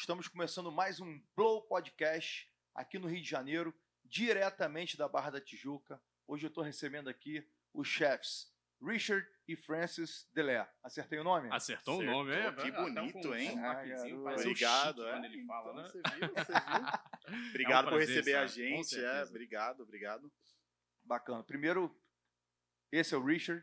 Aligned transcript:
Estamos 0.00 0.26
começando 0.28 0.72
mais 0.72 0.98
um 0.98 1.20
Blow 1.36 1.60
Podcast 1.66 2.50
aqui 2.74 2.98
no 2.98 3.06
Rio 3.06 3.20
de 3.20 3.28
Janeiro, 3.28 3.74
diretamente 4.02 4.96
da 4.96 5.06
Barra 5.06 5.28
da 5.32 5.40
Tijuca. 5.42 6.02
Hoje 6.26 6.46
eu 6.46 6.48
estou 6.48 6.64
recebendo 6.64 7.08
aqui 7.10 7.46
os 7.74 7.86
chefs 7.86 8.50
Richard 8.82 9.28
e 9.46 9.54
Francis 9.54 10.26
Delé. 10.32 10.66
Acertei 10.82 11.18
o 11.18 11.24
nome? 11.24 11.48
Acertou 11.52 11.98
o 11.98 12.00
Acertou, 12.00 12.24
nome, 12.24 12.32
é? 12.32 12.50
que 12.52 12.70
um 12.70 12.94
bonito, 12.94 13.34
hein? 13.34 13.58
um 13.58 13.66
Ah, 13.66 13.82
Obrigado, 14.38 15.06
é. 15.06 15.12
quando 15.12 15.24
ele 15.26 15.44
fala, 15.44 15.70
Então, 15.70 15.82
né? 15.82 15.88
Você 15.88 16.02
viu, 16.18 16.34
você 16.34 16.52
viu. 17.36 17.48
Obrigado 17.50 17.84
por 17.84 17.96
prazer, 17.96 18.16
receber 18.16 18.36
a 18.36 18.48
sabe? 18.48 18.52
Gente. 18.54 19.04
É, 19.04 19.22
obrigado, 19.24 19.80
obrigado. 19.82 20.32
Bacana. 21.02 21.44
Primeiro, 21.44 21.94
esse 22.90 23.14
é 23.14 23.18
o 23.18 23.22
Richard, 23.24 23.62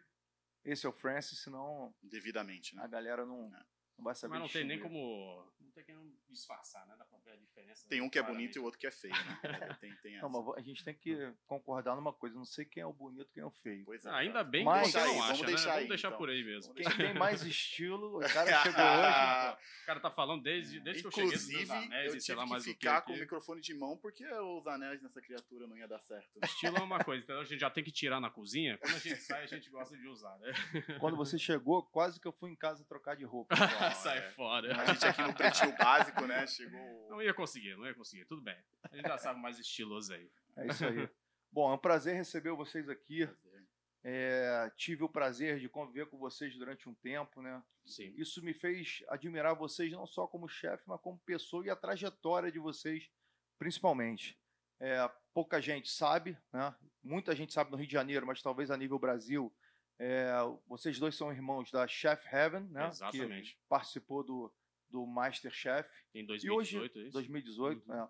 esse 0.63 0.85
é 0.85 0.89
o 0.89 0.93
Francis, 0.93 1.39
senão 1.39 1.95
Devidamente, 2.03 2.75
né? 2.75 2.83
a 2.83 2.87
galera 2.87 3.25
não, 3.25 3.51
É. 3.55 3.65
não 3.97 4.03
vai 4.03 4.13
saber 4.13 4.33
Mas 4.33 4.41
não 4.41 4.49
tem 4.49 4.63
nem 4.65 4.79
como. 4.79 5.51
Tem 5.85 5.95
como 5.95 6.11
disfarçar, 6.27 6.87
né? 6.87 6.95
Dá 6.97 7.05
pra 7.05 7.19
ver 7.19 7.33
a 7.33 7.35
diferença. 7.35 7.87
Tem 7.87 8.01
um 8.01 8.09
que 8.09 8.17
é 8.17 8.21
claramente. 8.21 8.45
bonito 8.45 8.55
e 8.55 8.59
o 8.59 8.63
outro 8.63 8.79
que 8.79 8.87
é 8.87 8.91
feio, 8.91 9.13
né? 9.13 9.39
Tem, 9.79 9.95
tem 9.97 10.15
essa. 10.15 10.27
Não, 10.27 10.43
mas 10.43 10.57
a 10.57 10.61
gente 10.61 10.83
tem 10.83 10.95
que 10.95 11.31
concordar 11.45 11.95
numa 11.95 12.11
coisa, 12.11 12.35
não 12.35 12.45
sei 12.45 12.65
quem 12.65 12.81
é 12.81 12.85
o 12.85 12.91
bonito 12.93 13.27
e 13.29 13.33
quem 13.33 13.43
é 13.43 13.45
o 13.45 13.51
feio. 13.51 13.85
Pois 13.85 14.03
é, 14.03 14.09
Ah, 14.09 14.17
ainda 14.17 14.43
bem 14.43 14.63
Mas- 14.63 14.87
que 14.87 14.91
você 14.93 14.97
não 14.99 15.05
aí, 15.05 15.17
acha, 15.19 15.21
vamos 15.27 15.41
né? 15.41 15.47
deixar 15.47 15.63
vamos 15.65 15.81
aí, 15.81 15.87
deixar 15.87 16.07
então. 16.07 16.17
por 16.17 16.29
aí 16.29 16.43
mesmo. 16.43 16.73
Quem 16.73 16.97
tem 16.97 17.13
mais 17.13 17.41
estilo, 17.45 18.17
o 18.17 18.21
cara 18.21 18.63
chegou 18.63 18.81
hoje. 18.81 19.57
O 19.83 19.85
cara 19.85 19.99
tá 19.99 20.09
falando 20.11 20.41
desde, 20.43 20.79
desde 20.79 21.01
que 21.03 21.07
eu 21.07 21.11
cheguei 21.11 21.27
Inclusive, 21.29 21.71
anéis 21.71 22.13
eu 22.15 22.21
sei 22.21 22.35
lá 22.35 22.41
tive 22.43 22.51
mais 22.53 22.63
que 22.65 22.73
ficar 22.73 23.01
com 23.01 23.13
o 23.13 23.17
microfone 23.17 23.61
de 23.61 23.73
mão 23.75 23.95
porque 23.97 24.25
os 24.25 24.65
anéis 24.67 25.01
nessa 25.03 25.21
criatura 25.21 25.67
não 25.67 25.77
ia 25.77 25.87
dar 25.87 25.99
certo. 25.99 26.39
Estilo 26.43 26.77
é 26.77 26.81
uma 26.81 27.03
coisa, 27.03 27.23
então 27.23 27.39
a 27.39 27.43
gente 27.43 27.59
já 27.59 27.69
tem 27.69 27.83
que 27.83 27.91
tirar 27.91 28.19
na 28.19 28.29
cozinha. 28.31 28.77
Quando 28.79 28.95
a 28.95 28.99
gente 28.99 29.21
sai, 29.21 29.43
a 29.43 29.47
gente 29.47 29.69
gosta 29.69 29.95
de 29.95 30.07
usar, 30.07 30.37
né? 30.39 30.53
Quando 30.99 31.15
você 31.15 31.37
chegou, 31.37 31.83
quase 31.83 32.19
que 32.19 32.27
eu 32.27 32.31
fui 32.31 32.49
em 32.51 32.55
casa 32.55 32.83
trocar 32.85 33.15
de 33.15 33.23
roupa. 33.25 33.55
sai 34.01 34.17
é. 34.19 34.21
fora. 34.31 34.75
A 34.81 34.85
gente 34.93 35.05
aqui 35.05 35.21
no 35.21 35.33
pretinho 35.33 35.66
básico, 35.75 36.25
né? 36.25 36.45
Chegou. 36.47 37.07
Não 37.09 37.21
ia 37.21 37.33
conseguir, 37.33 37.75
não 37.75 37.85
ia 37.85 37.93
conseguir. 37.93 38.25
Tudo 38.25 38.41
bem. 38.41 38.57
A 38.91 38.95
gente 38.95 39.07
já 39.07 39.17
sabe 39.17 39.39
mais 39.39 39.59
estiloso 39.59 40.13
aí. 40.13 40.29
É 40.55 40.67
isso 40.67 40.85
aí. 40.85 41.09
Bom, 41.51 41.71
é 41.71 41.75
um 41.75 41.79
prazer 41.79 42.15
receber 42.15 42.51
vocês 42.51 42.87
aqui. 42.89 43.27
É, 44.03 44.71
tive 44.77 45.03
o 45.03 45.09
prazer 45.09 45.59
de 45.59 45.67
conviver 45.67 46.05
com 46.05 46.17
vocês 46.17 46.55
durante 46.55 46.87
um 46.87 46.93
tempo, 46.93 47.41
né? 47.41 47.61
Sim. 47.85 48.13
Isso 48.17 48.43
me 48.43 48.53
fez 48.53 49.03
admirar 49.09 49.55
vocês 49.55 49.91
não 49.91 50.05
só 50.05 50.27
como 50.27 50.47
chefe, 50.47 50.83
mas 50.85 51.01
como 51.01 51.19
pessoa 51.19 51.65
e 51.65 51.69
a 51.69 51.75
trajetória 51.75 52.51
de 52.51 52.59
vocês, 52.59 53.09
principalmente. 53.57 54.39
É, 54.79 55.09
pouca 55.33 55.59
gente 55.59 55.89
sabe, 55.89 56.37
né? 56.53 56.73
Muita 57.03 57.35
gente 57.35 57.53
sabe 57.53 57.71
no 57.71 57.77
Rio 57.77 57.87
de 57.87 57.93
Janeiro, 57.93 58.25
mas 58.25 58.41
talvez 58.41 58.69
a 58.69 58.77
nível 58.77 58.99
Brasil. 58.99 59.53
É, 59.99 60.31
vocês 60.67 60.99
dois 60.99 61.15
são 61.15 61.33
irmãos 61.33 61.71
da 61.71 61.87
Chef 61.87 62.23
Heaven, 62.31 62.65
né? 62.69 62.87
Exatamente. 62.87 63.55
Que 63.55 63.59
participou 63.67 64.23
do, 64.23 64.53
do 64.89 65.05
Masterchef. 65.05 65.89
Em 66.13 66.23
E 66.25 66.31
hoje, 66.49 66.77
2018, 66.77 66.99
é 66.99 67.01
isso? 67.03 67.11
2018, 67.13 67.89
Uhum. 67.89 67.95
é. 68.03 68.09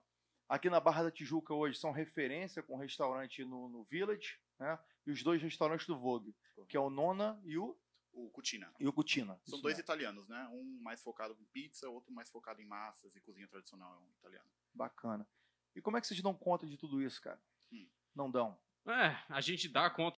Aqui 0.50 0.70
na 0.70 0.80
Barra 0.80 1.04
da 1.04 1.12
Tijuca 1.12 1.54
hoje 1.54 1.78
são 1.78 1.92
referência 1.92 2.64
com 2.64 2.78
restaurante 2.78 3.44
no, 3.44 3.68
no 3.68 3.84
Village, 3.84 4.40
né? 4.58 4.80
E 5.06 5.12
os 5.12 5.22
dois 5.22 5.42
restaurantes 5.42 5.86
do 5.86 5.98
Vogue, 6.00 6.34
que 6.70 6.78
é 6.78 6.80
o 6.80 6.90
Nona 6.90 7.38
e 7.44 7.58
o, 7.58 7.78
O 8.14 8.30
Cutina. 8.30 8.74
e 8.80 8.88
o 8.88 8.94
Cutina. 8.94 9.34
São 9.46 9.56
Isso 9.56 9.62
dois 9.62 9.78
italianos, 9.78 10.28
né? 10.30 10.48
Um 10.54 10.80
mais 10.82 11.02
focado 11.04 11.36
em 11.38 11.46
pizza, 11.48 11.90
outro 11.90 12.14
mais 12.14 12.30
focado 12.30 12.62
em 12.62 12.66
massas 12.66 13.14
e 13.16 13.20
cozinha 13.22 13.48
tradicional 13.48 13.94
é 13.94 13.98
um 13.98 14.10
italiano. 14.20 14.50
Bacana. 14.74 15.28
E 15.76 15.82
como 15.82 15.98
é 15.98 16.02
que 16.02 16.08
vocês 16.08 16.22
dão 16.22 16.34
conta 16.34 16.66
de 16.66 16.78
tudo 16.78 17.02
isso, 17.02 17.22
cara? 17.22 17.42
Hum. 17.72 17.88
Não 18.16 18.32
dão. 18.32 18.58
É, 18.88 19.18
a 19.28 19.42
gente 19.42 19.68
dá 19.68 19.90
conta, 19.90 20.18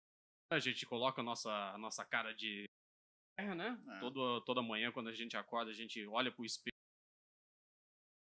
a 0.52 0.60
gente 0.60 0.86
coloca 0.86 1.22
a 1.22 1.24
nossa, 1.24 1.50
a 1.74 1.78
nossa 1.80 2.06
cara 2.06 2.34
de 2.36 2.69
terra, 3.40 3.56
né? 3.56 3.80
É. 3.88 4.00
Todo, 4.00 4.42
toda 4.42 4.62
manhã, 4.62 4.92
quando 4.92 5.10
a 5.10 5.14
gente 5.14 5.38
acorda, 5.38 5.72
a 5.72 5.74
gente 5.74 6.06
olha 6.08 6.32
pro 6.32 6.46
espelho 6.46 6.74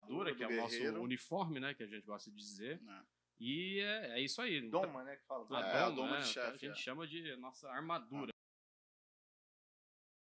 dura, 0.07 0.33
que 0.33 0.43
é 0.43 0.47
o 0.47 0.55
nosso 0.55 0.81
uniforme, 1.01 1.59
né? 1.59 1.73
Que 1.73 1.83
a 1.83 1.87
gente 1.87 2.05
gosta 2.05 2.31
de 2.31 2.37
dizer. 2.37 2.81
Né? 2.81 3.05
E 3.39 3.79
é, 3.79 4.19
é 4.19 4.21
isso 4.21 4.41
aí. 4.41 4.67
Doma, 4.69 5.03
né? 5.03 5.15
Que 5.17 5.25
fala. 5.25 5.45
A 5.57 5.67
É, 5.67 5.77
a 5.77 5.89
doma, 5.89 5.95
doma 5.95 6.19
né, 6.19 6.23
de 6.23 6.33
que 6.33 6.39
a 6.39 6.45
chefe, 6.45 6.57
gente 6.57 6.79
é. 6.79 6.81
chama 6.81 7.07
de 7.07 7.35
nossa 7.35 7.69
armadura. 7.69 8.31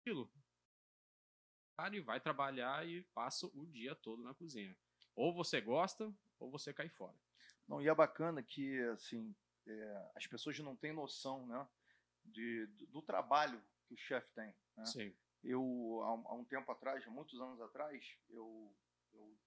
Aquilo. 0.01 0.31
E 1.91 2.00
vai 2.00 2.19
trabalhar 2.19 2.88
e 2.88 3.03
passa 3.13 3.47
o 3.47 3.66
dia 3.67 3.95
todo 3.95 4.23
na 4.23 4.34
cozinha. 4.34 4.75
Ou 5.13 5.34
você 5.34 5.61
gosta, 5.61 6.11
ou 6.39 6.50
você 6.50 6.73
cai 6.73 6.89
fora. 6.89 7.16
Não, 7.67 7.81
e 7.81 7.88
é 7.88 7.95
bacana 7.95 8.41
que, 8.41 8.79
assim, 8.89 9.35
é, 9.67 10.11
as 10.16 10.25
pessoas 10.25 10.57
não 10.59 10.75
têm 10.75 10.94
noção, 10.94 11.45
né? 11.45 11.67
De, 12.23 12.66
do, 12.67 12.88
do 12.88 13.01
trabalho 13.01 13.61
que 13.88 13.94
o 13.94 13.97
chefe 13.97 14.31
tem. 14.34 14.53
Né? 14.78 14.85
Sim. 14.85 15.16
Eu, 15.44 15.62
há, 16.03 16.34
um- 16.35 16.46
tempo 16.46 16.72
atrás, 16.72 17.06
há 17.06 17.09
muitos 17.09 17.40
anos 17.40 17.62
atrás, 17.62 18.03
eu, 18.29 18.75
eu 19.13 19.38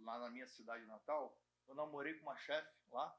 lá 0.00 0.18
na 0.18 0.30
minha 0.30 0.46
cidade 0.46 0.84
natal, 0.86 1.38
eu 1.66 1.74
namorei 1.74 2.14
com 2.14 2.22
uma 2.22 2.36
chefe 2.36 2.70
lá 2.90 3.16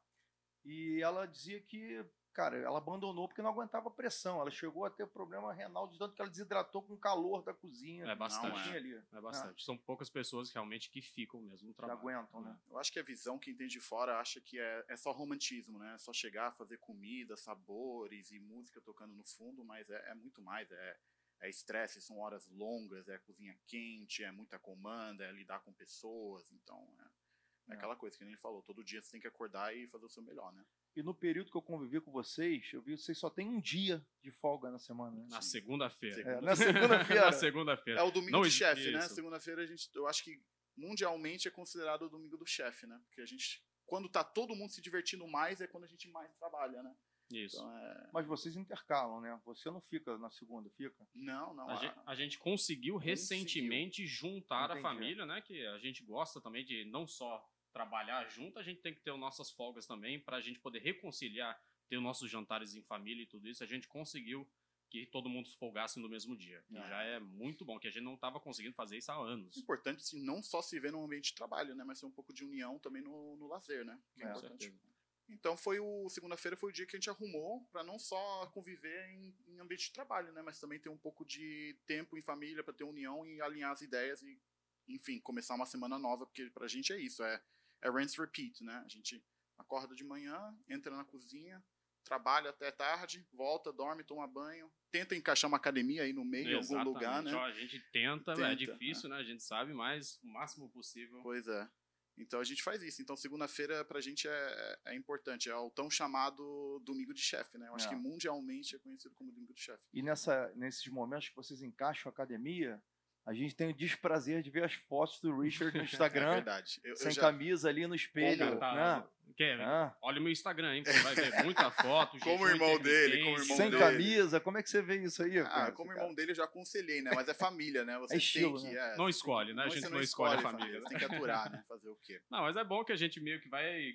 e 0.64 1.02
ela 1.02 1.26
dizia 1.26 1.62
que, 1.62 2.06
cara, 2.34 2.58
ela 2.58 2.78
abandonou 2.78 3.28
porque 3.28 3.42
não 3.42 3.50
aguentava 3.52 3.88
a 3.88 3.92
pressão. 3.92 4.42
Ela 4.42 4.52
chegou 4.52 4.86
a 4.86 4.90
ter 4.90 5.08
problema 5.08 5.54
renal 5.54 5.88
de 5.88 5.98
tanto 5.98 6.16
que 6.16 6.22
ela 6.22 6.30
desidratou 6.30 6.82
com 6.82 6.94
o 6.94 6.98
calor 6.98 7.44
da 7.44 7.54
cozinha. 7.54 8.06
É 8.06 8.16
bastante. 8.16 8.56
que 8.58 8.64
tinha 8.64 8.76
ali. 8.76 8.94
É 9.12 9.22
bastante. 9.22 9.64
São 9.64 9.78
poucas 9.78 10.10
pessoas 10.10 10.52
realmente 10.52 10.90
que 10.90 11.02
ficam 11.02 11.42
mesmo 11.42 11.68
no 11.68 11.74
Que 11.74 11.78
trabalho. 11.78 12.00
aguentam, 12.00 12.42
né? 12.42 12.60
Eu 12.70 12.78
acho 12.78 12.92
que 12.92 13.00
a 13.00 13.04
visão 13.04 13.38
que 13.40 13.54
tem 13.54 13.68
de 13.68 13.80
fora 13.80 14.20
acha 14.20 14.42
que 14.42 14.60
é, 14.60 14.86
é 14.90 14.98
só 14.98 15.12
romantismo, 15.12 15.78
né? 15.80 15.94
É 15.96 15.98
só 15.98 16.12
chegar, 16.12 16.52
fazer 16.54 16.78
comida, 16.80 17.38
sabores 17.38 18.32
e 18.32 18.40
música 18.40 18.82
tocando 18.82 19.14
no 19.14 19.24
fundo, 19.24 19.64
mas 19.64 19.90
é, 19.90 20.12
é 20.12 20.14
muito 20.16 20.42
mais. 20.42 20.72
É 20.72 20.98
é 21.42 21.50
estresse, 21.50 22.00
são 22.00 22.20
horas 22.20 22.48
longas, 22.48 23.10
é 23.10 23.18
cozinha 23.18 23.54
quente, 23.68 24.24
é 24.24 24.32
muita 24.32 24.58
comanda, 24.58 25.26
é 25.26 25.32
lidar 25.34 25.60
com 25.60 25.74
pessoas. 25.74 26.50
Então, 26.54 26.88
é, 27.00 27.04
é 27.04 27.74
É. 27.74 27.76
aquela 27.76 27.98
coisa 27.98 28.18
que 28.18 28.24
nem 28.24 28.32
ele 28.32 28.40
falou. 28.40 28.62
Todo 28.64 28.82
dia 28.82 29.02
você 29.02 29.12
tem 29.12 29.20
que 29.20 29.28
acordar 29.28 29.76
e 29.76 29.86
fazer 29.90 30.06
o 30.06 30.10
seu 30.10 30.24
melhor, 30.24 30.54
né? 30.54 30.64
E 30.96 31.02
no 31.02 31.14
período 31.14 31.50
que 31.50 31.58
eu 31.58 31.62
convivi 31.62 32.00
com 32.00 32.12
vocês, 32.12 32.70
eu 32.72 32.82
vi 32.82 32.96
que 32.96 33.02
vocês 33.02 33.18
só 33.18 33.30
têm 33.30 33.50
um 33.50 33.60
dia 33.60 34.06
de 34.22 34.30
folga 34.32 34.70
na 34.70 34.78
semana. 34.78 35.18
Né? 35.18 35.28
Na 35.30 35.42
segunda-feira. 35.42 36.22
É, 36.22 36.42
na 36.42 36.56
segunda-feira. 36.56 37.26
Na 37.26 37.32
segunda-feira. 37.32 38.00
É 38.00 38.04
o 38.04 38.12
domingo 38.12 38.32
Não 38.32 38.42
do 38.42 38.50
chefe, 38.52 38.92
né? 38.92 39.02
Segunda-feira 39.02 39.64
a 39.64 39.66
gente, 39.66 39.90
eu 39.96 40.08
acho 40.08 40.24
que 40.24 40.40
mundialmente 40.78 41.48
é 41.48 41.52
considerado 41.52 42.04
o 42.04 42.10
domingo 42.10 42.38
do 42.38 42.46
chefe, 42.46 42.86
né? 42.86 43.00
Porque 43.06 43.22
a 43.22 43.26
gente, 43.26 43.64
quando 43.86 44.08
tá 44.08 44.24
todo 44.24 44.56
mundo 44.56 44.72
se 44.72 44.82
divertindo 44.82 45.28
mais, 45.28 45.62
é 45.62 45.68
quando 45.68 45.86
a 45.86 45.88
gente 45.88 46.08
mais 46.10 46.32
trabalha, 46.36 46.84
né? 46.84 46.96
Isso. 47.32 47.56
Então 47.58 47.78
é, 47.78 48.10
Mas 48.14 48.28
vocês 48.28 48.56
intercalam, 48.56 49.20
né? 49.22 49.40
Você 49.46 49.72
não 49.72 49.82
fica 49.82 50.16
na 50.20 50.30
segunda, 50.30 50.70
fica? 50.70 50.96
não, 51.16 51.56
não. 51.56 51.68
A 51.70 51.74
a- 51.74 51.76
gente, 51.78 51.96
a 52.06 52.16
gente 52.16 52.38
conseguiu 52.38 52.98
recentemente 52.98 54.06
juntar 54.06 54.70
a 54.70 54.74
Entendi. 54.74 54.82
família, 54.82 55.26
né? 55.26 55.42
Que 55.42 55.66
a 55.68 55.80
gente 55.80 56.04
gosta 56.04 56.40
também 56.40 56.64
de 56.64 56.86
não 56.86 57.08
só 57.08 57.44
trabalhar 57.74 58.26
junto, 58.30 58.60
a 58.60 58.64
gente 58.64 58.82
tem 58.82 58.94
que 58.94 59.02
ter 59.02 59.12
as 59.12 59.20
nossas 59.20 59.50
folgas 59.50 59.86
também 59.88 60.20
para 60.20 60.38
a 60.38 60.42
gente 60.42 60.60
poder 60.60 60.80
reconciliar, 60.80 61.60
ter 61.90 61.98
os 61.98 62.04
nossos 62.04 62.30
jantares 62.30 62.76
em 62.76 62.82
família 62.84 63.24
e 63.24 63.28
tudo 63.28 63.48
isso. 63.50 63.64
A 63.64 63.68
gente 63.68 63.88
conseguiu 63.88 64.48
que 64.90 65.08
todo 65.08 65.28
mundo 65.28 65.50
folgasse 65.58 66.00
no 66.00 66.08
mesmo 66.08 66.38
dia. 66.38 66.64
Que 66.70 66.78
Ah. 66.78 66.88
já 66.88 67.02
é 67.02 67.20
muito 67.20 67.66
bom, 67.66 67.80
que 67.80 67.88
a 67.88 67.92
gente 67.92 68.04
não 68.04 68.14
estava 68.14 68.40
conseguindo 68.40 68.76
fazer 68.76 68.96
isso 68.98 69.12
há 69.12 69.16
anos. 69.16 69.58
É 69.58 69.60
importante 69.60 70.02
assim, 70.02 70.24
não 70.24 70.44
só 70.44 70.62
se 70.62 70.80
ver 70.80 70.92
no 70.92 71.04
ambiente 71.04 71.32
de 71.32 71.34
trabalho, 71.36 71.74
né? 71.74 71.84
Mas 71.84 72.00
ter 72.00 72.06
um 72.06 72.12
pouco 72.12 72.32
de 72.32 72.46
união 72.46 72.78
também 72.78 73.02
no, 73.02 73.36
no 73.38 73.48
lazer, 73.48 73.84
né? 73.84 74.00
Que 74.14 74.22
é, 74.24 74.28
É, 74.28 74.30
importante. 74.30 74.64
certeza. 74.66 74.94
Então 75.30 75.58
foi 75.58 75.80
o 75.80 76.08
segunda-feira 76.10 76.56
foi 76.56 76.70
o 76.70 76.74
dia 76.74 76.86
que 76.86 76.96
a 76.96 77.00
gente 77.00 77.10
arrumou 77.10 77.64
para 77.72 77.82
não 77.84 77.98
só 77.98 78.46
conviver 78.48 79.10
em, 79.10 79.34
em 79.48 79.60
ambiente 79.60 79.86
de 79.86 79.94
trabalho, 79.94 80.32
né, 80.34 80.42
mas 80.44 80.60
também 80.60 80.80
ter 80.80 80.90
um 80.90 80.98
pouco 80.98 81.26
de 81.26 81.76
tempo 81.88 82.16
em 82.18 82.22
família 82.22 82.62
para 82.64 82.74
ter 82.74 82.84
união 82.84 83.26
e 83.26 83.42
alinhar 83.42 83.72
as 83.72 83.82
ideias 83.82 84.22
e, 84.22 84.40
enfim, 84.88 85.20
começar 85.22 85.56
uma 85.56 85.66
semana 85.66 85.98
nova, 85.98 86.26
porque 86.28 86.50
pra 86.52 86.68
gente 86.68 86.92
é 86.92 87.00
isso, 87.00 87.24
é 87.24 87.42
é 87.84 87.90
rinse 87.92 88.18
repeat, 88.18 88.64
né? 88.64 88.82
A 88.86 88.88
gente 88.90 89.24
acorda 89.58 89.94
de 89.94 90.04
manhã, 90.04 90.58
entra 90.68 90.96
na 90.96 91.06
cozinha, 91.06 91.64
trabalha 92.04 92.50
até 92.50 92.72
tarde, 92.72 93.26
volta, 93.32 93.72
dorme, 93.72 94.04
toma 94.04 94.28
banho, 94.28 94.72
tenta 94.92 95.16
encaixar 95.16 95.48
uma 95.48 95.58
academia 95.58 96.04
aí 96.04 96.12
no 96.14 96.26
meio, 96.26 96.50
em 96.50 96.56
algum 96.56 96.84
lugar, 96.84 97.22
né? 97.24 97.34
Ó, 97.34 97.44
a 97.46 97.52
gente 97.54 97.80
tenta, 97.92 98.32
é 98.34 98.36
Tenta, 98.36 98.56
difícil, 98.56 99.10
né? 99.10 99.18
A 99.18 99.24
gente 99.24 99.44
sabe, 99.44 99.74
mas 99.74 100.20
o 100.24 100.28
máximo 100.28 100.70
possível. 100.70 101.22
Pois 101.22 101.48
é. 101.48 101.70
Então 102.16 102.40
a 102.40 102.44
gente 102.44 102.62
faz 102.62 102.84
isso. 102.84 103.02
Então 103.02 103.16
segunda-feira 103.18 103.84
pra 103.86 104.00
gente 104.00 104.28
é, 104.28 104.80
é 104.86 104.96
importante. 104.96 105.50
É 105.50 105.56
o 105.56 105.72
tão 105.72 105.90
chamado 105.90 106.80
domingo 106.86 107.12
de 107.14 107.22
chefe, 107.22 107.58
né? 107.58 107.68
Eu 107.68 107.76
acho 107.76 107.88
É. 107.88 107.90
que 107.90 107.96
mundialmente 107.96 108.76
é 108.76 108.80
conhecido 108.80 109.16
como 109.16 109.32
domingo 109.32 109.54
de 109.54 109.62
chefe. 109.62 109.82
E 109.92 110.04
nessa, 110.04 110.52
nesses 110.56 110.86
momentos 110.88 111.30
que 111.30 111.36
vocês 111.36 111.64
encaixam 111.64 112.10
a 112.10 112.14
academia, 112.14 112.80
a 113.26 113.34
gente 113.34 113.56
tem 113.56 113.70
o 113.70 113.74
desprazer 113.74 114.42
de 114.42 114.50
ver 114.50 114.64
as 114.64 114.74
fotos 114.74 115.20
do 115.22 115.40
Richard 115.40 115.76
no 115.78 115.84
É 115.84 115.86
Instagram, 115.86 116.34
verdade. 116.36 116.80
Eu, 116.84 116.92
eu 116.92 116.96
sem 116.98 117.12
já, 117.12 117.22
camisa 117.22 117.70
ali 117.70 117.86
no 117.88 117.96
espelho. 117.96 118.46
Como 118.48 118.60
Tá, 118.60 118.76
né? 119.02 119.08
Quer, 119.36 119.60
Ah, 119.62 119.96
Olha 120.04 120.20
o 120.20 120.24
meu 120.24 120.32
Instagram, 120.32 120.76
hein? 120.76 120.84
Você 120.86 121.00
vai 121.00 121.16
ver 121.16 121.44
muita 121.44 121.72
foto. 121.72 122.20
Como 122.22 122.46
jejum 122.46 122.50
irmão 122.50 122.80
dele, 122.80 123.24
como 123.24 123.38
irmão 123.40 123.58
sem 123.58 123.70
dele. 123.72 123.82
camisa, 123.82 124.40
como 124.40 124.58
é 124.60 124.62
que 124.64 124.70
você 124.70 124.80
vê 124.80 124.98
isso 125.04 125.24
aí? 125.24 125.40
ah, 125.40 125.44
cara? 125.46 125.72
como 125.72 125.90
Cara, 125.90 126.02
irmão 126.02 126.14
dele 126.14 126.32
eu 126.32 126.36
já 126.36 126.44
aconselhei, 126.44 127.02
né? 127.02 127.10
Mas 127.16 127.28
é 127.28 127.34
família, 127.34 127.84
né? 127.84 127.98
Você 127.98 128.14
É 128.14 128.18
estilo, 128.18 128.62
tem 128.62 128.70
que. 128.70 128.76
né? 128.76 128.94
é, 128.94 128.98
Não 128.98 129.10
escolhe, 129.10 129.54
né? 129.56 129.64
A 129.64 129.66
que- 129.70 129.76
gente 129.76 129.84
você 129.88 129.90
não 129.90 130.02
escolhe 130.02 130.36
a 130.36 130.42
família, 130.42 130.80
Você 130.82 130.90
tem 130.90 130.98
que 131.00 131.06
aturar, 131.06 131.52
né? 131.52 131.64
Fazer 131.68 131.90
o 131.90 131.98
quê? 132.04 132.22
Não, 132.30 132.42
mas 132.42 132.56
é 132.58 132.64
bom 132.64 132.84
que 132.84 132.92
a 132.92 132.96
gente 132.96 133.20
meio 133.22 133.42
que 133.42 133.50
vai 133.50 133.94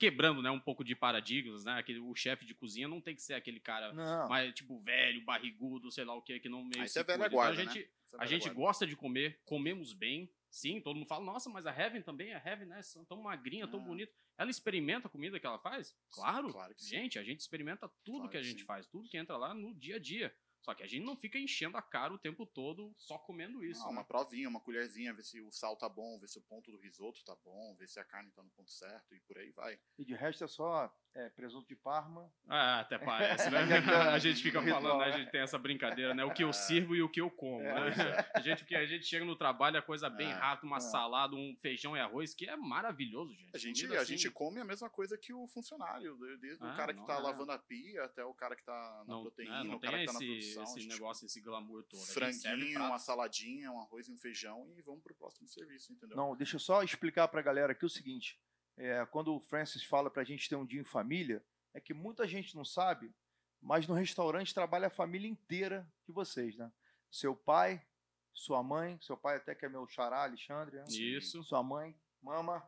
quebrando, 0.00 0.40
né, 0.42 0.50
um 0.50 0.58
pouco 0.58 0.82
de 0.82 0.96
paradigmas, 0.96 1.62
né? 1.64 1.78
Aquele, 1.78 2.00
o 2.00 2.14
chefe 2.14 2.44
de 2.46 2.54
cozinha 2.54 2.88
não 2.88 3.00
tem 3.00 3.14
que 3.14 3.22
ser 3.22 3.34
aquele 3.34 3.60
cara 3.60 3.92
Não, 3.92 4.28
mais, 4.28 4.52
tipo, 4.54 4.80
velho, 4.80 5.22
barrigudo, 5.22 5.92
sei 5.92 6.04
lá 6.04 6.14
o 6.14 6.22
que, 6.22 6.40
que 6.40 6.48
não 6.48 6.64
meio 6.64 6.80
Aí 6.82 6.88
se 6.88 6.94
você 6.94 7.00
é 7.00 7.04
velha 7.04 7.18
cuida. 7.18 7.34
guarda, 7.34 7.62
então, 7.62 7.70
a 7.70 7.74
gente, 7.74 7.84
né? 7.86 7.94
Você 8.06 8.16
a 8.18 8.26
gente 8.26 8.48
agora. 8.48 8.66
gosta 8.66 8.86
de 8.86 8.96
comer, 8.96 9.38
comemos 9.44 9.92
bem, 9.92 10.32
Sim, 10.52 10.80
todo 10.80 10.96
mundo 10.96 11.06
fala, 11.06 11.24
nossa, 11.24 11.48
mas 11.48 11.64
a 11.64 11.70
Heaven 11.70 12.02
também, 12.02 12.34
a 12.34 12.42
Heaven, 12.44 12.66
né? 12.66 12.82
São 12.82 13.04
tão 13.04 13.22
magrinha, 13.22 13.68
tão 13.68 13.78
Ah. 13.78 13.84
bonita. 13.84 14.12
Ela 14.36 14.50
experimenta 14.50 15.06
a 15.06 15.10
comida 15.10 15.38
que 15.38 15.46
ela 15.46 15.60
faz? 15.60 15.94
Claro. 16.10 16.50
Claro 16.50 16.74
que 16.74 16.82
sim. 16.82 16.88
gente, 16.90 17.20
a 17.20 17.22
gente 17.22 17.38
experimenta 17.38 17.88
tudo 18.02 18.16
Claro 18.16 18.30
que 18.32 18.36
a 18.36 18.42
gente 18.42 18.58
sim. 18.62 18.66
faz, 18.66 18.84
tudo 18.88 19.08
que 19.08 19.16
entra 19.16 19.36
lá 19.36 19.54
no 19.54 19.72
dia 19.76 19.94
a 19.94 19.98
dia. 20.00 20.34
Só 20.62 20.74
que 20.74 20.82
a 20.82 20.86
gente 20.86 21.04
não 21.04 21.16
fica 21.16 21.38
enchendo 21.38 21.76
a 21.76 21.82
cara 21.82 22.12
o 22.12 22.18
tempo 22.18 22.44
todo 22.44 22.94
só 22.98 23.18
comendo 23.18 23.64
isso. 23.64 23.82
Ah, 23.82 23.86
né? 23.86 23.92
uma 23.92 24.04
provinha, 24.04 24.48
uma 24.48 24.60
colherzinha, 24.60 25.14
ver 25.14 25.24
se 25.24 25.40
o 25.40 25.50
sal 25.50 25.76
tá 25.76 25.88
bom, 25.88 26.18
ver 26.18 26.28
se 26.28 26.38
o 26.38 26.42
ponto 26.42 26.70
do 26.70 26.78
risoto 26.78 27.24
tá 27.24 27.34
bom, 27.44 27.74
ver 27.76 27.88
se 27.88 27.98
a 27.98 28.04
carne 28.04 28.30
tá 28.30 28.42
no 28.42 28.50
ponto 28.50 28.70
certo 28.70 29.14
e 29.14 29.20
por 29.20 29.38
aí 29.38 29.50
vai. 29.52 29.80
E 29.98 30.04
de 30.04 30.14
resto 30.14 30.44
é 30.44 30.48
só 30.48 30.94
é, 31.14 31.28
presunto 31.30 31.66
de 31.68 31.74
Parma. 31.74 32.30
Ah, 32.48 32.80
até 32.80 32.96
parece, 32.98 33.50
né? 33.50 33.58
a 34.14 34.18
gente 34.18 34.40
fica 34.42 34.62
falando, 34.62 34.98
né? 34.98 35.04
A 35.06 35.08
né? 35.10 35.18
gente 35.18 35.30
tem 35.30 35.40
essa 35.40 35.58
brincadeira, 35.58 36.14
né? 36.14 36.24
O 36.24 36.32
que 36.32 36.44
eu 36.44 36.52
sirvo 36.52 36.94
e 36.94 37.02
o 37.02 37.08
que 37.08 37.20
eu 37.20 37.30
como, 37.30 37.60
É, 37.62 37.90
né? 37.90 37.94
é. 38.34 38.38
A 38.38 38.40
gente, 38.40 38.64
que 38.64 38.76
a 38.76 38.86
gente 38.86 39.04
chega 39.04 39.24
no 39.24 39.34
trabalho, 39.36 39.76
a 39.78 39.82
coisa 39.82 40.08
bem 40.08 40.30
É, 40.30 40.32
rápida, 40.34 40.66
uma 40.68 40.76
é. 40.76 40.80
salada, 40.80 41.34
um 41.34 41.56
feijão 41.60 41.96
e 41.96 42.00
arroz, 42.00 42.32
que 42.34 42.48
é 42.48 42.56
maravilhoso, 42.56 43.34
gente. 43.34 43.50
A 43.54 43.58
gente, 43.58 43.82
Comida 43.82 43.98
a 43.98 44.02
assim, 44.02 44.16
gente 44.16 44.30
come 44.30 44.60
a 44.60 44.64
mesma 44.64 44.88
coisa 44.88 45.18
que 45.18 45.32
o 45.32 45.46
funcionário, 45.48 46.16
de- 46.16 46.36
desde 46.38 46.64
Ah, 46.64 46.72
o 46.72 46.76
cara 46.76 46.92
que 46.94 47.00
não, 47.00 47.06
tá 47.06 47.14
é. 47.16 47.18
lavando 47.20 47.52
a 47.52 47.58
pia 47.58 48.04
até 48.04 48.24
o 48.24 48.32
cara 48.34 48.54
que 48.54 48.62
tá 48.64 49.04
na 49.06 49.14
não, 49.14 49.22
proteína, 49.22 49.64
não 49.64 49.74
o 49.76 49.80
cara 49.80 49.96
tem 49.96 50.06
que 50.06 50.12
tá 50.12 50.12
na 50.12 50.18
esse, 50.24 50.26
produção. 50.28 50.60
a 50.60 50.64
esse 50.64 50.80
gente 50.80 50.92
negócio, 50.92 51.26
esse 51.26 51.40
glamour 51.40 51.82
todo. 51.84 52.00
Franguinho, 52.06 52.80
uma 52.84 52.98
saladinha, 52.98 53.72
um 53.72 53.80
arroz 53.80 54.06
e 54.08 54.12
um 54.12 54.16
feijão 54.16 54.72
e 54.76 54.82
vamos 54.82 55.02
pro 55.02 55.14
próximo 55.14 55.48
serviço, 55.48 55.92
entendeu? 55.92 56.16
Não, 56.16 56.36
deixa 56.36 56.56
eu 56.56 56.60
só 56.60 56.82
explicar 56.84 57.26
pra 57.28 57.42
galera 57.42 57.72
aqui 57.72 57.84
o 57.84 57.88
seguinte. 57.90 58.38
É, 58.80 59.04
quando 59.06 59.34
o 59.34 59.40
Francis 59.40 59.84
fala 59.84 60.10
pra 60.10 60.24
gente 60.24 60.48
ter 60.48 60.56
um 60.56 60.64
dia 60.64 60.80
em 60.80 60.84
família, 60.84 61.44
é 61.74 61.80
que 61.80 61.92
muita 61.92 62.26
gente 62.26 62.56
não 62.56 62.64
sabe, 62.64 63.14
mas 63.60 63.86
no 63.86 63.94
restaurante 63.94 64.54
trabalha 64.54 64.86
a 64.86 64.90
família 64.90 65.28
inteira 65.28 65.86
de 66.06 66.12
vocês, 66.12 66.56
né? 66.56 66.72
Seu 67.10 67.36
pai, 67.36 67.84
sua 68.32 68.62
mãe, 68.62 68.98
seu 69.02 69.16
pai 69.18 69.36
até 69.36 69.54
que 69.54 69.66
é 69.66 69.68
meu 69.68 69.86
xará, 69.86 70.22
Alexandre, 70.22 70.76
né? 70.76 70.84
Isso. 70.88 71.42
sua 71.42 71.62
mãe, 71.62 71.94
mama, 72.22 72.66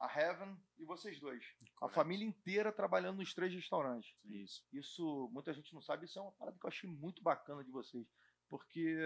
a 0.00 0.06
Heaven 0.06 0.56
e 0.78 0.84
vocês 0.84 1.20
dois. 1.20 1.44
A 1.76 1.80
Correto. 1.80 1.94
família 1.94 2.26
inteira 2.26 2.72
trabalhando 2.72 3.18
nos 3.18 3.34
três 3.34 3.52
restaurantes. 3.52 4.16
Isso. 4.24 4.64
Isso, 4.72 5.28
muita 5.30 5.52
gente 5.52 5.74
não 5.74 5.82
sabe, 5.82 6.06
isso 6.06 6.18
é 6.18 6.22
uma 6.22 6.32
parada 6.32 6.58
que 6.58 6.64
eu 6.64 6.70
achei 6.70 6.88
muito 6.88 7.22
bacana 7.22 7.62
de 7.62 7.70
vocês. 7.70 8.06
Porque, 8.48 8.96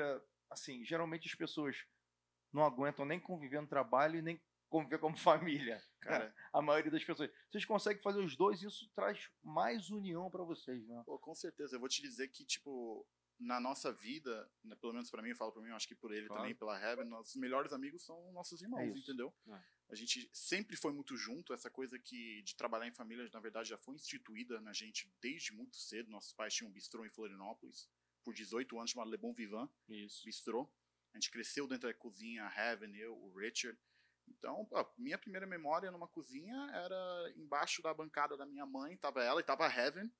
assim, 0.48 0.84
geralmente 0.84 1.26
as 1.26 1.34
pessoas 1.34 1.84
não 2.52 2.64
aguentam 2.64 3.04
nem 3.04 3.18
conviver 3.18 3.60
no 3.60 3.66
trabalho 3.66 4.18
e 4.18 4.22
nem 4.22 4.40
conviver 4.68 4.98
como 4.98 5.16
família. 5.72 5.82
Cara, 6.00 6.34
A 6.52 6.62
maioria 6.62 6.90
das 6.90 7.04
pessoas. 7.04 7.30
Vocês 7.50 7.64
conseguem 7.64 8.02
fazer 8.02 8.20
os 8.20 8.36
dois 8.36 8.62
e 8.62 8.66
isso 8.66 8.88
traz 8.94 9.30
mais 9.42 9.90
união 9.90 10.30
pra 10.30 10.42
vocês, 10.44 10.86
né? 10.86 11.02
pô, 11.04 11.18
com 11.18 11.34
certeza. 11.34 11.76
Eu 11.76 11.80
vou 11.80 11.88
te 11.88 12.00
dizer 12.02 12.28
que, 12.28 12.44
tipo, 12.44 13.06
na 13.38 13.60
nossa 13.60 13.92
vida, 13.92 14.50
né, 14.64 14.74
pelo 14.76 14.92
menos 14.92 15.10
pra 15.10 15.22
mim, 15.22 15.30
eu 15.30 15.36
falo 15.36 15.52
pra 15.52 15.62
mim, 15.62 15.68
eu 15.70 15.76
acho 15.76 15.86
que 15.88 15.94
por 15.94 16.12
ele 16.12 16.26
Claro. 16.26 16.42
também, 16.42 16.54
pela 16.56 16.78
Heaven, 16.80 17.04
nossos 17.06 17.36
melhores 17.36 17.72
amigos 17.72 18.04
são 18.04 18.32
nossos 18.32 18.60
irmãos, 18.62 18.80
É 18.80 18.98
entendeu? 18.98 19.32
É. 19.48 19.60
A 19.90 19.94
gente 19.94 20.28
sempre 20.34 20.76
foi 20.76 20.92
muito 20.92 21.16
junto, 21.16 21.52
essa 21.54 21.70
coisa 21.70 21.98
que 21.98 22.42
de 22.42 22.54
trabalhar 22.56 22.86
em 22.86 22.92
família, 22.92 23.28
na 23.32 23.40
verdade, 23.40 23.68
já 23.70 23.78
foi 23.78 23.94
instituída 23.94 24.60
na 24.60 24.72
gente 24.72 25.10
desde 25.20 25.52
muito 25.52 25.76
cedo. 25.76 26.10
Nossos 26.10 26.32
pais 26.34 26.52
tinham 26.52 26.68
um 26.68 26.72
bistrô 26.72 27.06
em 27.06 27.10
Florianópolis, 27.10 27.88
por 28.24 28.34
18 28.34 28.76
anos, 28.76 28.90
chamado 28.90 29.10
Le 29.10 29.16
Bon 29.16 29.32
Vivant. 29.32 29.70
Isso. 29.88 30.24
bistrô. 30.24 30.68
A 31.14 31.16
gente 31.16 31.30
cresceu 31.30 31.66
dentro 31.66 31.88
da 31.88 31.94
cozinha, 31.94 32.44
a 32.44 32.54
Heaven, 32.54 32.94
eu, 32.96 33.16
o 33.16 33.32
Richard. 33.38 33.78
Então, 34.30 34.64
pô, 34.66 34.76
minha 34.96 35.18
primeira 35.18 35.46
memória 35.46 35.90
numa 35.90 36.08
cozinha 36.08 36.70
era 36.72 37.32
embaixo 37.36 37.82
da 37.82 37.92
bancada 37.92 38.36
da 38.36 38.46
minha 38.46 38.66
mãe, 38.66 38.96
tava 38.96 39.22
ela 39.22 39.40
e 39.40 39.44
tava 39.44 39.66
a 39.66 39.72
Heaven, 39.72 40.10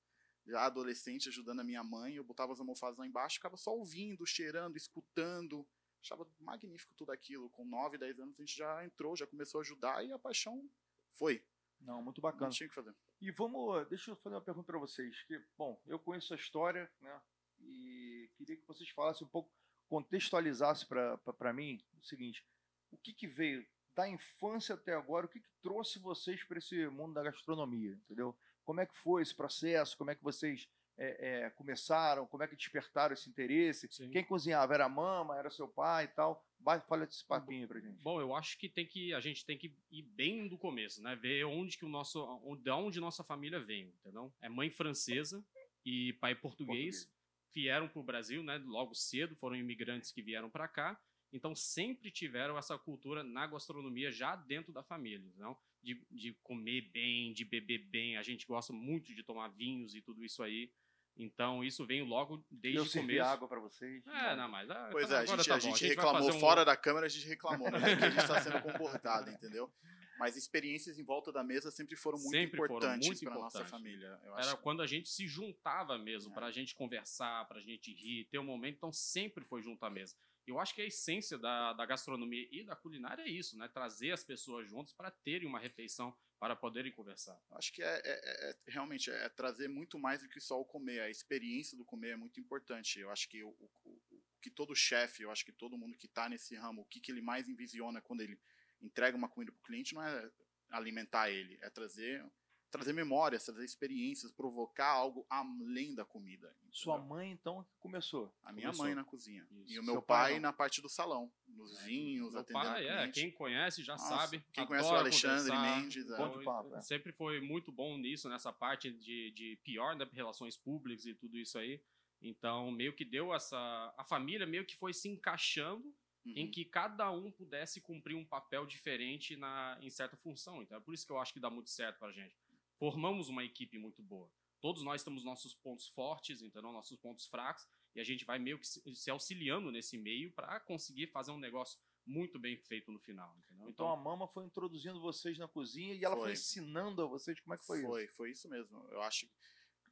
já 0.47 0.65
adolescente, 0.65 1.29
ajudando 1.29 1.61
a 1.61 1.65
minha 1.65 1.85
mãe. 1.85 2.15
Eu 2.15 2.25
botava 2.25 2.53
as 2.53 2.61
almofadas 2.61 2.99
lá 2.99 3.07
embaixo, 3.07 3.37
ficava 3.37 3.57
só 3.57 3.71
ouvindo, 3.75 4.27
cheirando, 4.27 4.77
escutando. 4.77 5.67
Achava 6.03 6.27
magnífico 6.41 6.95
tudo 6.97 7.13
aquilo. 7.13 7.51
Com 7.51 7.65
9, 7.65 7.99
10 7.99 8.21
anos 8.21 8.39
a 8.39 8.43
gente 8.43 8.57
já 8.57 8.85
entrou, 8.85 9.17
já 9.17 9.27
começou 9.27 9.61
a 9.61 9.63
ajudar 9.63 10.05
e 10.05 10.13
a 10.13 10.19
paixão 10.19 10.69
foi. 11.13 11.45
Não, 11.81 12.03
muito 12.03 12.21
Não 12.21 12.31
bacana. 12.31 12.51
tinha 12.51 12.67
o 12.67 12.71
que 12.71 12.75
fazer. 12.75 12.95
E 13.21 13.31
vamos, 13.31 13.87
deixa 13.89 14.11
eu 14.11 14.17
fazer 14.17 14.37
uma 14.37 14.43
pergunta 14.43 14.67
para 14.67 14.79
vocês. 14.79 15.23
Que, 15.25 15.39
bom, 15.57 15.81
eu 15.87 15.99
conheço 15.99 16.33
a 16.33 16.37
história, 16.37 16.91
né? 17.01 17.21
E 17.61 18.31
queria 18.37 18.57
que 18.57 18.67
vocês 18.67 18.89
falassem 18.91 19.27
um 19.27 19.31
pouco, 19.31 19.53
contextualizassem 19.89 20.87
para 20.89 21.53
mim 21.53 21.85
o 22.01 22.05
seguinte: 22.05 22.47
o 22.91 22.97
que, 22.97 23.13
que 23.13 23.27
veio 23.27 23.67
da 23.99 24.09
infância 24.09 24.77
até 24.77 24.95
agora, 24.95 25.27
o 25.27 25.29
que, 25.29 25.41
que 25.41 25.51
trouxe 25.61 25.99
vocês 25.99 26.45
para 26.45 26.59
esse 26.59 26.87
mundo 26.87 27.15
da 27.15 27.23
gastronomia, 27.25 27.99
entendeu? 28.05 28.33
Como 28.65 28.81
é 28.81 28.87
que 28.87 28.97
foi 28.97 29.23
esse 29.23 29.35
processo? 29.35 29.99
Como 29.99 30.09
é 30.09 30.15
que 30.15 30.23
vocês 30.23 30.69
é, 30.97 31.47
é, 31.47 31.51
começaram? 31.51 32.25
Como 32.25 32.45
é 32.45 32.47
que 32.47 32.55
despertaram 32.55 33.13
esse 33.13 33.29
interesse? 33.29 33.89
Sim. 33.91 34.09
Quem 34.11 34.23
cozinhava? 34.23 34.73
Era 34.73 34.85
a 34.85 34.89
mama? 34.89 35.37
Era 35.37 35.51
seu 35.51 35.67
pai 35.67 36.05
e 36.05 36.09
tal? 36.09 36.47
Vai, 36.61 36.81
fala 36.83 37.07
desse 37.07 37.25
papinho 37.25 37.67
pra 37.67 37.81
gente. 37.81 38.01
Bom, 38.01 38.21
eu 38.21 38.37
acho 38.37 38.57
que 38.57 38.69
tem 38.69 38.87
que 38.87 39.13
a 39.13 39.19
gente 39.19 39.45
tem 39.45 39.59
que 39.59 39.75
ir 39.91 40.03
bem 40.03 40.47
do 40.47 40.57
começo, 40.57 41.03
né? 41.03 41.17
Ver 41.17 41.43
onde 41.47 41.77
que 41.77 41.85
o 41.85 41.89
nosso, 41.89 42.25
de 42.63 42.71
onde 42.71 43.01
nossa 43.01 43.25
família 43.25 43.59
vem, 43.59 43.89
entendeu? 44.01 44.33
É 44.41 44.49
mãe 44.49 44.71
francesa 44.71 45.45
e 45.85 46.13
pai 46.21 46.37
português, 46.37 47.11
vieram 47.53 47.89
para 47.89 47.99
o 47.99 48.05
Brasil, 48.05 48.45
né? 48.45 48.59
Logo 48.65 48.95
cedo 48.95 49.35
foram 49.35 49.57
imigrantes 49.57 50.13
que 50.13 50.23
vieram 50.23 50.49
para 50.49 50.69
cá, 50.69 51.01
então 51.33 51.55
sempre 51.55 52.11
tiveram 52.11 52.57
essa 52.59 52.79
cultura 52.79 53.23
na 53.23 53.47
gastronomia 53.47 54.11
já 54.11 54.35
dentro 54.37 54.73
da 54.73 54.83
família, 54.83 55.33
não? 55.37 55.57
De, 55.83 56.01
de 56.11 56.33
comer 56.43 56.83
bem, 56.93 57.33
de 57.33 57.45
beber 57.45 57.79
bem. 57.79 58.17
A 58.17 58.23
gente 58.23 58.47
gosta 58.47 58.73
muito 58.73 59.15
de 59.15 59.23
tomar 59.23 59.49
vinhos 59.49 59.95
e 59.95 60.01
tudo 60.01 60.25
isso 60.25 60.43
aí. 60.43 60.71
Então 61.17 61.65
isso 61.65 61.85
veio 61.85 62.05
logo 62.05 62.45
desde 62.51 62.79
eu 62.79 62.85
o 62.85 62.87
servi 62.87 63.15
começo. 63.15 63.29
água 63.29 63.49
para 63.49 63.61
vocês. 63.61 64.07
É, 64.07 64.37
não, 64.37 64.49
mas 64.49 64.71
ah, 64.71 64.89
Pois 64.93 65.11
é, 65.11 65.19
a 65.19 65.27
gente, 65.27 65.47
tá 65.49 65.55
a 65.55 65.59
gente 65.59 65.87
reclamou 65.87 66.29
um- 66.31 66.39
fora 66.41 66.65
da 66.65 66.77
câmera, 66.77 67.07
a 67.07 67.09
gente 67.09 67.27
reclamou, 67.27 67.71
mas 67.71 67.83
é 67.83 67.97
que 67.97 68.05
a 68.05 68.11
gente 68.11 68.21
está 68.23 68.41
sendo 68.41 68.63
comportado, 68.63 69.31
entendeu? 69.31 69.73
Mas 70.19 70.37
experiências 70.37 70.99
em 70.99 71.05
volta 71.05 71.31
da 71.31 71.45
mesa 71.45 71.71
sempre 71.71 71.95
foram 71.97 72.19
muito 72.19 72.31
Sempre 72.31 72.59
importantes 72.61 73.21
para 73.21 73.35
nossa 73.35 73.65
família. 73.65 74.19
Eu 74.25 74.37
Era 74.37 74.57
quando 74.57 74.83
a 74.83 74.87
gente 74.87 75.09
se 75.09 75.27
juntava 75.29 75.97
mesmo, 75.99 76.31
É. 76.33 76.35
pra 76.35 76.51
gente 76.51 76.75
conversar, 76.75 77.47
pra 77.47 77.61
gente 77.61 77.93
rir, 77.95 78.25
ter 78.31 78.39
um 78.39 78.45
momento, 78.45 78.77
então 78.77 78.93
sempre 78.93 79.45
foi 79.45 79.63
junto 79.63 79.85
à 79.85 79.91
mesa. 79.91 80.17
Eu 80.49 80.59
acho 80.59 80.75
que 80.75 80.81
a 80.81 80.87
essência 80.87 81.37
da, 81.39 81.73
da 81.75 81.85
gastronomia 81.85 82.49
e 82.51 82.65
da 82.65 82.75
culinária 82.75 83.23
é 83.23 83.29
isso, 83.29 83.57
né? 83.59 83.69
Trazer 83.69 84.13
as 84.13 84.25
pessoas 84.25 84.69
juntas 84.69 84.93
para 84.93 85.11
terem 85.11 85.47
uma 85.47 85.59
refeição, 85.59 86.17
para 86.39 86.57
poderem 86.57 86.91
conversar. 86.93 87.39
Acho 87.53 87.73
que 87.73 87.83
é, 87.83 87.87
é- 87.87 88.01
é- 88.05 88.51
é- 88.51 88.57
realmente 88.67 89.11
é 89.11 89.29
trazer 89.29 89.69
muito 89.69 89.99
mais 89.99 90.23
do 90.23 90.29
que 90.29 90.41
só 90.41 90.59
o 90.61 90.65
comer. 90.65 91.01
A 91.01 91.11
experiência 91.11 91.77
do 91.77 91.85
comer 91.85 92.11
é 92.11 92.17
muito 92.17 92.41
importante. 92.41 92.99
Eu 92.99 93.11
acho 93.11 93.29
que 93.29 93.43
o, 93.45 93.51
o- 93.51 93.71
o- 93.85 94.23
que 94.41 94.51
todo 94.51 94.75
chefe, 94.75 95.23
eu 95.25 95.31
acho 95.31 95.45
que 95.45 95.53
todo 95.53 95.77
mundo 95.77 95.97
que 95.99 96.07
está 96.07 96.29
nesse 96.29 96.55
ramo, 96.55 96.83
o 96.83 96.85
que, 96.87 97.01
que 97.01 97.11
ele 97.13 97.21
mais 97.21 97.49
envisiona 97.49 98.01
quando 98.01 98.21
ele 98.23 98.39
entrega 98.81 99.17
uma 99.17 99.29
comida 99.29 99.51
para 99.53 99.59
o 99.61 99.63
cliente 99.65 99.95
não 99.95 100.03
é 100.03 100.31
alimentar 100.71 101.29
ele, 101.31 101.59
é 101.61 101.69
trazer 101.69 102.25
trazer 102.71 102.93
memórias, 102.93 103.45
trazer 103.45 103.65
experiências, 103.65 104.31
provocar 104.33 104.89
algo 104.89 105.27
além 105.29 105.95
da 105.95 106.05
comida. 106.05 106.55
Sua 106.71 106.95
entendeu? 106.97 107.09
mãe, 107.09 107.31
então, 107.33 107.67
começou. 107.81 108.33
A 108.43 108.53
minha 108.53 108.67
começou. 108.67 108.85
mãe 108.85 108.95
na 108.95 109.05
cozinha. 109.05 109.47
Isso. 109.51 109.73
E 109.73 109.79
o 109.79 109.83
meu 109.83 109.95
Seu 109.95 110.03
pai 110.03 110.33
pai, 110.33 110.41
na 110.41 110.53
parte 110.53 110.81
do 110.83 110.89
salão, 110.89 111.33
nos 111.47 111.81
vinhos, 111.83 112.33
Meu 112.33 112.41
atendendo 112.41 112.65
pai, 112.65 112.85
o 112.85 112.89
é, 112.89 113.09
quem 113.11 113.31
conhece 113.31 113.83
já 113.83 113.95
Nossa, 113.95 114.09
sabe. 114.17 114.45
quem 114.53 114.67
conhece 114.67 114.89
o 114.91 114.95
Alexandre. 114.97 115.57
Mendes, 115.59 116.11
é. 116.11 116.17
Bom 116.17 116.39
de 116.39 116.45
papo, 116.45 116.75
é. 116.75 116.81
Sempre 116.81 117.13
foi 117.13 117.41
muito 117.41 117.73
bom 117.73 117.97
nisso, 117.97 118.29
nessa 118.29 118.53
parte 118.53 118.91
de, 118.91 119.31
de 119.33 119.59
pior, 119.65 119.97
né? 119.97 120.07
Relações 120.13 120.57
públicas 120.57 121.07
e 121.07 121.15
tudo 121.15 121.39
isso 121.39 121.59
aí. 121.59 121.81
Então, 122.21 122.71
meio 122.71 122.93
que 122.95 123.05
deu 123.05 123.33
essa. 123.33 123.95
A 123.97 124.05
família 124.05 124.47
meio 124.47 124.67
que 124.67 124.77
foi 124.77 124.93
se 124.93 125.09
encaixando 125.09 125.95
Uhum. 126.27 126.33
em 126.37 126.51
que 126.51 126.65
cada 126.65 127.11
um 127.11 127.31
pudesse 127.31 127.81
cumprir 127.81 128.15
um 128.17 128.25
papel 128.25 128.67
diferente 128.67 129.37
na, 129.37 129.79
em 129.81 129.89
certa 129.89 130.17
função. 130.17 130.63
Então 130.63 130.77
é 130.77 130.81
por 130.81 130.93
isso 130.93 131.07
que 131.07 131.13
eu 131.13 131.19
acho 131.19 131.33
que 131.33 131.41
dá 131.41 131.49
muito 131.49 131.71
certo 131.71 131.99
pra 131.99 132.11
gente. 132.13 132.37
Formamos 132.79 133.29
uma 133.29 133.45
equipe 133.45 133.79
muito 133.79 134.03
boa. 134.03 134.31
Todos 134.61 134.83
nós 134.83 135.03
temos 135.03 135.25
nossos 135.25 135.55
pontos 135.55 135.89
fortes, 135.89 136.43
entendeu? 136.43 136.73
nossos 136.73 136.97
pontos 136.99 137.27
fracos, 137.27 137.67
e 137.95 138.01
a 138.01 138.05
gente 138.05 138.25
vai 138.25 138.39
meio 138.39 138.59
que 138.59 138.67
se, 138.67 138.83
se 138.95 139.11
auxiliando 139.11 139.71
nesse 139.71 139.97
meio 139.97 140.33
para 140.33 140.59
conseguir 140.61 141.07
fazer 141.09 141.31
um 141.31 141.39
negócio 141.39 141.79
muito 142.07 142.39
bem 142.39 142.57
feito 142.57 142.91
no 142.91 142.99
final. 142.99 143.37
Entendeu? 143.39 143.69
Então 143.69 143.89
a 143.91 143.97
mama 143.97 144.27
foi 144.27 144.45
introduzindo 144.45 145.01
vocês 145.01 145.39
na 145.39 145.47
cozinha 145.47 145.95
e 145.95 146.05
ela 146.05 146.17
foi, 146.17 146.25
Foi. 146.25 146.33
ensinando 146.33 147.03
a 147.03 147.07
vocês 147.07 147.39
como 147.41 147.55
é 147.55 147.59
que 147.59 147.65
foi, 147.67 147.83
foi, 147.83 148.05
isso. 148.05 148.17
foi 148.17 148.31
isso 148.31 148.49
mesmo. 148.49 148.79
Eu 148.91 149.01
acho 149.03 149.27
que 149.27 149.33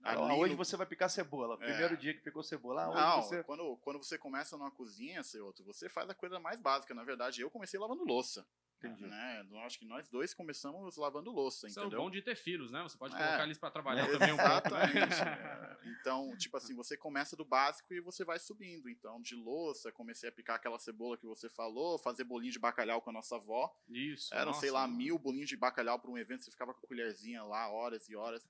Ah, 0.02 0.12
ali 0.12 0.40
hoje 0.40 0.52
no- 0.52 0.56
você 0.58 0.76
vai 0.76 0.86
picar 0.86 1.10
cebola. 1.10 1.54
É. 1.54 1.66
Primeiro 1.66 1.96
dia 1.96 2.14
que 2.14 2.20
picou 2.20 2.42
cebola. 2.42 2.84
Ah, 2.84 2.88
hoje 2.90 3.00
Não, 3.00 3.22
você... 3.22 3.44
quando, 3.44 3.76
quando 3.78 3.98
você 3.98 4.16
começa 4.18 4.56
numa 4.56 4.70
cozinha, 4.70 5.22
seu 5.22 5.44
outro, 5.46 5.64
você 5.64 5.88
faz 5.88 6.08
a 6.08 6.14
coisa 6.14 6.38
mais 6.40 6.60
básica. 6.60 6.94
Na 6.94 7.04
verdade, 7.04 7.40
eu 7.40 7.50
comecei 7.50 7.78
lavando 7.78 8.04
louça. 8.04 8.46
Entendi. 8.86 9.06
Né? 9.08 9.46
Eu 9.50 9.58
acho 9.60 9.78
que 9.78 9.84
nós 9.84 10.08
dois 10.10 10.32
começamos 10.34 10.96
lavando 10.96 11.30
louça, 11.30 11.66
Isso 11.66 11.78
é 11.78 11.82
entendeu? 11.82 12.00
bom 12.00 12.10
de 12.10 12.22
ter 12.22 12.36
filhos, 12.36 12.70
né? 12.70 12.82
Você 12.82 12.96
pode 12.96 13.14
É. 13.14 13.18
colocar 13.18 13.44
eles 13.44 13.58
para 13.58 13.70
trabalhar 13.70 14.06
também 14.10 14.32
um 14.32 14.36
pouco. 14.36 14.70
né? 14.74 14.86
É, 15.86 15.88
Então, 16.00 16.36
tipo 16.36 16.56
assim, 16.56 16.74
você 16.74 16.96
começa 16.96 17.36
do 17.36 17.44
básico 17.44 17.92
e 17.94 18.00
você 18.00 18.24
vai 18.24 18.38
subindo. 18.38 18.88
Então, 18.88 19.20
de 19.20 19.34
louça, 19.34 19.92
comecei 19.92 20.28
a 20.28 20.32
picar 20.32 20.56
aquela 20.56 20.78
cebola 20.78 21.16
que 21.16 21.26
você 21.26 21.48
falou, 21.48 21.98
fazer 21.98 22.24
bolinho 22.24 22.52
de 22.52 22.58
bacalhau 22.58 23.00
com 23.00 23.10
a 23.10 23.12
nossa 23.12 23.36
avó. 23.36 23.74
Isso. 23.88 24.34
Eram, 24.34 24.52
sei 24.52 24.70
nossa, 24.70 24.82
lá, 24.82 24.88
mil 24.88 25.18
bolinhos 25.18 25.48
de 25.48 25.56
bacalhau 25.56 25.98
para 25.98 26.10
um 26.10 26.18
evento, 26.18 26.44
você 26.44 26.50
ficava 26.50 26.72
com 26.74 26.80
a 26.84 26.88
colherzinha 26.88 27.42
lá, 27.44 27.68
horas 27.68 28.08
e 28.08 28.16
horas. 28.16 28.46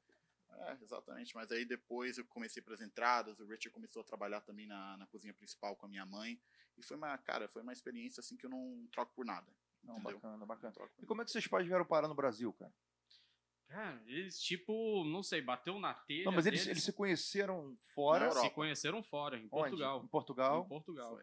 É, 0.50 0.76
exatamente. 0.82 1.34
Mas 1.34 1.50
aí 1.52 1.64
depois 1.66 2.16
eu 2.18 2.24
comecei 2.26 2.62
para 2.62 2.72
as 2.74 2.80
entradas, 2.80 3.38
o 3.40 3.44
Richard 3.44 3.70
começou 3.70 4.00
a 4.00 4.04
trabalhar 4.04 4.40
também 4.40 4.66
na, 4.66 4.96
na 4.96 5.06
cozinha 5.06 5.34
principal 5.34 5.76
com 5.76 5.84
a 5.86 5.88
minha 5.88 6.06
mãe. 6.06 6.40
E 6.78 6.82
foi 6.82 6.96
uma, 6.96 7.16
cara, 7.18 7.48
foi 7.48 7.62
uma 7.62 7.72
experiência 7.72 8.20
assim 8.20 8.36
que 8.36 8.46
eu 8.46 8.50
não 8.50 8.86
troco 8.92 9.12
por 9.14 9.24
nada. 9.26 9.46
Não, 9.86 9.94
entendeu? 9.98 10.18
bacana, 10.20 10.46
bacana. 10.46 10.72
Por 10.74 10.90
E 11.02 11.06
como 11.06 11.22
é 11.22 11.24
que 11.24 11.30
seus 11.30 11.46
pais 11.46 11.66
vieram 11.66 11.84
parar 11.84 12.08
no 12.08 12.14
Brasil, 12.14 12.52
cara? 12.52 12.72
Cara, 13.68 14.00
eles, 14.06 14.40
tipo, 14.40 15.04
não 15.04 15.22
sei, 15.22 15.40
bateu 15.40 15.78
na 15.78 15.92
telha. 15.92 16.24
Não, 16.24 16.32
mas 16.32 16.46
eles, 16.46 16.60
deles, 16.60 16.70
eles 16.70 16.84
se 16.84 16.92
conheceram 16.92 17.76
fora, 17.94 18.26
Na 18.26 18.32
se 18.32 18.50
conheceram 18.50 19.02
fora, 19.02 19.36
em 19.36 19.40
onde? 19.42 19.50
Portugal. 19.50 20.02
Em 20.04 20.06
Portugal. 20.08 20.64
Em 20.64 20.68
Portugal. 20.68 21.20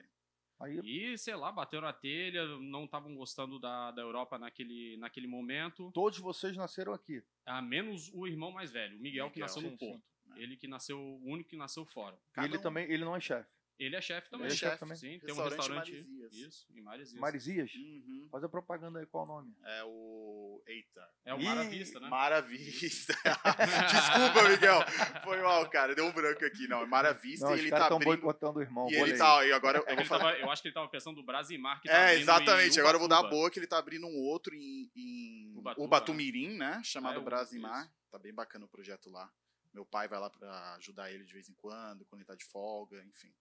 Aí, 0.59 0.79
E, 0.83 1.17
sei 1.17 1.35
lá, 1.35 1.51
bateram 1.51 1.87
a 1.87 1.93
telha, 1.93 2.45
não 2.59 2.83
estavam 2.85 3.15
gostando 3.15 3.59
da, 3.59 3.91
da 3.91 4.01
Europa 4.01 4.37
naquele, 4.37 4.97
naquele 4.97 5.27
momento. 5.27 5.89
todos 5.93 6.19
vocês 6.19 6.55
nasceram 6.55 6.93
aqui. 6.93 7.23
A 7.45 7.61
menos 7.61 8.11
o 8.13 8.27
irmão 8.27 8.51
mais 8.51 8.71
velho, 8.71 8.97
o 8.97 9.01
Miguel, 9.01 9.27
que 9.29 9.39
Miguel, 9.39 9.45
nasceu 9.47 9.61
sim, 9.61 9.69
no 9.71 9.77
Porto. 9.77 10.03
sim. 10.25 10.33
Ele 10.41 10.55
que 10.57 10.67
nasceu, 10.67 10.99
o 10.99 11.25
único 11.25 11.49
que 11.49 11.57
nasceu 11.57 11.85
fora. 11.85 12.17
Cada 12.33 12.47
ele 12.47 12.57
um- 12.57 12.61
também, 12.61 12.89
ele 12.89 13.03
não 13.05 13.15
é 13.15 13.19
chefe. 13.19 13.49
Ele 13.79 13.95
é 13.95 14.01
chefe 14.01 14.29
também. 14.29 14.45
Ele 14.45 14.53
é 14.53 14.57
chefe 14.57 14.69
chefe. 14.71 14.79
também. 14.79 14.95
Sim, 14.97 15.19
tem 15.19 15.33
um 15.33 15.43
Restaurante. 15.43 15.91
Maresias. 15.91 16.33
Isso, 16.33 16.67
em 16.73 16.81
Maresias. 16.81 17.19
Maresias? 17.19 17.71
Uhum. 17.73 18.27
Faz 18.31 18.43
a 18.43 18.49
propaganda 18.49 18.99
aí, 18.99 19.05
qual 19.07 19.25
o 19.25 19.27
nome? 19.27 19.53
É 19.65 19.83
o. 19.83 20.63
Eita. 20.67 21.09
É 21.25 21.33
o 21.33 21.39
Ih, 21.39 21.43
Maravista, 21.45 21.99
né? 21.99 22.07
Maravista. 22.09 23.13
Desculpa, 23.91 24.49
Miguel. 24.49 24.79
Foi 25.23 25.41
mal, 25.41 25.69
cara. 25.69 25.95
Deu 25.95 26.05
um 26.05 26.11
branco 26.13 26.45
aqui. 26.45 26.67
Não, 26.67 26.81
é 26.83 26.85
Maravista 26.85 27.45
Não, 27.47 27.55
e 27.55 27.59
ele 27.59 27.69
tá 27.69 27.87
abrindo. 27.87 28.03
boicotando 28.05 28.59
o 28.59 28.61
irmão. 28.61 28.87
E 28.89 28.95
ele 28.95 29.17
tá. 29.17 29.45
E 29.45 29.51
agora 29.51 29.79
É 29.79 29.81
eu 29.81 29.85
que 29.85 29.95
vou 29.95 30.05
falar. 30.05 30.23
tava- 30.31 30.37
eu 30.39 30.51
acho 30.51 30.61
que 30.61 30.67
ele 30.67 30.75
tava 30.75 30.87
pensando 30.87 31.15
do 31.15 31.23
Brasimar 31.23 31.81
que 31.81 31.89
tá 31.89 32.09
É, 32.11 32.15
exatamente. 32.19 32.77
em 32.77 32.79
Agora 32.79 32.95
eu 32.95 32.99
vou 32.99 33.09
dar 33.09 33.19
Ubatuba. 33.19 33.35
boa 33.35 33.51
que 33.51 33.59
ele 33.59 33.67
tá 33.67 33.77
abrindo 33.79 34.05
um 34.07 34.15
outro 34.17 34.53
em, 34.55 34.89
em 34.95 35.53
Ubatuba, 35.57 35.85
Ubatumirim, 35.85 36.57
né? 36.57 36.79
Chamado 36.83 37.15
É, 37.15 37.19
o- 37.19 37.23
Brasimar. 37.23 37.85
isso. 37.85 37.91
Tá 38.11 38.19
bem 38.19 38.33
bacana 38.33 38.65
o 38.65 38.69
projeto 38.69 39.09
lá. 39.09 39.29
Meu 39.73 39.85
pai 39.85 40.07
vai 40.07 40.19
lá 40.19 40.29
pra 40.29 40.75
ajudar 40.75 41.11
ele 41.11 41.23
de 41.25 41.33
vez 41.33 41.49
em 41.49 41.53
quando, 41.55 42.05
quando 42.05 42.21
ele 42.21 42.27
tá 42.27 42.35
de 42.35 42.45
folga, 42.45 43.03
enfim. 43.05 43.33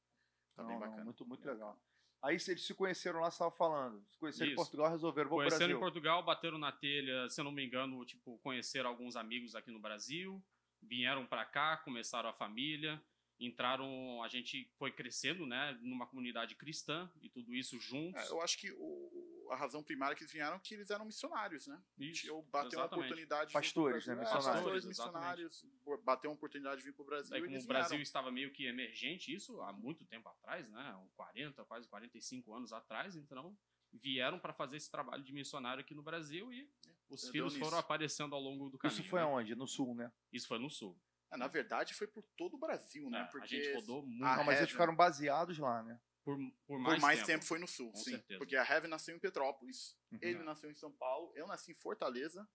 Tá 0.54 0.62
bem 0.64 0.78
bacana. 0.78 1.04
muito, 1.04 1.24
muito 1.26 1.46
legal. 1.46 1.80
Aí 2.22 2.38
se 2.38 2.52
eles 2.52 2.64
se 2.64 2.72
conheceram 2.74 3.18
lá, 3.20 3.30
você 3.30 3.34
estava 3.34 3.50
falando. 3.50 4.04
Se 4.08 4.16
conheceram 4.18 4.46
em 4.50 4.54
Isso. 4.54 4.62
Portugal, 4.62 4.90
resolveram, 4.90 5.28
vou 5.28 5.38
Conheceram 5.40 5.58
Brasil. 5.60 5.76
em 5.76 5.80
Portugal, 5.80 6.22
bateram 6.24 6.58
na 6.58 6.70
telha, 6.70 7.28
se 7.28 7.40
eu 7.40 7.44
não 7.44 7.50
me 7.50 7.64
engano, 7.66 8.04
tipo, 8.04 8.38
conheceram 8.38 8.88
alguns 8.90 9.16
amigos 9.16 9.54
aqui 9.56 9.70
no 9.72 9.80
Brasil, 9.80 10.40
vieram 10.80 11.26
pra 11.26 11.44
cá, 11.44 11.78
começaram 11.78 12.28
a 12.28 12.32
família, 12.32 13.02
entraram, 13.40 14.22
a 14.22 14.28
gente 14.28 14.70
foi 14.78 14.92
crescendo, 14.92 15.44
né, 15.46 15.76
numa 15.82 16.06
comunidade 16.06 16.54
cristã 16.54 17.10
e 17.20 17.28
tudo 17.28 17.52
isso 17.54 17.80
juntos. 17.80 18.22
É, 18.22 18.32
eu 18.32 18.40
acho 18.40 18.56
que 18.56 18.70
o- 18.72 19.21
a 19.52 19.56
razão 19.56 19.82
primária 19.82 20.16
que 20.16 20.22
eles 20.22 20.32
vieram 20.32 20.56
é 20.56 20.58
que 20.58 20.74
eles 20.74 20.90
eram 20.90 21.04
missionários, 21.04 21.66
né? 21.66 21.80
Isso, 21.98 22.26
Eu 22.26 22.42
bateu 22.42 22.78
uma 22.78 22.84
exatamente. 22.86 23.04
oportunidade. 23.04 23.42
de 23.42 23.46
vir 23.48 23.52
Pastores, 23.52 24.06
né? 24.06 24.14
Brasil. 24.14 24.32
É, 24.32 24.36
Missionários. 24.36 24.62
pastores, 24.64 24.84
Exatamente. 24.84 25.44
missionários. 25.44 26.04
Bateu 26.04 26.30
uma 26.30 26.34
oportunidade 26.36 26.76
de 26.78 26.84
vir 26.84 26.94
pro 26.94 27.04
Brasil. 27.04 27.34
Aí, 27.34 27.40
e 27.40 27.44
como 27.44 27.54
eles 27.54 27.64
o 27.64 27.68
Brasil 27.68 27.88
vieram. 27.90 28.02
estava 28.02 28.30
meio 28.32 28.50
que 28.50 28.66
emergente, 28.66 29.34
isso 29.34 29.60
há 29.60 29.72
muito 29.72 30.04
tempo 30.06 30.28
atrás, 30.28 30.68
né? 30.70 30.96
uns 31.04 31.12
40, 31.12 31.64
quase 31.64 31.86
45 31.88 32.54
anos 32.54 32.72
atrás, 32.72 33.14
então 33.16 33.56
vieram 33.92 34.38
para 34.38 34.54
fazer 34.54 34.76
esse 34.76 34.90
trabalho 34.90 35.22
de 35.22 35.32
missionário 35.34 35.82
aqui 35.82 35.94
no 35.94 36.02
Brasil 36.02 36.50
e 36.52 36.70
os 37.10 37.22
Deu 37.22 37.32
filhos 37.32 37.56
foram 37.56 37.78
aparecendo 37.78 38.34
ao 38.34 38.40
longo 38.40 38.70
do 38.70 38.78
caminho. 38.78 39.00
Isso 39.00 39.08
foi 39.08 39.20
né? 39.20 39.26
aonde? 39.26 39.54
No 39.54 39.68
sul, 39.68 39.94
né? 39.94 40.10
Isso 40.32 40.48
foi 40.48 40.58
no 40.58 40.70
sul. 40.70 40.98
É, 41.30 41.36
na 41.36 41.46
verdade, 41.46 41.94
foi 41.94 42.06
por 42.06 42.24
todo 42.36 42.54
o 42.54 42.58
Brasil, 42.58 43.08
né? 43.10 43.20
né? 43.20 43.28
Porque 43.30 43.44
a 43.44 43.58
gente 43.58 43.74
rodou 43.74 44.02
muito. 44.06 44.24
a 44.24 44.36
não, 44.36 44.44
mas 44.44 44.58
eles 44.58 44.70
ficaram 44.70 44.94
baseados 44.96 45.58
lá, 45.58 45.82
né? 45.82 46.00
Por, 46.24 46.36
por 46.38 46.52
por 46.66 46.78
mais, 46.78 47.00
mais, 47.02 47.22
tempo. 47.24 47.44
foi 47.44 47.58
no 47.58 47.66
sul, 47.68 47.90
Com 47.92 47.98
sim. 47.98 48.10
certeza. 48.12 48.38
Porque 48.38 48.56
a 48.56 48.62
Heaven 48.64 48.88
nasceu 48.90 49.14
em 49.14 49.18
Petrópolis, 49.18 49.96
Uhum. 50.12 50.18
ele 50.22 50.42
nasceu 50.42 50.70
em 50.70 50.74
São 50.74 50.92
Paulo, 50.92 51.32
eu 51.34 51.46
nasci 51.46 51.72
em 51.72 51.74
Fortaleza 51.74 52.48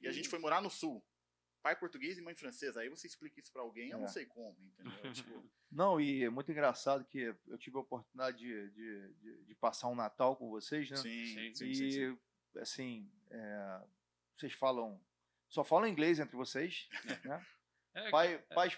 e 0.00 0.06
a 0.06 0.10
Isso. 0.10 0.16
gente 0.16 0.28
foi 0.28 0.38
morar 0.38 0.60
no 0.60 0.70
sul. 0.70 1.04
Pai 1.62 1.78
português 1.78 2.18
e 2.18 2.20
mãe 2.22 2.34
francesa. 2.34 2.80
Aí 2.80 2.88
você 2.88 3.06
explica 3.06 3.38
isso 3.38 3.52
pra 3.52 3.62
alguém, 3.62 3.90
eu 3.90 3.98
É. 3.98 4.00
não 4.00 4.08
sei 4.08 4.26
como, 4.26 4.56
entendeu? 4.60 4.82
tipo, 5.14 5.44
Não, 5.70 6.00
e 6.00 6.24
é 6.24 6.28
muito 6.30 6.50
engraçado 6.50 7.04
que 7.04 7.32
eu 7.46 7.56
tive 7.56 7.76
a 7.76 7.80
oportunidade 7.80 8.38
de, 8.38 8.70
de, 8.70 9.14
de- 9.14 9.44
de 9.44 9.54
passar 9.54 9.88
um 9.88 9.94
Natal 9.94 10.36
com 10.36 10.50
vocês, 10.50 10.90
né? 10.90 10.96
sim, 10.96 11.24
Sim, 11.26 11.54
sim, 11.54 11.64
e, 11.66 11.74
sim, 11.76 11.90
sim. 11.90 12.18
assim, 12.58 13.12
é, 13.30 13.82
vocês 14.36 14.52
falam. 14.54 15.00
Só 15.48 15.62
falam 15.62 15.86
inglês 15.86 16.18
entre 16.18 16.34
vocês, 16.36 16.88
né? 17.24 17.46
É, 17.94 18.10
Pai, 18.10 18.38
pai, 18.54 18.68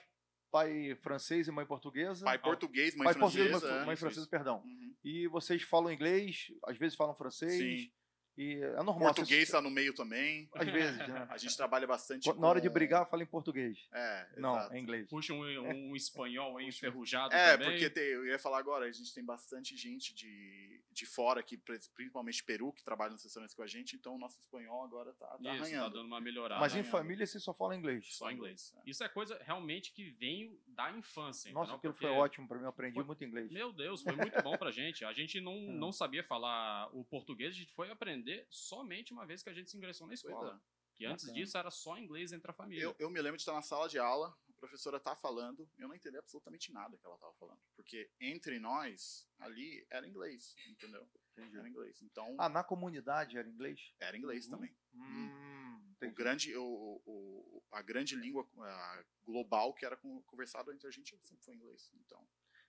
pai 0.55 0.97
francês 1.03 1.49
e 1.49 1.51
mãe 1.51 1.67
portuguesa. 1.67 2.25
Pai 2.25 2.39
português, 2.39 2.95
mãe 2.95 3.07
pai 3.07 3.15
francesa. 3.15 3.51
português 3.51 3.63
e 3.65 3.75
mãe, 3.75 3.83
é, 3.83 3.87
mãe 3.87 3.97
francesa, 3.97 4.29
perdão. 4.29 4.63
Uhum. 4.65 4.95
E 5.03 5.27
vocês 5.27 5.63
falam 5.63 5.93
inglês, 5.93 6.53
às 6.65 6.79
vezes 6.79 6.97
falam 6.97 7.13
francês. 7.13 7.55
Sim. 7.55 7.91
E 8.37 8.55
é 8.63 8.83
normal. 8.83 9.15
Português 9.15 9.29
vocês- 9.29 9.51
tá 9.51 9.61
no 9.61 9.71
meio 9.71 9.95
também. 9.95 10.49
Às 10.55 10.69
vezes, 10.69 10.99
né? 10.99 11.27
A 11.31 11.39
gente 11.39 11.57
trabalha 11.57 11.87
bastante 11.87 12.27
Na 12.37 12.49
hora 12.49 12.61
de 12.61 12.69
com- 12.69 12.75
brigar, 12.75 13.09
fala 13.09 13.23
em 13.23 13.27
português. 13.27 13.79
É, 13.93 14.29
Não, 14.39 14.57
exato. 14.57 14.75
é 14.75 14.79
inglês. 14.81 15.09
Puxa 15.09 15.33
um, 15.33 15.43
um 15.91 15.95
espanhol 15.97 16.57
aí 16.59 16.67
enferrujado 16.67 17.33
É, 17.35 17.53
também. 17.53 17.71
porque 17.71 17.89
tem- 17.91 18.03
eu 18.05 18.27
ia 18.27 18.39
falar 18.39 18.59
agora, 18.59 18.87
a 18.87 18.91
gente 18.93 19.15
tem 19.15 19.25
bastante 19.25 19.77
gente 19.77 20.13
de, 20.15 20.83
de 20.91 21.07
fora 21.07 21.39
aqui, 21.41 21.57
pri- 21.57 21.79
principalmente 21.95 22.43
Peru, 22.43 22.73
que 22.73 22.83
trabalha 22.83 23.13
nos 23.13 23.23
restaurantes 23.23 23.55
com 23.55 23.63
a 23.63 23.67
gente, 23.67 23.95
então 23.95 24.17
o 24.17 24.19
nosso 24.19 24.39
espanhol 24.41 24.83
agora 24.85 25.13
tá, 25.15 25.27
tá 25.27 25.37
Isso, 25.39 25.45
tá 25.45 25.51
arranhando. 25.63 25.95
dando 25.95 26.07
uma 26.07 26.21
melhorada. 26.21 26.61
Mas 26.61 26.73
em 26.73 26.77
ganhando. 26.79 26.91
família 26.91 27.27
você 27.27 27.39
só 27.39 27.55
fala 27.55 27.77
inglês. 27.77 28.17
Só 28.17 28.31
inglês. 28.33 28.75
É. 28.79 28.91
Isso 28.91 29.05
é 29.05 29.09
coisa 29.09 29.39
realmente 29.45 29.93
que 29.93 30.11
veio 30.11 30.59
da 30.69 30.91
infância. 30.91 31.53
Nossa, 31.53 31.73
entendeu? 31.73 31.77
aquilo 31.77 31.93
Porque, 31.93 32.07
foi 32.07 32.17
ótimo 32.17 32.49
pra 32.49 32.57
mim, 32.59 32.65
eu 32.65 32.69
aprendi 32.71 32.95
Foi- 32.95 33.05
muito 33.05 33.23
inglês. 33.25 33.51
Meu 33.53 33.73
Deus, 33.73 34.03
foi 34.03 34.17
muito 34.17 34.43
bom 34.43 34.57
pra 34.59 34.71
gente. 34.73 35.05
A 35.05 35.13
gente 35.13 35.41
não, 35.41 35.53
É. 35.53 35.57
não 35.85 35.93
sabia 35.93 36.25
falar 36.25 36.89
o 36.93 37.05
português, 37.05 37.55
a 37.55 37.59
gente 37.59 37.73
foi 37.75 37.91
aprender 37.91 38.24
somente 38.51 39.13
uma 39.13 39.27
vez 39.27 39.43
que 39.43 39.49
a 39.51 39.53
gente 39.53 39.71
se 39.71 39.77
ingressou 39.77 40.07
na 40.07 40.15
escola. 40.15 40.61
é. 40.71 40.75
Que 40.97 41.05
antes 41.07 41.25
Bacana. 41.25 41.41
disso 41.45 41.59
era 41.59 41.71
só 41.73 41.99
inglês 41.99 42.33
entre 42.33 42.49
a 42.49 42.55
família. 42.55 42.85
Eu, 42.85 42.95
eu 43.01 43.11
me 43.11 43.21
lembro 43.21 43.37
de 43.37 43.43
estar 43.43 43.53
na 43.53 43.63
sala 43.63 43.89
de 43.89 43.99
aula, 43.99 44.29
a 44.49 44.53
professora 44.53 45.01
tá 45.01 45.17
falando, 45.17 45.69
eu 45.77 45.89
não 45.89 45.95
entendi 45.97 46.17
absolutamente 46.17 46.73
nada 46.73 46.97
que 46.97 47.05
ela 47.05 47.19
tava 47.19 47.33
falando. 47.35 47.59
Porque 47.75 48.09
entre 48.21 48.61
nós, 48.61 49.27
ali, 49.41 49.85
era 49.91 50.07
inglês, 50.07 50.55
entendeu? 50.69 51.05
Entendi. 51.33 51.59
Era 51.59 51.69
inglês. 51.69 52.01
Então, 52.01 52.37
Ah, 52.39 52.49
na 52.49 52.63
comunidade 52.63 53.37
era 53.37 53.49
inglês? 53.49 53.93
era 53.99 54.17
inglês 54.17 54.45
Uhum. 54.45 54.51
também. 54.53 54.77
Hum, 54.95 55.81
O 55.85 55.91
entendi. 55.97 56.15
grande, 56.15 56.57
o, 56.57 57.03
o- 57.05 57.63
a 57.73 57.83
grande 57.83 58.15
língua 58.15 58.49
ah, 58.59 59.05
global 59.25 59.75
que 59.75 59.85
era 59.85 59.97
con- 59.97 60.23
conversado 60.23 60.71
entre 60.73 60.87
a 60.87 60.93
gente 60.93 61.19
sempre 61.23 61.45
foi 61.45 61.55
inglês. 61.57 61.91
Então, 62.07 62.25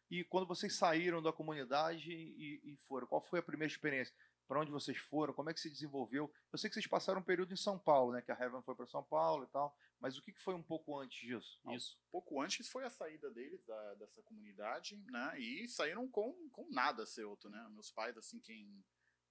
E 0.10 0.24
quando 0.24 0.48
vocês 0.48 0.76
saíram 0.76 1.22
da 1.22 1.32
comunidade 1.34 2.12
e, 2.12 2.60
e 2.64 2.76
foram, 2.78 3.06
qual 3.08 3.22
foi 3.22 3.40
a 3.40 3.44
primeira 3.44 3.72
experiência? 3.72 4.16
Para 4.48 4.60
onde 4.62 4.72
vocês 4.72 4.98
foram? 4.98 5.34
Como 5.34 5.50
é 5.50 5.54
que 5.54 5.60
se 5.60 5.70
desenvolveu? 5.70 6.32
Eu 6.52 6.58
sei 6.60 6.70
que 6.70 6.76
vocês 6.76 6.88
passaram 6.88 7.20
um 7.20 7.24
período 7.24 7.54
em 7.54 7.58
São 7.58 7.80
Paulo, 7.80 8.14
né? 8.14 8.22
Que 8.22 8.32
a 8.32 8.40
Heaven 8.40 8.62
foi 8.62 8.76
para 8.76 8.86
São 8.86 9.04
Paulo 9.04 9.44
e 9.44 9.48
tal. 9.48 9.76
Mas 10.00 10.18
o 10.18 10.22
que 10.22 10.32
foi 10.40 10.54
um 10.54 10.62
pouco 10.62 11.00
antes 11.00 11.20
disso? 11.20 11.60
Isso. 11.72 11.98
pouco 12.12 12.42
antes 12.42 12.68
foi 12.70 12.84
a 12.84 12.90
saída 12.90 13.32
deles 13.32 13.64
da- 13.66 13.96
dessa 13.96 14.22
comunidade, 14.24 14.98
né? 15.08 15.40
E 15.40 15.68
saíram 15.68 16.08
com, 16.10 16.50
com 16.52 16.70
nada 16.70 17.06
Ceuto, 17.06 17.50
né? 17.50 17.68
Meus 17.72 17.92
pais, 17.92 18.16
assim, 18.18 18.40
quem, 18.40 18.86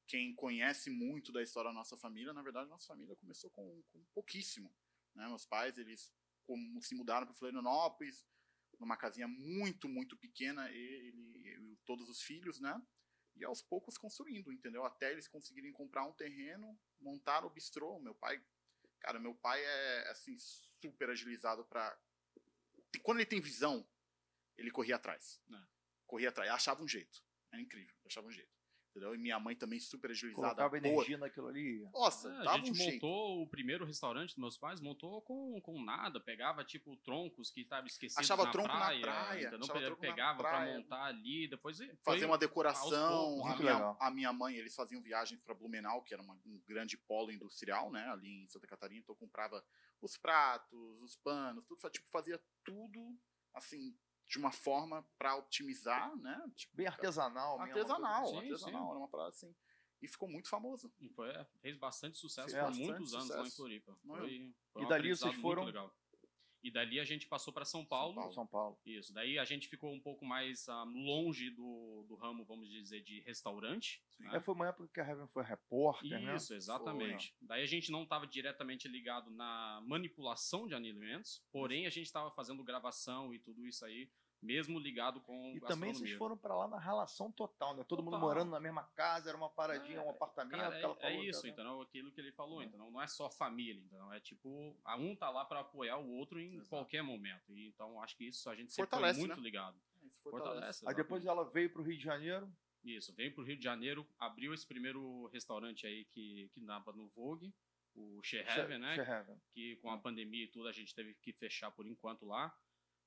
quem 0.09 0.35
conhece 0.35 0.91
muito 0.91 1.31
da 1.33 1.43
história 1.43 1.71
da 1.71 1.75
nossa 1.75 1.97
família, 1.97 2.33
na 2.33 2.43
verdade, 2.43 2.69
nossa 2.69 2.87
família 2.89 3.15
começou 3.17 3.51
com, 3.51 3.83
com 3.93 4.05
pouquíssimo, 4.15 4.75
né? 5.15 5.29
Meus 5.29 5.47
pais, 5.47 5.79
eles 5.79 6.13
como, 6.47 6.83
se 6.83 6.95
mudaram 6.95 7.27
para 7.27 7.37
Florianópolis, 7.37 8.27
numa 8.81 8.97
casinha 8.97 9.29
muito, 9.29 9.89
muito 9.89 10.17
pequena, 10.17 10.69
ele, 10.71 11.15
e 11.37 11.77
todos 11.87 12.09
os 12.09 12.21
filhos, 12.21 12.59
né? 12.61 12.75
E 13.37 13.45
aos 13.45 13.63
poucos 13.63 13.99
construindo, 13.99 14.53
entendeu? 14.53 14.85
Até 14.85 15.11
eles 15.11 15.27
conseguirem 15.27 15.73
comprar 15.73 16.05
um 16.05 16.13
terreno, 16.13 16.79
montar 17.01 17.45
o 17.45 17.51
bistrô. 17.51 17.99
Meu 17.99 18.15
pai, 18.15 18.43
cara, 19.01 19.19
meu 19.19 19.35
pai 19.35 19.61
é 19.65 20.11
assim 20.11 20.37
super 20.39 21.11
agilizado 21.11 21.65
para 21.65 21.99
quando 23.03 23.19
ele 23.19 23.27
tem 23.27 23.41
visão, 23.41 23.87
ele 24.57 24.71
corria 24.71 24.97
atrás. 24.97 25.41
É. 25.53 25.67
Corria 26.07 26.29
atrás, 26.29 26.51
achava 26.51 26.83
um 26.83 26.89
jeito. 26.89 27.23
Era 27.51 27.61
incrível, 27.61 27.95
achava 28.07 28.27
um 28.27 28.33
jeito. 28.33 28.54
Entendeu? 28.95 29.13
E 29.13 29.19
minha 29.19 29.41
mãe 29.41 29.57
também 29.57 29.81
super 29.81 30.13
agilizada. 30.13 30.55
Colocava 30.55 30.69
boa. 30.81 30.93
energia 30.95 31.19
naquilo 31.19 31.49
ali. 31.49 31.81
Nossa, 31.93 32.29
É, 32.29 32.47
a 32.49 32.57
gente 32.59 32.71
um 32.71 32.75
jeito. 32.75 32.93
montou 33.05 33.43
o 33.43 33.47
primeiro 33.49 33.85
restaurante 33.85 34.29
dos 34.29 34.37
meus 34.39 34.57
pais, 34.57 34.81
montou 34.81 35.21
com, 35.23 35.61
com 35.63 35.83
nada, 35.83 36.21
pegava 36.21 36.63
tipo 36.65 36.97
troncos 36.99 37.51
que 37.51 37.63
estavam 37.63 37.89
esquecidos 37.89 38.25
Achava 38.25 38.45
na 38.45 38.53
tronco 38.53 38.69
na 38.69 38.75
praia, 38.77 39.01
praia, 39.03 39.41
entendeu? 39.49 39.59
achava 39.65 39.97
pegava 39.97 40.39
pra 40.41 40.51
praia. 40.51 40.79
montar 40.79 41.03
ali, 41.07 41.49
depois 41.49 41.79
Fazer 42.05 42.25
uma 42.27 42.39
decoração. 42.39 43.45
A 43.49 43.57
minha, 43.57 43.97
a 43.99 44.11
minha 44.13 44.33
mãe, 44.33 44.55
eles 44.55 44.77
faziam 44.77 45.03
viagens 45.03 45.41
para 45.43 45.55
Blumenau, 45.57 46.01
que 46.05 46.15
era 46.15 46.23
uma- 46.23 46.39
um 46.47 46.63
grande 46.65 46.97
polo 46.97 47.33
industrial, 47.33 47.91
né? 47.91 48.09
Ali 48.11 48.45
em 48.45 48.49
Santa 48.49 48.69
Catarina. 48.69 49.01
Então 49.01 49.17
comprava 49.17 49.61
os 50.01 50.17
pratos, 50.17 51.01
os 51.03 51.17
panos, 51.17 51.65
tudo. 51.67 51.91
Tipo, 51.91 52.09
fazia 52.11 52.41
tudo 52.65 53.19
assim 53.55 53.93
de 54.27 54.39
uma 54.39 54.51
forma 54.51 55.07
para 55.19 55.37
otimizar, 55.37 56.17
né? 56.17 56.43
Tipo, 56.57 56.77
Bem 56.77 56.87
artesanal. 56.87 57.59
mesmo, 57.59 57.73
artesanal, 57.73 58.27
Sim, 58.27 58.37
artesanal. 58.39 58.83
sim. 58.85 58.89
Era 58.91 58.99
uma 58.99 59.09
parada 59.09 59.29
assim. 59.31 59.55
E 60.03 60.09
ficou 60.09 60.29
muito 60.29 60.49
famoso. 60.49 60.93
E 61.01 61.09
foi, 61.09 61.33
fez 61.61 61.77
bastante 61.79 62.19
sucesso 62.19 62.51
Fez 62.51 62.61
por 62.63 62.69
bastante 62.69 62.87
muitos 62.89 63.15
anos 63.15 63.29
lá 63.29 63.37
em 63.37 63.39
sucesso. 63.39 63.57
Floripa. 63.57 63.97
Foi, 64.07 64.55
foi 64.73 64.83
E 64.83 64.85
um 64.85 64.89
dali 64.89 65.17
vocês 65.17 65.35
foram- 65.37 65.65
legal. 65.65 65.95
E 66.65 66.71
dali 66.71 66.99
a 66.99 67.05
gente 67.05 67.27
passou 67.27 67.53
para 67.53 67.67
São 67.67 67.85
Paulo. 67.85 68.15
São 68.15 68.23
Paulo. 68.23 68.33
São 68.33 68.47
Paulo. 68.47 68.79
Isso. 68.87 69.13
Daí 69.13 69.39
a 69.39 69.45
gente 69.45 69.69
ficou 69.69 69.93
um 69.93 70.01
pouco 70.01 70.25
mais 70.25 70.67
ah, 70.67 70.83
longe 70.85 71.51
do, 71.51 72.07
do 72.09 72.15
ramo, 72.15 72.43
vamos 72.43 72.71
dizer, 72.71 73.03
de 73.03 73.21
restaurante. 73.21 74.03
né? 74.19 74.31
É, 74.39 74.41
foi 74.41 74.55
uma 74.55 74.69
época 74.69 74.89
que 74.89 74.99
a 74.99 75.07
Heaven 75.07 75.29
foi 75.29 75.45
repórter, 75.45 76.19
né? 76.19 76.37
Isso, 76.37 76.55
exatamente. 76.55 77.37
Daí 77.43 77.63
a 77.63 77.67
gente 77.67 77.93
não 77.93 78.05
estava 78.05 78.27
diretamente 78.27 78.89
ligado 78.89 79.31
na 79.31 79.83
manipulação 79.87 80.67
de 80.67 80.75
alimentos, 80.75 81.45
porém 81.53 81.87
a 81.87 81.91
gente 81.91 82.07
estava 82.07 82.31
fazendo 82.31 82.65
gravação 82.65 83.35
e 83.35 83.39
tudo 83.39 83.67
isso 83.67 83.85
aí, 83.85 84.09
mesmo 84.45 84.79
ligado 84.79 85.21
com 85.23 85.53
E 85.57 85.61
também 85.61 85.93
vocês 85.95 86.13
foram 86.13 86.37
pra 86.37 86.55
lá 86.55 86.69
na 86.69 86.79
relação 86.79 87.33
total, 87.33 87.75
né? 87.75 87.85
Todo 87.85 88.03
mundo 88.03 88.13
Total. 88.15 88.29
morando 88.29 88.51
na 88.51 88.61
mesma 88.61 88.85
casa, 88.95 89.31
era 89.31 89.37
uma 89.39 89.49
paradinha, 89.49 89.99
É, 89.99 90.03
um 90.03 90.11
apartamento. 90.11 90.61
Cara, 90.61 90.77
é, 90.77 90.81
falou, 90.83 90.97
é 91.01 91.21
isso, 91.25 91.43
né? 91.45 91.51
então, 91.51 91.81
aquilo 91.81 92.13
que 92.13 92.21
ele 92.21 92.33
falou, 92.33 92.63
É. 92.63 92.67
então 92.67 92.91
não 92.91 93.01
é 93.03 93.07
só 93.07 93.31
família, 93.31 93.83
então 93.83 94.13
é 94.13 94.21
tipo, 94.21 94.77
a 94.85 94.97
um 94.97 95.17
tá 95.17 95.31
lá 95.31 95.45
para 95.45 95.61
apoiar 95.61 95.97
o 95.99 96.09
outro 96.11 96.39
em 96.39 96.55
Exato. 96.57 96.69
qualquer 96.69 97.03
momento. 97.03 97.55
E, 97.57 97.67
então 97.69 98.01
acho 98.03 98.17
que 98.17 98.25
isso 98.29 98.49
a 98.51 98.55
gente 98.55 98.73
sempre 98.73 98.91
Fortalece, 98.91 99.19
foi 99.19 99.27
muito 99.29 99.41
né? 99.41 99.45
ligado. 99.45 99.81
Isso 100.03 100.21
fortalece. 100.23 100.55
Fortalece. 100.55 100.89
Aí 100.89 100.95
depois 100.95 101.25
ela 101.25 101.45
veio 101.51 101.71
pro 101.73 101.83
Rio 101.83 101.97
de 101.97 102.05
Janeiro. 102.05 102.53
Isso, 102.85 103.15
veio 103.15 103.35
pro 103.35 103.43
Rio 103.43 103.57
de 103.57 103.65
Janeiro, 103.65 104.07
abriu 104.19 104.53
esse 104.53 104.67
primeiro 104.67 105.27
restaurante 105.29 105.87
aí 105.87 106.05
que, 106.05 106.51
que 106.53 106.61
dava 106.61 106.93
no 106.93 107.09
Vogue, 107.09 107.51
o 107.95 108.21
She 108.23 108.37
Heaven, 108.39 108.79
né? 108.79 108.95
She 108.95 109.01
Heaven. 109.01 109.41
que 109.55 109.77
com 109.77 109.91
a 109.91 109.97
pandemia 109.97 110.45
e 110.45 110.49
tudo 110.49 110.69
a 110.69 110.73
gente 110.73 110.95
teve 110.95 111.15
que 111.15 111.33
fechar 111.33 111.71
por 111.71 111.87
enquanto 111.87 112.27
lá. 112.27 112.55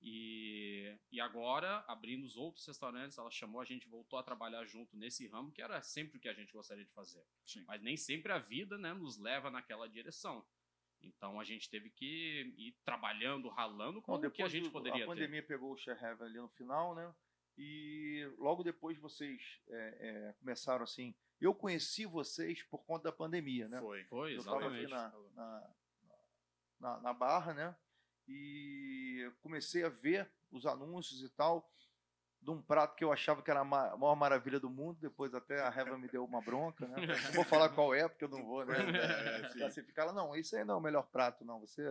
E, 0.01 0.95
e 1.11 1.19
agora, 1.19 1.83
abrindo 1.87 2.23
os 2.25 2.37
outros 2.37 2.65
restaurantes, 2.65 3.17
ela 3.17 3.31
chamou 3.31 3.61
a 3.61 3.65
gente, 3.65 3.87
voltou 3.87 4.19
a 4.19 4.23
trabalhar 4.23 4.63
junto 4.65 4.95
nesse 4.95 5.27
ramo, 5.27 5.51
que 5.51 5.61
era 5.61 5.81
sempre 5.81 6.17
o 6.17 6.21
que 6.21 6.29
a 6.29 6.33
gente 6.33 6.53
gostaria 6.53 6.85
de 6.85 6.91
fazer. 6.91 7.25
Sim. 7.45 7.63
Mas 7.67 7.81
nem 7.81 7.97
sempre 7.97 8.31
a 8.31 8.37
vida 8.37 8.77
né, 8.77 8.93
nos 8.93 9.17
leva 9.17 9.49
naquela 9.49 9.87
direção. 9.89 10.45
Então 11.01 11.39
a 11.39 11.43
gente 11.43 11.69
teve 11.69 11.89
que 11.89 12.53
ir 12.57 12.75
trabalhando, 12.83 13.49
ralando 13.49 14.01
com 14.01 14.17
Bom, 14.17 14.27
o 14.27 14.31
que 14.31 14.43
a 14.43 14.47
gente 14.47 14.69
poderia 14.69 15.03
A 15.03 15.05
ter. 15.05 15.05
pandemia 15.05 15.43
pegou 15.43 15.73
o 15.73 15.77
She 15.77 15.91
Heaven 15.91 16.27
ali 16.27 16.37
no 16.37 16.49
final, 16.49 16.95
né? 16.95 17.13
E 17.57 18.27
logo 18.37 18.63
depois 18.63 18.97
vocês 18.99 19.41
é, 19.69 19.97
é, 19.99 20.33
começaram 20.33 20.83
assim. 20.83 21.15
Eu 21.39 21.53
conheci 21.53 22.05
vocês 22.05 22.63
por 22.63 22.83
conta 22.83 23.05
da 23.05 23.11
pandemia, 23.11 23.67
né? 23.67 23.79
Foi. 23.79 24.03
Foi, 24.05 24.33
Eu 24.33 24.39
estava 24.39 24.67
aqui 24.67 24.83
exatamente. 24.83 25.35
na, 25.35 25.43
na, 25.43 25.73
na, 26.79 27.01
na 27.01 27.13
Barra, 27.13 27.53
né? 27.53 27.75
E 28.27 29.31
comecei 29.41 29.83
a 29.83 29.89
ver 29.89 30.29
os 30.51 30.65
anúncios 30.65 31.21
e 31.23 31.29
tal 31.29 31.69
de 32.39 32.51
um 32.51 32.61
prato 32.61 32.95
que 32.95 33.03
eu 33.03 33.11
achava 33.11 33.41
que 33.41 33.49
era 33.49 33.61
a 33.61 33.65
ma- 33.65 33.89
a 33.91 33.97
maior 33.97 34.15
maravilha 34.15 34.59
do 34.59 34.69
mundo. 34.69 34.99
Depois 35.01 35.33
até 35.33 35.59
a 35.59 35.69
Reva 35.69 35.97
me 35.97 36.07
deu 36.07 36.23
uma 36.23 36.39
bronca, 36.41 36.87
né? 36.87 37.07
Não 37.25 37.31
vou 37.33 37.43
falar 37.43 37.69
qual 37.69 37.93
é, 37.95 38.07
porque 38.07 38.23
eu 38.23 38.29
não 38.29 38.45
vou, 38.45 38.63
né? 38.65 38.75
É. 39.47 39.53
Classificar 39.57 40.05
ela, 40.05 40.13
não, 40.13 40.35
isso 40.35 40.55
aí 40.55 40.63
não 40.63 40.75
é 40.75 40.77
o 40.77 40.81
melhor 40.81 41.03
prato, 41.07 41.43
não. 41.43 41.59
Você 41.59 41.83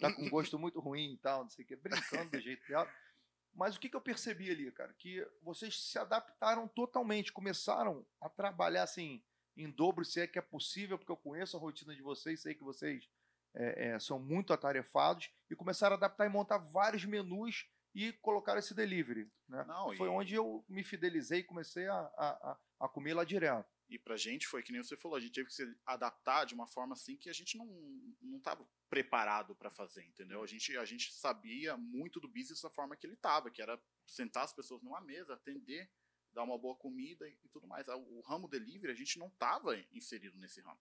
tá 0.00 0.12
com 0.12 0.28
gosto 0.28 0.58
muito 0.58 0.80
ruim 0.80 1.12
e 1.12 1.16
tal, 1.18 1.44
não 1.44 1.50
sei 1.50 1.64
o 1.64 1.68
que, 1.68 1.76
brincando 1.76 2.30
do 2.32 2.40
jeito 2.40 2.66
dela. 2.66 2.90
Mas 3.54 3.76
o 3.76 3.80
que, 3.80 3.88
que 3.88 3.94
eu 3.96 4.00
percebi 4.00 4.50
ali, 4.50 4.70
cara? 4.72 4.92
Que 4.98 5.24
vocês 5.40 5.80
se 5.80 5.96
adaptaram 5.96 6.66
totalmente, 6.66 7.32
começaram 7.32 8.04
a 8.20 8.28
trabalhar 8.28 8.82
assim, 8.82 9.22
em 9.56 9.70
dobro, 9.70 10.04
se 10.04 10.20
é 10.20 10.26
que 10.26 10.40
é 10.40 10.42
possível, 10.42 10.98
porque 10.98 11.12
eu 11.12 11.16
conheço 11.16 11.56
a 11.56 11.60
rotina 11.60 11.94
de 11.94 12.02
vocês, 12.02 12.42
sei 12.42 12.52
que 12.56 12.64
vocês 12.64 13.08
é, 13.54 13.88
é, 13.88 13.98
são 13.98 14.18
muito 14.18 14.52
atarefados, 14.52 15.30
e 15.50 15.56
começaram 15.56 15.94
a 15.94 15.96
adaptar 15.96 16.26
e 16.26 16.28
montar 16.28 16.58
vários 16.58 17.04
menus 17.04 17.68
e 17.94 18.12
colocar 18.14 18.58
esse 18.58 18.74
delivery. 18.74 19.30
Né? 19.48 19.64
Não, 19.64 19.94
Foi 19.94 20.08
e- 20.08 20.10
onde 20.10 20.34
eu 20.34 20.64
me 20.68 20.82
fidelizei 20.82 21.40
e 21.40 21.44
comecei 21.44 21.86
a, 21.86 22.00
a, 22.16 22.58
a, 22.80 22.88
comer 22.88 23.14
lá 23.14 23.24
direto. 23.24 23.72
E 23.88 23.98
pra 23.98 24.16
gente 24.16 24.48
foi 24.48 24.62
que 24.62 24.72
nem 24.72 24.82
você 24.82 24.96
falou, 24.96 25.16
a 25.16 25.20
gente 25.20 25.32
teve 25.32 25.46
que 25.46 25.54
se 25.54 25.76
adaptar 25.86 26.44
de 26.44 26.54
uma 26.54 26.66
forma 26.66 26.94
assim 26.94 27.16
que 27.16 27.28
a 27.28 27.32
gente 27.32 27.56
não 27.56 27.66
não 28.20 28.38
estava 28.38 28.66
preparado 28.88 29.54
para 29.54 29.70
fazer, 29.70 30.04
entendeu? 30.04 30.42
A 30.42 30.46
gente 30.46 30.76
a 30.76 30.84
gente 30.84 31.12
sabia 31.12 31.76
muito 31.76 32.18
do 32.18 32.26
business 32.26 32.62
da 32.62 32.70
forma 32.70 32.96
que 32.96 33.06
ele 33.06 33.16
tava, 33.16 33.50
que 33.50 33.62
era 33.62 33.80
sentar 34.06 34.44
as 34.44 34.52
pessoas 34.52 34.82
numa 34.82 35.00
mesa, 35.00 35.34
atender, 35.34 35.88
dar 36.32 36.42
uma 36.42 36.58
boa 36.58 36.74
comida 36.74 37.28
e, 37.28 37.38
e 37.44 37.48
tudo 37.48 37.68
mais. 37.68 37.86
O, 37.88 38.18
o 38.18 38.20
ramo 38.22 38.48
delivery 38.48 38.90
a 38.90 38.96
gente 38.96 39.18
não 39.18 39.28
estava 39.28 39.78
inserido 39.92 40.38
nesse 40.38 40.60
ramo. 40.60 40.80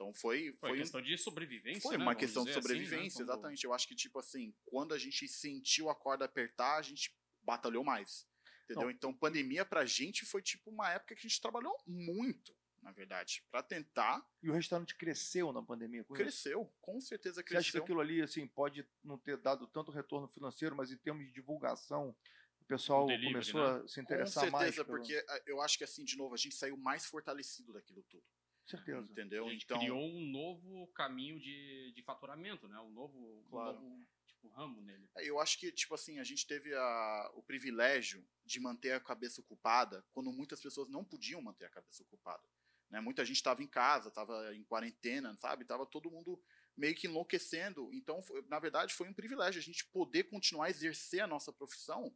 Então 0.00 0.14
foi 0.14 0.50
Foi, 0.52 0.70
foi, 0.70 0.72
um- 0.72 0.76
questão 0.76 1.02
de 1.02 1.18
sobrevivência. 1.18 1.82
foi 1.82 1.98
né, 1.98 2.02
uma 2.02 2.12
vamos 2.14 2.20
questão 2.20 2.42
de 2.44 2.48
dizer 2.48 2.58
assim, 2.60 2.68
né, 2.68 2.72
sobrevivência, 2.72 3.22
exatamente. 3.22 3.64
Eu 3.64 3.74
acho 3.74 3.86
que 3.86 3.94
tipo 3.94 4.18
assim, 4.18 4.54
quando 4.64 4.94
a 4.94 4.98
gente 4.98 5.28
sentiu 5.28 5.90
a 5.90 5.94
corda 5.94 6.24
apertar, 6.24 6.78
a 6.78 6.82
gente 6.82 7.14
batalhou 7.42 7.84
mais. 7.84 8.26
Entendeu? 8.64 8.84
Não. 8.84 8.90
Então, 8.90 9.12
pandemia 9.12 9.62
pra 9.64 9.84
gente 9.84 10.24
foi 10.24 10.40
tipo 10.40 10.70
uma 10.70 10.88
época 10.90 11.14
que 11.14 11.20
a 11.26 11.28
gente 11.28 11.40
trabalhou 11.40 11.76
muito, 11.86 12.56
na 12.80 12.92
verdade, 12.92 13.44
Pra 13.50 13.62
tentar 13.62 14.26
E 14.42 14.48
o 14.48 14.54
restaurante 14.54 14.96
cresceu 14.96 15.52
na 15.52 15.62
pandemia. 15.62 16.02
com 16.02 16.14
isso? 16.14 16.22
cresceu, 16.22 16.64
com 16.80 16.98
certeza 16.98 17.42
Você 17.42 17.56
acha 17.56 17.64
que 17.64 17.72
cresceu. 17.72 17.82
aquilo 17.82 18.00
ali 18.00 18.22
assim, 18.22 18.46
pode 18.46 18.86
não 19.04 19.18
ter 19.18 19.36
dado 19.36 19.66
tanto 19.66 19.90
retorno 19.90 20.28
financeiro, 20.28 20.74
mas 20.74 20.90
em 20.90 20.96
termos 20.96 21.26
de 21.26 21.32
divulgação, 21.32 22.16
o 22.58 22.64
pessoal 22.64 23.06
Delivery, 23.06 23.32
começou 23.34 23.60
né? 23.60 23.84
a 23.84 23.88
se 23.88 23.96
Com 23.96 24.02
interessar 24.02 24.50
mais? 24.50 24.74
certeza, 24.76 24.84
pelo- 24.86 24.96
porque 24.98 25.22
ah, 25.28 25.42
eu 25.46 25.60
acho 25.60 25.76
que 25.76 25.84
assim, 25.84 26.04
de 26.04 26.16
novo, 26.16 26.32
a 26.34 26.38
gente 26.38 26.54
saiu 26.54 26.76
mais 26.78 27.04
fortalecido 27.04 27.72
daquilo 27.74 28.02
tudo. 28.04 28.24
Certeza. 28.70 29.06
Entendeu? 29.10 29.46
A 29.46 29.50
gente 29.50 29.64
Então, 29.64 29.78
criou 29.78 29.98
um 30.00 30.24
novo 30.30 30.86
caminho 30.88 31.38
de, 31.40 31.92
de 31.92 32.02
faturamento, 32.02 32.68
né? 32.68 32.78
Um 32.80 32.90
novo, 32.90 33.44
Claro. 33.50 33.78
um 33.78 33.90
novo 33.90 34.06
tipo, 34.26 34.48
ramo 34.48 34.80
nele. 34.80 35.08
eu 35.16 35.38
acho 35.40 35.58
que, 35.58 35.70
tipo 35.72 35.94
assim, 35.94 36.18
a 36.18 36.24
gente 36.24 36.46
teve 36.46 36.74
a- 36.74 37.30
o 37.34 37.42
privilégio 37.42 38.26
de 38.44 38.58
manter 38.60 38.92
a 38.92 39.00
cabeça 39.00 39.40
ocupada 39.40 40.04
quando 40.12 40.32
muitas 40.32 40.60
pessoas 40.60 40.88
não 40.88 41.04
podiam 41.04 41.42
manter 41.42 41.66
a 41.66 41.70
cabeça 41.70 42.02
ocupada. 42.02 42.42
Né? 42.88 43.00
Muita 43.00 43.24
gente 43.24 43.36
estava 43.36 43.62
em 43.62 43.66
casa, 43.68 44.08
estava 44.08 44.54
em 44.54 44.64
quarentena, 44.64 45.36
sabe? 45.36 45.64
Tava 45.64 45.84
todo 45.86 46.10
mundo 46.10 46.42
meio 46.76 46.94
que 46.94 47.06
enlouquecendo. 47.06 47.92
Então, 47.92 48.22
foi- 48.22 48.42
na 48.48 48.58
verdade, 48.58 48.94
foi 48.94 49.08
um 49.08 49.14
privilégio 49.14 49.58
a 49.60 49.62
gente 49.62 49.84
poder 49.86 50.24
continuar 50.24 50.66
a 50.66 50.70
exercer 50.70 51.20
a 51.20 51.26
nossa 51.26 51.52
profissão 51.52 52.12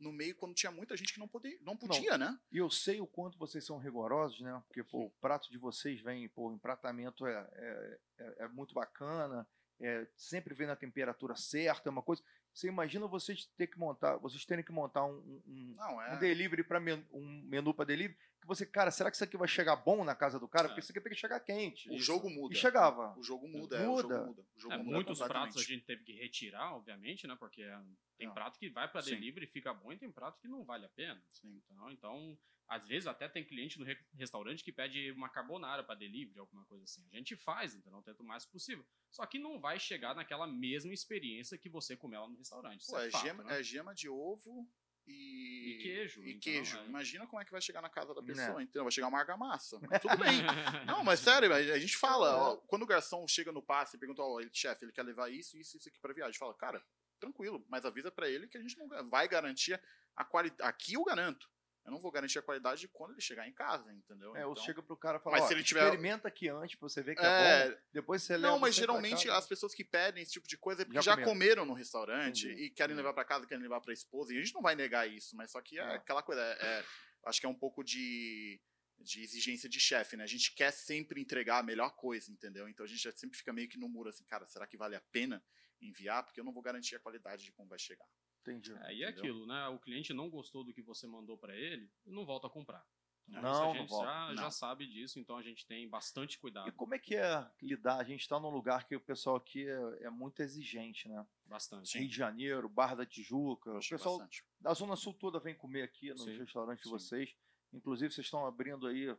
no 0.00 0.10
meio 0.12 0.34
quando 0.34 0.54
tinha 0.54 0.72
muita 0.72 0.96
gente 0.96 1.12
que 1.12 1.20
não 1.20 1.28
podia, 1.28 1.58
não 1.62 1.76
podia 1.76 2.16
né? 2.18 2.38
E 2.50 2.58
eu 2.58 2.70
sei 2.70 3.00
o 3.00 3.06
quanto 3.06 3.38
vocês 3.38 3.64
são 3.64 3.78
rigorosos, 3.78 4.40
né? 4.40 4.62
Porque 4.66 4.82
pô, 4.82 5.04
o 5.06 5.10
prato 5.20 5.50
de 5.50 5.58
vocês 5.58 6.00
vem, 6.00 6.28
pô, 6.28 6.48
o 6.48 6.54
empratamento 6.54 7.26
é, 7.26 7.48
é, 7.52 7.98
é- 8.18 8.34
é 8.44 8.48
muito 8.48 8.74
bacana, 8.74 9.46
é, 9.80 10.06
sempre 10.16 10.54
vem 10.54 10.66
na 10.66 10.76
temperatura 10.76 11.36
certa, 11.36 11.88
é 11.88 11.92
uma 11.92 12.02
coisa. 12.02 12.22
Você 12.52 12.68
imagina 12.68 13.06
vocês 13.06 13.46
ter 13.56 13.68
que 13.68 13.78
montar, 13.78 14.16
vocês 14.16 14.44
terem 14.44 14.64
que 14.64 14.72
montar 14.72 15.04
um, 15.04 15.40
um- 15.46 15.74
Não, 15.76 16.02
é. 16.02 16.14
um 16.14 16.18
delivery 16.18 16.64
para 16.64 16.80
um 17.12 17.42
menu 17.44 17.72
para 17.72 17.84
delivery, 17.84 18.18
que 18.40 18.46
você, 18.46 18.64
cara, 18.66 18.90
será 18.90 19.10
que 19.10 19.16
isso 19.16 19.24
aqui 19.24 19.36
vai 19.36 19.46
chegar 19.46 19.76
bom 19.76 20.02
na 20.02 20.14
casa 20.14 20.38
do 20.38 20.48
cara? 20.48 20.64
É. 20.64 20.68
Porque 20.68 20.80
isso 20.80 20.90
aqui 20.90 21.00
tem 21.00 21.12
que 21.12 21.18
chegar 21.18 21.38
quente. 21.40 21.88
O 21.90 21.94
Isso. 21.94 22.04
jogo 22.06 22.28
muda. 22.30 22.54
E 22.54 22.56
chegava. 22.56 23.14
O 23.18 23.22
jogo 23.22 23.46
muda, 23.46 23.76
é, 23.76 23.86
o 23.86 23.90
Muda. 23.92 24.02
jogo 24.02 24.26
muda. 24.26 24.42
O 24.56 24.60
jogo 24.60 24.74
É, 24.74 24.78
muda 24.78 24.90
muitos 24.90 25.18
pratos 25.18 25.56
a 25.58 25.62
gente 25.62 25.84
teve 25.84 26.02
que 26.02 26.12
retirar, 26.14 26.74
obviamente, 26.74 27.26
né? 27.26 27.36
Porque 27.38 27.62
é, 27.62 27.78
tem 28.16 28.26
Não. 28.26 28.34
prato 28.34 28.58
que 28.58 28.68
vai 28.70 28.88
para 28.90 29.02
delivery 29.02 29.44
e 29.46 29.48
fica 29.50 29.72
bom 29.74 29.92
e 29.92 29.98
tem 29.98 30.10
prato 30.10 30.40
que 30.40 30.48
não 30.48 30.64
vale 30.64 30.86
a 30.86 30.88
pena. 30.88 31.22
Sim. 31.28 31.60
Então, 31.70 31.90
então, 31.90 32.38
às 32.70 32.86
vezes 32.86 33.06
até 33.08 33.28
tem 33.28 33.44
cliente 33.44 33.78
no 33.80 33.84
re- 33.84 33.98
restaurante 34.14 34.62
que 34.62 34.72
pede 34.72 35.10
uma 35.10 35.28
carbonara 35.28 35.82
para 35.82 35.96
delivery, 35.96 36.38
alguma 36.38 36.64
coisa 36.66 36.84
assim. 36.84 37.04
A 37.12 37.16
gente 37.16 37.34
faz, 37.36 37.74
então 37.74 38.00
tenta 38.02 38.22
o 38.22 38.26
mais 38.26 38.46
possível. 38.46 38.86
Só 39.10 39.26
que 39.26 39.38
não 39.40 39.58
vai 39.60 39.78
chegar 39.80 40.14
naquela 40.14 40.46
mesma 40.46 40.94
experiência 40.94 41.58
que 41.58 41.68
você 41.68 41.96
comeu 41.96 42.20
lá 42.20 42.28
no 42.28 42.36
restaurante. 42.38 42.86
Pô, 42.86 42.96
é, 42.98 43.08
é, 43.08 43.10
fato, 43.10 43.22
gema, 43.26 43.42
né? 43.42 43.58
é 43.58 43.62
gema 43.62 43.92
de 43.92 44.08
ovo 44.08 44.70
e, 45.04 45.72
E 45.78 45.82
queijo, 45.82 46.22
E 46.22 46.30
então, 46.30 46.40
queijo. 46.40 46.78
é. 46.78 46.86
Imagina 46.86 47.26
como 47.26 47.42
é 47.42 47.44
que 47.44 47.50
vai 47.50 47.60
chegar 47.60 47.82
na 47.82 47.88
casa 47.90 48.14
da 48.14 48.22
Né. 48.22 48.28
pessoa. 48.28 48.62
Então 48.62 48.84
vai 48.84 48.92
chegar 48.92 49.08
uma 49.08 49.18
argamassa. 49.18 49.80
Mas 49.90 50.00
tudo 50.00 50.16
bem. 50.18 50.40
Não, 50.86 51.02
mas 51.02 51.18
sério, 51.18 51.52
a 51.52 51.78
gente 51.78 51.96
fala, 51.96 52.36
ó, 52.36 52.56
quando 52.56 52.82
o 52.82 52.86
garçom 52.86 53.26
chega 53.26 53.50
no 53.50 53.60
passe 53.62 53.96
e 53.96 53.98
pergunta, 53.98 54.22
ó, 54.22 54.38
ele, 54.40 54.50
chefe, 54.52 54.84
ele 54.84 54.92
quer 54.92 55.02
levar 55.02 55.28
isso, 55.28 55.58
isso, 55.58 55.76
isso 55.76 55.88
aqui 55.88 55.98
pra 55.98 56.12
viagem. 56.14 56.38
Fala, 56.38 56.54
cara, 56.54 56.80
tranquilo, 57.18 57.66
mas 57.68 57.84
avisa 57.84 58.12
pra 58.12 58.28
ele 58.28 58.46
que 58.46 58.56
a 58.56 58.60
gente 58.62 58.78
não 58.78 58.88
vai 59.10 59.26
garantir 59.26 59.80
a 60.14 60.24
qualidade. 60.24 60.62
Aqui 60.62 60.94
eu 60.94 61.02
garanto. 61.02 61.50
Eu 61.90 61.94
não 61.94 62.00
vou 62.00 62.12
garantir 62.12 62.38
a 62.38 62.42
qualidade 62.42 62.80
de 62.82 62.88
quando 62.88 63.10
ele 63.12 63.20
chegar 63.20 63.48
em 63.48 63.52
casa, 63.52 63.92
entendeu? 63.92 64.36
É, 64.36 64.46
ou 64.46 64.52
Então- 64.52 64.64
chega 64.64 64.80
pro 64.80 64.96
cara 64.96 65.18
e 65.18 65.20
fala, 65.20 65.38
Mas 65.38 65.48
se 65.48 65.54
ele 65.54 65.64
tiver- 65.64 65.82
experimenta 65.82 66.28
aqui 66.28 66.48
antes 66.48 66.76
pra 66.78 66.88
você 66.88 67.02
ver 67.02 67.16
que 67.16 67.22
é, 67.22 67.26
É, 67.26 67.70
bom, 67.70 67.76
depois 67.92 68.22
você 68.22 68.36
leva 68.36 68.52
não, 68.54 68.58
mas 68.60 68.74
geralmente 68.76 69.28
as 69.28 69.46
pessoas 69.48 69.74
que 69.74 69.84
pedem 69.84 70.22
esse 70.22 70.32
tipo 70.32 70.46
de 70.46 70.56
coisa 70.56 70.82
é 70.82 70.84
porque 70.84 71.02
Já 71.02 71.16
já, 71.16 71.24
comeram. 71.24 71.66
no 71.66 71.72
restaurante 71.74 72.46
Entendi. 72.46 72.62
e 72.64 72.70
querem 72.70 72.94
Hum. 72.94 72.98
levar 72.98 73.12
pra 73.12 73.24
casa, 73.24 73.44
querem 73.46 73.62
levar 73.62 73.80
pra 73.80 73.92
esposa. 73.92 74.32
E 74.32 74.38
a 74.38 74.40
gente 74.40 74.54
não 74.54 74.62
vai 74.62 74.74
negar 74.76 75.08
isso, 75.10 75.34
mas 75.36 75.50
só 75.50 75.60
que 75.60 75.78
é 75.78 75.82
É. 75.82 75.94
aquela 75.96 76.22
coisa. 76.22 76.40
é- 76.40 76.78
é- 76.80 76.84
acho 77.24 77.40
que 77.40 77.46
é 77.46 77.48
um 77.48 77.54
pouco 77.58 77.82
de, 77.82 78.60
de 78.98 79.22
exigência 79.22 79.68
de 79.68 79.80
chefe, 79.80 80.16
né? 80.16 80.22
A 80.24 80.26
gente 80.28 80.54
quer 80.54 80.70
sempre 80.70 81.20
entregar 81.20 81.58
a 81.58 81.62
melhor 81.62 81.90
coisa, 81.96 82.30
entendeu? 82.30 82.68
Então 82.68 82.84
a 82.84 82.88
gente 82.88 83.02
já 83.02 83.10
sempre 83.12 83.36
fica 83.36 83.52
meio 83.52 83.68
que 83.68 83.78
no 83.78 83.88
muro 83.88 84.08
assim, 84.10 84.24
cara, 84.24 84.46
será 84.46 84.66
que 84.66 84.76
vale 84.76 84.94
a 84.94 85.00
pena 85.10 85.42
enviar? 85.80 86.22
Porque 86.24 86.38
eu 86.38 86.44
não 86.44 86.52
vou 86.52 86.62
garantir 86.62 86.94
a 86.94 87.00
qualidade 87.00 87.42
de 87.44 87.52
como 87.52 87.68
vai 87.68 87.78
chegar. 87.78 88.06
Entendi. 88.42 88.72
É, 88.84 88.94
e 88.94 89.02
é 89.02 89.08
aquilo, 89.08 89.46
né? 89.46 89.68
O 89.68 89.78
cliente 89.78 90.12
não 90.12 90.30
gostou 90.30 90.64
do 90.64 90.72
que 90.72 90.82
você 90.82 91.06
mandou 91.06 91.36
para 91.36 91.54
ele, 91.56 91.90
não 92.06 92.24
volta 92.24 92.46
a 92.46 92.50
comprar. 92.50 92.84
Né? 93.30 93.40
Não, 93.40 93.70
a 93.70 93.74
gente 93.76 93.90
já, 93.90 94.34
já 94.34 94.42
Não. 94.42 94.50
sabe 94.50 94.86
disso, 94.86 95.20
então 95.20 95.36
a 95.36 95.42
gente 95.42 95.64
tem 95.64 95.88
bastante 95.88 96.36
cuidado. 96.36 96.68
E 96.68 96.72
como 96.72 96.94
é 96.94 96.98
que 96.98 97.14
é 97.14 97.48
lidar? 97.62 97.98
A 97.98 98.04
gente 98.04 98.22
está 98.22 98.40
num 98.40 98.50
lugar 98.50 98.86
que 98.88 98.96
o 98.96 99.00
pessoal 99.00 99.36
aqui 99.36 99.68
é, 99.68 100.06
é 100.06 100.10
muito 100.10 100.42
exigente, 100.42 101.08
né? 101.08 101.24
Bastante. 101.46 101.96
Rio 101.96 102.08
de 102.08 102.16
Janeiro, 102.16 102.68
Barra 102.68 102.96
da 102.96 103.06
Tijuca. 103.06 103.70
O 103.70 103.76
Acho 103.76 103.90
pessoal 103.90 104.18
bastante. 104.18 104.44
da 104.60 104.74
Zona 104.74 104.96
Sul 104.96 105.14
toda 105.14 105.38
vem 105.38 105.54
comer 105.54 105.82
aqui 105.82 106.10
nos 106.10 106.24
Sim, 106.24 106.38
restaurantes 106.38 106.82
de 106.82 106.90
vocês. 106.90 107.36
Inclusive, 107.72 108.12
vocês 108.12 108.26
estão 108.26 108.44
abrindo 108.44 108.88
aí 108.88 109.16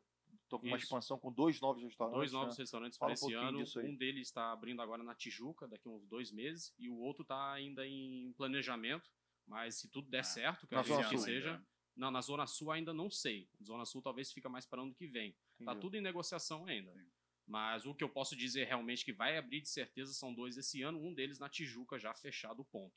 tô 0.52 0.60
com 0.60 0.68
uma 0.68 0.76
Isso. 0.76 0.86
expansão 0.86 1.18
com 1.18 1.32
dois 1.32 1.62
novos 1.62 1.82
restaurantes. 1.82 2.18
Dois 2.20 2.32
novos 2.34 2.58
né? 2.58 2.62
restaurantes 2.64 2.98
Fala 2.98 3.08
para 3.08 3.12
um 3.12 3.14
esse 3.14 3.22
pouquinho 3.22 3.86
ano. 3.88 3.90
Um 3.90 3.96
deles 3.96 4.28
está 4.28 4.52
abrindo 4.52 4.82
agora 4.82 5.02
na 5.02 5.16
Tijuca, 5.16 5.66
daqui 5.66 5.88
a 5.88 5.92
uns 5.92 6.06
dois 6.08 6.30
meses, 6.30 6.76
e 6.78 6.90
o 6.90 6.98
outro 6.98 7.22
está 7.22 7.54
ainda 7.54 7.88
em 7.88 8.34
planejamento. 8.34 9.10
Mas 9.48 9.76
se 9.76 9.90
tudo 9.90 10.10
der 10.10 10.20
Ah, 10.20 10.24
certo, 10.24 10.68
que 10.68 10.76
eu 10.76 10.80
acredito 10.80 11.10
que 11.10 11.18
seja. 11.18 11.54
ainda. 11.54 11.66
Não, 11.96 12.12
na 12.12 12.22
Zona 12.22 12.46
Sul 12.46 12.70
ainda 12.72 12.94
não 12.94 13.10
sei. 13.10 13.50
Zona 13.64 13.86
Sul 13.86 14.02
talvez 14.02 14.32
fica 14.32 14.50
mais 14.50 14.66
para 14.66 14.82
ano 14.82 14.94
que 14.94 15.08
vem. 15.08 15.32
Tá 15.32 15.64
Entendi. 15.64 15.80
tudo 15.80 15.96
em 15.96 16.02
negociação 16.02 16.66
ainda. 16.66 16.92
Sim. 16.92 17.10
Mas 17.48 17.86
o 17.86 17.96
que 17.96 18.04
eu 18.04 18.10
posso 18.10 18.36
dizer 18.36 18.66
realmente 18.66 19.04
que 19.06 19.14
vai 19.14 19.38
abrir 19.38 19.62
de 19.62 19.70
certeza 19.70 20.14
são 20.14 20.34
dois 20.34 20.58
esse 20.58 20.82
ano, 20.82 21.02
um 21.02 21.14
deles 21.14 21.40
na 21.40 21.50
Tijuca 21.50 21.98
já 21.98 22.14
fechado 22.14 22.62
o 22.62 22.66
ponto. 22.66 22.96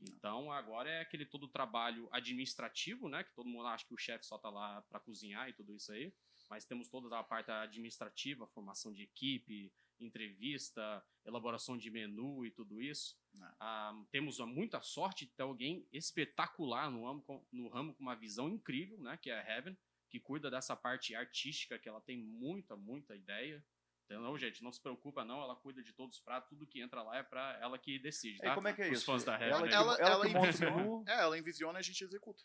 Então 0.00 0.50
agora 0.52 0.88
é 0.88 1.00
aquele 1.00 1.26
todo 1.26 1.44
o 1.44 1.48
trabalho 1.48 2.08
administrativo, 2.12 3.08
né? 3.08 3.22
Que 3.24 3.34
todo 3.34 3.48
mundo 3.48 3.66
acha 3.66 3.86
que 3.86 3.94
o 3.94 3.98
chefe 3.98 4.24
só 4.26 4.38
tá 4.38 4.48
lá 4.50 4.82
para 4.82 5.00
cozinhar 5.00 5.48
e 5.48 5.52
tudo 5.52 5.74
isso 5.74 5.92
aí. 5.92 6.12
Mas 6.50 6.64
temos 6.64 6.88
toda 6.88 7.16
a 7.16 7.22
parte 7.22 7.50
administrativa, 7.50 8.46
formação 8.48 8.92
de 8.92 9.04
equipe, 9.04 9.72
entrevista, 10.00 11.02
elaboração 11.24 11.78
de 11.78 11.90
menu 11.90 12.44
e 12.44 12.50
tudo 12.50 12.80
isso. 12.82 13.16
Não. 13.34 13.54
Ah, 13.60 14.04
temos 14.10 14.38
muita 14.40 14.82
sorte 14.82 15.26
de 15.26 15.32
ter 15.32 15.42
alguém 15.44 15.86
espetacular 15.92 16.90
no 16.90 17.04
ramo, 17.06 17.22
com- 17.22 17.46
no 17.52 17.68
ramo 17.68 17.94
com 17.94 18.02
uma 18.02 18.16
visão 18.16 18.48
incrível, 18.48 18.98
né? 19.00 19.16
Que 19.16 19.30
é 19.30 19.38
a 19.38 19.48
Heaven, 19.48 19.78
que 20.08 20.18
cuida 20.18 20.50
dessa 20.50 20.74
parte 20.74 21.14
artística, 21.14 21.78
que 21.78 21.88
ela 21.88 22.00
tem 22.00 22.18
muita, 22.18 22.76
muita 22.76 23.14
ideia. 23.14 23.64
Então, 24.06 24.36
gente, 24.36 24.60
não 24.64 24.72
se 24.72 24.80
preocupa 24.82 25.24
não, 25.24 25.40
ela 25.40 25.54
cuida 25.54 25.84
de 25.84 25.92
todos 25.92 26.16
os 26.16 26.22
pratos, 26.22 26.48
tudo 26.48 26.66
que 26.66 26.80
entra 26.82 27.00
lá 27.00 27.18
é 27.18 27.22
para 27.22 27.56
ela 27.60 27.78
que 27.78 27.96
decide, 28.00 28.38
E 28.38 28.42
tá? 28.42 28.54
como 28.56 28.66
é 28.66 28.72
que 28.72 28.82
é 28.82 28.86
Os 28.90 28.98
isso? 28.98 29.06
fãs 29.06 29.22
da 29.22 29.34
Heaven. 29.34 29.48
Ela, 29.50 29.68
que, 29.68 29.74
Ela- 29.74 29.94
ela, 30.00 30.10
ela 30.26 30.28
envisiona. 30.28 30.76
menu. 30.76 31.04
É, 31.06 31.20
ela 31.20 31.38
envisiona 31.38 31.78
e 31.78 31.80
a 31.80 31.82
gente 31.82 32.02
executa. 32.02 32.42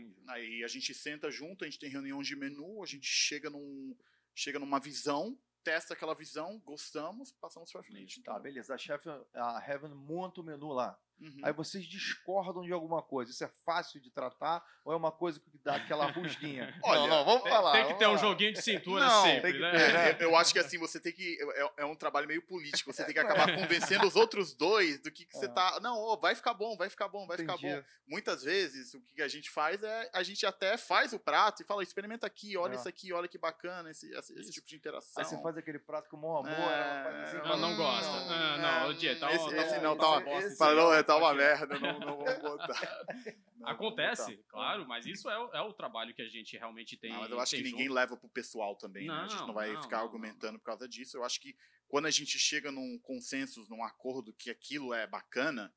Entendi. 0.00 0.22
Aí 0.28 0.64
a 0.64 0.68
gente 0.68 0.94
senta 0.94 1.30
junto, 1.30 1.64
a 1.64 1.66
gente 1.66 1.78
tem 1.78 1.90
reunião 1.90 2.22
de 2.22 2.36
menu, 2.36 2.82
a 2.82 2.86
gente 2.86 3.06
chega 3.06 3.50
num 3.50 3.96
chega 4.34 4.58
numa 4.58 4.78
visão, 4.78 5.38
testa 5.64 5.94
aquela 5.94 6.14
visão, 6.14 6.60
gostamos, 6.60 7.32
passamos 7.32 7.72
pra 7.72 7.82
frente. 7.82 8.22
Tá, 8.22 8.38
beleza. 8.38 8.74
A 8.74 8.78
chefe, 8.78 9.08
a 9.34 9.64
Heaven 9.66 9.94
monta 9.94 10.40
o 10.40 10.44
menu 10.44 10.68
lá. 10.68 10.98
Uhum. 11.20 11.40
Aí 11.42 11.52
vocês 11.52 11.84
discordam 11.86 12.62
de 12.62 12.72
alguma 12.72 13.02
coisa. 13.02 13.30
Isso 13.30 13.42
é 13.44 13.48
fácil 13.64 14.00
de 14.00 14.10
tratar 14.10 14.62
ou 14.84 14.92
é 14.92 14.96
uma 14.96 15.10
coisa 15.10 15.40
que 15.40 15.58
dá 15.64 15.76
aquela 15.76 16.06
rusguinha? 16.12 16.78
Olha, 16.82 17.00
não, 17.00 17.08
não, 17.08 17.24
vamos 17.24 17.42
Tem, 17.42 17.52
falar. 17.52 17.72
tem 17.72 17.80
que 17.82 17.86
vamos 17.94 17.98
ter 17.98 18.06
um 18.08 18.18
joguinho 18.18 18.52
de 18.52 18.62
cintura 18.62 19.04
Não, 19.06 19.22
sempre, 19.22 19.58
né? 19.58 19.70
ter, 19.72 19.92
né? 19.92 20.10
É, 20.20 20.24
eu 20.24 20.36
acho 20.36 20.52
que 20.52 20.58
assim, 20.58 20.78
você 20.78 21.00
tem 21.00 21.12
que. 21.12 21.38
É, 21.54 21.82
é 21.82 21.84
um 21.86 21.96
trabalho 21.96 22.26
meio 22.28 22.42
político. 22.42 22.92
Você 22.92 23.02
tem 23.04 23.14
que 23.14 23.20
acabar 23.20 23.54
convencendo 23.54 24.06
os 24.06 24.14
outros 24.16 24.54
dois 24.54 25.00
do 25.00 25.10
que, 25.10 25.24
que 25.24 25.36
você 25.36 25.46
Ah. 25.46 25.50
tá. 25.50 25.80
Não, 25.80 25.96
ô, 25.98 26.16
vai 26.18 26.34
ficar 26.34 26.52
bom, 26.54 26.76
vai 26.76 26.90
ficar 26.90 27.08
bom, 27.08 27.26
vai 27.26 27.36
ficar 27.38 27.54
Entendi. 27.54 27.74
bom. 27.76 27.82
Muitas 28.06 28.42
vezes, 28.44 28.94
o 28.94 29.00
que 29.00 29.22
a 29.22 29.28
gente 29.28 29.50
faz 29.50 29.82
é 29.82 30.10
a 30.12 30.22
gente 30.22 30.44
até 30.46 30.76
faz 30.76 31.12
o 31.12 31.18
prato 31.18 31.62
e 31.62 31.64
fala: 31.66 31.82
experimenta 31.82 32.26
aqui, 32.26 32.56
olha 32.56 32.72
Ah. 32.74 32.76
isso 32.76 32.88
aqui, 32.88 33.12
olha 33.12 33.26
que 33.26 33.38
bacana 33.38 33.90
esse, 33.90 34.10
esse, 34.14 34.38
esse 34.38 34.52
tipo 34.52 34.66
de 34.68 34.76
interação. 34.76 35.22
Aí 35.22 35.24
você 35.28 35.40
faz 35.42 35.56
aquele 35.56 35.78
prato 35.78 36.08
com 36.10 36.16
o 36.16 36.20
maior 36.20 36.38
amor, 36.40 36.70
É, 36.70 36.80
ela 36.80 37.02
faz 37.04 37.16
assim, 37.24 37.36
Ela 37.38 37.56
não 37.56 37.72
hum, 37.72 37.76
gosta. 37.76 38.10
Ah, 38.10 38.58
não, 38.82 38.90
o 38.90 38.94
dia, 38.94 39.18
tá- 39.18 39.32
esse, 39.32 39.44
tá 39.50 39.56
esse 39.62 39.74
bom, 39.76 39.82
não, 39.82 39.92
esse- 39.92 40.00
tá 40.00 40.08
uma 40.08 40.16
esse- 40.20 40.24
bosta. 40.30 40.46
esse- 40.48 40.56
Fala, 40.58 40.74
não, 40.74 40.92
é, 40.94 41.02
tá 41.06 41.16
uma 41.16 41.32
merda, 41.34 41.78
não, 41.78 41.98
não 42.00 42.16
vou 42.18 42.40
botar. 42.40 43.06
Não, 43.56 43.68
Acontece, 43.68 44.22
vou 44.22 44.36
botar. 44.36 44.48
claro, 44.50 44.86
mas 44.86 45.06
isso 45.06 45.30
é, 45.30 45.38
o- 45.38 45.54
é 45.54 45.60
o 45.62 45.72
trabalho 45.72 46.14
que 46.14 46.20
a 46.20 46.28
gente 46.28 46.58
realmente 46.58 46.94
tem. 46.98 47.10
Não, 47.10 47.20
mas 47.20 47.30
eu 47.30 47.40
acho 47.40 47.56
que 47.56 47.62
ninguém 47.62 47.84
junto. 47.86 47.94
leva 47.94 48.14
pro 48.16 48.28
pessoal 48.28 48.76
também, 48.76 49.06
né? 49.06 49.14
A 49.14 49.26
gente 49.26 49.38
Não, 49.40 49.46
não 49.48 49.54
vai 49.54 49.72
não, 49.72 49.82
ficar 49.82 49.96
não, 49.98 50.04
argumentando 50.04 50.58
por 50.58 50.66
causa 50.66 50.86
disso. 50.86 51.16
Eu 51.16 51.24
acho 51.24 51.40
que 51.40 51.56
quando 51.88 52.04
a 52.04 52.10
gente 52.10 52.38
chega 52.38 52.70
num 52.70 52.98
consenso, 52.98 53.66
num 53.70 53.82
acordo 53.82 54.34
que 54.34 54.50
aquilo 54.50 54.92
é 54.92 55.06
bacana, 55.06 55.74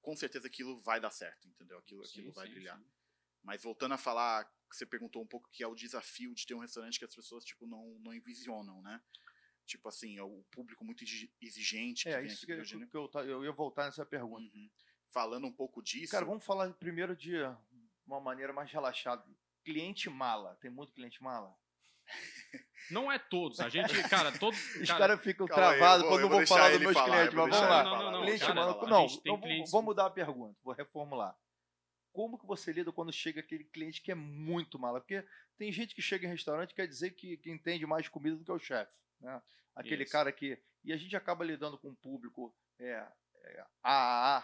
com 0.00 0.14
certeza 0.14 0.46
aquilo 0.46 0.80
vai 0.80 1.00
dar 1.00 1.10
certo, 1.10 1.48
entendeu? 1.48 1.78
Aquilo, 1.78 2.02
aquilo 2.04 2.28
Sim, 2.28 2.32
vai 2.32 2.46
sim, 2.46 2.52
brilhar. 2.52 2.78
sim. 2.78 2.86
Mas 3.42 3.62
voltando 3.64 3.92
a 3.94 3.98
falar, 3.98 4.44
que 4.44 4.76
você 4.76 4.86
perguntou 4.86 5.20
um 5.22 5.26
pouco 5.26 5.48
que 5.50 5.62
é 5.64 5.66
o 5.66 5.74
desafio 5.74 6.32
de 6.34 6.46
ter 6.46 6.54
um 6.54 6.60
restaurante 6.60 6.98
que 7.00 7.04
as 7.04 7.14
pessoas 7.14 7.44
tipo 7.44 7.66
não 7.66 7.98
não 8.00 8.14
envisionam, 8.14 8.80
né? 8.82 9.02
Tipo 9.66 9.88
assim, 9.88 10.16
é 10.16 10.22
o 10.22 10.44
público 10.50 10.84
muito 10.84 11.02
exi- 11.04 11.30
exigente 11.40 12.04
que 12.04 12.08
É, 12.08 12.18
vem 12.18 12.26
isso 12.26 12.44
aqui 12.44 12.62
que, 12.62 12.86
pro 12.88 13.08
que, 13.08 13.18
eu, 13.18 13.24
eu 13.24 13.44
ia 13.44 13.52
voltar 13.52 13.84
nessa 13.86 14.06
pergunta. 14.06 14.44
Uhum. 14.56 14.70
Falando 15.08 15.46
um 15.46 15.52
pouco 15.52 15.82
disso, 15.82 16.12
Cara, 16.12 16.24
vamos 16.24 16.44
falar 16.44 16.72
primeiro 16.74 17.16
de 17.16 17.34
uma 18.06 18.20
maneira 18.20 18.52
mais 18.52 18.70
relaxada. 18.70 19.24
Cliente 19.64 20.08
mala. 20.08 20.56
Tem 20.60 20.70
muito 20.70 20.92
cliente 20.92 21.22
mala? 21.22 21.54
Não 22.90 23.10
é 23.10 23.18
todos, 23.18 23.58
a 23.58 23.68
gente, 23.68 24.00
cara, 24.08 24.30
todos. 24.38 24.58
Os 24.76 24.86
cara, 24.86 24.98
caras 25.08 25.20
ficam 25.22 25.46
travados 25.46 26.04
eu 26.04 26.08
vou- 26.08 26.08
quando 26.10 26.20
eu 26.20 26.24
eu 26.26 26.28
vou 26.28 26.38
vou 26.38 26.46
falar 26.46 26.70
dos 26.70 26.80
meus 26.80 26.92
falar, 26.94 27.06
clientes, 27.28 27.34
eu 27.34 27.40
mas 27.48 27.50
vamos 27.56 27.68
lá. 27.68 27.82
Não, 27.84 27.96
não, 28.04 28.10
não, 28.12 28.22
cliente 28.22 28.40
cara, 28.40 28.54
maluco. 28.54 28.86
a 28.86 28.88
Não, 28.88 29.06
eu 29.24 29.38
clientes- 29.40 29.70
vou 29.72 29.82
mudar 29.82 30.06
a 30.06 30.10
pergunta, 30.10 30.56
vou 30.62 30.72
reformular. 30.74 31.36
Como 32.12 32.38
que 32.38 32.46
você 32.46 32.72
lida 32.72 32.92
quando 32.92 33.12
chega 33.12 33.40
aquele 33.40 33.64
cliente 33.64 34.00
que 34.00 34.12
é 34.12 34.14
muito 34.14 34.78
mala? 34.78 35.00
Porque 35.00 35.26
tem 35.58 35.70
gente 35.72 35.94
que 35.94 36.00
chega 36.00 36.26
em 36.26 36.30
restaurante 36.30 36.70
e 36.70 36.74
quer 36.74 36.86
dizer 36.86 37.10
que, 37.10 37.36
que 37.38 37.50
entende 37.50 37.84
mais 37.86 38.08
comida 38.08 38.36
do 38.36 38.44
que 38.44 38.52
o 38.52 38.58
chefe. 38.58 38.96
Né? 39.20 39.42
Aquele 39.74 40.04
Isso. 40.04 40.12
cara 40.12 40.32
que. 40.32 40.60
E 40.84 40.92
a 40.92 40.96
gente 40.96 41.16
acaba 41.16 41.44
lidando 41.44 41.78
com 41.78 41.88
um 41.88 41.94
público 41.94 42.54
é, 42.78 43.06
é, 43.42 43.64
AAA, 43.82 44.40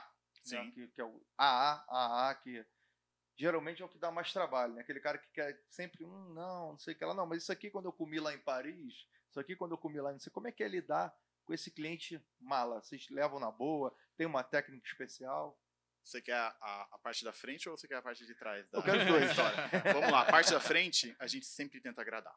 né? 0.50 0.70
Que, 0.72 0.88
que 0.88 1.00
é 1.00 1.04
o 1.04 1.24
AA, 1.38 1.84
AA, 1.88 2.34
que 2.36 2.66
geralmente 3.36 3.80
é 3.82 3.84
o 3.84 3.88
que 3.88 3.98
dá 3.98 4.10
mais 4.10 4.32
trabalho. 4.32 4.74
Né? 4.74 4.82
Aquele 4.82 5.00
cara 5.00 5.18
que 5.18 5.30
quer 5.30 5.62
sempre, 5.68 6.04
um 6.04 6.32
não, 6.34 6.72
não 6.72 6.78
sei 6.78 6.94
o 6.94 6.98
que 6.98 7.04
lá. 7.04 7.14
Não, 7.14 7.26
mas 7.26 7.42
isso 7.42 7.52
aqui 7.52 7.70
quando 7.70 7.86
eu 7.86 7.92
comi 7.92 8.18
lá 8.18 8.34
em 8.34 8.38
Paris, 8.38 9.06
isso 9.30 9.38
aqui 9.40 9.54
quando 9.56 9.72
eu 9.72 9.78
comi 9.78 10.00
lá, 10.00 10.12
não 10.12 10.18
sei 10.20 10.32
como 10.32 10.48
é 10.48 10.52
que 10.52 10.64
é 10.64 10.68
lidar 10.68 11.14
com 11.44 11.54
esse 11.54 11.70
cliente 11.70 12.20
mala. 12.40 12.80
Vocês 12.82 13.08
levam 13.08 13.38
na 13.38 13.50
boa? 13.50 13.94
Tem 14.16 14.26
uma 14.26 14.42
técnica 14.42 14.86
especial? 14.86 15.58
você 16.04 16.20
quer 16.20 16.34
a, 16.34 16.48
a- 16.60 16.88
a 16.92 16.98
parte 16.98 17.24
da 17.24 17.32
frente 17.32 17.68
ou 17.68 17.76
você 17.76 17.86
quer 17.86 17.94
a 17.94 18.02
parte 18.02 18.26
de 18.26 18.34
trás? 18.34 18.68
Da... 18.70 18.78
Eu 18.78 18.82
quero 18.82 18.98
os 18.98 19.06
dois. 19.06 19.30
história? 19.30 19.56
Vamos 19.92 20.10
lá, 20.10 20.22
a 20.22 20.24
parte 20.24 20.50
da 20.50 20.58
frente, 20.60 21.14
a 21.18 21.28
gente 21.28 21.46
sempre 21.46 21.80
tenta 21.80 22.00
agradar. 22.00 22.34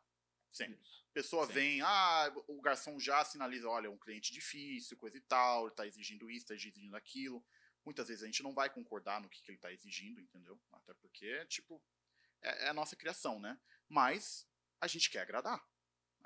Sempre. 0.55 0.79
A 1.09 1.13
pessoa 1.13 1.45
Sim. 1.47 1.53
vem, 1.53 1.81
ah, 1.81 2.33
o 2.47 2.61
garçom 2.61 2.97
já 2.97 3.23
sinaliza, 3.25 3.67
olha, 3.67 3.87
é 3.87 3.89
um 3.89 3.97
cliente 3.97 4.31
difícil, 4.31 4.97
coisa 4.97 5.17
e 5.17 5.21
tal, 5.21 5.67
ele 5.67 5.75
tá 5.75 5.85
exigindo 5.85 6.31
isso, 6.31 6.47
tá 6.47 6.53
exigindo 6.53 6.95
aquilo. 6.95 7.45
Muitas 7.85 8.07
vezes 8.07 8.23
a 8.23 8.25
gente 8.25 8.41
não 8.41 8.53
vai 8.53 8.69
concordar 8.69 9.21
no 9.21 9.29
que, 9.29 9.41
que 9.41 9.51
ele 9.51 9.57
tá 9.57 9.71
exigindo, 9.71 10.21
entendeu? 10.21 10.59
Até 10.71 10.93
porque, 10.93 11.45
tipo, 11.47 11.83
é, 12.41 12.65
é 12.65 12.69
a 12.69 12.73
nossa 12.73 12.95
criação, 12.95 13.37
né? 13.39 13.59
Mas 13.89 14.47
a 14.79 14.87
gente 14.87 15.09
quer 15.09 15.21
agradar. 15.21 15.61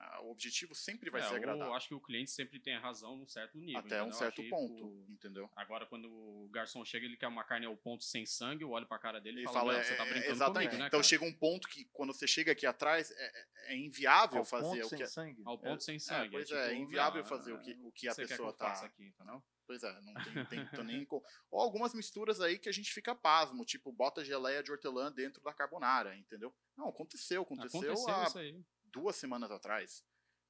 Ah, 0.01 0.21
O 0.21 0.31
objetivo 0.31 0.73
sempre 0.73 1.09
vai 1.09 1.19
é, 1.19 1.25
ser 1.27 1.35
agradar. 1.35 1.67
Eu 1.67 1.73
acho 1.73 1.89
que 1.89 1.93
o 1.93 1.99
cliente 1.99 2.31
sempre 2.31 2.57
tem 2.57 2.73
a 2.73 2.79
razão 2.79 3.17
num 3.17 3.27
certo 3.27 3.57
nível. 3.57 3.79
Até 3.79 3.95
um 4.01 4.07
entendeu? 4.07 4.17
certo 4.17 4.33
Acho 4.39 4.43
que 4.43 4.49
ponto, 4.49 4.85
o- 4.87 5.05
entendeu? 5.09 5.51
Agora, 5.57 5.85
quando 5.85 6.05
o 6.09 6.47
garçom 6.49 6.85
chega, 6.85 7.05
ele 7.05 7.17
quer 7.17 7.27
uma 7.27 7.43
carne 7.43 7.65
ao 7.65 7.75
ponto 7.75 8.03
sem 8.03 8.25
sangue, 8.25 8.63
eu 8.63 8.69
olho 8.69 8.87
pra 8.87 8.97
cara 8.97 9.19
dele 9.19 9.37
e 9.37 9.39
Ele 9.41 9.45
falo, 9.47 9.59
fala, 9.59 9.73
"Não, 9.73 9.79
é, 9.79 9.83
você 9.83 9.95
tá 9.97 10.05
é, 10.05 10.09
brincando 10.09 10.31
exatamente. 10.31 10.67
comigo, 10.69 10.81
né, 10.81 10.87
então 10.87 10.99
cara?" 10.99 11.03
chega 11.09 11.25
um 11.25 11.33
ponto 11.33 11.67
que 11.67 11.83
quando 11.91 12.13
você 12.13 12.25
chega 12.27 12.53
aqui 12.53 12.65
atrás 12.65 13.11
é, 13.11 13.15
é- 13.25 13.73
é 13.73 13.77
inviável 13.77 14.39
Ao 14.39 14.45
fazer 14.45 14.63
ponto 14.69 14.85
o 14.85 14.89
sem 14.89 14.97
que 14.97 15.03
é- 15.03 15.07
sangue? 15.07 15.41
Ao 15.45 15.57
ponto 15.59 15.83
sem 15.83 15.99
sangue. 15.99 16.31
pois 16.31 16.47
tipo, 16.47 16.57
é, 16.59 16.71
é 16.71 16.75
inviável 16.75 17.21
não, 17.21 17.27
fazer 17.29 17.51
o 17.51 17.59
que- 17.59 17.77
o 17.83 17.91
que 17.91 18.07
a 18.07 18.15
quer 18.15 18.27
pessoa 18.27 18.53
faça 18.53 18.81
tá- 18.81 18.87
aqui, 18.87 19.03
entendeu? 19.05 19.43
Pois 19.67 19.83
é, 19.83 20.01
não 20.01 20.13
tem, 20.23 20.45
tem 20.45 20.65
tô 20.73 20.81
nem 20.81 21.05
com... 21.05 21.21
Ou 21.51 21.59
algumas 21.61 21.93
misturas 21.93 22.39
aí 22.41 22.57
que 22.57 22.67
a 22.69 22.71
gente 22.71 22.91
fica 22.91 23.13
pasmo, 23.13 23.63
tipo, 23.65 23.91
bota 23.91 24.23
geleia 24.25 24.63
de 24.63 24.71
hortelã 24.71 25.11
dentro 25.11 25.43
da 25.43 25.53
carbonara, 25.53 26.15
entendeu? 26.15 26.55
Não, 26.75 26.87
aconteceu, 26.89 27.43
aconteceu, 27.43 27.81
Aconteceu 27.91 28.15
há 28.15 28.23
isso 28.23 28.39
aí. 28.39 28.63
Duas 28.91 29.15
semanas 29.15 29.51
atrás. 29.51 30.03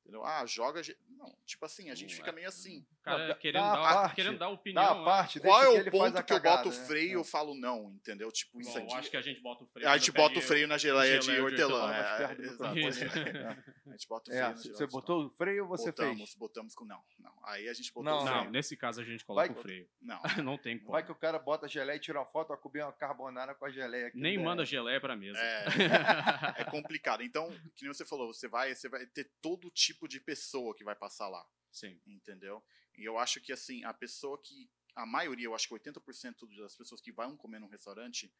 Entendeu? 0.09 0.25
Ah, 0.25 0.43
joga. 0.47 0.81
Não, 1.07 1.31
tipo 1.45 1.63
assim, 1.65 1.91
a 1.91 1.95
gente 1.95 2.09
Não, 2.11 2.17
fica 2.17 2.31
é- 2.31 2.33
meio 2.33 2.47
assim. 2.47 2.83
Cara 3.03 3.19
Não, 3.19 3.27
dá- 3.27 3.35
querendo, 3.35 3.61
dá 3.61 3.73
dar, 3.75 3.93
parte, 3.93 4.15
querendo 4.15 4.37
dar 4.39 4.45
Dá 4.47 4.51
opinião. 4.51 4.83
a 4.83 4.95
né? 4.99 5.05
parte, 5.05 5.39
Qual 5.39 5.63
é 5.63 5.69
o 5.69 5.91
ponto 5.91 6.23
que 6.23 6.33
eu 6.33 6.39
boto 6.41 6.69
o 6.69 6.71
né? 6.71 6.85
freio 6.87 7.09
e 7.09 7.11
É. 7.11 7.15
eu 7.15 7.23
falo 7.23 7.53
não, 7.55 7.91
entendeu? 7.93 8.31
Tipo, 8.31 8.59
isso 8.59 8.71
Bom, 8.73 8.77
aqui. 8.79 8.93
eu 8.93 8.97
acho 8.97 9.09
que 9.11 9.17
a 9.17 9.21
gente 9.21 9.39
bota 9.41 9.63
o 9.63 9.67
freio. 9.67 9.87
A 9.89 9.97
gente 9.97 10.11
bota 10.11 10.39
o 10.39 10.41
freio 10.41 10.67
na 10.67 10.77
geleia 10.77 11.19
de 11.19 11.39
hortelã. 11.39 11.93
é, 11.93 12.41
exato. 12.41 12.63
A 12.65 13.91
gente 13.91 14.07
bota 14.07 14.31
o 14.31 14.33
É, 14.33 14.37
freio 14.37 14.49
na 14.49 14.55
geleia 14.61 14.75
você 14.77 14.87
botou 14.87 15.25
o 15.25 15.29
freio 15.29 15.63
ou 15.63 15.69
você 15.69 15.91
botamos, 15.91 16.17
fez? 16.17 16.35
botamos 16.35 16.75
com. 16.75 16.85
Não, 16.85 17.01
não. 17.19 17.33
Aí 17.43 17.67
a 17.69 17.73
gente 17.73 17.93
botou 17.93 18.11
Não, 18.11 18.21
o 18.21 18.25
Não, 18.25 18.35
freio. 18.37 18.51
nesse 18.51 18.75
caso 18.77 19.01
a 19.01 19.03
gente 19.03 19.23
coloca 19.25 19.47
Vai- 19.47 19.55
o 19.55 19.61
freio. 19.61 19.87
Não. 20.01 20.19
Não 20.53 20.57
tem 20.57 20.77
como. 20.79 20.91
Vai 20.91 21.03
que 21.05 21.11
o 21.11 21.15
cara 21.15 21.37
bota 21.39 21.65
a 21.65 21.69
geleia 21.69 21.95
e 21.97 21.99
tira 21.99 22.19
uma 22.19 22.25
foto, 22.25 22.55
comer 22.57 22.83
uma 22.83 22.93
carbonara 22.93 23.53
com 23.55 23.65
a 23.65 23.69
geleia. 23.71 24.07
aqui 24.07 24.17
Nem 24.17 24.37
manda 24.37 24.65
geleia 24.65 24.99
pra 24.99 25.15
mesa. 25.15 25.39
É, 25.39 25.65
é 26.61 26.63
complicado. 26.65 27.23
Então, 27.23 27.49
que 27.75 27.83
nem 27.85 27.93
você 27.93 28.05
falou, 28.05 28.31
você 28.33 28.47
vai, 28.47 28.73
você 28.75 28.87
vai 28.89 29.05
ter 29.05 29.29
todo 29.41 29.69
tipo 29.71 29.98
de 30.07 30.19
pessoa 30.19 30.75
que 30.75 30.83
vai 30.83 30.95
passar 30.95 31.27
lá. 31.27 31.45
Sim. 31.71 31.99
entendeu? 32.07 32.63
E 32.97 33.03
eu 33.05 33.17
acho 33.17 33.39
que 33.39 33.51
assim, 33.53 33.83
a 33.83 33.93
pessoa 33.93 34.41
que 34.41 34.69
a 34.95 35.05
maioria, 35.05 35.45
eu 35.45 35.53
acho 35.55 35.67
que 35.67 35.73
80% 35.75 36.47
das 36.57 36.75
pessoas 36.75 36.99
que 36.99 37.11
vão 37.11 37.37
comer 37.37 37.59
num 37.59 37.67
restaurante 37.69 38.33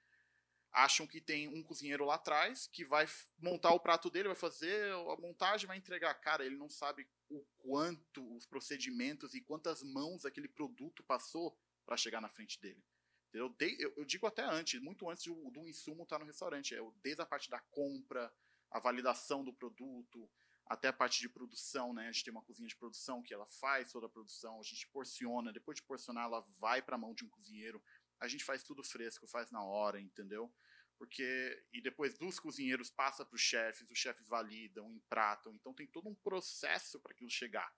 acham 0.71 1.07
que 1.07 1.19
tem 1.21 1.47
um 1.47 1.63
cozinheiro 1.63 2.05
lá 2.05 2.15
atrás 2.15 2.67
que 2.67 2.83
vai 2.85 3.07
montar 3.39 3.71
o 3.73 3.79
prato 3.79 4.09
dele, 4.09 4.27
vai 4.29 4.35
fazer 4.35 4.91
a 4.93 5.15
montagem, 5.17 5.67
vai 5.67 5.77
entregar. 5.77 6.13
Cara, 6.15 6.45
ele 6.45 6.57
não 6.57 6.69
sabe 6.69 7.07
o 7.29 7.43
quanto 7.57 8.35
os 8.35 8.45
procedimentos 8.45 9.33
e 9.33 9.41
quantas 9.41 9.81
mãos 9.83 10.25
aquele 10.25 10.47
produto 10.47 11.03
passou 11.03 11.57
para 11.85 11.97
chegar 11.97 12.21
na 12.21 12.29
frente 12.29 12.59
dele. 12.59 12.83
Entendeu? 13.29 13.49
De- 13.49 13.77
eu, 13.79 13.93
eu 13.97 14.05
digo 14.05 14.25
até 14.27 14.43
antes, 14.43 14.79
muito 14.81 15.09
antes 15.09 15.25
do, 15.25 15.49
do 15.51 15.67
insumo 15.67 16.03
estar 16.03 16.19
no 16.19 16.25
restaurante, 16.25 16.75
é 16.75 16.81
o- 16.81 16.93
desde 17.03 17.21
a 17.21 17.25
parte 17.25 17.49
da 17.49 17.59
compra, 17.71 18.31
a 18.71 18.79
validação 18.79 19.43
do 19.43 19.53
produto, 19.53 20.29
até 20.69 20.87
a 20.87 20.93
parte 20.93 21.19
de 21.19 21.27
produção, 21.27 21.91
né? 21.93 22.07
A 22.07 22.11
gente 22.11 22.25
tem 22.25 22.31
uma 22.31 22.43
cozinha 22.43 22.67
de 22.67 22.75
produção 22.75 23.23
que 23.23 23.33
ela 23.33 23.47
faz 23.47 23.91
toda 23.91 24.05
a 24.05 24.09
produção, 24.09 24.59
a 24.59 24.63
gente 24.63 24.87
porciona, 24.89 25.51
depois 25.51 25.75
de 25.75 25.83
porcionar 25.83 26.25
ela 26.25 26.47
vai 26.59 26.79
para 26.79 26.95
a 26.95 26.99
mão 26.99 27.13
de 27.15 27.25
um 27.25 27.29
cozinheiro. 27.29 27.83
A 28.19 28.27
gente 28.27 28.43
faz 28.43 28.61
tudo 28.61 28.83
fresco, 28.83 29.27
faz 29.27 29.49
na 29.49 29.63
hora, 29.63 29.99
entendeu? 29.99 30.53
Porque, 30.95 31.65
e 31.73 31.81
depois 31.81 32.17
dos 32.19 32.39
cozinheiros 32.39 32.91
passa 32.91 33.25
para 33.25 33.35
os 33.35 33.41
chefes, 33.41 33.89
os 33.89 33.97
chefes 33.97 34.27
validam, 34.27 34.91
empratam. 34.91 35.55
Então 35.55 35.73
tem 35.73 35.87
todo 35.87 36.07
um 36.07 36.15
processo 36.15 36.99
para 36.99 37.13
aquilo 37.13 37.29
chegar. 37.31 37.73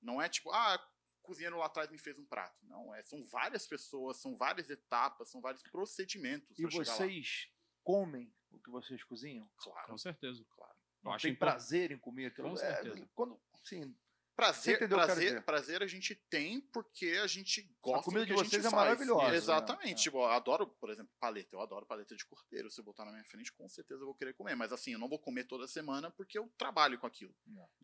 Não 0.00 0.20
é 0.20 0.28
tipo, 0.28 0.50
ah, 0.50 0.74
o 1.20 1.22
cozinheiro 1.22 1.58
lá 1.58 1.66
atrás 1.66 1.90
me 1.90 1.98
fez 1.98 2.18
um 2.18 2.26
prato. 2.26 2.58
Não, 2.66 2.92
é, 2.92 3.04
são 3.04 3.24
várias 3.24 3.68
pessoas, 3.68 4.16
são 4.16 4.36
várias 4.36 4.68
etapas, 4.68 5.30
são 5.30 5.40
vários 5.40 5.62
procedimentos. 5.62 6.58
E 6.58 6.66
vocês 6.66 7.52
comem 7.84 8.34
o 8.50 8.58
que 8.58 8.70
vocês 8.70 9.04
cozinham? 9.04 9.48
Claro. 9.58 9.88
Com 9.88 9.98
certeza. 9.98 10.44
Claro. 10.50 10.61
Não 11.02 11.16
tem 11.16 11.34
prazer 11.34 11.90
em 11.90 11.98
comer 11.98 12.26
aquilo? 12.26 12.48
Com 12.50 12.56
certeza. 12.56 12.98
É, 12.98 13.08
quando, 13.14 13.40
sim, 13.64 13.94
Prazer, 14.34 14.88
prazer, 14.88 15.42
prazer 15.44 15.82
a 15.82 15.86
gente 15.86 16.14
tem 16.30 16.58
porque 16.72 17.20
a 17.22 17.26
gente 17.26 17.70
gosta 17.82 18.00
a 18.00 18.02
comida 18.02 18.24
de 18.26 18.32
vocês 18.32 18.64
é 18.64 18.70
maravilhosa. 18.70 19.28
Né? 19.30 19.36
Exatamente. 19.36 19.88
Né? 19.88 19.94
Tipo, 19.94 20.18
eu 20.18 20.24
adoro, 20.24 20.66
por 20.66 20.88
exemplo, 20.88 21.12
paleta. 21.20 21.54
Eu 21.54 21.60
adoro 21.60 21.84
paleta 21.84 22.16
de 22.16 22.24
cordeiro. 22.24 22.70
Se 22.70 22.80
eu 22.80 22.84
botar 22.84 23.04
na 23.04 23.12
minha 23.12 23.24
frente, 23.26 23.52
com 23.52 23.68
certeza 23.68 24.00
eu 24.00 24.06
vou 24.06 24.14
querer 24.14 24.32
comer. 24.32 24.54
Mas 24.56 24.72
assim, 24.72 24.94
eu 24.94 24.98
não 24.98 25.06
vou 25.08 25.18
comer 25.18 25.44
toda 25.44 25.68
semana 25.68 26.10
porque 26.10 26.38
eu 26.38 26.50
trabalho 26.56 26.98
com 26.98 27.06
aquilo. 27.06 27.34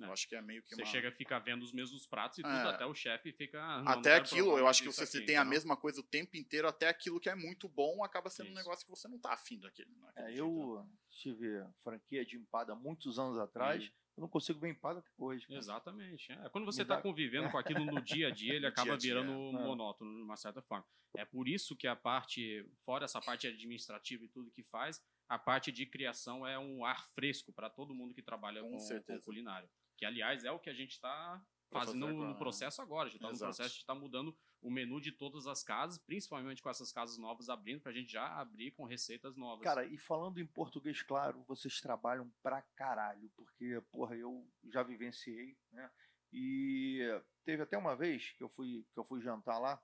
É. 0.00 0.04
Eu 0.06 0.10
acho 0.12 0.26
que 0.26 0.34
é 0.34 0.40
meio 0.40 0.62
que 0.62 0.74
Você 0.74 0.80
uma... 0.82 0.90
chega 0.90 1.10
a 1.10 1.12
ficar 1.12 1.38
vendo 1.40 1.62
os 1.62 1.72
mesmos 1.72 2.06
pratos 2.06 2.38
e 2.38 2.42
tudo, 2.42 2.54
É. 2.54 2.70
até 2.70 2.86
o 2.86 2.94
chefe 2.94 3.30
fica... 3.34 3.60
"Ah, 3.62 3.92
Até 3.92 4.12
quero 4.12 4.24
aquilo, 4.24 4.58
eu 4.58 4.66
acho 4.66 4.82
que 4.82 4.88
você 4.90 5.04
aqui", 5.04 5.26
tem 5.26 5.36
a 5.36 5.44
mesma 5.44 5.76
coisa 5.76 6.00
o 6.00 6.04
tempo 6.04 6.34
inteiro, 6.34 6.66
até 6.66 6.88
aquilo 6.88 7.20
que 7.20 7.28
é 7.28 7.34
muito 7.34 7.68
bom 7.68 8.02
acaba 8.02 8.30
sendo 8.30 8.46
um 8.46 8.52
Isso. 8.52 8.58
negócio 8.58 8.84
que 8.86 8.90
você 8.90 9.06
não 9.06 9.18
tá 9.18 9.34
afim 9.34 9.60
daquele. 9.60 9.90
É, 10.16 10.28
dia, 10.28 10.38
eu 10.38 10.88
tive 11.18 11.64
franquia 11.82 12.24
de 12.24 12.36
empada 12.36 12.72
há 12.72 12.76
muitos 12.76 13.18
anos 13.18 13.38
atrás. 13.38 13.84
Hum. 13.84 13.90
Eu 14.16 14.22
não 14.22 14.28
consigo 14.28 14.58
ver 14.58 14.70
empada 14.70 14.98
até 14.98 15.08
hoje. 15.16 15.46
cara. 15.46 15.58
Exatamente. 15.58 16.32
É. 16.32 16.48
Quando 16.48 16.64
você 16.64 16.82
está 16.82 16.96
dá- 16.96 17.02
convivendo 17.02 17.48
com 17.50 17.58
aquilo 17.58 17.84
no 17.84 18.00
dia 18.00 18.28
a 18.28 18.30
dia, 18.30 18.54
ele 18.56 18.66
acaba 18.66 18.96
dia 18.96 19.14
dia, 19.14 19.14
virando 19.14 19.32
é. 19.56 19.62
monótono 19.62 20.12
de 20.16 20.22
uma 20.22 20.36
certa 20.36 20.60
forma. 20.62 20.84
É 21.16 21.24
por 21.24 21.46
isso 21.46 21.76
que 21.76 21.86
a 21.86 21.94
parte, 21.94 22.68
fora 22.84 23.04
essa 23.04 23.20
parte 23.20 23.46
administrativa 23.46 24.24
e 24.24 24.28
tudo 24.28 24.50
que 24.50 24.64
faz, 24.64 25.00
a 25.28 25.38
parte 25.38 25.70
de 25.70 25.86
criação 25.86 26.46
é 26.46 26.58
um 26.58 26.84
ar 26.84 27.06
fresco 27.12 27.52
para 27.52 27.70
todo 27.70 27.94
mundo 27.94 28.14
que 28.14 28.22
trabalha 28.22 28.60
Com 28.62 28.76
com, 28.76 29.02
com 29.02 29.20
culinário. 29.20 29.68
Que, 29.96 30.04
aliás, 30.04 30.44
é 30.44 30.50
o 30.50 30.58
que 30.58 30.70
a 30.70 30.74
gente 30.74 30.92
está 30.92 31.40
fazendo 31.70 32.06
agora, 32.08 32.28
no 32.28 32.36
processo 32.36 32.82
agora. 32.82 33.08
A 33.08 33.10
gente 33.10 33.20
está 33.22 33.32
no 33.32 33.38
processo 33.38 33.74
de 33.74 33.80
estar 33.80 33.94
mudando 33.94 34.36
o 34.60 34.70
menu 34.70 35.00
de 35.00 35.12
todas 35.12 35.46
as 35.46 35.62
casas, 35.62 35.98
principalmente 35.98 36.62
com 36.62 36.68
essas 36.70 36.92
casas 36.92 37.16
novas 37.18 37.48
abrindo, 37.48 37.80
para 37.80 37.92
a 37.92 37.94
gente 37.94 38.10
já 38.10 38.26
abrir 38.40 38.72
com 38.72 38.84
receitas 38.84 39.36
novas. 39.36 39.62
Cara, 39.64 39.84
e 39.84 39.96
falando 39.98 40.40
em 40.40 40.46
português, 40.46 41.02
claro, 41.02 41.44
vocês 41.46 41.80
trabalham 41.80 42.30
pra 42.42 42.62
caralho, 42.74 43.30
porque, 43.36 43.80
porra, 43.92 44.16
eu 44.16 44.46
já 44.72 44.82
vivenciei, 44.82 45.56
né? 45.70 45.90
E 46.32 47.00
teve 47.44 47.62
até 47.62 47.78
uma 47.78 47.96
vez 47.96 48.32
que 48.32 48.42
eu 48.42 48.48
fui, 48.48 48.84
que 48.92 48.98
eu 48.98 49.04
fui 49.04 49.20
jantar 49.20 49.58
lá, 49.58 49.82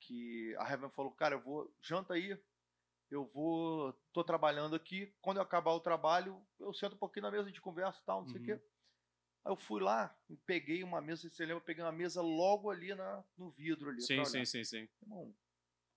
que 0.00 0.54
a 0.58 0.70
Heaven 0.70 0.90
falou, 0.90 1.12
cara, 1.12 1.34
eu 1.34 1.40
vou, 1.40 1.72
janta 1.80 2.14
aí, 2.14 2.40
eu 3.10 3.26
vou, 3.26 3.92
tô 4.12 4.24
trabalhando 4.24 4.74
aqui, 4.74 5.12
quando 5.20 5.36
eu 5.36 5.42
acabar 5.42 5.72
o 5.72 5.80
trabalho, 5.80 6.40
eu 6.58 6.72
sento 6.72 6.94
um 6.94 6.98
pouquinho 6.98 7.24
na 7.24 7.30
mesa, 7.30 7.44
a 7.44 7.48
gente 7.48 7.60
conversa 7.60 8.00
e 8.00 8.04
tal, 8.04 8.20
não 8.22 8.28
sei 8.28 8.40
o 8.40 8.40
Uhum. 8.40 8.46
quê. 8.58 8.62
Aí 9.44 9.52
eu 9.52 9.56
fui 9.56 9.82
lá 9.82 10.14
e 10.30 10.36
peguei 10.36 10.82
uma 10.84 11.00
mesa, 11.00 11.28
você 11.28 11.42
lembra, 11.42 11.56
eu 11.56 11.66
peguei 11.66 11.82
uma 11.82 11.92
mesa 11.92 12.22
logo 12.22 12.70
ali 12.70 12.94
na, 12.94 13.24
no 13.36 13.50
vidro 13.50 13.90
ali. 13.90 14.00
sim, 14.02 14.24
sim, 14.24 14.44
sim, 14.44 14.64
sim. 14.64 14.88
Irmão, 15.02 15.34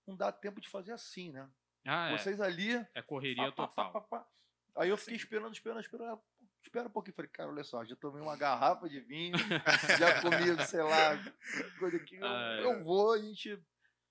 não 0.07 0.15
dá 0.15 0.31
tempo 0.31 0.59
de 0.59 0.69
fazer 0.69 0.91
assim, 0.91 1.31
né? 1.31 1.49
Ah, 1.85 2.09
é. 2.09 2.17
Vocês 2.17 2.41
ali, 2.41 2.73
É 2.93 3.01
correria 3.01 3.51
Pá, 3.51 3.67
total. 3.67 3.91
pá, 3.91 4.01
pá. 4.01 4.27
Aí 4.75 4.89
eu 4.89 4.97
fiquei 4.97 5.15
esperando, 5.15 5.53
esperando, 5.53 5.79
esperando. 5.79 6.21
Espera 6.63 6.87
um 6.87 6.91
pouquinho. 6.91 7.15
Falei, 7.15 7.29
cara, 7.31 7.49
olha 7.49 7.63
só, 7.63 7.85
já 7.85 7.95
tomei 7.95 8.21
uma 8.21 8.35
garrafa 8.35 8.89
de 8.89 8.99
vinho, 8.99 9.37
já 9.97 10.21
comi, 10.21 10.35
sei 10.67 10.81
lá, 10.81 11.11
coisa 11.79 11.99
que 11.99 12.15
eu, 12.15 12.25
Ah, 12.25 12.57
eu 12.59 12.83
vou, 12.83 13.13
a 13.13 13.19
gente. 13.19 13.59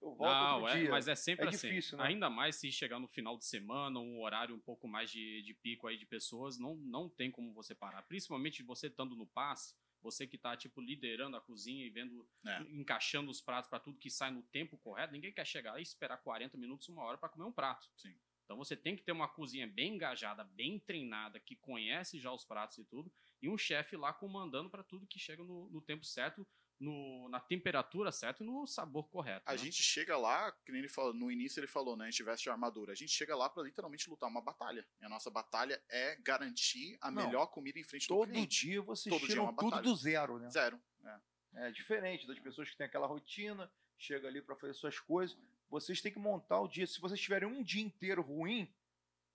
Eu 0.04 0.14
volto 0.14 0.32
Não, 0.34 0.60
outro 0.60 0.76
é, 0.76 0.80
dia. 0.82 0.90
mas 0.90 1.08
é 1.08 1.14
sempre 1.14 1.46
É 1.46 1.48
assim. 1.48 1.68
difícil, 1.68 1.96
né? 1.96 2.04
Ainda 2.04 2.28
mais 2.28 2.56
se 2.56 2.70
chegar 2.70 3.00
no 3.00 3.08
final 3.08 3.38
de 3.38 3.46
semana, 3.46 3.98
um 3.98 4.20
horário 4.20 4.54
um 4.54 4.60
pouco 4.60 4.86
mais 4.86 5.10
de, 5.10 5.40
de 5.42 5.54
pico 5.54 5.86
aí 5.86 5.96
de 5.96 6.04
pessoas, 6.04 6.58
não, 6.58 6.76
não 6.76 7.08
tem 7.08 7.30
como 7.30 7.54
você 7.54 7.74
parar. 7.74 8.02
Principalmente 8.02 8.62
você 8.62 8.88
estando 8.88 9.16
no 9.16 9.26
passe, 9.26 9.74
você 10.02 10.26
que 10.26 10.36
tá, 10.36 10.54
tipo, 10.54 10.82
liderando 10.82 11.38
a 11.38 11.40
cozinha 11.40 11.86
e 11.86 11.88
vendo, 11.88 12.28
É. 12.46 12.60
encaixando 12.68 13.30
os 13.30 13.40
pratos 13.40 13.70
para 13.70 13.80
tudo 13.80 13.98
que 13.98 14.10
sai 14.10 14.30
no 14.30 14.42
tempo 14.42 14.76
correto, 14.76 15.14
ninguém 15.14 15.32
quer 15.32 15.46
chegar 15.46 15.78
e 15.78 15.82
esperar 15.82 16.18
40 16.18 16.58
minutos, 16.58 16.86
uma 16.90 17.02
hora 17.02 17.16
para 17.16 17.30
comer 17.30 17.46
um 17.46 17.52
prato. 17.52 17.88
Sim. 17.96 18.14
Então 18.44 18.58
você 18.58 18.76
tem 18.76 18.94
que 18.94 19.02
ter 19.02 19.12
uma 19.12 19.26
cozinha 19.26 19.66
bem 19.66 19.94
engajada, 19.94 20.44
bem 20.44 20.78
treinada, 20.78 21.40
que 21.40 21.56
conhece 21.56 22.18
já 22.20 22.30
os 22.30 22.44
pratos 22.44 22.76
e 22.76 22.84
tudo, 22.84 23.10
e 23.40 23.48
um 23.48 23.56
chefe 23.56 23.96
lá 23.96 24.12
comandando 24.12 24.68
para 24.68 24.84
tudo 24.84 25.06
que 25.06 25.18
chega 25.18 25.42
no, 25.42 25.70
no 25.70 25.80
tempo 25.80 26.04
certo, 26.04 26.46
no, 26.78 27.28
na 27.28 27.40
temperatura 27.40 28.10
certa 28.12 28.42
e 28.42 28.46
no 28.46 28.66
sabor 28.66 29.08
correto. 29.08 29.42
A 29.46 29.52
né? 29.52 29.58
gente 29.58 29.82
chega 29.82 30.16
lá, 30.16 30.52
que 30.64 30.72
nem 30.72 30.80
ele 30.80 30.88
falou, 30.88 31.14
no 31.14 31.30
início 31.30 31.60
ele 31.60 31.66
falou, 31.66 31.96
né? 31.96 32.06
A 32.06 32.10
gente 32.10 32.22
veste 32.22 32.48
a 32.48 32.52
armadura. 32.52 32.92
A 32.92 32.94
gente 32.94 33.12
chega 33.12 33.34
lá 33.36 33.48
pra 33.48 33.62
literalmente 33.62 34.08
lutar 34.08 34.28
uma 34.28 34.40
batalha. 34.40 34.86
E 35.00 35.04
a 35.04 35.08
nossa 35.08 35.30
batalha 35.30 35.82
é 35.88 36.16
garantir 36.16 36.98
a 37.00 37.10
Não. 37.10 37.24
melhor 37.24 37.46
comida 37.46 37.78
em 37.78 37.84
frente 37.84 38.06
do 38.06 38.14
Todo 38.14 38.30
cliente. 38.30 38.66
dia 38.66 38.82
vocês 38.82 39.12
Todo 39.12 39.20
dia 39.20 39.28
é 39.28 39.30
tiram 39.30 39.44
uma 39.44 39.52
tudo 39.52 39.70
batalha. 39.70 39.82
do 39.82 39.96
zero, 39.96 40.38
né? 40.38 40.50
Zero. 40.50 40.80
É. 41.04 41.20
É 41.68 41.70
diferente 41.70 42.26
das 42.26 42.38
pessoas 42.38 42.68
que 42.68 42.76
têm 42.76 42.86
aquela 42.86 43.06
rotina, 43.06 43.70
chega 43.96 44.26
ali 44.26 44.42
para 44.42 44.56
fazer 44.56 44.74
suas 44.74 44.98
coisas. 44.98 45.36
Vocês 45.70 46.00
têm 46.00 46.12
que 46.12 46.18
montar 46.18 46.60
o 46.60 46.68
dia. 46.68 46.86
Se 46.86 47.00
vocês 47.00 47.20
tiverem 47.20 47.48
um 47.48 47.62
dia 47.62 47.82
inteiro 47.82 48.22
ruim, 48.22 48.68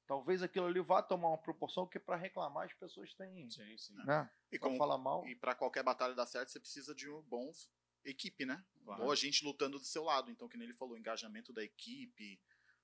talvez 0.10 0.42
aquilo 0.42 0.66
ali 0.66 0.80
vá 0.82 1.04
tomar 1.04 1.28
uma 1.28 1.38
proporção 1.38 1.86
que 1.88 2.00
para 2.00 2.16
reclamar 2.16 2.66
as 2.66 2.74
pessoas 2.74 3.14
têm, 3.14 3.48
Sim, 3.52 3.78
sim. 3.78 3.94
né? 3.94 4.28
E, 4.52 4.58
Pra 4.58 4.68
como, 4.68 4.76
falar 4.80 4.98
mal. 4.98 5.24
e 5.28 5.36
pra 5.36 5.54
qualquer 5.54 5.84
batalha 5.84 6.16
dar 6.16 6.26
certo, 6.26 6.50
você 6.50 6.60
precisa 6.60 6.96
de 6.96 7.08
um 7.08 7.22
bom 7.22 7.52
equipe, 8.04 8.44
né? 8.44 8.66
Claro. 8.84 9.04
Boa 9.04 9.16
gente 9.16 9.46
lutando 9.46 9.78
do 9.78 9.86
seu 9.86 10.04
lado. 10.04 10.32
Então, 10.32 10.50
que 10.50 10.58
nem 10.58 10.68
ele 10.68 10.74
falou, 10.76 10.96
o 10.96 10.98
engajamento 10.98 11.54
da 11.54 11.64
equipe, 11.64 12.42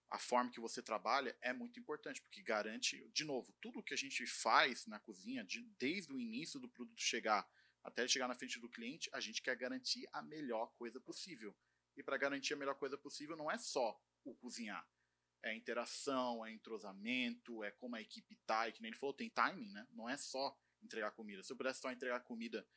a 0.07 0.19
forma 0.19 0.51
que 0.51 0.59
você 0.59 0.83
trabalha 0.83 1.35
é 1.41 1.51
muito 1.51 1.79
importante, 1.79 2.21
porque 2.21 2.43
garante, 2.43 3.09
de 3.11 3.23
novo, 3.25 3.51
tudo 3.59 3.81
que 3.81 3.95
a 3.95 3.97
gente 3.97 4.27
faz 4.27 4.85
na 4.85 4.99
cozinha, 4.99 5.43
de- 5.43 5.63
desde 5.79 6.13
o 6.13 6.19
início 6.19 6.59
do 6.59 6.69
produto 6.69 7.01
chegar 7.01 7.49
até 7.83 8.03
ele 8.03 8.09
chegar 8.09 8.27
na 8.27 8.35
frente 8.35 8.59
do 8.59 8.69
cliente, 8.69 9.09
a 9.13 9.19
gente 9.19 9.41
quer 9.41 9.55
garantir 9.55 10.07
a 10.13 10.21
melhor 10.21 10.71
coisa 10.75 10.99
possível. 10.99 11.55
E 11.97 12.03
para 12.03 12.17
garantir 12.17 12.53
a 12.53 12.57
melhor 12.57 12.75
coisa 12.75 12.97
possível, 12.99 13.35
não 13.35 13.49
é 13.49 13.57
só 13.57 13.99
o 14.23 14.35
cozinhar. 14.35 14.87
É 15.45 15.53
interação, 15.55 16.45
é 16.45 16.51
entrosamento, 16.51 17.63
é 17.63 17.69
como 17.71 17.95
a 17.95 18.01
equipe 18.01 18.35
tá. 18.47 18.67
E 18.67 18.71
que 18.71 18.81
nem 18.81 18.89
ele 18.89 18.97
falou, 18.97 19.13
tem 19.13 19.29
timing, 19.29 19.71
né? 19.71 19.87
Não 19.91 20.09
é 20.09 20.17
só 20.17 20.57
entregar 20.81 21.11
comida. 21.11 21.43
Se 21.43 21.53
eu 21.53 21.57
pudesse 21.57 21.81
só 21.81 21.91
entregar 21.91 22.19
comida, 22.21 22.67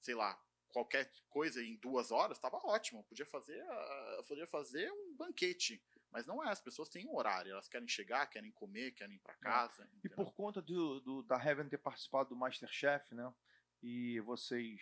sei 0.00 0.14
lá, 0.14 0.38
qualquer 0.68 1.10
coisa 1.30 1.62
em 1.64 1.76
duas 1.76 2.10
horas, 2.10 2.36
estava 2.36 2.58
ótimo. 2.64 3.00
Eu 3.00 3.04
podia 3.04 3.24
fazer, 3.26 3.60
ah, 3.62 4.14
eu 4.18 4.24
podia 4.24 4.46
fazer 4.46 4.90
um 4.92 5.14
banquete. 5.16 5.82
Mas 6.10 6.26
não 6.26 6.44
é, 6.44 6.50
as 6.50 6.60
pessoas 6.60 6.90
têm 6.90 7.06
um 7.08 7.16
horário. 7.16 7.52
Elas 7.52 7.66
querem 7.68 7.88
chegar, 7.88 8.26
querem 8.26 8.50
comer, 8.52 8.92
querem 8.92 9.16
ir 9.16 9.20
para 9.20 9.34
casa. 9.36 9.88
E 9.94 9.96
entendeu? 9.96 10.16
por 10.18 10.34
conta 10.34 10.60
do, 10.60 11.00
do- 11.00 11.22
da 11.22 11.42
Heaven 11.42 11.68
ter 11.70 11.78
participado 11.78 12.28
do 12.28 12.36
Masterchef, 12.36 13.14
né? 13.14 13.32
E 13.82 14.20
vocês 14.20 14.80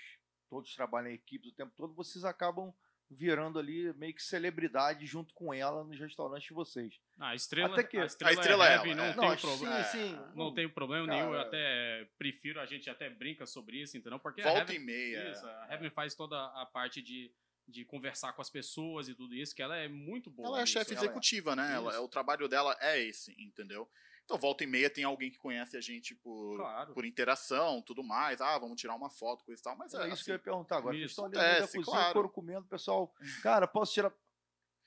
todos 0.49 0.75
trabalham 0.75 1.11
em 1.13 1.15
equipes 1.15 1.53
o 1.53 1.55
tempo 1.55 1.73
todo, 1.77 1.95
vocês 1.95 2.25
acabam 2.25 2.75
virando 3.11 3.59
ali 3.59 3.93
meio 3.95 4.15
que 4.15 4.23
celebridade 4.23 5.05
junto 5.05 5.35
com 5.35 5.53
ela 5.53 5.83
nos 5.83 5.99
restaurantes 5.99 6.47
de 6.47 6.55
vocês. 6.55 6.95
Ah, 7.19 7.31
a 7.31 7.35
estrela, 7.35 7.73
Até 7.73 7.83
que- 7.83 7.97
a 7.99 8.03
a 8.05 8.07
estrela, 8.07 8.33
estrela 8.35 8.69
é 8.69 8.71
é 8.71 8.75
heavy, 8.77 8.91
ela, 8.91 8.97
não 8.99 9.05
é. 9.05 9.13
tem 9.13 9.29
Não, 9.29 9.37
problema. 9.37 9.85
sim, 9.85 9.99
sim. 9.99 10.19
Não 10.35 10.55
tem 10.55 10.69
problema 10.69 11.07
Cara, 11.07 11.19
nenhum, 11.19 11.35
eu 11.35 11.41
até 11.41 12.09
prefiro, 12.17 12.61
a 12.61 12.67
gente 12.67 12.89
até 12.89 13.11
brinca 13.11 13.45
sobre 13.47 13.79
isso, 13.83 13.97
entendeu? 13.97 14.19
Porque 14.21 14.41
a 14.43 14.45
Volta 14.45 14.61
Heaven, 14.61 14.77
e 14.77 14.79
meia. 14.79 15.31
isso, 15.33 15.45
a 15.45 15.69
Heaven 15.73 15.91
faz 15.91 16.15
toda 16.15 16.37
a 16.39 16.65
parte 16.67 17.03
de, 17.03 17.33
de 17.67 17.85
conversar 17.85 18.33
com 18.33 18.43
as 18.43 18.49
pessoas 18.51 19.09
e 19.09 19.15
tudo 19.15 19.35
isso, 19.35 19.55
que 19.57 19.63
ela 19.63 19.77
é 19.77 19.89
muito 19.89 20.31
boa. 20.31 20.49
Ela 20.49 20.59
é 20.59 20.61
nisso. 20.63 20.73
chefe 20.75 20.93
ela 20.93 21.01
é. 21.01 21.05
executiva, 21.05 21.57
né? 21.57 21.75
Ela, 21.75 21.93
Isso. 21.93 22.03
o 22.05 22.09
trabalho 22.09 22.49
dela 22.49 22.77
é 22.81 23.01
esse, 23.03 23.33
entendeu? 23.43 23.91
Então, 24.31 24.39
volta 24.39 24.63
e 24.63 24.67
meia 24.69 24.89
tem 24.89 25.03
alguém 25.03 25.29
que 25.29 25.39
conhece 25.39 25.77
a 25.77 25.81
gente 25.81 26.15
por, 26.15 26.57
Claro. 26.57 26.95
por 26.95 27.05
interação, 27.05 27.83
tudo 27.83 28.05
mais. 28.05 28.41
Ah, 28.41 28.57
vamos 28.61 28.81
tirar 28.81 28.95
uma 28.95 29.11
foto, 29.11 29.45
coisa 29.45 29.61
e 29.61 29.65
tal. 29.65 29.77
Mas 29.77 29.93
É 29.93 29.97
é, 29.97 30.05
isso 30.05 30.13
assim, 30.13 30.25
que 30.27 30.31
eu 30.31 30.35
ia 30.35 30.39
perguntar 30.39 30.77
agora. 30.77 30.97
Isso. 30.97 31.07
estão 31.07 31.25
ali 31.25 31.37
Acontece, 31.37 31.77
cozinha, 31.79 31.97
claro. 31.97 32.13
foram 32.13 32.29
comendo, 32.29 32.61
o 32.61 32.69
pessoal, 32.69 33.13
cara, 33.43 33.67
posso 33.67 33.93
tirar. 33.93 34.13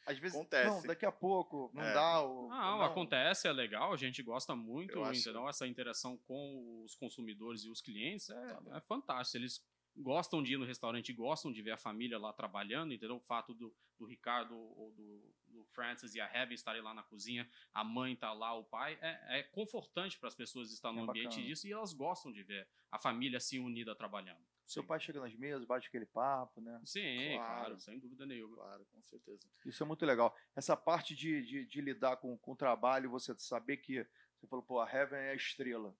Às 0.05 0.17
vezes, 0.17 0.35
Acontece. 0.37 0.69
não, 0.69 0.81
daqui 0.83 1.05
a 1.05 1.11
pouco, 1.11 1.69
não 1.73 1.83
É. 1.83 1.93
dá. 1.93 2.21
Ou, 2.21 2.47
Não, 2.47 2.77
ou 2.77 2.83
acontece, 2.83 3.47
é 3.49 3.51
legal, 3.51 3.91
a 3.91 3.97
gente 3.97 4.23
gosta 4.23 4.55
muito, 4.55 4.93
Eu 4.93 5.03
acho- 5.03 5.19
entendeu? 5.19 5.47
Essa 5.49 5.67
interação 5.67 6.17
com 6.19 6.83
os 6.85 6.95
consumidores 6.95 7.65
e 7.65 7.69
os 7.69 7.81
clientes 7.81 8.29
é, 8.29 8.57
é 8.75 8.79
fantástico. 8.81 9.37
Eles 9.37 9.61
gostam 9.95 10.41
de 10.41 10.53
ir 10.53 10.57
no 10.57 10.65
restaurante, 10.65 11.11
gostam 11.11 11.51
de 11.51 11.61
ver 11.61 11.71
a 11.71 11.77
família 11.77 12.17
lá 12.17 12.31
trabalhando, 12.31 12.93
entendeu? 12.93 13.17
O 13.17 13.19
fato 13.21 13.53
do, 13.53 13.73
do 13.99 14.05
Ricardo 14.05 14.55
ou 14.55 14.91
do, 14.91 15.21
do 15.53 15.63
Francis 15.67 16.13
e 16.15 16.19
a 16.21 16.25
Heaven 16.25 16.53
estarem 16.55 16.81
lá 16.81 16.93
na 16.93 17.03
cozinha, 17.03 17.49
a 17.73 17.83
mãe 17.83 18.15
tá 18.15 18.33
lá, 18.33 18.53
o 18.53 18.63
pai, 18.63 18.97
é, 19.01 19.39
é 19.39 19.43
confortante 19.43 20.17
para 20.19 20.27
as 20.27 20.35
pessoas 20.35 20.71
estar 20.71 20.91
no 20.91 20.99
É 20.99 21.03
ambiente 21.03 21.29
bacana. 21.29 21.45
disso 21.47 21.67
e 21.67 21.71
elas 21.71 21.93
gostam 21.93 22.31
de 22.31 22.43
ver 22.43 22.67
a 22.91 22.97
família 22.99 23.37
assim 23.37 23.59
unida 23.59 23.95
trabalhando. 23.95 24.41
Seu 24.65 24.83
pai 24.83 24.99
chega 24.99 25.19
nas 25.19 25.35
mesas, 25.35 25.65
bate 25.65 25.87
aquele 25.87 26.05
papo, 26.05 26.59
né? 26.61 26.81
Sim, 26.85 27.33
Claro. 27.35 27.55
claro, 27.59 27.79
sem 27.81 27.99
dúvida 27.99 28.25
nenhuma. 28.25 28.55
Claro, 28.55 28.85
com 28.85 29.01
certeza. 29.03 29.47
Isso 29.65 29.83
é 29.83 29.85
muito 29.85 30.05
legal. 30.05 30.35
Essa 30.55 30.75
parte 30.75 31.13
de, 31.13 31.41
de, 31.45 31.65
de 31.65 31.81
lidar 31.81 32.17
com, 32.17 32.37
com 32.37 32.53
o 32.53 32.55
trabalho, 32.55 33.09
você 33.09 33.37
saber 33.37 33.77
que. 33.77 34.05
Você 34.37 34.47
falou, 34.47 34.63
pô, 34.63 34.79
a 34.79 34.89
Heaven 34.89 35.19
é 35.19 35.31
a 35.31 35.35
estrela. 35.35 35.95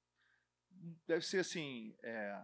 Deve 1.05 1.25
ser 1.25 1.39
assim. 1.39 1.95
é, 2.03 2.41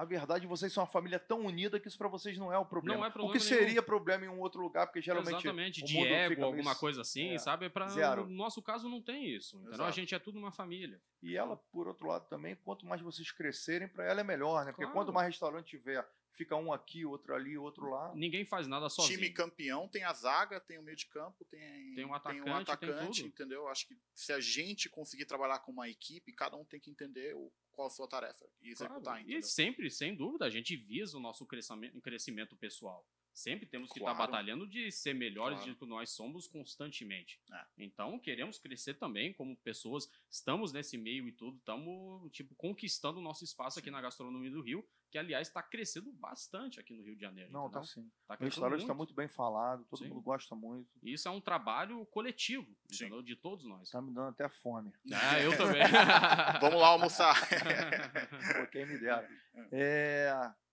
a 0.00 0.04
verdade, 0.06 0.46
vocês 0.46 0.72
são 0.72 0.82
uma 0.82 0.88
família 0.90 1.18
tão 1.18 1.40
unida 1.44 1.78
que 1.78 1.86
isso 1.86 1.98
para 1.98 2.08
vocês 2.08 2.38
não 2.38 2.50
é 2.50 2.56
o 2.56 2.64
problema. 2.64 3.00
Não 3.00 3.04
é 3.06 3.10
problema 3.10 3.34
o 3.34 3.38
que 3.38 3.44
nenhum. 3.44 3.58
seria 3.66 3.82
problema 3.82 4.24
em 4.24 4.28
um 4.28 4.40
outro 4.40 4.62
lugar, 4.62 4.86
porque 4.86 5.02
geralmente 5.02 5.34
Exatamente, 5.34 5.82
o 5.82 5.86
de 5.86 5.94
mundo 5.94 6.06
ego, 6.06 6.42
alguma 6.44 6.74
coisa 6.74 7.02
assim, 7.02 7.34
É. 7.34 7.38
sabe? 7.38 7.68
Pra, 7.68 7.86
Zero. 7.88 8.26
No 8.26 8.34
nosso 8.34 8.62
caso 8.62 8.88
não 8.88 9.02
tem 9.02 9.26
isso, 9.28 9.58
entendeu? 9.58 9.84
A 9.84 9.90
gente 9.90 10.14
é 10.14 10.18
tudo 10.18 10.38
uma 10.38 10.50
família. 10.50 10.98
E 11.22 11.36
ela, 11.36 11.54
por 11.70 11.86
outro 11.86 12.06
lado, 12.08 12.26
também, 12.28 12.56
quanto 12.56 12.86
mais 12.86 13.02
vocês 13.02 13.30
crescerem, 13.30 13.88
para 13.88 14.06
ela 14.06 14.20
é 14.22 14.24
melhor, 14.24 14.64
né? 14.64 14.70
Porque 14.72 14.84
Claro. 14.84 14.94
quanto 14.94 15.12
mais 15.12 15.26
restaurante 15.26 15.66
tiver, 15.68 16.02
fica 16.40 16.56
um 16.56 16.72
aqui, 16.72 17.04
outro 17.04 17.34
ali, 17.34 17.58
outro 17.58 17.90
lá. 17.90 18.14
Ninguém 18.14 18.46
faz 18.46 18.66
nada 18.66 18.88
sozinho. 18.88 19.18
Time 19.18 19.30
campeão 19.30 19.86
tem 19.86 20.04
a 20.04 20.12
zaga, 20.14 20.58
tem 20.58 20.78
o 20.78 20.82
meio 20.82 20.96
de 20.96 21.04
campo, 21.06 21.44
tem, 21.44 21.94
Tem 21.94 22.04
um 22.06 22.14
atacante, 22.14 22.76
tem 22.78 22.96
tudo. 23.06 23.26
entendeu? 23.28 23.68
Acho 23.68 23.86
que 23.86 23.98
se 24.14 24.32
a 24.32 24.40
gente 24.40 24.88
conseguir 24.88 25.26
trabalhar 25.26 25.58
com 25.58 25.70
uma 25.70 25.86
equipe, 25.88 26.32
cada 26.32 26.56
um 26.56 26.64
tem 26.64 26.80
que 26.80 26.90
entender 26.90 27.34
o, 27.34 27.52
qual 27.72 27.88
a 27.88 27.90
sua 27.90 28.08
tarefa 28.08 28.46
e 28.62 28.74
Claro. 28.74 28.92
executar, 28.94 29.20
entendeu? 29.20 29.38
E 29.38 29.42
sempre, 29.42 29.90
sem 29.90 30.16
dúvida, 30.16 30.46
a 30.46 30.50
gente 30.50 30.74
visa 30.76 31.18
o 31.18 31.20
nosso 31.20 31.44
crescimento, 31.44 32.00
crescimento 32.00 32.56
pessoal. 32.56 33.06
Sempre 33.40 33.64
temos 33.64 33.90
que 33.90 33.98
estar 33.98 34.14
Claro. 34.14 34.30
batalhando 34.30 34.66
de 34.68 34.92
ser 34.92 35.14
melhores 35.14 35.60
Claro. 35.60 35.72
do 35.72 35.78
que 35.78 35.86
nós 35.86 36.10
somos 36.10 36.46
constantemente. 36.46 37.40
É. 37.50 37.64
Então, 37.78 38.18
queremos 38.18 38.58
crescer 38.58 38.94
também 38.98 39.32
como 39.32 39.56
pessoas. 39.56 40.10
Estamos 40.30 40.74
nesse 40.74 40.98
meio 40.98 41.26
e 41.26 41.32
tudo, 41.32 41.56
estamos 41.56 42.30
tipo, 42.32 42.54
conquistando 42.54 43.18
o 43.18 43.22
nosso 43.22 43.42
espaço 43.42 43.78
aqui 43.78 43.90
na 43.90 44.02
gastronomia 44.02 44.50
do 44.50 44.60
Rio, 44.60 44.86
que, 45.10 45.16
aliás, 45.16 45.48
está 45.48 45.62
crescendo 45.62 46.12
bastante 46.12 46.78
aqui 46.78 46.92
no 46.92 47.02
Rio 47.02 47.14
de 47.14 47.22
Janeiro. 47.22 47.50
Não, 47.50 47.64
entendeu? 47.64 47.80
tá 47.80 47.86
sim. 47.86 48.12
Tá 48.28 48.36
O 48.38 48.44
restaurante 48.44 48.82
está 48.82 48.92
muito 48.94 49.14
bem 49.14 49.26
falado, 49.26 49.86
todo 49.86 50.00
Sim. 50.00 50.08
mundo 50.10 50.20
gosta 50.20 50.54
muito. 50.54 50.90
E 51.02 51.14
Isso 51.14 51.26
é 51.26 51.30
um 51.30 51.40
trabalho 51.40 52.04
coletivo? 52.06 52.76
De 53.24 53.36
todos 53.36 53.64
nós. 53.64 53.88
Tá 53.90 54.02
me 54.02 54.12
dando 54.12 54.28
até 54.28 54.50
fome. 54.50 54.92
Ah, 55.34 55.40
eu 55.40 55.56
também. 55.56 55.80
Vamos 56.60 56.78
lá 56.78 56.88
almoçar. 56.88 57.34
Pô, 58.60 58.66
quem 58.70 58.84
me 58.86 58.98
dera. 58.98 59.26
É, 59.72 60.30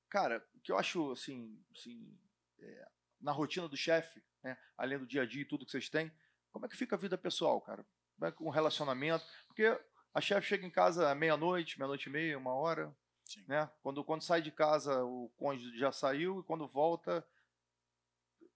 cara, 0.09 0.45
o 0.53 0.59
que 0.59 0.71
eu 0.71 0.77
acho, 0.77 1.11
assim, 1.11 1.57
assim 1.71 2.13
é, 2.59 2.87
na 3.19 3.31
rotina 3.31 3.67
do 3.67 3.77
chefe, 3.77 4.23
né, 4.43 4.57
além 4.77 4.99
do 4.99 5.07
dia 5.07 5.23
a 5.23 5.25
dia 5.25 5.41
e 5.41 5.45
tudo 5.45 5.65
que 5.65 5.71
vocês 5.71 5.89
têm, 5.89 6.11
como 6.51 6.65
é 6.65 6.69
que 6.69 6.77
fica 6.77 6.95
a 6.95 6.99
vida 6.99 7.17
pessoal, 7.17 7.61
cara? 7.61 7.85
Como 8.15 8.27
é 8.27 8.31
que 8.31 8.43
o 8.43 8.49
relacionamento? 8.49 9.25
Porque 9.47 9.79
a 10.13 10.21
chefe 10.21 10.47
chega 10.47 10.65
em 10.65 10.71
casa 10.71 11.13
meia-noite, 11.13 11.77
meia-noite 11.77 12.09
e 12.09 12.11
meia, 12.11 12.37
uma 12.37 12.53
hora, 12.53 12.95
Sim. 13.25 13.43
né? 13.47 13.69
Quando, 13.81 14.03
quando 14.03 14.23
sai 14.23 14.41
de 14.41 14.51
casa, 14.51 15.03
o 15.03 15.29
cônjuge 15.37 15.77
já 15.77 15.91
saiu 15.91 16.39
e 16.39 16.43
quando 16.43 16.67
volta, 16.67 17.25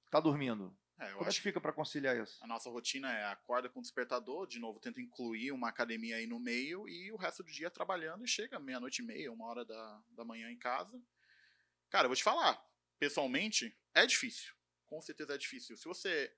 tá 0.09 0.19
dormindo. 0.19 0.75
É, 0.99 1.11
Como 1.13 1.27
é 1.27 1.33
que 1.33 1.41
fica 1.41 1.59
para 1.59 1.73
conciliar 1.73 2.15
isso? 2.15 2.37
A 2.43 2.47
nossa 2.47 2.69
rotina 2.69 3.11
é 3.11 3.25
acorda 3.25 3.67
com 3.67 3.79
o 3.79 3.81
despertador, 3.81 4.45
de 4.47 4.59
novo, 4.59 4.79
tenta 4.79 5.01
incluir 5.01 5.51
uma 5.51 5.67
academia 5.69 6.17
aí 6.17 6.27
no 6.27 6.39
meio 6.39 6.87
e 6.87 7.11
o 7.11 7.17
resto 7.17 7.43
do 7.43 7.51
dia 7.51 7.71
trabalhando 7.71 8.23
e 8.23 8.27
chega 8.27 8.59
meia-noite 8.59 9.01
e 9.01 9.05
meia, 9.05 9.31
uma 9.31 9.47
hora 9.47 9.65
da, 9.65 10.03
da 10.11 10.23
manhã 10.23 10.51
em 10.51 10.57
casa. 10.57 11.01
Cara, 11.89 12.05
eu 12.05 12.09
vou 12.09 12.15
te 12.15 12.23
falar, 12.23 12.63
pessoalmente, 12.99 13.75
é 13.93 14.05
difícil. 14.05 14.53
Com 14.85 15.01
certeza 15.01 15.33
é 15.35 15.37
difícil. 15.37 15.77
Se 15.77 15.85
você. 15.85 16.35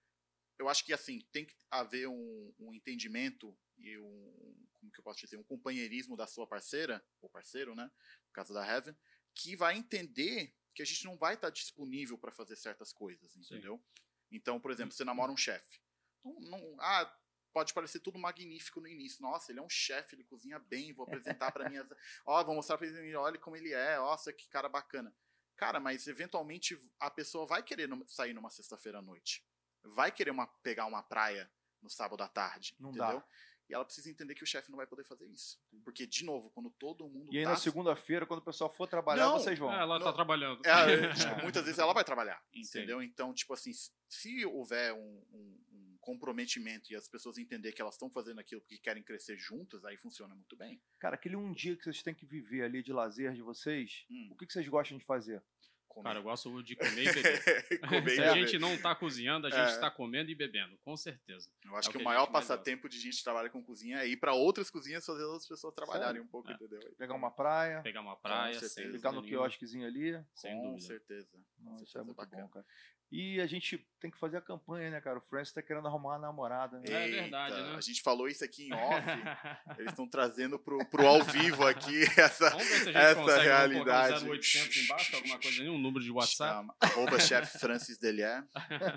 Eu 0.60 0.70
acho 0.70 0.86
que 0.86 0.94
assim, 0.94 1.20
tem 1.32 1.46
que 1.46 1.56
haver 1.72 2.08
um, 2.08 2.54
um 2.60 2.74
entendimento 2.74 3.58
e 3.78 3.98
um. 3.98 4.68
Como 4.74 4.92
que 4.92 5.00
eu 5.00 5.04
posso 5.04 5.20
dizer? 5.20 5.38
Um 5.38 5.44
companheirismo 5.44 6.16
da 6.16 6.28
sua 6.28 6.46
parceira, 6.46 7.04
ou 7.22 7.30
parceiro, 7.30 7.74
né? 7.74 7.86
No 8.28 8.34
caso 8.34 8.54
da 8.54 8.66
Heaven, 8.66 8.96
que 9.34 9.56
vai 9.56 9.76
entender 9.78 10.54
que 10.76 10.82
a 10.82 10.86
gente 10.86 11.06
não 11.06 11.18
vai 11.18 11.36
estar 11.36 11.50
disponível 11.50 12.18
para 12.18 12.32
fazer 12.32 12.56
certas 12.56 12.92
coisas, 12.92 13.36
entendeu? 13.36 13.84
Então, 14.32 14.60
por 14.60 14.72
exemplo, 14.72 14.92
você 14.94 15.04
namora 15.04 15.32
um 15.32 15.38
chefe. 15.38 15.80
Não, 16.24 16.40
não- 16.40 16.76
ah, 16.80 17.20
pode 17.54 17.74
parecer 17.74 18.00
tudo 18.00 18.18
magnífico 18.20 18.82
no 18.82 18.88
início. 18.88 19.22
Nossa, 19.22 19.52
ele 19.52 19.60
é 19.60 19.64
um 19.64 19.70
chefe, 19.70 20.16
ele 20.16 20.24
cozinha 20.24 20.58
bem, 20.60 20.92
vou 20.94 21.06
apresentar 21.06 21.52
para 21.52 21.70
minhas. 21.70 21.88
Ó, 22.26 22.44
vou 22.44 22.56
mostrar 22.56 22.78
para 22.78 22.88
ele, 22.88 23.16
olha 23.16 23.38
como 23.40 23.56
ele 23.56 23.72
é, 23.74 23.98
nossa, 23.98 24.34
que 24.34 24.48
cara 24.50 24.68
bacana. 24.68 25.16
Cara, 25.66 25.80
mas 25.80 26.08
eventualmente 26.08 26.78
a 27.00 27.10
pessoa 27.10 27.46
vai 27.46 27.64
querer 27.64 27.90
sair 28.08 28.34
numa 28.34 28.50
sexta-feira 28.50 29.00
à 29.00 29.02
noite. 29.02 29.46
Vai 29.84 30.12
querer 30.12 30.32
uma, 30.32 30.48
pegar 30.62 30.86
uma 30.86 31.02
praia 31.04 31.50
no 31.82 31.90
sábado 31.90 32.22
à 32.24 32.28
tarde, 32.28 32.76
Não 32.80 32.90
entendeu? 32.90 33.20
dá. 33.20 33.26
E 33.70 33.74
ela 33.74 33.86
precisa 33.86 34.10
entender 34.10 34.36
que 34.36 34.44
o 34.44 34.48
chefe 34.48 34.70
não 34.70 34.76
vai 34.78 34.86
poder 34.86 35.06
fazer 35.06 35.26
isso. 35.28 35.58
Porque, 35.86 36.06
de 36.06 36.26
novo, 36.26 36.50
quando 36.52 36.70
todo 36.72 37.08
mundo 37.08 37.34
E 37.34 37.38
aí 37.38 37.44
tá 37.46 37.52
na 37.52 37.56
segunda-feira, 37.56 38.26
quando 38.26 38.42
o 38.42 38.44
pessoal 38.44 38.70
for 38.74 38.88
trabalhar, 38.88 39.24
Não, 39.26 39.40
vocês 39.40 39.58
vão. 39.58 39.72
É, 39.74 39.80
ela 39.80 40.00
tá 40.02 40.12
trabalhando. 40.12 40.62
é, 40.66 41.14
tipo, 41.16 41.42
muitas 41.42 41.64
vezes 41.64 41.80
ela 41.80 41.94
vai 41.94 42.04
trabalhar, 42.04 42.42
entendeu? 42.54 43.02
Então, 43.02 43.34
tipo 43.34 43.54
assim, 43.54 43.72
se- 43.72 43.90
se 44.10 44.46
houver 44.46 44.94
um, 44.94 45.26
um- 45.32 45.64
um 45.72 45.93
comprometimento 46.04 46.92
e 46.92 46.96
as 46.96 47.08
pessoas 47.08 47.38
entenderem 47.38 47.74
que 47.76 47.82
elas 47.82 47.96
estão 47.96 48.10
fazendo 48.10 48.40
aquilo 48.40 48.62
porque 48.62 48.78
querem 48.78 49.02
crescer 49.02 49.38
juntas, 49.38 49.84
aí 49.86 49.98
funciona 49.98 50.36
muito 50.36 50.56
bem. 50.56 50.82
Cara, 51.00 51.16
aquele 51.16 51.36
um 51.36 51.52
dia 51.54 51.76
que 51.76 51.84
vocês 51.84 52.04
têm 52.04 52.14
que 52.14 52.26
viver 52.26 52.64
ali 52.64 52.84
de 52.84 52.92
lazer 52.94 53.34
de 53.34 53.42
vocês, 53.42 54.06
Hum, 54.10 54.30
o 54.32 54.36
que 54.38 54.46
que 54.46 54.54
vocês 54.54 54.68
gostam 54.68 54.98
de 54.98 55.06
fazer? 55.06 55.42
comer. 55.88 56.06
Cara, 56.06 56.18
eu 56.20 56.24
gosto 56.24 56.64
de 56.64 56.76
comer 56.76 57.04
e 57.04 57.14
beber. 57.14 57.44
Comer 58.02 58.12
e 58.14 58.16
Se 58.16 58.22
a 58.24 58.34
beber. 58.34 58.48
gente 58.48 58.58
não 58.60 58.76
tá 58.80 58.96
cozinhando, 58.96 59.46
a 59.46 59.52
gente 59.52 59.70
É. 59.70 59.74
está 59.76 59.92
comendo 59.92 60.32
e 60.32 60.34
bebendo, 60.34 60.76
com 60.80 60.98
certeza. 60.98 61.48
Eu 61.64 61.76
acho 61.76 61.88
é 61.88 61.90
o 61.90 61.92
que 61.92 61.98
o 61.98 62.02
que 62.02 62.06
a 62.08 62.10
maior 62.10 62.26
passatempo 62.32 62.90
de 62.90 63.00
gente 63.00 63.18
que 63.18 63.24
trabalha 63.24 63.48
com 63.48 63.64
cozinha 63.64 64.00
é 64.00 64.08
ir 64.08 64.18
pra 64.18 64.34
outras 64.34 64.72
cozinhas 64.72 65.06
fazer 65.06 65.24
outras 65.24 65.48
pessoas 65.48 65.72
trabalharem 65.76 66.20
um 66.20 66.26
pouco, 66.26 66.50
É. 66.50 66.56
entendeu? 66.56 66.80
Pegar 66.98 67.14
uma 67.14 67.30
praia, 67.30 67.84
Pegar 67.84 68.02
uma 68.02 68.16
praia, 68.18 68.60
ficar 68.60 69.12
no 69.12 69.22
quiosquezinho 69.22 69.86
ali. 69.86 70.20
Sem 70.34 70.56
com 70.56 70.64
dúvida. 70.72 70.88
certeza. 70.88 71.30
Não, 71.60 71.74
Com 71.74 71.76
isso 71.76 71.84
é 71.84 71.86
certeza, 71.86 72.04
muito 72.06 72.18
bacana. 72.18 72.42
bom, 72.42 72.50
cara. 72.50 72.66
E 73.16 73.40
a 73.40 73.46
gente 73.46 73.78
tem 74.00 74.10
que 74.10 74.18
fazer 74.18 74.38
a 74.38 74.42
campanha, 74.42 74.90
né, 74.90 75.00
cara? 75.00 75.20
O 75.20 75.22
Francis 75.22 75.54
tá 75.54 75.62
querendo 75.62 75.88
arrumar 75.88 76.14
uma 76.14 76.18
namorada. 76.18 76.80
Né? 76.80 76.86
É 76.88 77.08
verdade, 77.08 77.62
né? 77.62 77.76
A 77.76 77.80
gente 77.82 78.02
falou 78.02 78.28
isso 78.28 78.44
aqui 78.44 78.70
em 78.70 78.74
off. 78.74 79.06
Eles 79.78 79.92
estão 79.92 80.10
trazendo 80.10 80.58
pro, 80.58 80.84
pro 80.88 81.06
ao 81.06 81.24
vivo 81.24 81.64
aqui 81.64 82.02
essa. 82.18 82.50
Vamos 82.50 82.68
ver 82.68 82.80
se 82.80 82.90
a 82.90 82.92
gente 82.92 82.98
Essa 82.98 83.38
realidade. 83.38 84.14
colocar 84.14 84.26
um 84.26 84.32
0800 84.32 84.78
embaixo, 84.78 85.16
alguma 85.16 85.40
coisa 85.40 85.62
um 85.62 85.78
número 85.78 86.04
de 86.04 86.10
WhatsApp. 86.10 86.68
Arroba 86.80 87.20
chefe 87.20 87.56
Francis 87.62 88.00
Delier. 88.00 88.44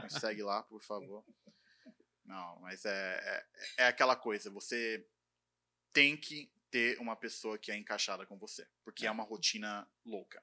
Me 0.03 0.09
segue 0.09 0.43
lá, 0.43 0.63
por 0.63 0.83
favor. 0.83 1.23
Não, 2.25 2.59
mas 2.61 2.87
é, 2.87 3.45
é, 3.79 3.85
é 3.85 3.87
aquela 3.87 4.17
coisa, 4.17 4.51
você 4.51 5.07
tem 5.93 6.17
que 6.17 6.51
ter 6.71 6.99
uma 6.99 7.17
pessoa 7.17 7.59
que 7.59 7.71
é 7.71 7.77
encaixada 7.77 8.25
com 8.25 8.39
você, 8.39 8.67
porque 8.83 9.07
é, 9.07 9.11
uma 9.11 9.25
rotina 9.25 9.87
louca. 10.07 10.43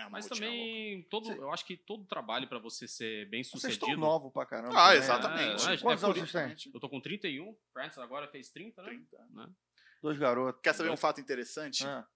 É 0.00 0.04
uma 0.04 0.10
Mas 0.10 0.26
também, 0.26 1.02
todo, 1.10 1.26
Cê- 1.26 1.38
eu 1.38 1.50
acho 1.52 1.64
que 1.66 1.76
todo 1.76 2.04
trabalho 2.06 2.48
para 2.48 2.58
você 2.58 2.88
ser 2.88 3.28
bem 3.28 3.42
Vocês 3.44 3.64
estão 3.64 3.70
sucedido. 3.88 4.00
novos 4.00 4.32
pra 4.32 4.46
caramba. 4.46 4.72
Ah, 4.74 4.86
também, 4.88 4.98
exatamente. 4.98 5.66
Né? 5.66 5.74
É, 5.74 5.78
Quantos 5.78 6.02
é 6.02 6.06
anos 6.06 6.18
vocês 6.30 6.62
têm? 6.62 6.72
Eu 6.74 6.80
tô 6.80 6.88
com 6.88 7.00
31, 7.00 7.56
Francis 7.72 7.98
agora 7.98 8.26
fez 8.28 8.50
30, 8.50 8.82
né? 8.82 8.88
30. 8.88 9.54
Dois 10.02 10.18
garotos. 10.18 10.60
Quer 10.62 10.74
saber 10.74 10.90
um 10.90 10.96
fato 10.96 11.20
interessante? 11.20 11.86
Ah, 11.86 12.06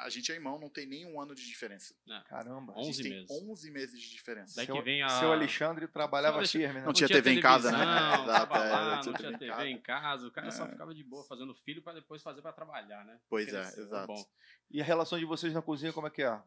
A 0.00 0.08
gente 0.08 0.30
é 0.30 0.34
irmão, 0.36 0.60
não 0.60 0.70
tem 0.70 0.86
nenhum 0.86 1.20
ano 1.20 1.34
de 1.34 1.44
diferença. 1.44 1.92
caramba. 2.28 2.72
A 2.72 2.76
gente 2.76 2.88
11 2.90 3.02
tem 3.02 3.12
meses. 3.12 3.30
11 3.30 3.70
meses 3.72 4.00
de 4.00 4.10
diferença. 4.10 4.54
Daí 4.54 4.64
Seu, 4.66 4.76
que 4.76 4.82
vem 4.82 5.02
a- 5.02 5.08
seu 5.08 5.32
Alexandre 5.32 5.88
trabalhava 5.88 6.38
Seu 6.46 6.60
firme, 6.60 6.78
né? 6.80 6.86
Não 6.86 6.92
tinha 6.92 7.08
TV 7.08 7.32
em 7.32 7.40
casa, 7.40 7.72
né? 7.72 7.78
Exato, 8.22 8.26
tava 8.48 8.64
é, 8.64 8.70
lá, 8.70 8.94
não 8.94 9.00
tinha 9.02 9.12
não 9.12 9.18
tinha 9.18 9.30
TV 9.30 9.34
em 9.34 9.38
TV 9.38 9.50
casa. 9.50 9.68
em 9.68 9.78
casa, 9.80 10.26
o 10.28 10.30
cara 10.30 10.50
só 10.52 10.64
É. 10.66 10.68
ficava 10.70 10.94
de 10.94 11.02
boa 11.02 11.24
fazendo 11.24 11.52
filho 11.52 11.82
para 11.82 11.94
depois 11.94 12.22
fazer 12.22 12.40
para 12.42 12.52
trabalhar, 12.52 13.04
né? 13.04 13.18
Pois 13.28 13.52
é, 13.52 13.60
exato. 13.60 14.06
bom. 14.06 14.24
E 14.70 14.80
a 14.80 14.84
relação 14.84 15.18
de 15.18 15.24
vocês 15.24 15.52
na 15.52 15.60
cozinha, 15.62 15.92
como 15.92 16.06
é 16.06 16.10
que 16.10 16.22
é? 16.22 16.40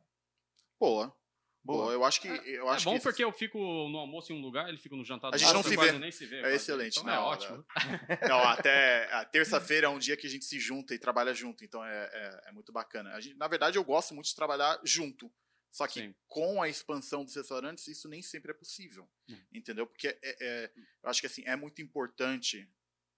Boa. 0.82 1.16
Boa. 1.64 1.84
Boa. 1.84 1.94
Eu 1.94 2.04
acho 2.04 2.20
que. 2.20 2.28
Eu 2.28 2.68
É 2.68 2.72
acho 2.74 2.86
bom 2.86 2.98
que 2.98 3.04
porque 3.04 3.24
eu 3.24 3.32
fico 3.32 3.60
no 3.60 4.00
almoço 4.00 4.34
em 4.34 4.36
um 4.36 4.42
lugar, 4.42 4.68
ele 4.68 4.80
fica 4.80 4.96
no 4.96 5.06
jantar 5.06 5.30
do 5.30 5.36
A 5.36 5.38
gente 5.38 5.56
outro, 5.56 5.72
não 5.76 5.86
se 5.86 5.92
vê. 5.92 6.00
nem 6.00 6.12
se 6.12 6.26
vê. 6.26 6.38
É 6.38 6.42
quase. 6.42 6.56
excelente, 6.56 6.98
Então 7.00 7.14
é 7.14 7.16
não, 7.16 7.24
ótimo. 7.24 7.66
Não, 8.28 8.40
até 8.50 9.14
a 9.14 9.24
terça-feira 9.26 9.86
é 9.86 9.90
um 9.90 10.00
dia 10.00 10.18
que 10.18 10.26
a 10.26 10.30
gente 10.30 10.44
se 10.44 10.60
junta 10.60 10.96
e 10.96 11.00
trabalha 11.00 11.36
junto, 11.36 11.64
então 11.64 11.86
é, 11.86 12.10
é, 12.12 12.50
é 12.50 12.52
muito 12.52 12.72
bacana. 12.74 13.14
A 13.14 13.22
gente, 13.22 13.36
na 13.38 13.48
verdade, 13.48 13.78
eu 13.78 13.84
gosto 13.84 14.16
muito 14.16 14.26
de 14.26 14.36
trabalhar 14.36 14.82
junto. 14.84 15.32
Só 15.72 15.86
que 15.88 16.02
Sim. 16.02 16.16
com 16.28 16.62
a 16.64 16.68
expansão 16.68 17.24
dos 17.24 17.36
restaurantes, 17.36 17.88
isso 17.88 18.10
nem 18.10 18.22
sempre 18.24 18.50
é 18.52 18.54
possível. 18.56 19.08
Hum. 19.30 19.38
Entendeu? 19.54 19.86
Porque 19.88 20.08
é, 20.08 20.20
é- 20.24 20.72
eu 21.04 21.10
acho 21.10 21.22
que 21.22 21.28
assim, 21.28 21.44
é 21.46 21.56
muito 21.56 21.80
importante 21.82 22.68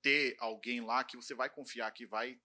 ter 0.01 0.35
alguém 0.37 0.81
lá 0.81 1.01
que 1.05 1.15
você 1.15 1.33
vai 1.33 1.49
confiar, 1.49 1.89
que 1.91 2.05
vai 2.05 2.37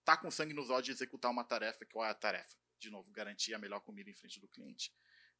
estar 0.00 0.18
com 0.18 0.30
sangue 0.30 0.52
nos 0.54 0.68
olhos 0.68 0.84
de 0.84 0.92
executar 0.92 1.30
uma 1.30 1.42
tarefa. 1.42 1.86
Qual 1.90 2.04
é 2.04 2.10
a 2.10 2.14
tarefa? 2.14 2.54
De 2.82 2.90
novo, 2.90 3.08
garantir 3.12 3.54
a 3.54 3.58
melhor 3.58 3.80
comida 3.80 4.10
em 4.10 4.14
frente 4.14 4.40
do 4.40 4.48
cliente. 4.48 4.92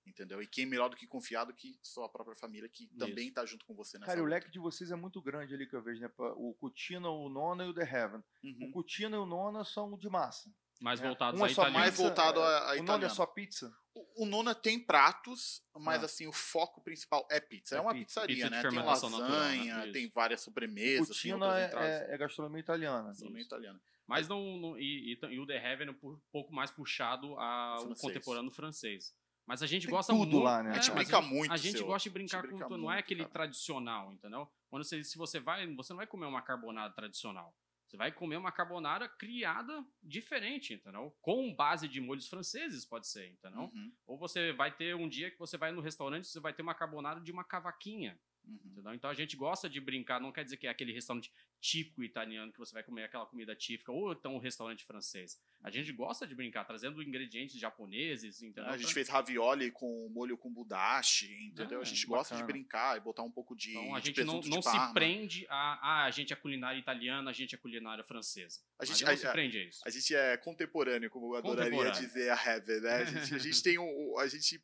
Entendeu? 0.06 0.40
E 0.42 0.46
quem 0.46 0.64
melhor 0.66 0.88
do 0.88 0.96
que 0.96 1.06
confiar 1.06 1.44
do 1.44 1.52
que 1.54 1.78
sua 1.82 2.08
própria 2.08 2.34
família, 2.36 2.68
que 2.68 2.88
também 2.98 3.28
está 3.28 3.44
junto 3.46 3.64
com 3.64 3.74
você 3.74 3.98
nessa 3.98 4.06
Cara, 4.06 4.18
e 4.18 4.22
o 4.22 4.24
luta. 4.24 4.34
leque 4.36 4.50
de 4.50 4.58
vocês 4.58 4.90
é 4.90 4.96
muito 4.96 5.20
grande 5.22 5.54
ali 5.54 5.64
que 5.66 5.74
eu 5.76 5.82
vejo, 5.82 6.00
né? 6.00 6.10
O 6.18 6.54
Cutina, 6.54 7.08
o 7.08 7.28
Nona 7.28 7.64
e 7.64 7.68
o 7.68 7.74
The 7.74 7.82
Heaven. 7.82 8.22
Uhum. 8.42 8.68
O 8.68 8.72
Cutina 8.72 9.16
e 9.16 9.18
o 9.18 9.26
Nona 9.26 9.64
são 9.64 9.96
de 9.96 10.08
massa. 10.08 10.50
Mais 10.80 11.00
É. 11.00 11.06
voltados 11.06 11.40
Um 11.40 11.46
é 11.46 11.48
só 11.50 11.62
italiano. 11.62 11.78
mais 11.78 11.96
voltado 11.96 12.40
a- 12.40 12.72
a 12.72 12.80
O 12.80 12.82
Nona 12.82 13.06
é 13.06 13.08
só 13.08 13.24
pizza? 13.26 13.72
O 13.94 14.24
o 14.24 14.26
Nona 14.26 14.54
tem 14.54 14.78
pratos, 14.80 15.62
mas 15.78 16.02
Ah. 16.02 16.06
assim, 16.06 16.26
o 16.26 16.32
foco 16.32 16.80
principal 16.82 17.24
é 17.30 17.38
pizza. 17.40 17.76
É, 17.76 17.78
É 17.78 17.80
uma 17.80 17.92
pizza. 17.92 18.06
pizzaria, 18.22 18.34
Pizza 18.36 18.50
né? 18.50 18.60
Tem 18.62 18.70
fermentação 18.70 19.08
natural, 19.10 19.30
lasanha, 19.30 19.76
né? 19.86 19.92
tem 19.92 20.04
Isso. 20.04 20.12
várias 20.14 20.40
sobremesas, 20.40 21.06
tem 21.08 21.14
Cutina 21.16 21.46
outras 21.46 21.62
é, 21.62 21.66
entradas. 21.66 21.90
é- 22.10 22.14
é 22.14 22.18
gastronomia 22.18 22.60
italiana. 22.60 23.08
Gastronomia 23.08 23.42
italiana. 23.42 23.80
Mas 24.06 24.28
não, 24.28 24.56
não- 24.58 24.78
e, 24.78 25.14
e, 25.14 25.26
e 25.34 25.38
o 25.40 25.46
The 25.46 25.56
Heaven 25.56 25.88
é 25.88 25.90
um 25.90 26.18
pouco 26.32 26.52
mais 26.52 26.70
puxado 26.70 27.38
ao 27.38 27.94
contemporâneo 27.96 28.50
francês. 28.50 29.14
Mas 29.46 29.62
a 29.62 29.66
gente 29.66 29.82
Tem 29.86 29.90
gosta 29.90 30.12
tudo 30.12 30.30
muito. 30.30 30.44
lá, 30.44 30.62
né? 30.62 30.70
A 30.70 30.74
gente 30.74 30.90
É, 30.90 30.94
brinca 30.94 31.20
muito, 31.20 31.52
A 31.52 31.56
gente 31.56 31.78
seu. 31.78 31.86
gosta 31.86 32.08
de 32.08 32.12
brincar 32.12 32.38
gente 32.38 32.42
com 32.50 32.56
brinca 32.56 32.68
tudo. 32.68 32.80
Não 32.80 32.92
é 32.92 32.98
aquele 32.98 33.22
cara. 33.22 33.32
tradicional, 33.32 34.12
entendeu? 34.12 34.48
Quando 34.70 34.84
você, 34.84 35.02
se 35.02 35.16
você 35.18 35.40
vai, 35.40 35.66
você 35.74 35.92
não 35.92 35.96
vai 35.98 36.06
comer 36.06 36.26
uma 36.26 36.42
carbonada 36.42 36.94
tradicional. 36.94 37.54
Você 37.86 37.96
vai 37.96 38.10
comer 38.12 38.36
uma 38.36 38.50
carbonara 38.52 39.06
criada 39.08 39.84
diferente, 40.02 40.74
entendeu? 40.74 41.14
Com 41.20 41.52
base 41.54 41.86
de 41.88 42.00
molhos 42.00 42.28
franceses, 42.28 42.86
pode 42.86 43.06
ser, 43.08 43.30
entendeu? 43.32 43.62
Uhum, 43.74 43.92
Ou 44.06 44.16
você 44.16 44.52
vai 44.52 44.74
ter 44.74 44.94
um 44.94 45.08
dia 45.08 45.30
que 45.30 45.38
você 45.38 45.58
vai 45.58 45.72
no 45.72 45.80
restaurante, 45.82 46.26
você 46.26 46.40
vai 46.40 46.54
ter 46.54 46.62
uma 46.62 46.74
carbonara 46.74 47.20
de 47.20 47.30
uma 47.32 47.44
cavaquinha, 47.44 48.18
uhum. 48.46 48.94
Então 48.94 49.08
a 49.08 49.14
gente 49.14 49.36
gosta 49.36 49.68
de 49.70 49.80
brincar, 49.80 50.20
não 50.20 50.32
quer 50.32 50.42
dizer 50.44 50.56
que 50.56 50.66
é 50.66 50.70
aquele 50.70 50.92
restaurante 50.92 51.32
típico 51.60 52.02
italiano 52.02 52.52
que 52.52 52.58
você 52.58 52.72
vai 52.74 52.82
comer 52.82 53.04
aquela 53.04 53.24
comida 53.24 53.54
típica, 53.54 53.92
ou 53.92 54.12
então 54.12 54.34
um 54.34 54.38
restaurante 54.38 54.84
francês. 54.84 55.40
A 55.62 55.70
gente 55.70 55.92
gosta 55.92 56.26
de 56.26 56.34
brincar, 56.34 56.64
trazendo 56.64 57.00
ingredientes 57.00 57.56
japoneses, 57.60 58.42
entendeu? 58.42 58.66
A 58.70 58.76
gente 58.76 58.86
Pra- 58.86 58.94
fez 58.94 59.08
ravioli 59.08 59.70
com 59.70 60.08
molho 60.12 60.36
com 60.36 60.52
budashi, 60.52 61.32
entendeu? 61.46 61.78
Ah, 61.78 61.82
a 61.82 61.84
gente 61.84 62.04
gosta 62.06 62.34
de 62.34 62.40
bacana. 62.42 62.58
brincar 62.58 62.96
e 62.96 63.00
botar 63.00 63.22
um 63.22 63.30
pouco 63.30 63.54
de, 63.54 63.70
Então 63.70 63.94
a 63.94 64.00
de 64.00 64.06
gente 64.06 64.24
não, 64.24 64.40
presunto 64.40 64.48
não 64.48 64.58
de 64.58 64.68
se 64.88 64.92
prende 64.92 65.46
a, 65.48 65.54
ah, 66.02 66.04
a 66.06 66.10
gente 66.10 66.32
é 66.32 66.36
culinária 66.36 66.78
italiana, 66.78 67.30
a 67.30 67.32
gente 67.32 67.54
é 67.54 67.58
culinária 67.58 68.02
francesa. 68.02 68.60
A 68.78 68.82
A 68.82 68.86
gente- 68.86 69.04
não 69.04 69.12
a- 69.12 69.16
se 69.16 69.26
a- 69.26 69.32
prende 69.32 69.58
a 69.58 69.64
isso. 69.64 69.80
A 69.86 69.90
gente 69.90 70.14
é 70.14 70.36
contemporâneo, 70.36 71.08
como 71.08 71.32
eu 71.32 71.38
adoraria 71.38 71.90
dizer 71.92 72.30
a 72.30 72.34
Heaven, 72.34 72.80
né? 72.80 72.94
A 72.96 73.04
gente, 73.04 73.34
a 73.34 73.38
gente 73.38 73.62
tem 73.64 73.78
o- 73.78 74.18
a 74.18 74.26
gente 74.26 74.60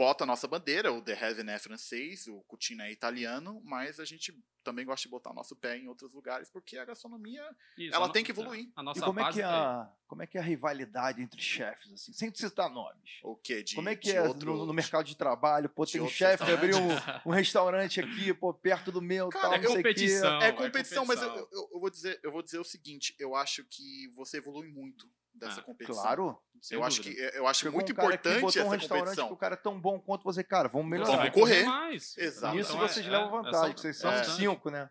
bota 0.00 0.24
a 0.24 0.26
nossa 0.26 0.48
bandeira, 0.48 0.90
o 0.90 1.02
The 1.02 1.12
Heaven 1.12 1.50
é 1.50 1.58
francês, 1.58 2.26
o 2.26 2.40
Cucina 2.48 2.86
é 2.86 2.90
italiano, 2.90 3.60
mas 3.62 4.00
a 4.00 4.04
gente 4.06 4.34
também 4.64 4.86
gosta 4.86 5.02
de 5.06 5.10
botar 5.10 5.30
o 5.30 5.34
nosso 5.34 5.54
pé 5.54 5.76
em 5.76 5.88
outros 5.88 6.10
lugares, 6.14 6.48
porque 6.48 6.78
a 6.78 6.86
gastronomia 6.86 7.46
Isso, 7.76 7.94
ela 7.94 8.06
a 8.06 8.08
tem 8.08 8.24
que 8.24 8.30
evoluir. 8.30 8.70
A 8.74 8.80
E 8.80 8.84
nossa 8.86 9.02
como 9.02 9.20
é, 9.20 9.24
base 9.24 9.36
que 9.36 9.42
é 9.42 9.46
tá 9.46 9.82
a, 9.82 9.92
como 10.06 10.22
é 10.22 10.26
que 10.26 10.38
é 10.38 10.40
a 10.40 10.44
rivalidade 10.44 11.20
entre 11.20 11.38
chefes, 11.42 11.92
assim? 11.92 12.14
Sem 12.14 12.34
citar 12.34 12.70
nomes. 12.70 13.10
o 13.22 13.36
quê? 13.36 13.62
De, 13.62 13.74
como 13.74 13.90
é 13.90 13.94
que 13.94 14.10
de 14.10 14.16
é 14.16 14.22
outro- 14.22 14.56
no, 14.56 14.64
no 14.64 14.72
mercado 14.72 15.04
de 15.04 15.14
trabalho? 15.14 15.68
Pô, 15.68 15.84
de 15.84 15.92
tem 15.92 16.00
um 16.00 16.08
chefe 16.08 16.46
que 16.46 16.50
abriu 16.50 16.78
um, 16.78 16.88
um 17.26 17.30
restaurante 17.30 18.00
aqui, 18.00 18.32
pô, 18.32 18.54
perto 18.54 18.90
do 18.90 19.02
meu, 19.02 19.28
Cara, 19.28 19.48
tal, 19.48 19.54
é 19.54 19.58
não 19.58 19.62
sei 19.64 19.70
o 19.72 19.74
quê. 19.74 19.82
competição. 19.90 20.40
É 20.40 20.48
é 20.48 20.52
competição, 20.52 21.04
mas 21.04 21.20
eu, 21.20 21.28
competição. 21.28 21.58
eu- 21.60 21.70
eu 21.74 21.78
vou 21.80 21.90
dizer, 21.90 22.20
eu 22.22 22.32
vou 22.32 22.42
dizer 22.42 22.58
o 22.58 22.64
seguinte, 22.64 23.14
eu 23.18 23.34
acho 23.36 23.64
que 23.64 24.08
você 24.16 24.38
evolui 24.38 24.66
muito 24.68 25.06
dessa 25.40 25.60
Ah, 25.60 25.64
competição. 25.64 26.02
Claro. 26.02 26.38
Eu 26.70 26.84
acho 26.84 27.00
que 27.00 27.08
eu 27.18 27.46
acho 27.46 27.60
Chegou 27.60 27.76
muito 27.78 27.88
um 27.88 27.92
importante 27.92 28.40
botou 28.40 28.62
um 28.62 28.66
essa 28.66 28.76
restaurante 28.76 28.88
competição. 29.04 29.26
que 29.28 29.32
o 29.32 29.36
cara 29.36 29.54
é 29.54 29.56
tão 29.56 29.80
bom 29.80 29.98
quanto 29.98 30.22
você. 30.22 30.44
Cara, 30.44 30.68
vamos 30.68 30.88
melhorar. 30.90 31.16
Vamos 31.16 31.30
correr. 31.30 31.64
mais. 31.64 32.16
Exato. 32.18 32.54
Nisso 32.54 32.72
Então 32.72 32.84
é- 32.84 32.88
vocês 32.88 33.06
é- 33.06 33.10
levam 33.10 33.26
é 33.40 33.42
vantagem, 33.42 33.74
que 33.74 33.80
vocês 33.80 33.96
são 33.96 34.12
é. 34.12 34.22
cinco, 34.24 34.70
né? 34.70 34.90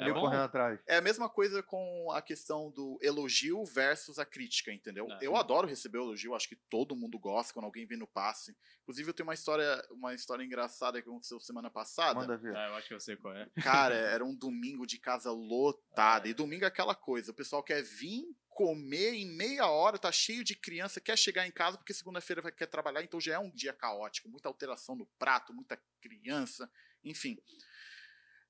É 0.00 0.12
bom. 0.12 0.20
correndo 0.20 0.42
atrás. 0.44 0.78
É 0.86 0.96
a 0.98 1.00
mesma 1.00 1.28
coisa 1.28 1.60
com 1.60 2.12
a 2.12 2.22
questão 2.22 2.70
do 2.70 2.96
elogio 3.02 3.64
versus 3.64 4.20
a 4.20 4.24
crítica, 4.24 4.72
entendeu? 4.72 5.08
É. 5.10 5.18
eu 5.20 5.34
adoro 5.34 5.66
receber 5.66 5.98
elogio, 5.98 6.36
acho 6.36 6.48
que 6.48 6.54
todo 6.70 6.94
mundo 6.94 7.18
gosta 7.18 7.52
quando 7.52 7.64
alguém 7.64 7.84
vem 7.84 7.98
no 7.98 8.06
passe. 8.06 8.56
Inclusive, 8.82 9.10
eu 9.10 9.12
tenho 9.12 9.26
uma 9.26 9.34
história, 9.34 9.84
uma 9.90 10.14
história 10.14 10.44
engraçada 10.44 11.02
que 11.02 11.08
aconteceu 11.08 11.40
semana 11.40 11.68
passada. 11.68 12.14
Manda 12.20 12.36
ver. 12.36 12.54
É, 12.54 12.68
eu 12.68 12.74
acho 12.76 12.86
que 12.86 12.94
eu 12.94 13.00
sei 13.00 13.16
qual 13.16 13.34
é. 13.34 13.48
Cara, 13.60 13.94
era 13.96 14.24
um 14.24 14.36
domingo 14.36 14.86
de 14.86 15.00
casa 15.00 15.32
lotada. 15.32 16.28
E 16.28 16.32
domingo 16.32 16.64
é 16.64 16.68
aquela 16.68 16.94
coisa: 16.94 17.32
o 17.32 17.34
pessoal 17.34 17.62
quer 17.64 17.82
vir 17.82 18.24
comer 18.58 19.14
em 19.14 19.24
meia 19.24 19.68
hora, 19.68 19.96
tá 19.96 20.10
cheio 20.10 20.42
de 20.42 20.56
criança, 20.56 21.00
quer 21.00 21.16
chegar 21.16 21.46
em 21.46 21.50
casa 21.52 21.78
porque 21.78 21.94
segunda-feira 21.94 22.42
vai 22.42 22.50
quer 22.50 22.66
trabalhar, 22.66 23.04
então 23.04 23.20
já 23.20 23.34
é 23.34 23.38
um 23.38 23.52
dia 23.52 23.72
caótico, 23.72 24.28
muita 24.28 24.48
alteração 24.48 24.96
no 24.96 25.06
prato, 25.16 25.54
muita 25.54 25.80
criança, 26.00 26.68
enfim. 27.04 27.40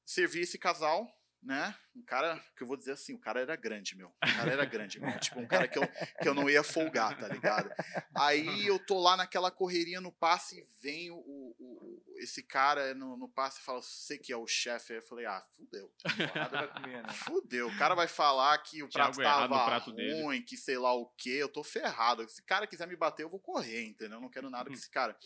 Servi 0.07 0.41
esse 0.41 0.57
casal, 0.57 1.15
né? 1.43 1.75
Um 1.95 2.03
cara 2.03 2.39
que 2.57 2.63
eu 2.63 2.67
vou 2.67 2.77
dizer 2.77 2.93
assim, 2.93 3.15
o 3.15 3.19
cara 3.19 3.41
era 3.41 3.55
grande, 3.57 3.97
meu. 3.97 4.09
O 4.09 4.19
cara 4.37 4.53
era 4.53 4.65
grande, 4.65 5.01
meu. 5.01 5.19
Tipo, 5.21 5.41
um 5.41 5.47
cara 5.47 5.67
que 5.69 5.79
eu, 5.79 5.83
que 6.21 6.29
eu 6.29 6.35
não 6.35 6.49
ia 6.51 6.63
folgar, 6.63 7.17
tá 7.19 7.29
ligado? 7.29 7.71
Aí 8.15 8.67
eu 8.67 8.79
tô 8.79 9.01
lá 9.01 9.17
naquela 9.17 9.51
correria 9.51 10.01
no 10.01 10.13
passe 10.13 10.59
e 10.61 10.67
vem 10.83 11.11
o, 11.11 11.17
o- 11.17 12.05
esse 12.19 12.43
cara 12.43 12.95
no, 12.95 13.17
no 13.17 13.29
passe 13.29 13.61
e 13.61 13.63
fala, 13.65 13.81
você 13.81 14.19
que 14.19 14.33
é 14.33 14.37
o 14.37 14.47
chefe. 14.47 14.93
Aí 14.93 14.99
eu 14.99 15.03
falei, 15.03 15.27
ah, 15.27 15.41
fudeu. 15.57 15.93
Né? 16.05 17.13
Fudeu. 17.15 17.69
O 17.69 17.79
cara 17.79 17.95
vai 17.95 18.09
falar 18.09 18.59
que 18.59 18.83
o 18.83 18.89
prato 18.91 19.21
errado 19.23 19.49
tava 19.51 19.65
prato 19.67 19.93
dele. 19.93 20.23
ruim, 20.23 20.43
que 20.43 20.57
sei 20.57 20.77
lá 20.79 20.93
o 20.93 21.07
quê. 21.17 21.31
Eu 21.41 21.49
tô 21.49 21.63
ferrado. 21.63 22.29
Se 22.29 22.41
o 22.41 22.45
cara 22.45 22.67
quiser 22.67 22.89
me 22.89 22.97
bater, 22.97 23.23
eu 23.23 23.31
vou 23.31 23.41
correr, 23.41 23.87
entendeu? 23.87 24.17
Eu 24.19 24.23
não 24.23 24.29
quero 24.31 24.51
nada 24.51 24.69
com 24.69 24.75
esse 24.75 24.91
cara. 24.91 25.17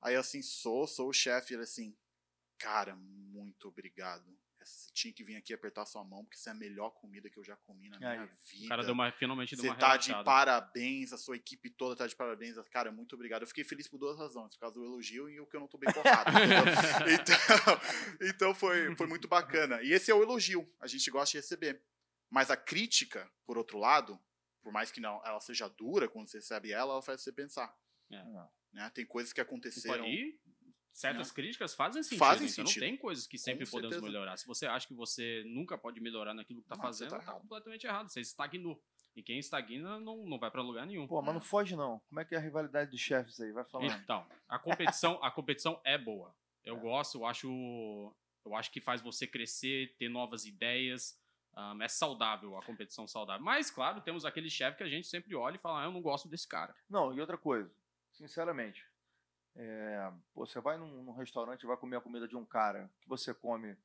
Aí 0.00 0.16
assim, 0.16 0.42
sou, 0.42 0.86
sou 0.86 1.08
o 1.10 1.12
chefe. 1.12 1.54
Ele 1.54 1.62
assim, 1.64 1.94
cara, 2.58 2.96
muito 2.96 3.68
obrigado. 3.68 4.24
Você 4.64 4.90
tinha 4.92 5.12
que 5.12 5.22
vir 5.22 5.36
aqui 5.36 5.52
apertar 5.52 5.84
sua 5.86 6.04
mão, 6.04 6.24
porque 6.24 6.36
isso 6.36 6.48
é 6.48 6.52
a 6.52 6.54
melhor 6.54 6.90
comida 6.90 7.28
que 7.28 7.38
eu 7.38 7.44
já 7.44 7.56
comi 7.56 7.88
na 7.88 7.98
minha 7.98 8.10
Aí. 8.10 8.28
vida. 8.50 8.66
O 8.66 8.68
cara 8.68 8.82
deu 8.82 8.94
uma, 8.94 9.10
finalmente 9.12 9.54
deu 9.56 9.64
Você 9.64 9.68
uma 9.70 9.76
tá 9.76 9.96
de 9.96 10.12
parabéns, 10.24 11.12
a 11.12 11.18
sua 11.18 11.36
equipe 11.36 11.70
toda 11.70 11.96
tá 11.96 12.06
de 12.06 12.16
parabéns. 12.16 12.56
Cara, 12.70 12.90
muito 12.90 13.14
obrigado. 13.14 13.42
Eu 13.42 13.48
fiquei 13.48 13.64
feliz 13.64 13.88
por 13.88 13.98
duas 13.98 14.18
razões, 14.18 14.54
por 14.54 14.60
causa 14.60 14.74
do 14.74 14.84
elogio 14.84 15.28
e 15.28 15.40
o 15.40 15.46
que 15.46 15.56
eu 15.56 15.60
não 15.60 15.68
tô 15.68 15.78
bem 15.78 15.88
entendeu? 15.90 16.04
então, 17.20 18.28
então 18.28 18.54
foi, 18.54 18.94
foi 18.96 19.06
muito 19.06 19.28
bacana. 19.28 19.82
E 19.82 19.92
esse 19.92 20.10
é 20.10 20.14
o 20.14 20.22
elogio, 20.22 20.68
a 20.80 20.86
gente 20.86 21.10
gosta 21.10 21.32
de 21.32 21.38
receber. 21.38 21.82
Mas 22.30 22.50
a 22.50 22.56
crítica, 22.56 23.30
por 23.44 23.58
outro 23.58 23.78
lado, 23.78 24.18
por 24.62 24.72
mais 24.72 24.90
que 24.90 25.00
não 25.00 25.20
ela 25.24 25.40
seja 25.40 25.68
dura 25.68 26.08
quando 26.08 26.28
você 26.28 26.38
recebe 26.38 26.72
ela, 26.72 26.92
ela 26.92 27.02
faz 27.02 27.20
você 27.20 27.32
pensar. 27.32 27.76
É. 28.10 28.24
Né? 28.72 28.90
Tem 28.94 29.04
coisas 29.04 29.32
que 29.32 29.40
aconteceram. 29.40 30.06
E 30.06 30.40
certas 30.92 31.32
críticas 31.32 31.74
fazem 31.74 32.02
sentido. 32.02 32.18
Fazem 32.18 32.46
então 32.46 32.66
sentido. 32.66 32.82
Não 32.82 32.88
tem 32.88 32.96
coisas 32.96 33.26
que 33.26 33.38
sempre 33.38 33.66
podemos 33.66 33.94
certeza. 33.94 34.12
melhorar. 34.12 34.36
Se 34.36 34.46
você 34.46 34.66
acha 34.66 34.86
que 34.86 34.94
você 34.94 35.42
nunca 35.46 35.78
pode 35.78 36.00
melhorar 36.00 36.34
naquilo 36.34 36.62
que 36.62 36.68
tá 36.68 36.76
Não, 36.76 36.82
você 36.82 37.04
fazendo, 37.04 37.10
tá 37.10 37.32
tá, 37.32 37.40
completamente 37.40 37.86
errado. 37.86 38.08
Você 38.08 38.20
estagnou. 38.20 38.80
E 39.14 39.22
quem 39.22 39.38
estagna 39.38 40.00
não, 40.00 40.24
não 40.24 40.38
vai 40.38 40.50
pra 40.50 40.62
lugar 40.62 40.86
nenhum. 40.86 41.06
Pô, 41.06 41.20
mas 41.20 41.34
não 41.34 41.40
foge 41.40 41.76
não. 41.76 42.00
Como 42.08 42.20
é 42.20 42.24
que 42.24 42.34
é 42.34 42.38
a 42.38 42.40
rivalidade 42.40 42.90
dos 42.90 43.00
chefes 43.00 43.40
aí? 43.40 43.52
Vai 43.52 43.64
falando. 43.64 43.92
Então, 44.02 44.26
a 44.48 44.58
competição, 44.58 45.22
a 45.22 45.30
competição 45.30 45.80
é 45.84 45.98
boa. 45.98 46.34
Eu 46.64 46.78
gosto, 46.78 47.18
eu 47.18 47.26
acho, 47.26 48.14
eu 48.44 48.54
acho 48.54 48.70
que 48.70 48.80
faz 48.80 49.02
você 49.02 49.26
crescer, 49.26 49.94
ter 49.98 50.08
novas 50.08 50.46
ideias. 50.46 51.20
Um, 51.54 51.82
é 51.82 51.88
saudável 51.88 52.56
a 52.56 52.62
competição 52.62 53.06
saudável. 53.06 53.44
Mas, 53.44 53.70
claro, 53.70 54.00
temos 54.00 54.24
aquele 54.24 54.48
chefe 54.48 54.78
que 54.78 54.82
a 54.82 54.88
gente 54.88 55.06
sempre 55.06 55.34
olha 55.34 55.56
e 55.56 55.58
fala, 55.58 55.82
ah, 55.82 55.84
eu 55.84 55.92
não 55.92 56.00
gosto 56.00 56.26
desse 56.26 56.48
cara. 56.48 56.74
Não, 56.88 57.12
e 57.12 57.20
outra 57.20 57.36
coisa, 57.36 57.70
sinceramente, 58.10 58.86
é, 59.56 60.10
pô, 60.32 60.46
você 60.46 60.60
vai 60.60 60.76
num, 60.76 61.02
num 61.02 61.12
restaurante 61.12 61.62
e 61.62 61.66
vai 61.66 61.76
comer 61.76 61.96
a 61.96 62.00
comida 62.00 62.26
de 62.28 62.36
um 62.36 62.44
cara 62.44 62.90
que 63.00 63.08
você 63.08 63.34
come. 63.34 63.76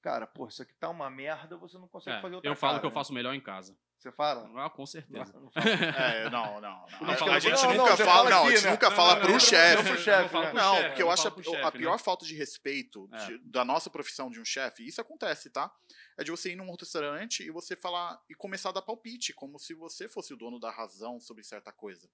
Cara, 0.00 0.26
pô, 0.26 0.46
isso 0.46 0.62
aqui 0.62 0.72
tá 0.74 0.88
uma 0.88 1.10
merda, 1.10 1.56
você 1.56 1.76
não 1.76 1.88
consegue 1.88 2.18
É, 2.18 2.20
fazer 2.22 2.34
outra 2.36 2.48
eu 2.48 2.54
falo 2.54 2.72
cara, 2.74 2.80
que 2.80 2.86
eu 2.86 2.90
né? 2.90 2.94
faço 2.94 3.12
melhor 3.12 3.34
em 3.34 3.40
casa. 3.40 3.76
Você 3.98 4.12
fala? 4.12 4.48
Ah, 4.64 4.70
com 4.70 4.86
certeza. 4.86 5.32
Não, 5.32 5.40
não 5.40 5.50
fala. 5.50 5.66
É, 5.98 6.30
não, 6.30 6.60
não. 6.60 6.86
não. 7.00 7.00
Não 7.00 7.32
a, 7.32 7.38
gente 7.40 7.60
não, 7.60 7.74
não, 7.74 7.84
nunca 7.84 7.96
fala, 7.96 8.12
fala 8.12 8.30
não, 8.30 8.44
a 8.46 8.50
gente 8.52 8.64
né? 8.64 8.70
nunca 8.70 8.88
Não, 8.90 8.96
fala 8.96 9.14
não, 9.16 9.20
pro 9.22 9.32
não, 9.32 9.40
chefe. 9.40 9.82
não, 9.82 9.90
eu 9.90 10.30
né? 10.44 10.52
Não, 10.52 10.76
porque 10.84 11.02
eu 11.02 11.06
eu 11.06 11.10
acho 11.10 11.26
a, 11.26 11.30
pro 11.32 11.42
chefe, 11.42 11.56
a 11.56 11.64
né? 11.64 11.70
pior 11.72 11.98
falta 11.98 12.24
de 12.24 12.36
respeito 12.36 13.08
É. 13.12 13.26
de- 13.26 13.38
da 13.38 13.64
nossa 13.64 13.90
profissão 13.90 14.30
de 14.30 14.40
um 14.40 14.44
chefe, 14.44 14.86
isso 14.86 15.00
acontece, 15.00 15.50
tá? 15.50 15.68
É 16.16 16.22
de 16.22 16.30
você 16.30 16.52
ir 16.52 16.56
num 16.56 16.70
restaurante 16.78 17.42
e 17.42 17.50
você 17.50 17.74
falar 17.74 18.22
e 18.30 18.36
começar 18.36 18.68
a 18.68 18.72
dar 18.72 18.82
palpite, 18.82 19.32
como 19.32 19.58
se 19.58 19.74
você 19.74 20.08
fosse 20.08 20.32
o 20.32 20.36
dono 20.36 20.60
da 20.60 20.70
razão 20.70 21.18
sobre 21.18 21.42
certa 21.42 21.72
coisa. 21.72 22.08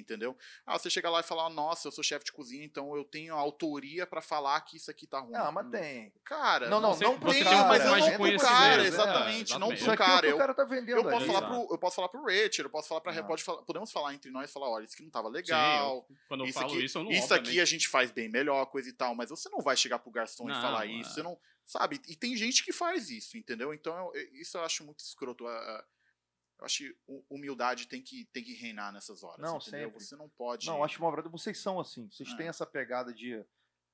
Entendeu? 0.00 0.36
Ah, 0.66 0.78
você 0.78 0.88
chega 0.90 1.08
lá 1.10 1.20
e 1.20 1.22
fala, 1.22 1.48
nossa, 1.48 1.88
eu 1.88 1.92
sou 1.92 2.04
chefe 2.04 2.24
de 2.26 2.32
cozinha, 2.32 2.64
então 2.64 2.94
eu 2.96 3.04
tenho 3.04 3.34
a 3.34 3.38
autoria 3.38 4.06
pra 4.06 4.20
falar 4.20 4.60
que 4.62 4.76
isso 4.76 4.90
aqui 4.90 5.06
tá 5.06 5.20
ruim. 5.20 5.32
Não, 5.32 5.52
mas 5.52 5.70
tem. 5.70 6.12
Cara, 6.24 6.68
Não, 6.68 6.80
não, 6.80 6.92
Você- 6.94 7.04
não 7.04 7.18
tem, 7.18 7.42
cara, 7.44 7.68
mas 7.68 7.84
eu 7.84 7.90
não 7.96 8.12
pro 8.12 8.38
cara, 8.38 8.82
é, 8.82 8.86
exatamente, 8.86 9.58
não 9.58 9.68
pro 9.68 9.90
é 9.90 9.94
o 9.94 9.96
cara. 9.96 10.20
que 10.22 10.26
o 10.26 10.30
Eu, 10.30 10.38
cara 10.38 10.54
tá 10.54 10.64
vendendo 10.64 10.98
eu 10.98 11.02
posso 11.04 11.16
ali. 11.16 11.26
falar 11.26 11.38
exato. 11.38 11.66
pro, 11.66 11.74
eu 11.74 11.78
posso 11.78 11.96
falar 11.96 12.08
pro 12.08 12.24
Richard, 12.24 12.62
eu 12.62 12.70
posso 12.70 12.88
falar 12.88 13.00
pra 13.00 13.22
pode 13.24 13.42
falar, 13.42 13.62
podemos 13.62 13.90
falar 13.92 14.14
entre 14.14 14.30
nós 14.30 14.50
e 14.50 14.52
falar, 14.52 14.68
olha, 14.70 14.84
isso 14.84 14.94
aqui 14.94 15.02
não 15.02 15.10
tava 15.10 15.28
Sim, 15.28 15.34
legal. 15.34 16.06
eu- 16.10 16.16
quando 16.28 16.40
eu 16.40 16.46
isso 16.46 16.58
falo 16.58 16.72
aqui, 16.72 16.84
isso, 16.84 16.98
eu 16.98 17.04
não 17.04 17.10
isso 17.10 17.22
obviamente, 17.24 17.48
aqui 17.48 17.60
a 17.60 17.64
gente 17.64 17.88
faz 17.88 18.10
bem 18.10 18.28
melhor, 18.28 18.64
coisa 18.66 18.88
e 18.88 18.92
tal, 18.92 19.14
mas 19.14 19.30
você 19.30 19.48
não 19.48 19.60
vai 19.60 19.76
chegar 19.76 19.98
pro 19.98 20.10
garçom 20.10 20.44
e 20.44 20.52
Não, 20.52 20.60
falar 20.62 20.86
é. 20.86 20.90
isso, 20.90 21.14
você 21.14 21.22
não, 21.22 21.38
sabe? 21.64 22.00
E 22.06 22.14
tem 22.14 22.36
gente 22.36 22.64
que 22.64 22.72
faz 22.72 23.10
isso, 23.10 23.36
entendeu? 23.36 23.72
Então, 23.74 23.96
eu- 23.96 24.14
eu- 24.20 24.34
isso 24.34 24.56
eu 24.56 24.62
acho 24.64 24.84
muito 24.84 25.00
escroto. 25.00 25.46
a- 25.46 25.50
a- 25.50 25.84
Eu 26.58 26.64
acho 26.64 26.78
que 26.78 26.96
hu- 27.06 27.24
humildade 27.28 27.86
tem 27.86 28.00
que, 28.02 28.24
tem 28.32 28.42
que 28.42 28.54
reinar 28.54 28.92
nessas 28.92 29.22
horas, 29.22 29.38
Não, 29.40 29.58
entendeu? 29.58 29.88
sempre. 29.90 30.00
Você 30.04 30.16
não 30.16 30.28
pode... 30.28 30.66
Não, 30.66 30.82
acho 30.82 30.98
uma 31.02 31.10
verdade. 31.10 31.30
Vocês 31.30 31.58
são 31.58 31.78
assim. 31.78 32.08
Vocês 32.10 32.30
É. 32.30 32.36
têm 32.36 32.48
essa 32.48 32.64
pegada 32.66 33.12
de. 33.12 33.44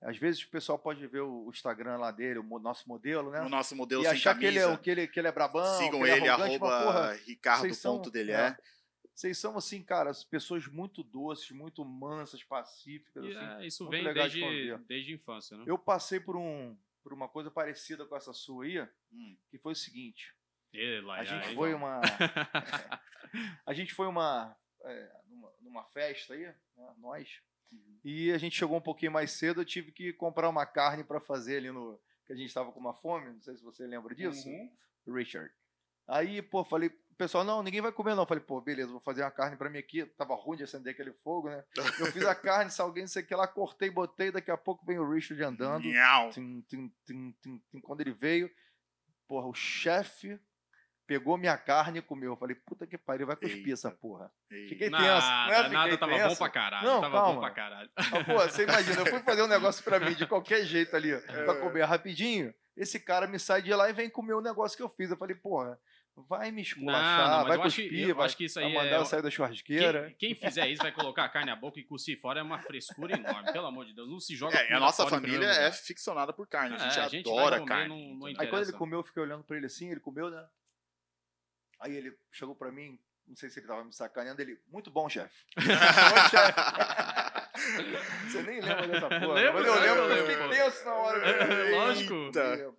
Às 0.00 0.16
vezes 0.16 0.42
o 0.42 0.50
pessoal 0.50 0.78
pode 0.78 1.06
ver 1.06 1.20
o 1.22 1.48
Instagram 1.48 1.96
lá 1.96 2.10
dele, 2.10 2.38
o 2.40 2.58
nosso 2.58 2.88
modelo, 2.88 3.30
né? 3.30 3.40
O 3.42 3.48
nosso 3.48 3.74
modelo 3.76 4.02
E 4.02 4.06
sem 4.06 4.12
achar 4.14 4.36
que 4.38 4.44
ele, 4.46 4.58
é, 4.58 4.62
camisa, 4.62 4.78
o- 4.80 4.82
que, 4.82 4.90
ele, 4.90 5.06
que 5.08 5.20
ele 5.20 5.28
é 5.28 5.32
brabão. 5.32 5.64
sigam 5.78 6.04
ele, 6.06 6.16
ele, 6.16 6.26
é 6.26 6.30
arroba 6.30 6.82
porra, 6.84 7.12
Ricardo 7.24 7.60
vocês 7.62 7.76
são- 7.78 7.96
ponto 7.96 8.10
dele 8.10 8.32
é. 8.32 8.56
Vocês 9.14 9.36
são, 9.38 9.56
assim, 9.58 9.82
cara, 9.82 10.10
as 10.10 10.24
pessoas 10.24 10.66
muito 10.66 11.02
doces, 11.04 11.50
muito 11.50 11.84
mansas, 11.84 12.42
pacíficas. 12.42 13.24
E, 13.24 13.36
assim. 13.36 13.62
é, 13.62 13.66
isso 13.66 13.88
vem 13.88 14.02
legal 14.02 14.26
de 14.26 14.40
desde, 14.40 14.40
conviver. 14.40 14.78
desde 14.88 15.12
a 15.12 15.14
infância, 15.16 15.56
né? 15.56 15.64
Eu 15.66 15.76
passei 15.78 16.18
por, 16.18 16.34
um, 16.36 16.76
por 17.02 17.12
uma 17.12 17.28
coisa 17.28 17.50
parecida 17.50 18.06
com 18.06 18.16
essa 18.16 18.32
sua 18.32 18.64
aí, 18.64 18.80
Hum. 19.12 19.36
que 19.50 19.58
foi 19.58 19.72
o 19.72 19.76
seguinte. 19.76 20.34
E 20.72 21.00
lá, 21.02 21.16
A 21.18 21.24
gente 21.24 21.54
foi 21.54 21.70
não. 21.72 21.78
uma. 21.78 22.00
A 23.66 23.72
gente 23.72 23.94
foi 23.94 24.06
uma, 24.06 24.54
é, 24.84 25.10
numa, 25.28 25.52
numa 25.60 25.84
festa 25.84 26.34
aí, 26.34 26.42
né, 26.76 26.94
nós, 26.98 27.40
Uhum. 27.70 27.98
e 28.04 28.30
a 28.30 28.36
gente 28.36 28.54
chegou 28.54 28.76
um 28.76 28.82
pouquinho 28.82 29.10
mais 29.10 29.30
cedo, 29.30 29.62
eu 29.62 29.64
tive 29.64 29.92
que 29.92 30.12
comprar 30.12 30.46
uma 30.50 30.66
carne 30.66 31.02
para 31.02 31.18
fazer 31.18 31.56
ali 31.56 31.70
no. 31.70 31.98
que 32.26 32.32
a 32.34 32.36
gente 32.36 32.48
estava 32.48 32.70
com 32.70 32.78
uma 32.78 32.92
fome, 32.92 33.32
não 33.32 33.40
sei 33.40 33.56
se 33.56 33.62
você 33.62 33.86
lembra 33.86 34.14
disso, 34.14 34.46
Uhum. 34.46 34.70
Richard. 35.14 35.50
Aí, 36.06 36.42
pô, 36.42 36.62
falei, 36.64 36.90
pessoal, 37.16 37.44
não, 37.44 37.62
ninguém 37.62 37.80
vai 37.80 37.90
comer 37.92 38.14
não. 38.14 38.26
Falei, 38.26 38.42
pô, 38.44 38.60
beleza, 38.60 38.90
vou 38.90 39.00
fazer 39.00 39.22
uma 39.22 39.30
carne 39.30 39.56
para 39.56 39.70
mim 39.70 39.78
aqui. 39.78 40.04
Tava 40.04 40.34
ruim 40.34 40.56
de 40.58 40.64
acender 40.64 40.92
aquele 40.92 41.12
fogo, 41.14 41.48
né? 41.48 41.64
Eu 41.98 42.06
fiz 42.12 42.24
a 42.26 42.34
carne, 42.36 42.70
salguei, 42.70 43.02
não 43.04 43.08
sei 43.08 43.22
o 43.22 43.26
que 43.26 43.34
lá, 43.34 43.46
cortei, 43.48 43.88
botei, 43.88 44.30
daqui 44.30 44.50
a 44.50 44.56
pouco 44.58 44.84
vem 44.84 44.98
o 44.98 45.10
Richard 45.10 45.42
andando. 45.42 45.84
Nhau. 45.88 46.28
Tim, 46.30 46.60
tim, 46.68 46.92
tim, 47.06 47.32
tim, 47.40 47.58
tim. 47.70 47.80
Quando 47.80 48.00
ele 48.02 48.12
veio, 48.12 48.50
porra, 49.26 49.46
o 49.46 49.54
chefe 49.54 50.38
pegou 51.06 51.36
minha 51.36 51.56
carne 51.58 51.98
e 51.98 52.02
comeu. 52.02 52.32
Eu 52.32 52.36
falei, 52.36 52.54
puta 52.56 52.86
que 52.86 52.96
pariu, 52.96 53.26
vai 53.26 53.36
cuspir 53.36 53.58
Eita. 53.58 53.72
essa 53.72 53.90
porra. 53.90 54.30
E- 54.50 54.68
Fiquei 54.68 54.88
Nada, 54.90 55.04
tenso. 55.04 55.26
né? 55.28 55.56
Fiquei 55.64 55.76
nada, 55.78 55.98
tava 55.98 56.12
bom 56.12 56.18
tenso. 56.18 56.38
pra 56.38 56.48
caralho. 56.50 56.86
Não, 56.86 57.00
tava 57.00 57.16
calma. 57.18 57.34
bom 57.34 57.40
pra 57.40 57.50
caralho. 57.50 57.90
Mas, 57.96 58.08
pô, 58.24 58.34
você 58.34 58.62
imagina, 58.64 59.00
eu 59.00 59.06
fui 59.06 59.20
fazer 59.20 59.42
um 59.42 59.48
negócio 59.48 59.82
pra 59.84 60.00
mim 60.00 60.14
de 60.14 60.26
qualquer 60.26 60.64
jeito 60.64 60.94
ali, 60.96 61.10
É. 61.28 61.44
pra 61.44 61.54
comer 61.56 61.82
rapidinho. 61.84 62.54
Esse 62.76 62.98
cara 62.98 63.26
me 63.26 63.38
sai 63.38 63.60
de 63.62 63.74
lá 63.74 63.90
e 63.90 63.92
vem 63.92 64.08
comer 64.08 64.32
o 64.34 64.40
negócio 64.40 64.76
que 64.76 64.82
eu 64.82 64.88
fiz. 64.88 65.10
Eu 65.10 65.16
falei, 65.18 65.34
porra, 65.36 65.78
vai 66.28 66.50
me 66.50 66.56
Não, 66.56 66.62
esculachar, 66.62 67.28
não, 67.40 67.44
vai 67.48 67.56
eu 67.58 67.62
acho, 67.64 67.76
que, 67.76 67.82
cuspir, 67.82 68.08
eu 68.08 68.14
vai, 68.16 68.24
acho 68.26 68.36
que 68.36 68.44
isso 68.46 68.54
vai 68.54 68.64
aí 68.64 68.74
mandar 68.74 68.88
é. 68.90 68.96
eu 68.96 69.04
sair 69.04 69.20
da 69.22 69.30
churrasqueira. 69.30 70.14
Quem, 70.18 70.34
quem 70.34 70.34
fizer 70.34 70.66
isso 70.68 70.82
vai 70.82 70.90
colocar 70.92 71.24
a 71.24 71.28
carne 71.28 71.50
na 71.50 71.56
boca 71.56 71.78
e 71.78 71.84
cuspir 71.84 72.18
fora 72.18 72.40
é 72.40 72.42
uma 72.42 72.58
frescura 72.60 73.14
enorme. 73.14 73.52
Pelo 73.52 73.66
amor 73.66 73.84
de 73.84 73.92
Deus, 73.94 74.08
não 74.08 74.18
se 74.18 74.34
joga 74.34 74.56
É, 74.56 74.72
a 74.72 74.80
nossa 74.80 75.06
família 75.06 75.46
é 75.46 75.70
ficcionada 75.70 76.32
por 76.32 76.46
carne. 76.48 76.74
A 76.76 76.78
É, 76.78 76.80
gente 76.90 76.98
a 77.00 77.08
gente 77.08 77.24
vai 77.28 77.38
adora 77.38 77.58
comer, 77.58 77.68
carne. 77.68 77.88
não- 77.88 78.14
não? 78.18 78.26
Aí 78.40 78.46
quando 78.46 78.62
ele 78.62 78.72
comeu, 78.72 79.00
eu 79.00 79.04
fiquei 79.04 79.22
olhando 79.22 79.44
pra 79.44 79.56
ele 79.58 79.66
assim, 79.66 79.90
ele 79.90 80.00
comeu, 80.00 80.30
né? 80.30 80.42
Aí 81.82 81.96
ele 81.96 82.16
chegou 82.30 82.54
pra 82.54 82.70
mim, 82.70 82.96
não 83.26 83.34
sei 83.36 83.50
se 83.50 83.58
ele 83.58 83.66
tava 83.66 83.84
me 83.84 83.92
sacaneando, 83.92 84.40
ele, 84.40 84.56
muito 84.68 84.88
bom, 84.88 85.08
chefe. 85.08 85.34
Bom, 85.56 86.28
chefe. 86.30 86.60
Você 88.30 88.42
nem 88.42 88.60
lembra 88.60 88.88
dessa 88.88 89.08
porra. 89.08 89.34
Lembro, 89.34 89.54
mas 89.54 89.66
eu 89.66 89.74
lembro, 89.74 89.80
lembro, 89.80 90.02
eu 90.02 90.06
lembro, 90.08 90.26
fiquei 90.32 90.48
tenso 90.64 90.84
na 90.84 90.94
hora. 90.94 91.70
Lógico. 91.70 92.14
Eita. 92.14 92.74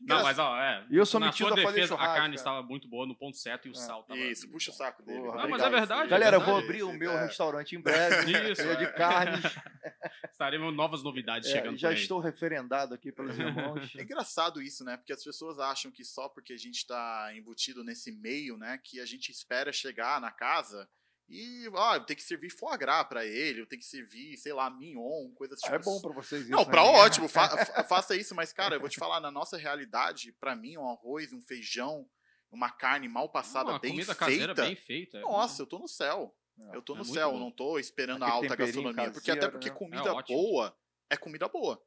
Não, 0.00 0.22
mas 0.22 0.38
ó, 0.38 0.56
é. 0.58 0.86
E 0.90 0.96
eu 0.96 1.04
sou 1.04 1.20
na 1.20 1.26
metido 1.26 1.48
sua 1.48 1.58
a 1.58 1.62
fazer 1.62 1.74
defesa, 1.74 1.94
a 1.94 1.96
churrasco, 1.98 2.14
carne 2.16 2.22
cara. 2.28 2.34
estava 2.34 2.62
muito 2.62 2.88
boa 2.88 3.06
no 3.06 3.14
ponto 3.14 3.36
certo 3.36 3.68
e 3.68 3.70
o 3.70 3.72
É. 3.72 3.74
sal 3.74 4.02
tava. 4.04 4.18
Isso, 4.18 4.48
puxa 4.50 4.70
o 4.70 4.74
saco 4.74 5.02
dele. 5.02 5.20
Porra. 5.20 5.42
Não, 5.42 5.48
mas 5.50 5.62
é 5.62 5.68
verdade, 5.70 5.98
filho. 6.00 6.10
Galera, 6.10 6.36
eu 6.36 6.40
É 6.40 6.44
vou 6.44 6.54
verdade, 6.56 6.66
abrir 6.80 6.82
o 6.84 6.92
meu 6.98 7.12
É. 7.12 7.26
restaurante 7.26 7.76
em 7.76 7.80
breve. 7.80 8.16
Isso. 8.52 8.62
cheio 8.62 8.78
de 8.78 8.92
carnes. 8.94 9.42
Estaremos 10.32 10.74
novas 10.74 11.02
novidades 11.02 11.48
É, 11.50 11.52
chegando 11.52 11.76
já 11.76 11.88
por 11.88 11.94
aí. 11.96 12.00
estou 12.02 12.18
referendado 12.18 12.94
aqui 12.94 13.12
pelos 13.12 13.36
irmãos. 13.38 13.94
É 13.96 14.02
engraçado 14.02 14.62
isso, 14.62 14.84
né? 14.84 14.96
Porque 14.96 15.12
as 15.12 15.22
pessoas 15.22 15.58
acham 15.58 15.90
que 15.90 16.02
só 16.04 16.28
porque 16.28 16.54
a 16.54 16.58
gente 16.58 16.86
tá 16.86 17.30
embutido 17.34 17.84
nesse 17.84 18.10
meio, 18.10 18.56
né, 18.56 18.78
que 18.82 19.00
a 19.00 19.04
gente 19.06 19.30
espera 19.30 19.70
chegar 19.72 20.20
na 20.20 20.30
casa 20.30 20.88
e, 21.30 21.68
ó, 21.72 21.94
eu 21.94 22.00
tenho 22.04 22.16
que 22.16 22.22
servir 22.24 22.50
foie 22.50 22.76
gras 22.76 23.06
pra 23.08 23.24
ele, 23.24 23.60
eu 23.62 23.66
tenho 23.66 23.80
que 23.80 23.86
servir, 23.86 24.36
sei 24.36 24.52
lá, 24.52 24.68
mignon, 24.68 25.30
coisas 25.34 25.60
tipo 25.60 25.74
É 25.74 25.78
bom 25.78 26.00
pra 26.00 26.12
vocês 26.12 26.42
isso. 26.42 26.50
Não, 26.50 26.64
pra 26.64 26.82
ótimo, 26.82 27.28
fa- 27.28 27.48
fa- 27.64 27.84
faça 27.84 28.16
isso, 28.16 28.34
mas 28.34 28.52
cara, 28.52 28.74
eu 28.76 28.80
vou 28.80 28.88
te 28.88 28.98
falar, 28.98 29.20
na 29.20 29.30
nossa 29.30 29.56
realidade, 29.56 30.32
pra 30.40 30.56
mim, 30.56 30.76
um 30.76 30.88
arroz, 30.90 31.32
um 31.32 31.40
feijão, 31.40 32.06
uma 32.50 32.68
carne 32.70 33.08
mal 33.08 33.28
passada, 33.30 33.70
Não, 33.70 33.76
a 33.76 33.78
bem 33.78 33.92
comida 33.92 34.06
feita. 34.14 34.18
caseira 34.18 34.54
bem 34.54 34.74
feita. 34.74 35.18
é 35.18 35.20
Nossa, 35.20 35.62
eu 35.62 35.66
tô 35.66 35.78
no 35.78 35.86
céu. 35.88 36.34
É. 36.72 36.76
Eu 36.76 36.82
tô 36.82 36.94
É 36.94 36.98
no 36.98 37.04
muito 37.04 37.14
céu, 37.14 37.30
bom. 37.32 37.38
não 37.38 37.50
tô 37.50 37.78
esperando 37.78 38.22
a 38.24 38.26
Aquele 38.26 38.36
alta 38.36 38.56
temperinho 38.56 38.82
gastronomia. 38.84 39.12
Porque 39.12 39.30
até 39.30 39.48
porque 39.48 39.70
né? 39.70 39.74
comida 39.76 40.10
É 40.10 40.22
boa 40.34 40.76
é 41.08 41.16
comida 41.16 41.48
boa. 41.48 41.82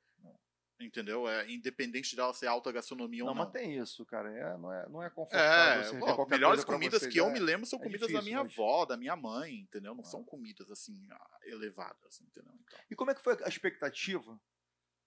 Entendeu? 0.79 1.27
É 1.27 1.49
independente 1.51 2.15
dela 2.15 2.33
ser 2.33 2.47
alta 2.47 2.71
gastronomia 2.71 3.23
Não, 3.23 3.29
ou 3.29 3.35
não. 3.35 3.43
mas 3.43 3.53
tem 3.53 3.77
isso, 3.77 4.05
cara. 4.05 4.29
É, 4.31 4.57
não, 4.57 4.73
é, 4.73 4.89
não 4.89 5.03
é 5.03 5.09
confortável. 5.09 5.99
É, 6.07 6.25
melhores 6.29 6.63
comidas 6.63 7.05
que 7.05 7.19
eu 7.19 7.27
é. 7.27 7.31
me 7.31 7.39
lembro 7.39 7.65
são 7.65 7.79
é 7.79 7.83
comidas 7.83 8.01
da 8.11 8.19
difícil 8.19 8.25
minha 8.25 8.41
hoje. 8.41 8.53
avó, 8.53 8.85
da 8.85 8.97
minha 8.97 9.15
mãe, 9.15 9.59
entendeu? 9.59 9.93
Não 9.95 10.03
são 10.03 10.23
comidas 10.23 10.69
assim 10.71 11.07
ah, 11.11 11.39
elevadas, 11.45 12.19
entendeu? 12.21 12.53
Então, 12.53 12.79
E 12.89 12.95
como 12.95 13.11
é 13.11 13.15
que 13.15 13.21
foi 13.21 13.37
a 13.43 13.47
expectativa 13.47 14.39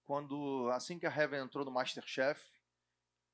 quando, 0.05 0.69
assim 0.71 0.97
que 0.97 1.05
a 1.05 1.13
Heaven 1.15 1.41
entrou 1.41 1.65
no 1.65 1.71
Masterchef, 1.71 2.41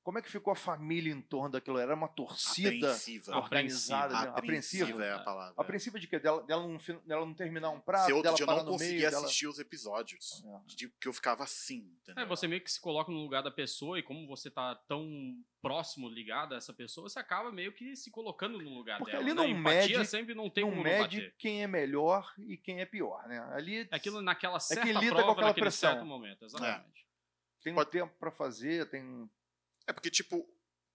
como 0.04 0.20
é 0.20 0.22
que 0.22 0.30
ficou 0.30 0.52
a 0.52 0.56
família 0.56 1.12
em 1.14 1.22
torno 1.22 1.50
daquilo? 1.52 1.78
Era 1.80 1.96
uma 1.96 2.08
torcida 2.10 2.70
apreensiva. 2.70 3.38
organizada, 3.38 4.14
né? 4.14 4.20
Apreensiva 4.36 4.84
apreensiva. 4.86 5.06
é 5.06 5.14
a 5.14 5.20
palavra. 5.20 5.54
Apreensiva 5.58 6.00
de 6.00 6.08
quê? 6.08 6.20
Dela, 6.20 6.44
dela, 6.44 6.68
não, 6.68 6.78
dela 7.06 7.26
não 7.26 7.34
terminar 7.34 7.70
um 7.70 7.80
prato, 7.80 8.06
Se 8.08 8.14
outro 8.14 8.24
dela 8.24 8.36
dia 8.36 8.44
eu 8.46 8.48
não 8.66 8.66
conseguia 8.74 8.98
meio, 9.00 9.10
dela... 9.12 9.26
assistir 9.26 9.48
os 9.48 9.60
episódios. 9.60 10.44
É. 10.46 10.60
De, 10.68 10.90
que 11.00 11.08
eu 11.08 11.14
ficava 11.14 11.44
assim, 11.44 11.90
entendeu? 12.02 12.24
É, 12.24 12.28
você 12.28 12.48
meio 12.48 12.62
que 12.62 12.72
se 12.72 12.82
coloca 12.82 13.12
no 13.12 13.18
lugar 13.22 13.42
da 13.42 13.50
pessoa 13.52 13.98
e 13.98 14.04
como 14.04 14.28
você 14.28 14.52
tá 14.52 14.76
tão 14.88 15.08
próximo, 15.62 16.10
ligado 16.10 16.54
a 16.54 16.58
essa 16.58 16.74
pessoa, 16.74 17.08
você 17.08 17.18
acaba 17.20 17.50
meio 17.50 17.72
que 17.72 17.96
se 17.96 18.12
colocando 18.12 18.58
no 18.62 18.70
lugar 18.70 18.98
Porque 18.98 19.14
dela. 19.14 19.24
ali 19.24 19.34
né? 19.34 19.42
não 19.42 19.48
Empatia 19.48 19.98
mede- 20.00 20.10
sempre 20.10 20.36
não 20.36 20.50
tem 20.50 20.66
não 20.66 20.72
como 20.72 20.84
mede 20.84 21.22
bater. 21.22 21.36
quem 21.38 21.64
é 21.64 21.68
melhor 21.68 22.30
e 22.38 22.58
quem 22.58 22.82
é 22.82 22.86
pior, 22.86 23.26
né? 23.30 23.40
Ali 23.54 23.78
É 23.90 23.96
Aquilo 23.96 24.22
naquela 24.22 24.60
certa 24.60 24.86
lida 24.86 25.00
com 25.00 25.08
prova, 25.16 25.32
aquela 25.32 25.48
naquele 25.48 25.64
pressão. 25.64 25.92
certo 25.92 26.06
momento, 26.06 26.44
exatamente. 26.44 27.08
tem 27.64 27.72
um 27.72 27.76
pode- 27.78 27.92
tempo 27.92 28.14
pra 28.20 28.30
fazer, 28.30 28.90
tem... 28.90 29.30
É 29.88 29.94
porque, 29.94 30.10
tipo, 30.10 30.48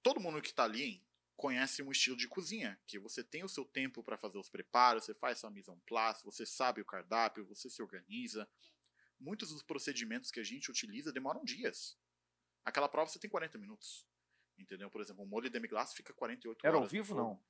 todo 0.03 0.21
mundo 0.21 0.41
que 0.41 0.53
tá 0.53 0.65
ali 0.65 1.05
conhece 1.37 1.83
um 1.83 1.93
estilo 1.93 2.17
de 2.17 2.27
cozinha, 2.27 2.81
que 2.87 2.99
você 2.99 3.23
tem 3.23 3.45
o 3.45 3.49
seu 3.49 3.65
tempo 3.65 4.03
pra 4.03 4.19
fazer 4.19 4.39
os 4.39 4.49
preparos, 4.49 5.05
você 5.05 5.15
faz 5.15 5.39
sua 5.39 5.51
mise 5.51 5.71
en 5.71 5.79
place, 5.87 6.25
você 6.25 6.45
sabe 6.45 6.81
o 6.81 6.85
cardápio, 6.85 7.47
você 7.47 7.71
se 7.71 7.81
organiza. 7.81 8.49
Muitos 9.21 9.51
dos 9.51 9.63
procedimentos 9.63 10.31
que 10.31 10.41
a 10.41 10.45
gente 10.45 10.71
utiliza 10.71 11.13
demoram 11.13 11.45
dias. 11.45 11.97
Aquela 12.65 12.89
prova 12.89 13.11
você 13.11 13.19
tem 13.19 13.31
40 13.31 13.57
minutos. 13.59 14.07
Entendeu? 14.59 14.91
Por 14.91 15.01
exemplo, 15.01 15.23
o 15.23 15.27
molho 15.27 15.49
demi-glace 15.49 15.95
fica 15.95 16.13
48 16.13 16.67
Era 16.67 16.77
horas. 16.77 16.81
ao 16.81 16.85
no 16.85 16.91
vivo, 16.91 17.15
não? 17.15 17.41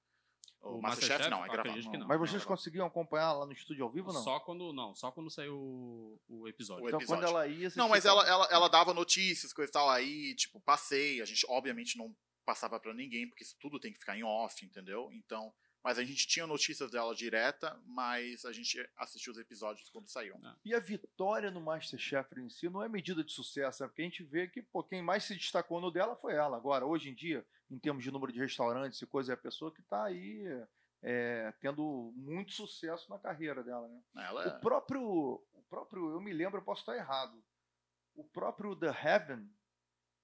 O, 0.60 0.76
O 0.76 0.82
Masterchef, 0.82 1.12
Masterchef, 1.12 1.30
não, 1.30 1.44
é 1.44 1.48
gravado. 1.48 1.98
Não. 1.98 2.08
Mas 2.08 2.18
vocês 2.18 2.42
não. 2.42 2.48
conseguiam 2.48 2.86
acompanhar 2.86 3.32
lá 3.32 3.46
no 3.46 3.52
estúdio 3.52 3.84
ao 3.84 3.90
vivo, 3.90 4.12
não? 4.12 4.22
Só 4.22 4.40
quando. 4.40 4.72
Não, 4.72 4.94
só 4.94 5.10
quando 5.10 5.30
saiu 5.30 5.54
o, 5.56 6.20
o 6.28 6.48
episódio. 6.48 6.84
O 6.84 6.88
então 6.88 7.00
episódio. 7.00 7.24
quando 7.24 7.36
ela 7.36 7.46
ia... 7.46 7.70
Não, 7.76 7.88
mas 7.88 8.04
ela, 8.04 8.26
ela, 8.26 8.48
ela 8.50 8.68
dava 8.68 8.92
notícias, 8.92 9.52
coisa 9.52 9.70
e 9.70 9.72
tal, 9.72 9.88
aí, 9.88 10.34
tipo, 10.34 10.60
passei. 10.60 11.22
A 11.22 11.24
gente, 11.24 11.46
obviamente, 11.48 11.96
não 11.96 12.14
passava 12.44 12.80
pra 12.80 12.94
ninguém, 12.94 13.28
porque 13.28 13.44
isso 13.44 13.56
tudo 13.60 13.78
tem 13.78 13.92
que 13.92 13.98
ficar 13.98 14.16
em 14.16 14.24
off, 14.24 14.64
entendeu? 14.64 15.10
Então, 15.12 15.52
mas 15.88 15.98
a 15.98 16.04
gente 16.04 16.26
tinha 16.26 16.46
notícias 16.46 16.90
dela 16.90 17.14
direta, 17.14 17.80
mas 17.86 18.44
a 18.44 18.52
gente 18.52 18.78
assistia 18.94 19.32
os 19.32 19.38
episódios 19.38 19.88
quando 19.88 20.06
saíam. 20.06 20.38
E 20.62 20.74
a 20.74 20.78
vitória 20.78 21.50
no 21.50 21.62
Masterchef 21.62 22.38
em 22.38 22.50
si 22.50 22.68
não 22.68 22.82
é 22.82 22.88
medida 22.90 23.24
de 23.24 23.32
sucesso, 23.32 23.82
né? 23.82 23.88
porque 23.88 24.02
a 24.02 24.04
gente 24.04 24.22
vê 24.22 24.46
que 24.48 24.60
pô, 24.60 24.84
quem 24.84 25.00
mais 25.00 25.24
se 25.24 25.34
destacou 25.34 25.80
no 25.80 25.90
dela 25.90 26.14
foi 26.14 26.34
ela. 26.34 26.58
Agora, 26.58 26.84
hoje 26.84 27.08
em 27.08 27.14
dia, 27.14 27.42
em 27.70 27.78
termos 27.78 28.04
de 28.04 28.10
número 28.10 28.30
de 28.30 28.38
restaurantes 28.38 29.00
e 29.00 29.06
coisa, 29.06 29.32
é 29.32 29.34
a 29.34 29.38
pessoa 29.38 29.72
que 29.72 29.80
está 29.80 30.04
aí 30.04 30.44
é, 31.00 31.54
tendo 31.58 32.12
muito 32.14 32.52
sucesso 32.52 33.08
na 33.08 33.18
carreira 33.18 33.64
dela. 33.64 33.88
Né? 33.88 34.02
Ela 34.14 34.46
O 34.48 34.60
próprio, 34.60 35.02
o 35.54 35.62
próprio, 35.70 36.10
eu 36.10 36.20
me 36.20 36.34
lembro, 36.34 36.58
eu 36.58 36.64
posso 36.64 36.82
estar 36.82 36.96
errado. 36.96 37.42
O 38.14 38.24
próprio 38.24 38.76
The 38.76 38.88
Heaven, 38.88 39.50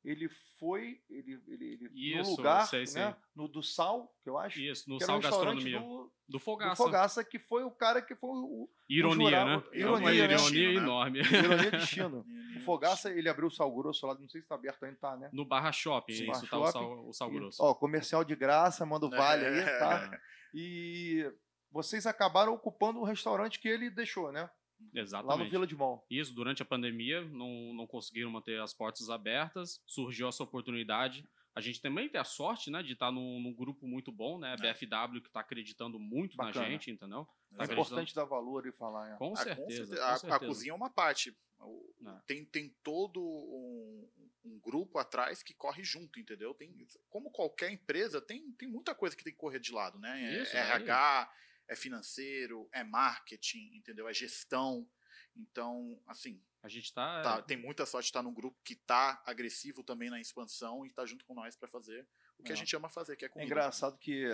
ele 0.05 0.29
foi, 0.59 1.01
ele, 1.09 1.41
ele, 1.49 1.65
ele 1.73 1.91
Isso, 2.21 2.31
no 2.33 2.37
lugar, 2.37 2.67
sei, 2.67 2.85
né? 2.95 3.17
No 3.35 3.49
do 3.49 3.63
Sal, 3.63 4.15
que 4.23 4.29
eu 4.29 4.37
acho, 4.39 4.61
Isso, 4.61 4.89
no 4.89 4.99
que 4.99 5.05
era 5.05 5.13
Sal 5.13 5.17
um 5.19 5.23
restaurante 5.23 5.55
Gastronomia. 5.65 5.81
do, 5.81 6.05
Do 6.05 6.13
do 6.29 6.39
Fogaça. 6.39 6.77
Fogaça, 6.77 7.25
que 7.25 7.39
foi 7.39 7.65
o 7.65 7.71
cara 7.71 8.03
que 8.03 8.15
foi 8.15 8.29
o, 8.31 8.69
Ironia, 8.89 9.29
jurado- 9.31 9.51
né? 9.51 9.63
ironia, 9.79 9.89
Uma 9.89 10.11
né? 10.11 10.15
ironia 10.17 10.69
né? 10.69 10.75
enorme. 10.77 11.19
Ironia 11.21 11.57
de 11.59 11.71
Destino. 11.71 12.25
O 12.57 12.61
Fogaça, 12.61 13.11
ele 13.11 13.29
abriu 13.29 13.49
o 13.49 13.51
Sal 13.51 13.75
Grosso 13.75 14.07
lá, 14.07 14.15
não 14.15 14.29
sei 14.29 14.41
se 14.41 14.47
tá 14.49 14.55
aberto 14.55 14.85
ainda, 14.85 14.97
tá, 14.99 15.17
né? 15.17 15.29
No 15.33 15.45
Barra 15.45 15.73
Shopping, 15.73 16.15
Sim, 16.15 16.31
isso, 16.31 16.47
Barra 16.47 16.49
tá 16.49 16.59
o 16.59 16.67
sal, 16.73 17.09
o 17.09 17.13
sal 17.13 17.31
E, 17.33 17.35
grosso. 17.35 17.63
ó, 17.63 17.75
comercial 17.75 18.23
de 18.25 18.35
graça, 18.37 18.87
manda 18.87 19.07
o 19.07 19.11
vale 19.11 19.45
aí, 19.45 19.65
tá? 19.79 20.11
É, 20.15 20.21
E 20.57 21.31
vocês 21.71 22.07
acabaram 22.07 22.55
ocupando 22.55 23.01
o 23.01 23.05
restaurante 23.05 23.59
que 23.59 23.69
ele 23.69 23.91
deixou, 23.91 24.31
né? 24.31 24.49
Lá 24.81 24.87
no 24.93 25.01
Exatamente. 25.01 25.51
Vila 25.51 25.67
de 25.67 25.77
Mall. 25.77 26.05
Isso, 26.11 26.35
durante 26.35 26.63
a 26.63 26.65
pandemia, 26.65 27.23
não, 27.23 27.73
não 27.75 27.87
conseguiram 27.87 28.31
manter 28.31 28.61
as 28.61 28.73
portas 28.75 29.09
abertas, 29.11 29.81
surgiu 29.87 30.29
essa 30.29 30.43
oportunidade. 30.43 31.29
A 31.55 31.61
gente 31.61 31.81
também 31.81 32.09
tem 32.09 32.21
a 32.21 32.25
sorte, 32.25 32.69
né, 32.71 32.83
de 32.83 32.95
estar 32.95 33.13
num, 33.13 33.41
num 33.41 33.55
grupo 33.55 33.87
muito 33.87 34.11
bom, 34.11 34.39
né, 34.39 34.53
a 34.53 34.57
BFW, 34.57 35.21
que 35.21 35.29
está 35.29 35.41
acreditando 35.41 35.99
muito 36.01 36.37
Bacana. 36.37 36.65
na 36.67 36.71
gente, 36.73 36.91
entendeu? 36.91 37.21
É 37.21 37.57
Tá 37.57 37.65
acreditando. 37.65 37.81
importante 37.83 38.15
dar 38.15 38.25
valor 38.25 38.67
e 38.67 38.73
falar. 38.73 39.13
É. 39.15 39.17
Com, 39.17 39.33
Ah, 39.33 39.37
certeza, 39.37 39.57
com 39.63 39.71
certeza. 39.71 39.97
com 39.97 40.03
A- 40.03 40.13
A, 40.13 40.17
certeza. 40.19 40.47
cozinha 40.47 40.73
é 40.73 40.75
uma 40.75 40.91
parte. 40.91 41.31
É. 41.61 42.21
Tem, 42.27 42.45
tem 42.45 42.77
todo 42.83 43.21
um, 43.23 44.09
um 44.45 44.59
grupo 44.59 44.99
atrás 44.99 45.43
que 45.43 45.55
corre 45.55 45.83
junto, 45.85 46.19
entendeu? 46.19 46.53
Tem, 46.55 46.77
como 47.09 47.31
qualquer 47.31 47.71
empresa, 47.71 48.21
tem, 48.21 48.51
tem 48.53 48.69
muita 48.69 48.95
coisa 48.95 49.17
que 49.17 49.23
tem 49.25 49.33
que 49.33 49.39
correr 49.39 49.61
de 49.61 49.73
lado, 49.73 49.99
né? 49.99 50.21
É 50.35 50.43
Isso, 50.43 50.57
RH, 50.57 51.31
é 51.31 51.45
financeiro, 51.75 52.69
é 52.73 52.83
marketing, 52.85 53.71
entendeu? 53.75 54.09
É 54.09 54.13
gestão. 54.15 54.89
Então, 55.37 56.01
assim, 56.07 56.43
A 56.63 56.69
gente 56.69 56.93
tá... 56.93 57.23
tá- 57.23 57.43
tem 57.43 57.57
muita 57.57 57.87
sorte 57.87 58.05
de 58.07 58.11
estar 58.11 58.23
num 58.23 58.33
grupo 58.35 58.59
que 58.65 58.75
tá 58.77 59.23
agressivo 59.27 59.83
também 59.83 60.11
na 60.11 60.21
expansão 60.21 60.85
e 60.87 60.91
tá 60.93 61.05
junto 61.07 61.25
com 61.25 61.35
nós 61.35 61.57
para 61.57 61.69
fazer 61.69 62.07
o 62.39 62.43
que 62.43 62.53
a 62.53 62.55
É. 62.55 62.57
gente 62.59 62.75
ama 62.77 62.89
fazer, 62.89 63.17
que 63.17 63.25
é 63.25 63.29
É 63.29 63.31
comida. 63.31 63.47
engraçado 63.47 63.97
que, 63.99 64.27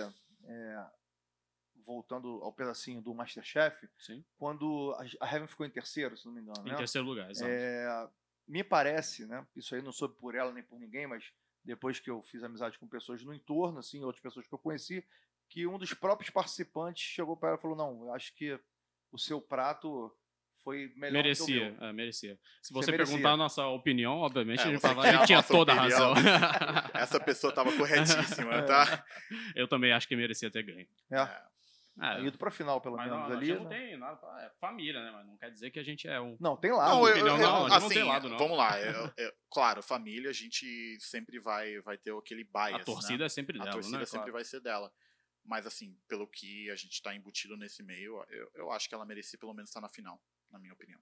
é, 0.43 0.85
voltando 1.83 2.27
ao 2.43 2.53
pedacinho 2.53 3.01
do 3.01 3.13
Masterchef, 3.13 3.89
Sim, 3.97 4.23
quando 4.37 4.93
a 4.97 5.25
a 5.25 5.33
Heaven 5.33 5.47
ficou 5.47 5.65
em 5.65 5.69
terceiro, 5.69 6.15
se 6.17 6.25
não 6.25 6.33
me 6.33 6.41
engano, 6.41 6.61
em 6.61 6.69
né? 6.71 6.75
terceiro 6.77 7.07
lugar, 7.07 7.29
exato. 7.31 7.49
É, 7.51 8.09
me 8.47 8.63
parece, 8.63 9.25
né? 9.25 9.45
Isso 9.55 9.73
aí 9.73 9.81
não 9.81 9.91
soube 9.91 10.15
por 10.15 10.35
ela 10.35 10.51
nem 10.51 10.63
por 10.63 10.79
ninguém, 10.79 11.07
mas 11.07 11.31
depois 11.63 11.99
que 11.99 12.09
eu 12.09 12.21
fiz 12.21 12.43
amizade 12.43 12.77
com 12.77 12.87
pessoas 12.87 13.23
no 13.23 13.33
entorno, 13.33 13.79
assim, 13.79 14.03
outras 14.03 14.21
pessoas 14.21 14.47
que 14.47 14.53
eu 14.53 14.59
conheci, 14.59 15.03
que 15.51 15.67
um 15.67 15.77
dos 15.77 15.93
próprios 15.93 16.29
participantes 16.29 17.03
chegou 17.03 17.35
para 17.35 17.49
ela 17.49 17.57
e 17.57 17.61
falou: 17.61 17.75
Não, 17.77 18.05
eu 18.05 18.13
acho 18.13 18.33
que 18.35 18.57
o 19.11 19.17
seu 19.19 19.41
prato 19.41 20.09
foi 20.63 20.91
melhor 20.95 21.23
Merecia, 21.23 21.45
que 21.71 21.75
o 21.75 21.79
meu. 21.79 21.89
é, 21.89 21.93
merecia. 21.93 22.39
Se 22.61 22.71
Você 22.71 22.85
você, 22.85 22.91
merecia. 22.91 23.13
perguntar 23.15 23.33
a 23.33 23.37
nossa 23.37 23.65
opinião, 23.67 24.19
obviamente, 24.19 24.59
É, 24.61 24.63
a 24.63 24.67
gente, 24.67 24.79
falava, 24.79 25.01
a 25.07 25.23
a 25.23 25.25
tinha 25.25 25.43
toda 25.43 25.73
a 25.73 25.75
razão. 25.75 26.13
Essa 26.93 27.19
pessoa 27.19 27.51
tava 27.53 27.75
corretíssima, 27.75 28.53
É. 28.55 28.61
tá? 28.61 29.05
Eu 29.55 29.67
também 29.67 29.91
acho 29.91 30.07
que 30.07 30.15
merecia 30.15 30.49
ter 30.51 30.63
ganho. 30.63 30.87
É. 31.11 31.51
É, 32.01 32.21
ido 32.21 32.37
pra 32.37 32.49
final, 32.49 32.79
pelo 32.79 32.95
mas 32.95 33.09
menos 33.11 33.27
não, 33.27 33.33
a 33.33 33.37
ali. 33.37 33.45
gente 33.47 33.57
não 33.59 33.69
né? 33.69 33.77
tem 33.77 33.97
nada 33.97 34.19
é 34.39 34.49
família, 34.61 35.03
né? 35.03 35.11
Mas 35.11 35.25
não 35.25 35.37
quer 35.37 35.51
dizer 35.51 35.71
que 35.71 35.79
a 35.79 35.83
gente 35.83 36.07
é 36.07 36.21
um. 36.21 36.37
Não, 36.39 36.55
tem 36.55 36.71
lá. 36.71 36.87
Não, 36.87 37.05
eu, 37.05 37.13
opinião, 37.15 37.35
eu- 37.35 37.41
não, 37.43 37.55
a 37.65 37.69
gente 37.69 37.69
não 37.79 37.85
assim, 37.87 37.95
tem 37.95 38.03
lado, 38.03 38.29
não. 38.29 38.37
vamos 38.37 38.57
lá. 38.57 38.79
eu- 38.79 39.33
claro, 39.51 39.83
família, 39.83 40.29
a 40.29 40.33
gente 40.33 40.97
sempre 41.01 41.37
vai, 41.37 41.81
vai 41.81 41.97
ter 41.97 42.13
aquele 42.15 42.45
bias, 42.45 42.75
A 42.75 42.77
né? 42.77 42.83
torcida 42.85 43.25
é 43.25 43.29
sempre 43.29 43.57
A 43.59 43.63
dela, 43.65 43.73
torcida 43.75 43.97
né? 43.99 44.05
sempre 44.05 44.19
Claro. 44.19 44.33
vai 44.33 44.43
ser 44.45 44.61
dela. 44.61 44.91
Mas, 45.43 45.65
assim, 45.65 45.97
pelo 46.07 46.27
que 46.27 46.69
a 46.69 46.75
gente 46.75 47.01
tá 47.01 47.15
embutido 47.15 47.57
nesse 47.57 47.81
meio, 47.83 48.23
eu, 48.29 48.51
eu 48.55 48.71
acho 48.71 48.87
que 48.87 48.95
ela 48.95 49.05
merecia 49.05 49.37
pelo 49.39 49.53
menos 49.53 49.69
estar 49.69 49.81
na 49.81 49.89
final, 49.89 50.21
na 50.49 50.59
minha 50.59 50.73
opinião. 50.73 51.01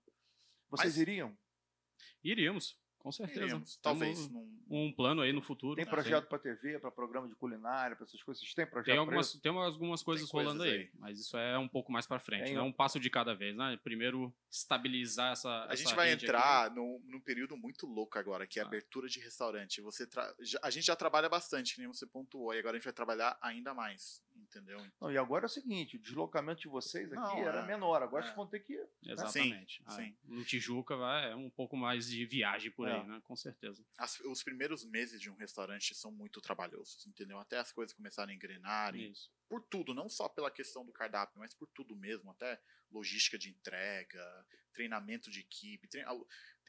Vocês 0.70 0.94
mas- 0.94 0.98
iriam? 0.98 1.38
Iríamos, 2.24 2.78
com 2.98 3.12
certeza. 3.12 3.42
Iríamos, 3.42 3.78
talvez. 3.78 4.28
Num, 4.30 4.58
Um 4.72 4.94
plano 4.94 5.22
aí 5.22 5.34
no 5.34 5.42
futuro. 5.42 5.76
Tem 5.76 5.84
né? 5.86 5.90
projeto 5.90 6.28
pra 6.28 6.38
TV, 6.38 6.78
pra 6.80 6.92
programa 6.92 7.28
de 7.28 7.36
culinária, 7.36 7.96
pra 7.96 8.06
essas 8.06 8.22
coisas? 8.22 8.42
Têm 8.54 8.68
projeto 8.68 8.86
Tem 8.86 8.94
pra 8.96 9.02
algumas, 9.02 9.34
tem 9.34 9.52
algumas 9.52 10.04
coisas 10.04 10.30
coisas 10.30 10.48
rolando 10.48 10.64
aí, 10.64 10.82
aí. 10.82 10.90
mas 10.94 11.20
isso 11.20 11.36
é 11.38 11.58
um 11.58 11.68
pouco 11.68 11.92
mais 11.92 12.06
pra 12.06 12.20
frente, 12.20 12.46
Tem 12.46 12.54
né? 12.56 12.62
um- 12.62 12.66
Um 12.68 12.72
passo 12.74 13.00
de 13.00 13.10
cada 13.10 13.34
vez, 13.34 13.56
né? 13.56 13.78
Primeiro, 13.84 14.34
estabilizar 14.50 15.32
essa. 15.34 15.50
A 15.64 15.74
essa 15.74 15.78
gente 15.78 15.96
vai 15.96 16.12
aqui. 16.14 16.24
entrar 16.26 16.70
num, 16.72 17.02
num 17.06 17.20
período 17.20 17.58
muito 17.58 17.88
louco 17.88 18.20
agora, 18.20 18.46
que 18.46 18.60
é 18.60 18.62
a 18.62 18.66
Ah. 18.66 18.68
abertura 18.68 19.08
de 19.10 19.20
restaurante. 19.20 19.82
Você 19.82 20.06
tra- 20.06 20.34
a 20.62 20.70
gente 20.70 20.86
já 20.86 20.96
trabalha 20.96 21.28
bastante, 21.28 21.74
que 21.74 21.80
nem 21.80 21.88
você 21.88 22.06
pontuou, 22.06 22.54
e 22.54 22.60
agora 22.60 22.76
a 22.76 22.80
gente 22.80 22.86
vai 22.86 22.94
trabalhar 22.94 23.38
ainda 23.42 23.74
mais, 23.74 24.22
entendeu? 24.44 24.80
Não, 25.00 25.12
e 25.12 25.18
agora 25.18 25.46
é 25.46 25.48
o 25.48 25.50
seguinte, 25.50 25.96
o 25.98 26.00
deslocamento 26.00 26.62
de 26.62 26.68
vocês 26.68 27.06
aqui 27.12 27.16
Não, 27.22 27.38
era 27.40 27.60
é. 27.62 27.66
menor, 27.68 28.02
agora 28.02 28.24
É. 28.24 28.26
vocês 28.28 28.36
vão 28.36 28.48
ter 28.48 28.60
que... 28.62 28.80
Exatamente. 29.04 29.82
Ah, 29.86 29.92
sim. 29.92 30.16
No 30.24 30.44
Tijuca 30.44 30.96
vai, 30.96 31.32
é 31.32 31.36
um 31.36 31.50
pouco 31.50 31.76
mais 31.78 32.08
de 32.08 32.26
viagem 32.26 32.72
por 32.72 32.88
É. 32.88 32.94
aí, 33.00 33.08
né? 33.08 33.22
Com 33.24 33.36
certeza. 33.36 33.86
As- 33.98 34.20
os 34.22 34.44
primeiros 34.44 34.84
meses 34.86 35.20
de 35.22 35.30
um 35.30 35.36
restaurante 35.36 35.94
são 35.96 36.12
muito 36.12 36.42
trabalhosos, 36.42 37.06
entendeu? 37.08 37.38
Até 37.40 37.58
as 37.58 37.72
coisas 37.72 37.96
começarem 37.96 38.34
a 38.34 38.36
engrenarem, 38.36 39.12
Isso. 39.12 39.32
por 39.48 39.62
tudo, 39.64 39.94
não 39.94 40.10
só 40.10 40.28
pela 40.30 40.52
questão 40.52 40.86
do 40.86 40.92
cardápio, 40.92 41.40
mas 41.40 41.54
por 41.54 41.68
tudo 41.70 41.96
mesmo, 41.96 42.32
até 42.32 42.60
logística 42.92 43.38
de 43.38 43.50
entrega, 43.50 44.46
treinamento 44.74 45.30
de 45.30 45.42
equipe. 45.42 45.88
trein- 45.88 46.06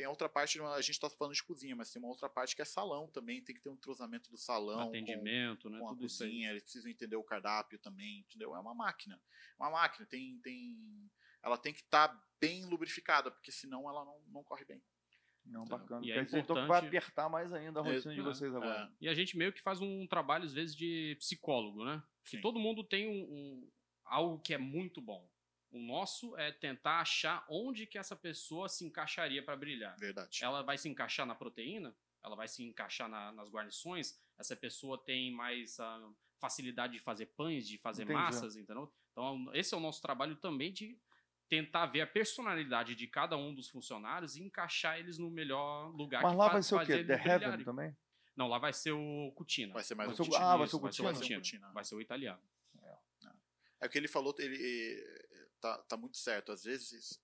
Tem 0.00 0.06
a 0.06 0.10
outra 0.10 0.30
parte, 0.30 0.58
a 0.58 0.80
gente 0.80 0.92
está 0.92 1.10
falando 1.10 1.34
de 1.34 1.42
cozinha, 1.44 1.76
mas 1.76 1.90
tem 1.92 2.00
uma 2.00 2.08
outra 2.08 2.26
parte 2.26 2.56
que 2.56 2.62
é 2.62 2.64
salão 2.64 3.06
também, 3.08 3.42
tem 3.44 3.54
que 3.54 3.60
ter 3.60 3.68
um 3.68 3.74
entrosamento 3.74 4.30
do 4.30 4.38
salão. 4.38 4.84
com- 4.84 4.88
Atendimento, 4.88 5.68
né? 5.68 5.78
com 5.78 5.88
a 5.88 5.90
Tudo 5.90 6.06
isso 6.06 6.24
cozinha, 6.24 6.48
eles 6.48 6.62
precisam 6.62 6.90
entender 6.90 7.16
o 7.16 7.22
cardápio 7.22 7.78
também, 7.78 8.20
entendeu? 8.20 8.56
É 8.56 8.58
uma 8.58 8.74
máquina. 8.74 9.20
Uma 9.58 9.68
máquina, 9.68 10.06
tem. 10.06 10.38
tem 10.38 11.10
ela 11.42 11.58
tem 11.58 11.74
que 11.74 11.80
estar 11.80 12.18
bem 12.40 12.64
lubrificada, 12.64 13.30
porque 13.30 13.52
senão 13.52 13.90
ela 13.90 14.02
não, 14.06 14.18
não 14.28 14.42
corre 14.42 14.64
bem. 14.64 14.82
Não, 15.44 15.64
Então, 15.64 15.78
bacana. 15.78 16.06
e 16.06 16.12
é 16.12 16.24
dizer, 16.24 16.38
então 16.38 16.56
que 16.56 16.62
vai 16.66 16.78
importante- 16.78 16.96
apertar 16.96 17.28
mais 17.28 17.52
ainda 17.52 17.80
a 17.80 17.82
rotina 17.82 18.14
de 18.14 18.20
É, 18.20 18.22
vocês 18.22 18.54
agora. 18.54 18.84
É, 18.84 19.04
E 19.04 19.06
a 19.08 19.12
gente 19.12 19.36
meio 19.36 19.52
que 19.52 19.60
faz 19.60 19.82
um 19.82 20.06
trabalho, 20.06 20.46
às 20.46 20.54
vezes, 20.54 20.74
de 20.74 21.14
psicólogo, 21.18 21.84
né? 21.84 22.02
Que 22.24 22.36
Sim. 22.36 22.40
todo 22.40 22.58
mundo 22.58 22.82
tem 22.84 23.06
um, 23.06 23.22
um- 23.34 23.70
algo 24.06 24.38
que 24.40 24.54
é 24.54 24.58
muito 24.58 25.02
bom. 25.02 25.28
O 25.70 25.78
nosso 25.78 26.36
é 26.36 26.50
tentar 26.50 27.00
achar 27.00 27.44
onde 27.48 27.86
que 27.86 27.96
essa 27.98 28.16
pessoa 28.16 28.68
se 28.68 28.84
encaixaria 28.84 29.42
para 29.42 29.56
brilhar. 29.56 29.96
verdade. 29.98 30.40
Ela 30.42 30.62
vai 30.62 30.76
se 30.76 30.88
encaixar 30.88 31.24
na 31.26 31.34
proteína? 31.34 31.94
Ela 32.24 32.34
vai 32.36 32.48
se 32.48 32.62
encaixar 32.62 33.08
na- 33.08 33.32
nas 33.32 33.48
guarnições? 33.48 34.18
Essa 34.36 34.56
pessoa 34.56 34.98
tem 34.98 35.30
mais 35.32 35.78
ah, 35.78 36.10
facilidade 36.38 36.94
de 36.94 36.98
fazer 36.98 37.26
pães, 37.26 37.68
de 37.68 37.78
fazer 37.78 38.02
Entendi. 38.02 38.18
massas, 38.18 38.56
entendeu? 38.56 38.92
Então, 39.12 39.48
esse 39.54 39.72
é 39.72 39.76
o 39.76 39.80
nosso 39.80 40.02
trabalho 40.02 40.34
também 40.36 40.72
de 40.72 40.98
tentar 41.48 41.86
ver 41.86 42.00
a 42.02 42.06
personalidade 42.06 42.94
de 42.94 43.06
cada 43.06 43.36
um 43.36 43.54
dos 43.54 43.68
funcionários 43.68 44.36
e 44.36 44.42
encaixar 44.42 44.98
eles 44.98 45.18
no 45.18 45.30
melhor 45.30 45.88
lugar 45.94 46.22
Mas 46.22 46.32
que 46.32 46.38
lá 46.38 46.48
vai 46.48 46.62
ser 46.62 46.74
o 46.76 46.80
quê? 46.86 47.04
The 47.04 47.12
Heaven 47.14 47.38
brilharem. 47.38 47.64
também? 47.64 47.96
Não, 48.36 48.46
lá 48.48 48.58
vai 48.58 48.72
ser 48.72 48.92
o 48.92 49.32
Cutina. 49.36 49.72
Vai 49.74 49.82
ser 49.84 49.94
mais 49.94 50.08
Vai 50.08 50.16
ser 50.16 50.22
o- 50.22 50.24
Cutina. 50.26 50.44
ah, 50.46 50.56
vai 50.56 50.66
ser 50.68 50.76
o 50.76 50.78
vai 50.80 50.92
ser 50.92 51.02
o 51.02 51.04
Cutina? 51.06 51.20
Cutina. 51.20 51.38
Cutina. 51.40 51.72
Vai 51.72 51.84
ser 51.84 51.94
o 51.94 52.00
italiano. 52.00 52.42
É 53.82 53.86
o 53.86 53.88
que 53.88 53.96
ele 53.96 54.08
falou, 54.08 54.34
ele 54.38 55.02
tá, 55.60 55.78
tá 55.78 55.96
muito 55.96 56.16
certo. 56.16 56.52
Às 56.52 56.64
vezes, 56.64 57.20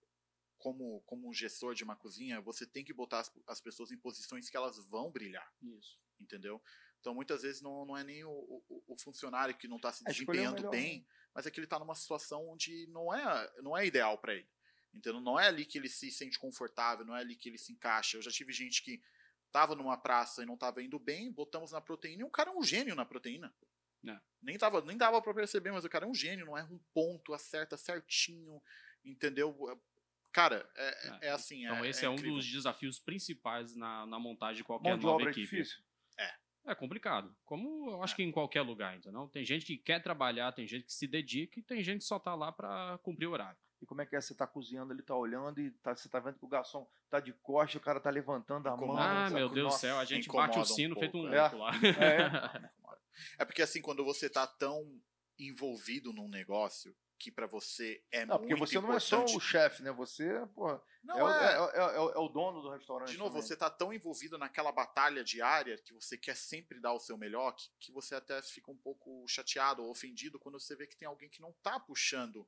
como, 0.59 1.01
como 1.03 1.29
um 1.29 1.33
gestor 1.33 1.75
de 1.75 1.85
uma 1.85 1.97
cozinha, 1.97 2.41
você 2.41 2.67
tem 2.67 2.85
que 2.85 2.93
botar 2.93 3.21
as, 3.21 3.33
as 3.47 3.61
pessoas 3.61 3.91
em 3.91 3.99
posições 3.99 4.49
que 4.49 4.57
elas 4.57 4.79
vão 4.87 5.11
brilhar, 5.11 5.51
Isso. 5.63 5.99
entendeu? 6.21 6.63
Então, 7.01 7.15
muitas 7.15 7.43
vezes, 7.43 7.61
não, 7.63 7.85
não 7.87 7.97
é 7.97 8.03
nem 8.03 8.25
o, 8.25 8.31
o, 8.31 8.83
o 8.89 8.99
funcionário 8.99 9.57
que 9.57 9.69
não 9.69 9.77
está 9.77 9.93
se 9.93 10.03
É 10.07 10.11
desempenhando 10.11 10.69
bem, 10.71 11.01
né? 11.01 11.07
mas 11.35 11.47
é 11.47 11.51
que 11.51 11.61
ele 11.61 11.67
está 11.67 11.79
numa 11.79 11.95
situação 11.95 12.49
onde 12.49 12.87
não 12.89 13.15
é, 13.15 13.63
não 13.63 13.77
é 13.77 13.87
ideal 13.87 14.19
para 14.19 14.35
ele. 14.35 14.49
Entendeu? 14.93 15.21
Não 15.21 15.39
é 15.39 15.47
ali 15.47 15.65
que 15.65 15.79
ele 15.79 15.89
se 15.89 16.11
sente 16.11 16.39
confortável, 16.39 17.05
não 17.05 17.15
é 17.15 17.21
ali 17.21 17.37
que 17.37 17.49
ele 17.49 17.59
se 17.59 17.71
encaixa. 17.71 18.17
Eu 18.17 18.23
já 18.23 18.31
tive 18.31 18.53
gente 18.53 18.83
que 18.83 19.03
tava 19.53 19.75
numa 19.75 19.97
praça 19.97 20.43
e 20.43 20.47
não 20.47 20.57
tava 20.57 20.83
indo 20.83 20.99
bem, 20.99 21.31
botamos 21.31 21.73
na 21.73 21.81
proteína 21.81 22.23
e 22.23 22.25
o 22.25 22.31
cara 22.31 22.51
é 22.51 22.55
um 22.55 22.63
gênio 22.63 22.95
na 22.95 23.05
proteína. 23.05 23.55
É. 24.07 24.19
Nem, 24.43 24.57
tava, 24.59 24.81
nem 24.83 24.97
dava 24.97 25.21
pra 25.23 25.35
perceber, 25.35 25.73
mas 25.73 25.85
o 25.85 25.89
cara 25.89 26.05
é 26.07 26.09
um 26.09 26.15
gênio, 26.15 26.47
não 26.47 26.57
erra 26.57 26.73
um 26.73 26.81
ponto, 26.93 27.33
acerta 27.35 27.77
certinho, 27.77 28.63
entendeu? 29.05 29.55
Cara, 30.33 30.69
é, 30.77 31.09
é, 31.09 31.27
É. 31.29 31.31
assim. 31.31 31.65
Então, 31.65 31.85
é, 31.85 31.89
esse 31.89 32.05
é, 32.05 32.09
um 32.09 32.15
incrível. 32.15 32.37
dos 32.37 32.47
desafios 32.47 32.99
principais 32.99 33.75
na, 33.75 34.07
na 34.07 34.19
montagem 34.19 34.57
de 34.57 34.65
qualquer 34.65 34.91
Mão 34.91 34.99
de 34.99 35.05
nova 35.05 35.17
obra 35.17 35.29
é 35.29 35.33
equipe. 35.33 35.47
difícil. 35.47 35.79
É 36.69 36.75
complicado. 36.75 37.33
Como 37.45 37.91
eu 37.91 38.03
acho 38.03 38.15
É. 38.15 38.17
que 38.17 38.23
em 38.25 38.33
qualquer 38.33 38.61
lugar, 38.63 38.97
entendeu? 38.97 39.29
Tem 39.29 39.45
gente 39.45 39.65
que 39.65 39.79
quer 39.79 40.03
trabalhar, 40.03 40.51
tem 40.51 40.67
gente 40.67 40.85
que 40.87 40.93
se 40.93 41.07
dedica 41.07 41.61
e 41.61 41.63
tem 41.63 41.81
gente 41.83 42.01
que 42.01 42.05
só 42.07 42.19
tá 42.19 42.35
lá 42.35 42.51
pra 42.51 42.99
cumprir 43.05 43.29
o 43.29 43.31
horário. 43.31 43.57
E 43.81 43.87
como 43.87 44.01
é 44.03 44.07
que 44.07 44.17
é? 44.17 44.21
Você 44.21 44.35
tá 44.35 44.49
cozinhando, 44.49 44.93
ele 44.93 45.03
tá 45.03 45.15
olhando 45.15 45.61
e 45.61 45.71
tá, 45.71 45.95
você 45.95 46.09
tá 46.09 46.19
vendo 46.19 46.39
que 46.39 46.45
o 46.45 46.49
garçom 46.49 46.89
tá 47.09 47.21
de 47.21 47.33
costa, 47.35 47.79
o 47.79 47.81
cara 47.81 48.01
tá 48.01 48.11
levantando 48.11 48.69
a 48.69 48.77
mão. 48.77 48.97
Ah, 48.97 49.29
sabe? 49.29 49.35
meu 49.35 49.49
Deus 49.49 49.75
do 49.75 49.79
céu, 49.79 49.97
a 49.99 50.05
gente 50.05 50.29
bate 50.29 50.59
o 50.59 50.63
um 50.63 50.65
sino 50.65 50.99
feito 50.99 51.17
um 51.17 51.23
pouco, 51.23 51.35
é. 51.37 51.41
louco 51.43 51.57
lá. 51.59 51.71
É 51.71 52.71
porque 53.45 53.63
assim, 53.63 53.81
quando 53.83 54.05
você 54.05 54.29
tá 54.31 54.47
tão 54.47 55.01
envolvido 55.39 56.13
num 56.13 56.29
negócio 56.29 56.97
que 57.19 57.31
pra 57.33 57.47
você 57.47 58.03
é 58.11 58.27
Não, 58.27 58.37
porque 58.39 58.55
muito 58.55 58.69
você 58.69 58.79
não 58.81 58.93
é 58.93 59.01
só 59.01 59.17
importante- 59.17 59.37
o 59.37 59.41
chefe, 59.41 59.83
né? 59.83 59.91
Você, 59.93 60.47
porra, 60.55 60.83
Não 61.03 61.19
é, 61.19 61.23
o- 61.25 61.29
é. 61.31 61.45
é- 61.45 61.81
é- 61.81 61.97
é- 61.97 62.15
é 62.15 62.19
o 62.19 62.29
dono 62.29 62.61
do 62.61 62.69
restaurante. 62.71 63.11
De 63.11 63.17
novo, 63.17 63.31
também. 63.31 63.43
você 63.47 63.57
tá 63.57 63.71
tão 63.71 63.91
envolvido 63.91 64.37
naquela 64.37 64.71
batalha 64.71 65.25
diária 65.25 65.79
que 65.79 65.95
você 65.95 66.19
quer 66.19 66.37
sempre 66.37 66.79
dar 66.79 66.93
o 66.93 67.01
seu 67.01 67.17
melhor 67.17 67.53
que, 67.53 67.71
que 67.81 67.91
você 67.93 68.15
até 68.15 68.43
fica 68.43 68.71
um 68.71 68.77
pouco 68.77 69.27
chateado 69.27 69.83
ou 69.83 69.91
ofendido 69.91 70.39
quando 70.39 70.61
você 70.61 70.77
vê 70.77 70.87
que 70.87 70.97
tem 70.97 71.09
alguém 71.09 71.31
que 71.31 71.41
não 71.41 71.53
tá 71.63 71.81
puxando 71.81 72.47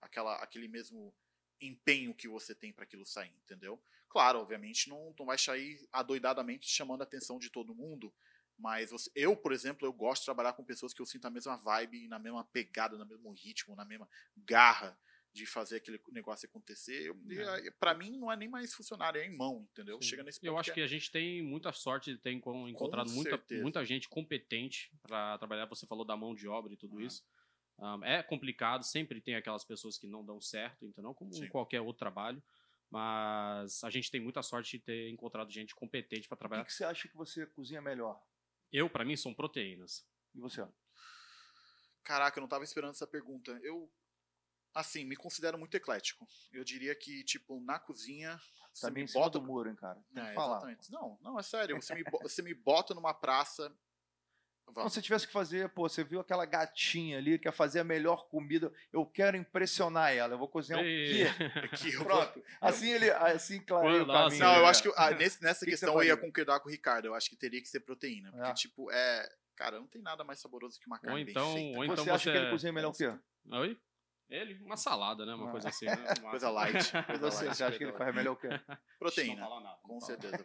aquela, 0.00 0.34
aquele 0.42 0.66
mesmo 0.66 1.14
empenho 1.60 2.12
que 2.14 2.26
você 2.28 2.54
tem 2.56 2.72
para 2.72 2.84
aquilo 2.84 3.06
sair, 3.06 3.32
entendeu? 3.44 3.80
Claro, 4.08 4.40
obviamente 4.40 4.88
não, 4.88 5.14
não 5.18 5.26
vai 5.26 5.36
sair 5.38 5.86
adoidadamente 5.92 6.66
chamando 6.68 7.02
a 7.02 7.04
atenção 7.04 7.38
de 7.38 7.50
todo 7.50 7.74
mundo, 7.74 8.12
mas 8.58 8.90
você- 8.90 9.10
eu, 9.14 9.36
por 9.36 9.52
exemplo, 9.52 9.86
eu 9.86 9.92
gosto 9.92 10.22
de 10.22 10.26
trabalhar 10.26 10.52
com 10.52 10.64
pessoas 10.64 10.92
que 10.92 11.00
eu 11.00 11.06
sinto 11.06 11.26
a 11.26 11.30
mesma 11.30 11.56
vibe, 11.56 12.08
na 12.08 12.18
mesma 12.18 12.44
pegada, 12.44 12.98
no 12.98 13.06
mesmo 13.06 13.30
ritmo, 13.32 13.76
na 13.76 13.84
mesma 13.84 14.08
garra 14.36 14.98
de 15.32 15.46
fazer 15.46 15.76
aquele 15.76 16.00
negócio 16.10 16.48
acontecer. 16.48 17.06
Eu, 17.06 17.16
É. 17.30 17.70
Para 17.72 17.94
mim 17.94 18.18
não 18.18 18.32
é 18.32 18.36
nem 18.36 18.48
mais 18.48 18.74
funcionário, 18.74 19.20
é 19.20 19.26
em 19.26 19.36
mão, 19.36 19.68
entendeu? 19.70 20.00
Sim. 20.02 20.08
Chega 20.08 20.22
nesse 20.24 20.38
Eu 20.44 20.52
ponto 20.52 20.60
acho 20.60 20.70
é- 20.70 20.74
que 20.74 20.80
a 20.80 20.86
gente 20.86 21.10
tem 21.12 21.42
muita 21.42 21.70
sorte 21.72 22.12
de 22.12 22.18
ter 22.18 22.32
enco- 22.32 22.66
encontrado 22.68 23.10
muita, 23.10 23.40
muita 23.62 23.84
gente 23.84 24.08
competente 24.08 24.90
para 25.02 25.38
trabalhar. 25.38 25.66
Você 25.66 25.86
falou 25.86 26.04
da 26.04 26.16
mão 26.16 26.34
de 26.34 26.48
obra 26.48 26.72
e 26.72 26.76
tudo 26.76 26.98
Ah. 26.98 27.02
isso. 27.04 27.22
Um, 27.78 28.02
é 28.04 28.20
complicado, 28.24 28.82
sempre 28.82 29.20
tem 29.20 29.36
aquelas 29.36 29.64
pessoas 29.64 29.96
que 29.96 30.08
não 30.08 30.24
dão 30.24 30.40
certo, 30.40 30.84
entendeu? 30.84 31.14
Como 31.14 31.32
Sim. 31.32 31.44
em 31.44 31.48
qualquer 31.48 31.80
outro 31.80 32.00
trabalho. 32.00 32.42
Mas 32.90 33.84
a 33.84 33.90
gente 33.90 34.10
tem 34.10 34.20
muita 34.20 34.42
sorte 34.42 34.78
de 34.78 34.82
ter 34.84 35.10
encontrado 35.10 35.50
gente 35.50 35.74
competente 35.74 36.26
para 36.26 36.34
O 36.34 36.36
que, 36.36 36.40
trabalhar. 36.40 36.64
que 36.64 36.72
você 36.72 36.84
acha 36.84 37.06
que 37.06 37.14
você 37.16 37.46
cozinha 37.46 37.80
melhor? 37.82 38.20
Eu, 38.72 38.88
para 38.90 39.04
mim, 39.04 39.16
são 39.16 39.34
proteínas. 39.34 40.06
E 40.34 40.40
você? 40.40 40.66
Caraca, 42.04 42.38
eu 42.38 42.42
não 42.42 42.48
tava 42.48 42.64
esperando 42.64 42.90
essa 42.90 43.06
pergunta. 43.06 43.52
Eu, 43.62 43.90
assim, 44.74 45.04
me 45.04 45.16
considero 45.16 45.58
muito 45.58 45.74
eclético. 45.76 46.26
Eu 46.52 46.64
diria 46.64 46.94
que, 46.94 47.22
tipo, 47.24 47.60
na 47.60 47.78
cozinha. 47.78 48.40
Você 48.72 48.86
Tá 48.86 48.90
me 48.92 49.04
bota. 49.12 49.38
do 49.38 49.44
muro, 49.44 49.68
hein, 49.68 49.76
cara? 49.76 50.02
Tem 50.14 50.22
É, 50.22 50.28
que 50.28 50.34
falar. 50.34 50.56
exatamente. 50.58 50.90
Não, 50.90 51.18
não, 51.20 51.38
é 51.38 51.42
sério. 51.42 51.76
Você 51.80 51.94
me, 51.94 52.04
bo- 52.04 52.18
você 52.22 52.42
me 52.42 52.54
bota 52.54 52.94
numa 52.94 53.12
praça. 53.14 53.74
Se 54.90 55.02
tivesse 55.02 55.26
que 55.26 55.32
fazer, 55.32 55.68
pô, 55.70 55.88
você 55.88 56.04
viu 56.04 56.20
aquela 56.20 56.44
gatinha 56.44 57.18
ali, 57.18 57.38
quer 57.38 57.52
fazer 57.52 57.80
a 57.80 57.84
melhor 57.84 58.26
comida, 58.28 58.72
eu 58.92 59.04
quero 59.06 59.36
impressionar 59.36 60.12
ela, 60.14 60.34
eu 60.34 60.38
vou 60.38 60.48
cozinhar 60.48 60.80
o 60.80 60.84
Ei. 60.84 61.06
quê? 61.06 61.26
Aqui 61.72 61.92
eu 61.92 61.98
vou- 61.98 62.06
Pronto. 62.06 62.42
Assim 62.60 62.90
ele, 62.90 63.10
assim 63.10 63.60
clareia 63.60 64.02
o 64.02 64.06
caminho. 64.06 64.38
Não, 64.40 64.54
eu 64.56 64.62
né? 64.62 64.68
acho 64.68 64.82
que 64.82 64.92
ah, 64.96 65.10
nesse- 65.18 65.42
nessa 65.42 65.64
Que 65.64 65.70
que 65.72 65.76
você 65.76 65.86
questão 65.86 66.02
eu 66.02 66.06
ia 66.06 66.16
concordar 66.16 66.60
com 66.60 66.68
o 66.68 66.72
Ricardo. 66.72 67.06
Eu 67.06 67.14
acho 67.14 67.28
que 67.30 67.36
teria 67.36 67.60
que 67.60 67.68
ser 67.68 67.80
proteína. 67.80 68.30
Porque, 68.30 68.48
É. 68.50 68.54
tipo, 68.54 68.90
é. 68.90 69.28
Cara, 69.56 69.80
não 69.80 69.88
tem 69.88 70.00
nada 70.00 70.22
mais 70.22 70.38
saboroso 70.38 70.78
que 70.78 70.86
uma 70.86 71.00
carne 71.00 71.18
Ou 71.18 71.24
bem 71.24 71.32
então, 71.32 71.52
feita. 71.52 71.78
ou 71.80 71.84
Você 71.86 71.92
então 72.02 72.14
acha 72.14 72.24
você. 72.24 72.30
que 72.32 72.36
ele 72.38 72.50
cozinha 72.50 72.72
melhor 72.72 72.90
o 72.90 72.92
quê? 72.92 73.12
Oi? 73.50 73.76
Ele? 74.30 74.62
Uma 74.62 74.76
salada, 74.76 75.24
né? 75.24 75.34
Uma 75.34 75.48
Ah. 75.48 75.50
coisa 75.52 75.68
assim. 75.70 75.86
Né? 75.86 75.92
Uma- 76.20 76.30
Coisa 76.30 76.50
light. 76.50 76.72
Coisa 77.06 77.30
você, 77.30 77.44
light, 77.46 77.56
você 77.56 77.64
acha 77.64 77.78
que 77.78 77.84
ele 77.84 77.92
faz 77.94 78.14
melhor 78.14 78.32
o 78.32 78.36
quê? 78.36 78.48
Proteína. 78.98 79.40
Não 79.40 79.48
fala 79.48 79.60
nada. 79.62 79.78
Com 79.82 80.00
certeza. 80.00 80.36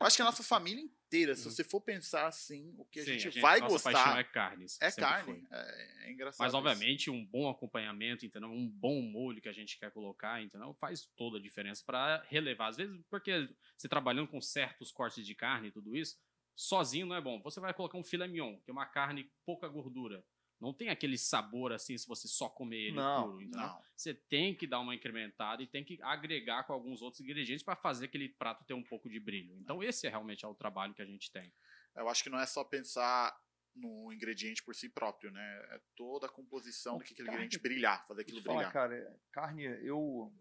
Eu 0.00 0.06
acho 0.06 0.16
que 0.16 0.22
a 0.22 0.24
nossa 0.24 0.42
família 0.44 0.80
inteira, 0.82 1.34
se 1.34 1.44
você 1.44 1.64
for 1.64 1.80
pensar 1.80 2.26
assim, 2.28 2.74
o 2.78 2.84
que 2.84 3.00
a 3.00 3.04
Sim, 3.04 3.18
gente 3.18 3.40
vai 3.40 3.58
nossa 3.60 3.82
paixão 3.82 4.02
gostar 4.04 4.20
é 4.20 4.24
carnes. 4.24 4.78
é 4.80 4.92
carne. 4.92 5.46
É, 5.50 6.06
é 6.08 6.12
engraçado. 6.12 6.38
Mas, 6.40 6.48
isso. 6.50 6.56
obviamente, 6.58 7.10
um 7.10 7.24
bom 7.26 7.48
acompanhamento, 7.50 8.24
entendeu? 8.24 8.50
Um 8.50 8.68
bom 8.68 9.02
molho 9.02 9.40
que 9.42 9.48
a 9.48 9.52
gente 9.52 9.78
quer 9.78 9.90
colocar, 9.90 10.40
entendeu? 10.42 10.72
Faz 10.74 11.06
toda 11.16 11.38
a 11.38 11.42
diferença 11.42 11.82
para 11.84 12.22
relevar. 12.28 12.68
Às 12.68 12.76
vezes, 12.76 13.00
porque 13.10 13.48
você 13.76 13.88
trabalhando 13.88 14.28
com 14.28 14.40
certos 14.40 14.92
cortes 14.92 15.26
de 15.26 15.34
carne 15.34 15.68
e 15.68 15.72
tudo 15.72 15.96
isso, 15.96 16.16
sozinho 16.54 17.06
não 17.06 17.16
é 17.16 17.20
bom. 17.20 17.40
Você 17.42 17.58
vai 17.58 17.74
colocar 17.74 17.98
um 17.98 18.04
filé 18.04 18.28
mignon, 18.28 18.58
que 18.60 18.70
é 18.70 18.72
uma 18.72 18.86
carne 18.86 19.28
pouca 19.44 19.66
gordura. 19.68 20.24
Não 20.60 20.72
tem 20.72 20.88
aquele 20.88 21.18
sabor 21.18 21.72
assim 21.72 21.96
se 21.98 22.06
você 22.06 22.26
só 22.26 22.48
comer 22.48 22.88
ele 22.88 22.96
Não, 22.96 23.24
puro. 23.24 23.42
Entendeu? 23.42 23.60
Não. 23.60 23.82
Você 23.94 24.14
tem 24.14 24.54
que 24.54 24.66
dar 24.66 24.80
uma 24.80 24.94
incrementada 24.94 25.62
e 25.62 25.66
tem 25.66 25.84
que 25.84 26.00
agregar 26.02 26.64
com 26.64 26.72
alguns 26.72 27.02
outros 27.02 27.20
ingredientes 27.20 27.64
para 27.64 27.76
fazer 27.76 28.06
aquele 28.06 28.28
prato 28.28 28.64
ter 28.64 28.74
um 28.74 28.82
pouco 28.82 29.08
de 29.08 29.20
brilho. 29.20 29.56
Então, 29.58 29.82
esse 29.82 30.06
é 30.06 30.10
realmente 30.10 30.44
é 30.44 30.48
o 30.48 30.54
trabalho 30.54 30.94
que 30.94 31.02
a 31.02 31.06
gente 31.06 31.30
tem. 31.30 31.52
Eu 31.94 32.08
acho 32.08 32.22
que 32.22 32.30
não 32.30 32.38
é 32.38 32.46
só 32.46 32.62
pensar 32.64 33.34
no 33.74 34.12
ingrediente 34.12 34.62
por 34.62 34.74
si 34.74 34.88
próprio, 34.88 35.30
né? 35.30 35.66
É 35.70 35.80
toda 35.94 36.26
a 36.26 36.30
composição 36.30 36.98
do 36.98 37.04
que 37.04 37.12
aquele 37.12 37.28
Carne- 37.28 37.44
ingrediente 37.44 37.62
brilhar, 37.62 38.06
fazer 38.06 38.22
aquilo 38.22 38.40
falar, 38.42 38.56
brilhar. 38.56 38.72
cara, 38.72 39.20
carne, 39.32 39.64
eu, 39.86 40.32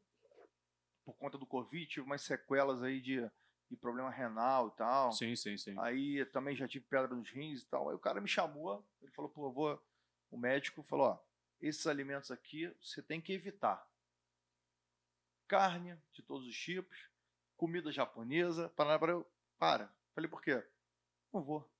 por 1.04 1.16
conta 1.18 1.38
do 1.38 1.46
Covid, 1.46 1.86
tive 1.88 2.06
umas 2.06 2.22
sequelas 2.22 2.82
aí 2.82 3.02
de, 3.02 3.30
de 3.70 3.76
problema 3.78 4.10
renal 4.10 4.70
e 4.70 4.78
tal. 4.78 5.12
Sim, 5.12 5.36
sim, 5.36 5.58
sim. 5.58 5.76
Aí 5.80 6.26
também 6.28 6.56
já 6.56 6.68
tive 6.68 6.86
pedra 6.86 7.14
nos 7.14 7.30
rins 7.30 7.62
e 7.62 7.68
tal. 7.68 7.90
Aí 7.90 7.96
o 7.96 8.00
cara 8.00 8.22
me 8.22 8.28
chamou, 8.28 8.86
ele 9.02 9.12
falou, 9.12 9.30
pô, 9.30 9.48
eu 9.48 9.52
vou. 9.54 9.84
O 10.36 10.38
médico 10.38 10.84
falou, 10.84 11.06
ó, 11.08 11.20
esses 11.62 11.88
alimentos 11.88 12.30
aqui 12.30 12.68
você 12.82 13.02
tem 13.02 13.22
que 13.22 13.32
evitar. 13.32 13.90
Carne 15.48 15.98
de 16.12 16.22
todos 16.22 16.46
os 16.46 16.58
tipos, 16.58 16.98
comida 17.56 17.90
japonesa, 17.90 18.68
para, 18.76 19.00
para, 19.00 19.14
eu, 19.14 19.26
para. 19.58 19.90
Falei, 20.14 20.30
por 20.30 20.42
quê? 20.42 20.62
Não 21.34 21.42
vou. 21.42 21.72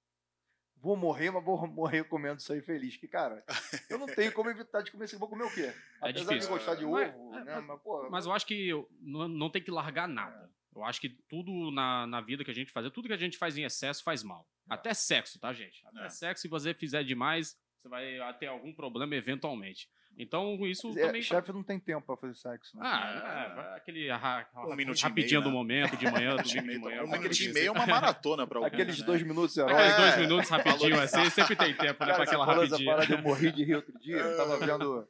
Vou 0.78 0.96
morrer, 0.96 1.32
mas 1.32 1.44
vou 1.44 1.68
morrer 1.68 2.06
comendo 2.06 2.40
isso 2.40 2.54
aí 2.54 2.62
feliz. 2.62 2.96
Que, 2.96 3.10
cara, 3.10 3.44
eu 3.90 3.98
não 3.98 4.06
tenho 4.08 4.32
como 4.32 4.50
evitar 4.50 4.82
de 4.82 4.90
comer 4.92 5.04
isso. 5.04 5.20
Vou 5.20 5.28
comer 5.28 5.44
o 5.44 5.54
quê? 5.54 5.74
Apesar 6.00 6.30
difícil. 6.30 6.40
de 6.40 6.48
gostar 6.48 6.76
de 6.76 6.86
Mas- 6.86 7.14
ovo, 7.14 7.36
é, 7.36 7.44
né? 7.44 7.56
mas- 7.56 7.66
Mas, 7.68 7.82
pô, 7.82 8.10
Mas 8.10 8.26
eu 8.26 8.32
acho 8.32 8.46
que 8.48 8.70
não, 9.02 9.28
não 9.28 9.50
tem 9.50 9.62
que 9.62 9.72
largar 9.72 10.08
nada. 10.08 10.50
Eu 10.74 10.82
acho 10.86 11.02
que 11.02 11.10
tudo 11.10 11.72
na, 11.72 12.08
na 12.08 12.22
vida 12.22 12.46
que 12.46 12.52
a 12.52 12.56
gente 12.56 12.72
faz, 12.72 12.90
tudo 12.92 13.08
que 13.10 13.14
a 13.14 13.18
gente 13.18 13.38
faz 13.38 13.58
em 13.58 13.64
excesso 13.66 14.02
faz 14.02 14.24
mal. 14.24 14.48
Até 14.70 14.94
sexo, 14.94 15.40
tá, 15.40 15.52
gente? 15.52 15.86
Até 15.88 16.06
É. 16.06 16.10
sexo, 16.10 16.44
se 16.44 16.48
você 16.48 16.74
fizer 16.74 17.04
demais, 17.04 17.58
você 17.86 18.18
vai 18.20 18.34
ter 18.40 18.48
algum 18.48 18.74
problema 18.74 19.16
eventualmente. 19.16 19.88
Então, 20.18 20.56
isso 20.66 20.98
é, 20.98 21.08
também. 21.08 21.22
chefe 21.22 21.52
não 21.52 21.62
tem 21.62 21.78
tempo 21.80 22.06
pra 22.06 22.16
fazer 22.16 22.36
sexo. 22.36 22.78
Né? 22.78 22.84
Ah, 22.86 23.50
é, 23.52 23.56
vai 23.56 23.78
aquele 23.78 24.10
ra- 24.10 24.48
Um 24.56 24.70
ra- 24.70 24.76
minutinho 24.76 25.10
rapidinho 25.10 25.42
meio, 25.42 25.44
do 25.44 25.50
né? 25.50 25.56
momento, 25.56 25.98
de 25.98 26.10
manhã, 26.10 26.36
domingo 26.38 26.72
de 26.72 26.80
manhã. 26.80 27.04
um 27.04 27.08
minuto 27.12 27.40
e 27.42 27.54
meio 27.54 27.68
é 27.68 27.72
uma 27.72 27.86
maratona 27.86 28.48
pra 28.48 28.60
alguns, 28.60 28.74
Aqueles 28.74 29.00
né? 29.00 29.06
dois 29.06 29.22
minutos 29.24 29.58
Aqueles 29.60 29.78
heróicos. 29.78 29.98
dois 30.02 30.14
É, 30.14 30.20
minutos 30.22 30.50
rapidinho, 30.50 31.00
assim, 31.02 31.30
sempre 31.30 31.56
tem 31.58 31.74
tempo, 31.76 32.06
né? 32.06 32.12
Cara, 32.12 32.16
você 32.16 32.22
aquela 32.30 32.46
rapidinha. 32.46 32.92
parada, 32.96 33.14
eu 33.14 33.22
morri 33.22 33.52
de 33.52 33.64
rir 33.66 33.76
outro 33.76 34.00
dia. 34.00 34.16
Eu 34.18 34.38
tava 34.38 34.58
vendo 34.66 35.08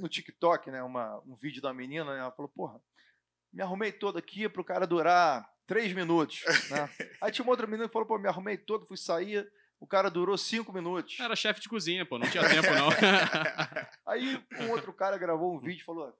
no 0.00 0.08
TikTok, 0.08 0.70
né, 0.70 0.82
uma, 0.82 1.20
um 1.26 1.34
vídeo 1.34 1.62
da 1.62 1.72
menina, 1.72 2.12
né, 2.14 2.20
ela 2.20 2.30
falou, 2.30 2.50
porra, 2.54 2.78
me 3.52 3.62
arrumei 3.62 3.92
todo 3.92 4.18
aqui 4.18 4.46
pro 4.48 4.62
cara 4.62 4.86
durar 4.86 5.48
três 5.66 5.92
minutos, 5.94 6.42
né? 6.70 6.90
Aí 7.22 7.32
tinha 7.32 7.42
uma 7.44 7.52
outra 7.52 7.66
menina 7.66 7.86
que 7.88 7.92
falou, 7.92 8.06
pô, 8.06 8.18
me 8.18 8.28
arrumei 8.28 8.58
todo, 8.58 8.86
fui 8.86 8.98
sair, 8.98 9.48
o 9.84 9.86
cara 9.86 10.10
durou 10.10 10.36
cinco 10.38 10.72
minutos. 10.72 11.20
Era 11.20 11.36
chefe 11.36 11.60
de 11.60 11.68
cozinha, 11.68 12.06
pô, 12.06 12.18
não 12.18 12.26
tinha 12.28 12.42
tempo, 12.48 12.68
não. 12.72 12.88
Aí 14.06 14.42
um 14.60 14.70
outro 14.70 14.92
cara 14.94 15.18
gravou 15.18 15.54
um 15.54 15.60
vídeo 15.60 15.82
e 15.82 15.84
falou, 15.84 16.10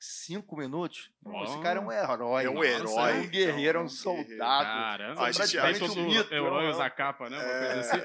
cinco 0.00 0.56
minutos? 0.56 1.10
Esse 1.44 1.60
cara 1.60 1.78
é 1.78 1.82
um 1.82 1.92
herói. 1.92 2.44
É 2.44 2.50
um 2.50 2.54
Nossa, 2.54 2.66
herói. 2.66 3.10
É 3.10 3.14
um 3.20 3.28
guerreiro, 3.28 3.78
é 3.78 3.80
um 3.80 3.84
É 3.84 3.86
um 3.86 3.88
soldado. 3.88 4.64
Caramba, 4.64 5.22
A 5.22 5.30
gente- 5.32 5.58
a 5.58 5.62
todo 5.62 5.74
gente- 5.88 5.98
um 6.00 6.06
mito, 6.06 6.34
herói 6.34 6.64
né? 6.64 6.70
usa 6.70 6.90
capa, 6.90 7.30
né? 7.30 7.36
Uma 7.38 7.44
É, 7.48 7.72
coisa 7.74 7.80
assim. 7.80 7.98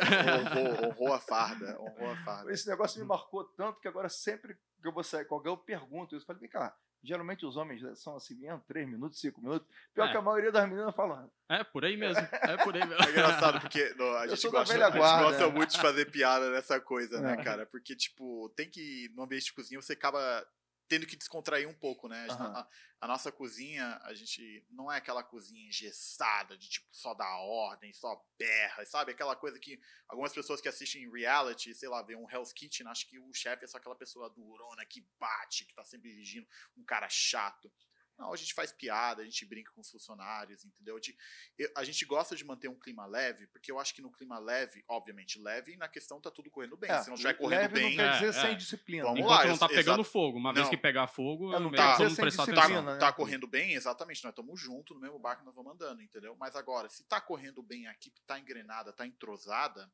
honrou, 0.61 0.85
honrou 0.89 1.13
a 1.13 1.19
farda, 1.19 1.77
honrou 1.81 2.11
a 2.11 2.15
farda. 2.23 2.51
Esse 2.51 2.69
negócio 2.69 2.99
me 3.01 3.07
marcou 3.07 3.43
tanto 3.57 3.79
que 3.79 3.87
agora 3.87 4.09
sempre 4.09 4.55
que 4.84 4.88
eu 4.89 4.93
vou 4.93 5.03
sair 5.03 5.25
com 5.25 5.36
alguém, 5.36 5.51
eu 5.51 5.57
pergunto 5.57 6.15
isso. 6.15 6.23
Eu 6.23 6.27
falei, 6.27 6.41
vem 6.41 6.49
cá, 6.49 6.75
geralmente 7.03 7.45
os 7.45 7.57
homens 7.57 7.81
são 7.99 8.15
assim 8.15 8.36
mesmo, 8.36 8.63
três 8.67 8.88
minutos, 8.88 9.19
cinco 9.19 9.41
minutos. 9.41 9.67
Pior 9.93 10.07
É. 10.07 10.11
que 10.11 10.17
a 10.17 10.21
maioria 10.21 10.51
das 10.51 10.69
meninas 10.69 10.95
fala, 10.95 11.29
É, 11.49 11.63
por 11.63 11.84
aí 11.84 11.97
mesmo. 11.97 12.21
É 12.31 12.57
por 12.63 12.75
aí 12.75 12.81
mesmo. 12.88 13.03
É 13.03 13.09
engraçado 13.09 13.59
porque 13.61 13.93
no, 13.95 14.15
a 14.17 14.27
gente, 14.27 14.47
gosta, 14.49 14.73
a 14.73 14.89
gente 14.91 14.97
gosta 14.97 15.49
muito 15.49 15.71
de 15.71 15.81
fazer 15.81 16.11
piada 16.11 16.49
nessa 16.51 16.79
coisa, 16.79 17.19
né, 17.19 17.34
É. 17.34 17.43
cara? 17.43 17.65
Porque, 17.65 17.95
tipo, 17.95 18.49
tem 18.55 18.69
que, 18.69 19.09
no 19.15 19.23
ambiente 19.23 19.45
de 19.45 19.53
cozinha, 19.53 19.81
você 19.81 19.93
acaba 19.93 20.19
tendo 20.93 21.07
que 21.07 21.15
descontrair 21.15 21.67
um 21.67 21.73
pouco, 21.73 22.07
né? 22.07 22.27
Aham. 22.29 22.53
a- 22.57 22.67
a 23.01 23.07
nossa 23.07 23.31
cozinha, 23.31 23.99
a 24.03 24.13
gente 24.13 24.65
não 24.69 24.89
é 24.91 24.97
aquela 24.97 25.23
cozinha 25.23 25.67
engessada, 25.67 26.57
de 26.57 26.69
tipo, 26.69 26.87
só 26.91 27.13
dar 27.13 27.35
ordem, 27.39 27.91
só 27.91 28.15
berra, 28.37 28.85
sabe? 28.85 29.11
Aquela 29.11 29.35
coisa 29.35 29.59
que 29.59 29.79
algumas 30.07 30.31
pessoas 30.31 30.61
que 30.61 30.69
assistem 30.69 31.11
reality, 31.11 31.73
sei 31.73 31.89
lá, 31.89 32.01
vê 32.01 32.15
um 32.15 32.29
Hell's 32.29 32.53
Kitchen, 32.53 32.87
acham 32.87 33.09
que 33.09 33.19
o 33.19 33.33
chefe 33.33 33.65
é 33.65 33.67
só 33.67 33.77
aquela 33.77 33.95
pessoa 33.95 34.29
durona 34.29 34.85
que 34.85 35.05
bate, 35.19 35.65
que 35.65 35.73
tá 35.73 35.83
sempre 35.83 36.11
dirigindo, 36.11 36.47
um 36.77 36.83
cara 36.85 37.09
chato. 37.09 37.69
Não, 38.18 38.32
a 38.32 38.36
gente 38.38 38.53
faz 38.53 38.72
piada, 38.72 39.22
a 39.22 39.26
gente 39.26 39.43
brinca 39.45 39.72
com 39.74 39.82
os 39.82 39.89
funcionários, 39.89 40.64
entendeu? 40.64 40.95
A 40.95 40.99
gente, 40.99 41.18
eu- 41.57 41.72
a 41.76 41.84
gente 41.84 42.05
gosta 42.05 42.36
de 42.36 42.45
manter 42.45 42.68
um 42.68 42.78
clima 42.80 43.05
leve, 43.07 43.47
porque 43.47 43.72
eu 43.72 43.80
acho 43.80 43.93
que 43.93 44.01
no 44.01 44.11
clima 44.11 44.38
leve, 44.38 44.84
obviamente, 44.88 45.39
leve 45.39 45.76
na 45.78 45.88
questão 45.88 46.22
tá 46.22 46.30
tudo 46.30 46.49
correndo 46.51 46.78
bem. 46.78 46.91
é, 46.91 47.01
Se 47.01 47.07
não 47.07 47.16
estiver 47.16 47.34
correndo 47.34 47.59
leve 47.61 47.74
bem, 47.74 47.89
não 47.89 47.95
quer 47.97 48.09
É, 48.09 48.14
dizer 48.14 48.28
é. 48.39 48.47
sem 48.47 48.57
disciplina. 48.57 49.03
Vamos 49.03 49.20
Enquanto 49.20 49.39
lá, 49.39 49.45
não 49.47 49.57
tá 49.57 49.66
ex- 49.66 49.76
pegando 49.76 50.01
exato. 50.01 50.11
fogo. 50.11 50.38
Uma 50.38 50.53
vez 50.53 50.66
Não. 50.66 50.70
que 50.70 50.78
pegar 50.78 51.07
fogo, 51.07 51.53
É, 51.55 51.59
não 51.59 51.70
é 51.70 51.76
tá 51.76 51.97
sem 51.97 52.16
prestar 52.16 52.45
tá, 52.53 52.82
né? 52.82 52.97
tá 52.97 53.11
correndo 53.11 53.47
bem, 53.47 53.74
exatamente, 53.74 54.24
nós 54.24 54.32
estamos 54.32 54.59
juntos 54.59 54.95
no 54.95 55.01
mesmo 55.01 55.18
barco, 55.18 55.43
nós 55.43 55.55
vamos 55.55 55.74
andando, 55.74 56.01
entendeu? 56.01 56.36
Mas 56.39 56.55
agora, 56.55 56.88
se 56.89 57.03
tá 57.05 57.20
correndo 57.20 57.64
bem, 57.64 57.88
a 57.88 57.91
equipe 57.91 58.22
tá 58.28 58.38
engrenada, 58.39 58.93
tá 58.93 59.05
entrosada, 59.07 59.91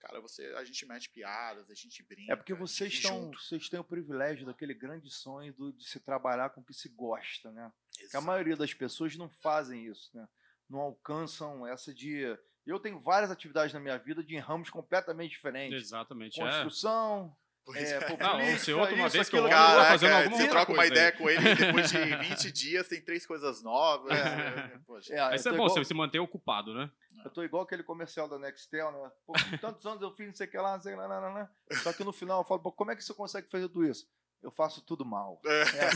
cara, 0.00 0.20
você, 0.20 0.44
a 0.56 0.64
gente 0.64 0.86
mete 0.86 1.10
piadas, 1.10 1.70
a 1.70 1.74
gente 1.74 2.02
brinca. 2.02 2.32
É 2.32 2.36
porque 2.36 2.54
vocês 2.54 2.92
estão, 2.92 3.30
vocês 3.32 3.68
têm 3.68 3.80
o 3.80 3.84
privilégio 3.84 4.46
daquele 4.46 4.74
grande 4.74 5.10
sonho 5.10 5.52
do- 5.54 5.72
de 5.72 5.84
se 5.88 6.00
trabalhar 6.00 6.50
com 6.50 6.60
o 6.60 6.64
que 6.64 6.72
se 6.74 6.88
gosta, 6.88 7.50
né? 7.52 7.70
Que 8.10 8.16
a 8.16 8.20
maioria 8.20 8.56
das 8.56 8.72
pessoas 8.72 9.16
não 9.16 9.28
fazem 9.28 9.86
isso, 9.86 10.10
né? 10.14 10.26
Não 10.68 10.80
alcançam 10.80 11.66
essa 11.66 11.92
de. 11.94 12.36
Eu 12.66 12.78
tenho 12.78 13.00
várias 13.00 13.30
atividades 13.30 13.72
na 13.72 13.80
minha 13.80 13.96
vida 13.98 14.22
de 14.22 14.36
ramos 14.36 14.68
completamente 14.68 15.30
diferentes. 15.30 15.80
Exatamente. 15.82 16.40
É. 16.40 16.44
Construção, 16.44 17.34
Pois 17.64 17.76
é, 17.92 17.96
é. 17.96 18.00
Não, 18.00 18.76
o 18.76 18.80
outro, 18.80 18.94
uma 18.94 19.06
isso, 19.08 19.16
vez 19.16 19.28
que 19.28 19.36
eu 19.36 19.46
Caraca, 19.46 19.90
fazendo 19.90 20.12
alguma 20.14 20.36
você 20.38 20.48
troca 20.48 20.72
uma 20.72 20.76
coisa 20.78 20.82
aí. 20.82 20.88
ideia 20.90 21.12
com 21.12 21.28
ele, 21.28 21.40
depois 21.54 21.90
de 21.90 21.98
20 22.16 22.50
dias 22.52 22.88
tem 22.88 23.00
três 23.02 23.26
coisas 23.26 23.62
novas. 23.62 24.10
É. 24.16 24.78
Poxa. 24.86 25.14
É, 25.14 25.34
Isso 25.34 25.48
é 25.48 25.50
bom, 25.52 25.56
igual- 25.56 25.68
você 25.70 25.84
se 25.84 25.92
manter 25.92 26.18
ocupado, 26.18 26.72
né? 26.74 26.90
Eu 27.24 27.30
tô 27.30 27.42
igual 27.42 27.62
aquele 27.62 27.82
comercial 27.82 28.28
da 28.28 28.38
Nextel, 28.38 28.92
né? 28.92 29.10
Pô, 29.26 29.32
tantos 29.60 29.84
anos 29.86 30.02
eu 30.02 30.12
fiz 30.14 30.26
não 30.26 30.34
sei 30.34 30.46
o 30.46 30.50
que 30.50 30.58
lá, 30.58 30.74
não 30.74 30.82
sei 30.82 30.96
lá, 30.96 31.06
lá, 31.06 31.18
lá, 31.18 31.28
lá. 31.28 31.50
Só 31.82 31.92
que 31.92 32.04
no 32.04 32.12
final 32.12 32.40
eu 32.40 32.44
falo, 32.44 32.60
pô, 32.60 32.72
como 32.72 32.90
é 32.90 32.96
que 32.96 33.02
você 33.02 33.14
consegue 33.14 33.50
fazer 33.50 33.68
tudo 33.68 33.84
isso? 33.84 34.08
Eu 34.42 34.50
faço 34.50 34.80
tudo 34.82 35.04
mal. 35.04 35.40
É. 35.44 35.62
É 35.62 35.88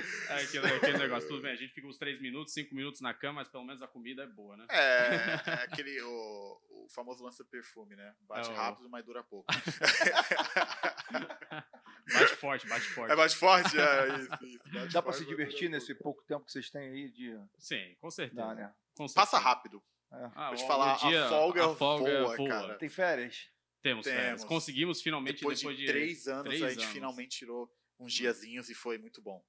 aquele, 0.35 0.67
aquele 0.67 0.97
negócio, 0.97 1.27
tudo 1.29 1.41
bem, 1.41 1.51
a 1.51 1.55
gente 1.55 1.73
fica 1.73 1.87
uns 1.87 1.97
3 1.97 2.21
minutos, 2.21 2.53
5 2.53 2.73
minutos 2.75 3.01
na 3.01 3.13
cama, 3.13 3.35
mas 3.41 3.47
pelo 3.49 3.63
menos 3.63 3.81
a 3.81 3.87
comida 3.87 4.23
é 4.23 4.27
boa, 4.27 4.55
né? 4.57 4.65
É, 4.69 4.79
é 5.49 5.53
aquele, 5.63 6.01
o, 6.01 6.61
o 6.69 6.87
famoso 6.93 7.23
lança-perfume, 7.23 7.95
né? 7.95 8.13
Bate 8.21 8.49
É 8.49 8.51
o- 8.51 8.55
rápido, 8.55 8.89
mas 8.89 9.03
dura 9.05 9.23
pouco. 9.23 9.45
Bate 12.13 12.35
forte, 12.35 12.67
bate 12.67 12.85
forte. 12.87 13.11
É 13.11 13.15
mais 13.15 13.33
forte? 13.33 13.77
É, 13.79 14.07
isso, 14.17 14.45
isso. 14.45 14.69
bate 14.73 14.93
Dá 14.93 15.01
pra 15.01 15.13
forte, 15.13 15.19
se 15.19 15.25
divertir 15.25 15.69
nesse 15.69 15.93
pouco 15.95 16.23
tempo 16.23 16.45
que 16.45 16.51
vocês 16.51 16.69
têm 16.69 16.81
aí 16.89 17.09
de. 17.09 17.37
Sim, 17.57 17.95
com 18.01 18.09
certeza. 18.09 18.41
Dá, 18.41 18.55
né? 18.55 18.73
Com 18.95 19.05
pouco. 19.05 19.13
Passa 19.13 19.31
certeza. 19.37 19.49
rápido. 19.49 19.83
Ah, 20.11 20.47
Vou 20.47 20.55
te 20.55 20.67
falar, 20.67 20.97
dia- 20.97 21.25
a 21.25 21.29
folga, 21.29 21.65
a 21.65 21.75
folga 21.75 22.23
voa, 22.23 22.35
voa. 22.35 22.47
cara. 22.49 22.77
Tem 22.77 22.89
férias? 22.89 23.49
Temos, 23.81 24.03
Temos. 24.05 24.21
férias. 24.21 24.43
Conseguimos 24.43 25.01
finalmente, 25.01 25.37
Depois, 25.37 25.59
depois, 25.59 25.77
de 25.77 25.85
três 25.85 26.27
anos, 26.27 26.43
três 26.45 26.61
a 26.63 26.69
gente 26.69 26.81
anos. 26.81 26.91
finalmente 26.93 27.37
tirou 27.37 27.71
uns 28.01 28.13
diazinhos 28.13 28.69
e 28.69 28.73
foi 28.75 28.97
muito 28.97 29.21
bom. 29.21 29.43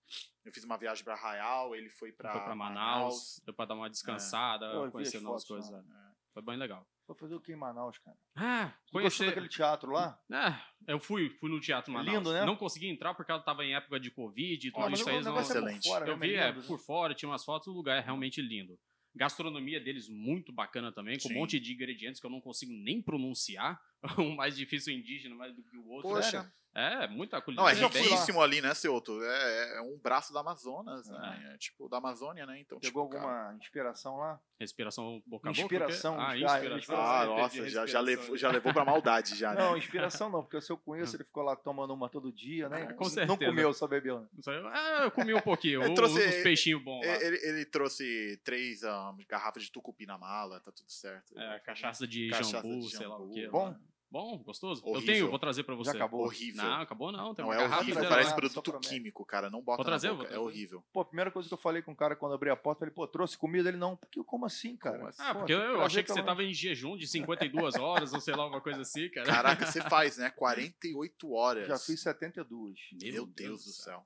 Eu 0.45 0.53
fiz 0.53 0.63
uma 0.65 0.77
viagem 0.77 1.03
pra 1.05 1.15
Arraial, 1.15 1.75
ele 1.75 1.89
foi 1.91 2.13
pra, 2.13 2.33
Foi 2.33 2.41
pra 2.43 2.55
Manaus, 2.55 3.41
deu 3.45 3.55
pra 3.55 3.65
dar 3.65 3.75
uma 3.75 3.89
descansada, 3.91 4.67
Pô, 4.71 4.77
eu 4.77 4.85
vi 4.87 4.93
conhecer 4.93 5.17
as 5.19 5.23
novas 5.23 5.47
fotos 5.47 5.69
coisas. 5.69 5.87
lá. 5.89 5.99
é. 6.09 6.13
Foi 6.35 6.43
bem 6.43 6.57
legal. 6.57 6.87
Vou 7.07 7.15
fazer 7.17 7.35
o 7.35 7.41
que 7.41 7.53
em 7.53 7.57
Manaus, 7.57 7.99
cara? 7.99 8.17
Ah, 8.37 8.73
conhecer. 8.91 9.27
daquele 9.27 9.49
teatro 9.49 9.91
lá? 9.91 10.19
Ah, 10.33 10.65
eu 10.89 10.99
fui, 10.99 11.29
fui 11.39 11.51
no 11.51 11.61
Teatro 11.61 11.93
Manaus. 11.93 12.17
Lindo, 12.17 12.33
né? 12.33 12.45
Não 12.47 12.57
consegui 12.57 12.89
entrar 12.89 13.13
porque 13.15 13.31
ela 13.31 13.43
tava 13.43 13.65
em 13.65 13.75
época 13.75 14.01
de 14.01 14.11
Covid 14.11 14.67
e 14.67 14.71
tudo 14.73 14.91
isso 14.91 15.05
o 15.05 15.09
aí. 15.11 15.21
não- 15.23 15.37
é 15.37 15.41
Excelente. 15.43 15.87
fora, 15.89 16.07
Eu 16.09 16.17
né? 16.17 16.27
vi 16.27 16.37
Mas 16.37 16.43
é, 16.47 16.53
né? 16.55 16.63
por 16.67 16.79
fora, 16.79 17.15
tinha 17.15 17.29
umas 17.29 17.45
fotos, 17.45 17.69
o 17.69 17.73
lugar 17.73 17.99
é 17.99 18.01
realmente 18.01 18.41
lindo. 18.41 18.79
Gastronomia 19.15 19.79
deles 19.79 20.09
muito 20.09 20.53
bacana 20.55 20.91
também, 20.91 21.19
com 21.19 21.29
Sim. 21.29 21.35
um 21.35 21.41
monte 21.41 21.61
de 21.61 21.75
ingredientes 21.75 22.19
que 22.19 22.27
eu 22.27 22.31
não 22.31 22.41
consigo 22.41 22.73
nem 22.73 23.03
pronunciar. 23.03 23.79
Um 24.27 24.35
mais 24.35 24.57
difícil 24.57 24.93
indígena 24.95 25.35
mais 25.35 25.55
do 25.55 25.63
que 25.63 25.77
o 25.77 25.87
outro. 25.89 26.11
Poxa. 26.11 26.51
É, 26.75 27.07
muita 27.07 27.37
Não, 27.37 27.43
culinária. 27.43 27.85
é 27.85 27.89
fui 27.91 28.01
lá. 28.01 28.07
riquíssimo 28.07 28.41
ali, 28.41 28.63
né, 28.63 28.73
Ceuto? 28.73 29.23
É, 29.23 29.77
é 29.79 29.81
um 29.83 29.99
braço 29.99 30.33
da 30.33 30.41
Amazonas, 30.41 31.07
né? 31.09 31.51
É, 31.53 31.59
tipo, 31.59 31.89
da 31.89 31.99
Amazônia, 31.99 32.47
né? 32.47 32.59
Então, 32.61 32.79
Pegou 32.81 33.05
tipo, 33.05 33.17
alguma 33.19 33.33
cara- 33.35 33.55
inspiração 33.57 34.17
lá? 34.17 34.41
Respiração 34.59 35.23
boca 35.27 35.49
a 35.49 35.53
boca. 35.53 35.61
Inspiração, 35.63 36.17
quê? 36.17 36.23
Ah, 36.23 36.37
inspira- 36.39 36.79
inspiração. 36.79 36.97
Ah, 37.05 37.27
nossa, 37.27 37.69
já, 37.69 37.85
já, 37.85 38.01
levou, 38.01 38.37
já 38.39 38.51
levou 38.51 38.73
pra 38.73 38.85
maldade 38.85 39.35
já, 39.37 39.53
né? 39.53 39.61
Não, 39.61 39.77
inspiração 39.77 40.31
não, 40.31 40.43
porque 40.43 40.57
o 40.57 40.63
seu 40.63 40.79
conheço 40.79 41.17
ele 41.17 41.25
ficou 41.25 41.43
lá 41.43 41.55
tomando 41.57 41.93
uma 41.93 42.09
todo 42.09 42.33
dia, 42.33 42.69
né? 42.71 42.87
Ah, 42.89 42.95
com 42.95 43.05
Não 43.05 43.11
certeza. 43.11 43.39
comeu, 43.51 43.75
só 43.75 43.87
bebeu. 43.87 44.21
né? 44.21 44.27
Ah, 44.73 45.01
eu 45.05 45.11
comi 45.11 45.35
um 45.35 45.41
pouquinho. 45.43 45.83
Eu 45.83 45.91
um- 45.91 45.95
trouxe- 45.95 46.27
uns 46.27 46.43
peixinhos 46.43 46.83
bons 46.83 47.05
lá. 47.07 47.23
Ele, 47.23 47.37
ele 47.43 47.65
trouxe 47.67 48.41
três 48.45 48.83
ah, 48.85 49.15
garrafas 49.29 49.63
de 49.65 49.71
tucupi 49.73 50.07
na 50.07 50.17
mala, 50.17 50.61
tá 50.61 50.71
tudo 50.73 50.91
certo. 50.91 51.39
É, 51.39 51.59
cachaça 51.61 52.07
de 52.07 52.31
Cachaça 52.31 52.63
jambu, 52.63 52.81
de 52.81 52.97
sei 52.97 53.07
lá 53.07 53.17
o 53.17 53.21
jambu. 53.27 53.35
que. 53.35 53.49
Bom? 53.49 53.77
Bom, 54.13 54.37
gostoso. 54.45 54.83
Eu 54.85 54.93
Horrível. 54.93 55.15
tenho, 55.15 55.31
vou 55.31 55.39
trazer 55.39 55.63
pra 55.63 55.75
você. 55.75 55.93
Já 55.93 55.97
acabou. 55.97 56.27
Horrível. 56.27 56.63
Não, 56.63 56.81
acabou 56.83 57.11
não. 57.11 57.35
Tem 57.35 57.43
Não, 57.43 57.51
é 57.51 57.65
horrível, 57.65 58.07
parece 58.07 58.35
produto 58.35 58.79
químico, 58.81 59.25
cara. 59.25 59.49
Não 59.49 59.63
bota 59.63 59.79
Vou 59.79 59.87
trazer, 59.87 60.09
na 60.09 60.13
vou 60.13 60.19
boca. 60.19 60.29
É 60.29 60.35
trazer. 60.35 60.45
horrível. 60.47 60.85
Pô, 60.93 61.01
a 61.01 61.05
primeira 61.07 61.31
coisa 61.31 61.49
que 61.49 61.55
eu 61.55 61.59
falei 61.59 61.81
com 61.81 61.93
o 61.93 61.97
cara 61.97 62.15
quando 62.15 62.35
abri 62.35 62.51
a 62.51 62.55
porta, 62.57 62.85
eu 62.85 62.91
falei, 62.91 62.95
pô, 62.95 63.09
trouxe 63.09 63.39
comida? 63.39 63.71
Ele 63.71 63.79
não. 63.79 63.97
Porque 63.97 64.23
como 64.23 64.45
assim, 64.45 64.77
cara? 64.77 64.99
Como 64.99 65.09
assim? 65.09 65.23
Ah, 65.23 65.33
Pô, 65.33 65.39
porque 65.41 65.55
eu, 65.55 65.59
eu 65.59 65.83
achei 65.83 66.03
que 66.03 66.13
você 66.13 66.23
tava 66.23 66.45
em 66.45 66.53
jejum 66.53 66.95
de 66.95 67.07
52 67.07 67.77
horas, 67.77 68.13
ou 68.13 68.21
sei 68.21 68.35
lá, 68.37 68.47
uma 68.47 68.61
coisa 68.61 68.83
assim, 68.83 69.09
cara. 69.09 69.27
Caraca, 69.27 69.65
você 69.65 69.81
faz, 69.81 70.19
né? 70.19 70.29
48 70.37 71.33
horas. 71.33 71.67
Já 71.69 71.79
fiz 71.79 72.03
72. 72.03 72.79
Meu 73.03 73.25
Deus 73.27 73.65
do 73.65 73.71
céu. 73.73 74.05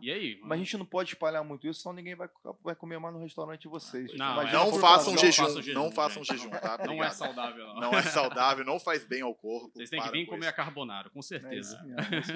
E 0.00 0.10
aí? 0.10 0.38
Mas 0.42 0.52
a 0.60 0.62
gente 0.62 0.76
não 0.76 0.84
pode 0.86 1.10
espalhar 1.12 1.42
muito 1.44 1.66
isso, 1.66 1.80
senão 1.82 1.94
ninguém 1.94 2.14
vai, 2.14 2.28
vai 2.62 2.74
comer 2.74 2.98
mais 2.98 3.14
no 3.14 3.20
restaurante 3.20 3.62
de 3.62 3.68
vocês. 3.68 4.12
Não, 4.16 4.32
Imagina 4.34 4.60
é. 4.60 4.64
Não 4.64 4.80
façam 4.80 5.12
não 5.12 5.18
jejum, 5.18 5.42
façam 5.44 5.62
jejum, 5.62 5.78
não 5.80 5.92
façam 5.92 6.24
jejum, 6.24 6.50
tá? 6.50 6.76
Não 6.78 6.84
é 6.84 6.84
Obrigado. 6.84 7.12
saudável, 7.12 7.66
não. 7.66 7.80
Não 7.80 7.94
é 7.98 8.02
saudável, 8.02 8.64
não 8.64 8.80
faz 8.80 9.04
bem 9.04 9.22
ao 9.22 9.34
corpo. 9.34 9.70
Vocês 9.74 9.88
têm 9.90 10.02
que 10.02 10.10
vir 10.10 10.26
com 10.26 10.32
comer 10.32 10.48
a 10.48 10.52
carbonara, 10.52 11.10
com 11.10 11.20
É 11.20 11.22
certeza. 11.22 11.80
é 12.12 12.18
isso 12.18 12.32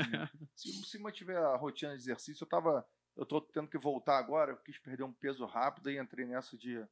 se, 0.54 0.72
se 0.90 0.98
mantiver 0.98 1.36
a 1.38 1.56
rotina 1.56 1.92
de 1.92 1.98
exercício, 2.02 2.44
eu 2.44 2.48
tava. 2.48 2.86
Eu 3.16 3.26
tô 3.26 3.40
tendo 3.40 3.68
que 3.68 3.76
voltar 3.76 4.18
agora, 4.18 4.52
eu 4.52 4.56
quis 4.56 4.78
perder 4.78 5.02
um 5.02 5.12
peso 5.12 5.44
rápido 5.44 5.90
e 5.90 5.98
entrei 5.98 6.24
nessa 6.26 6.56
de 6.56 6.82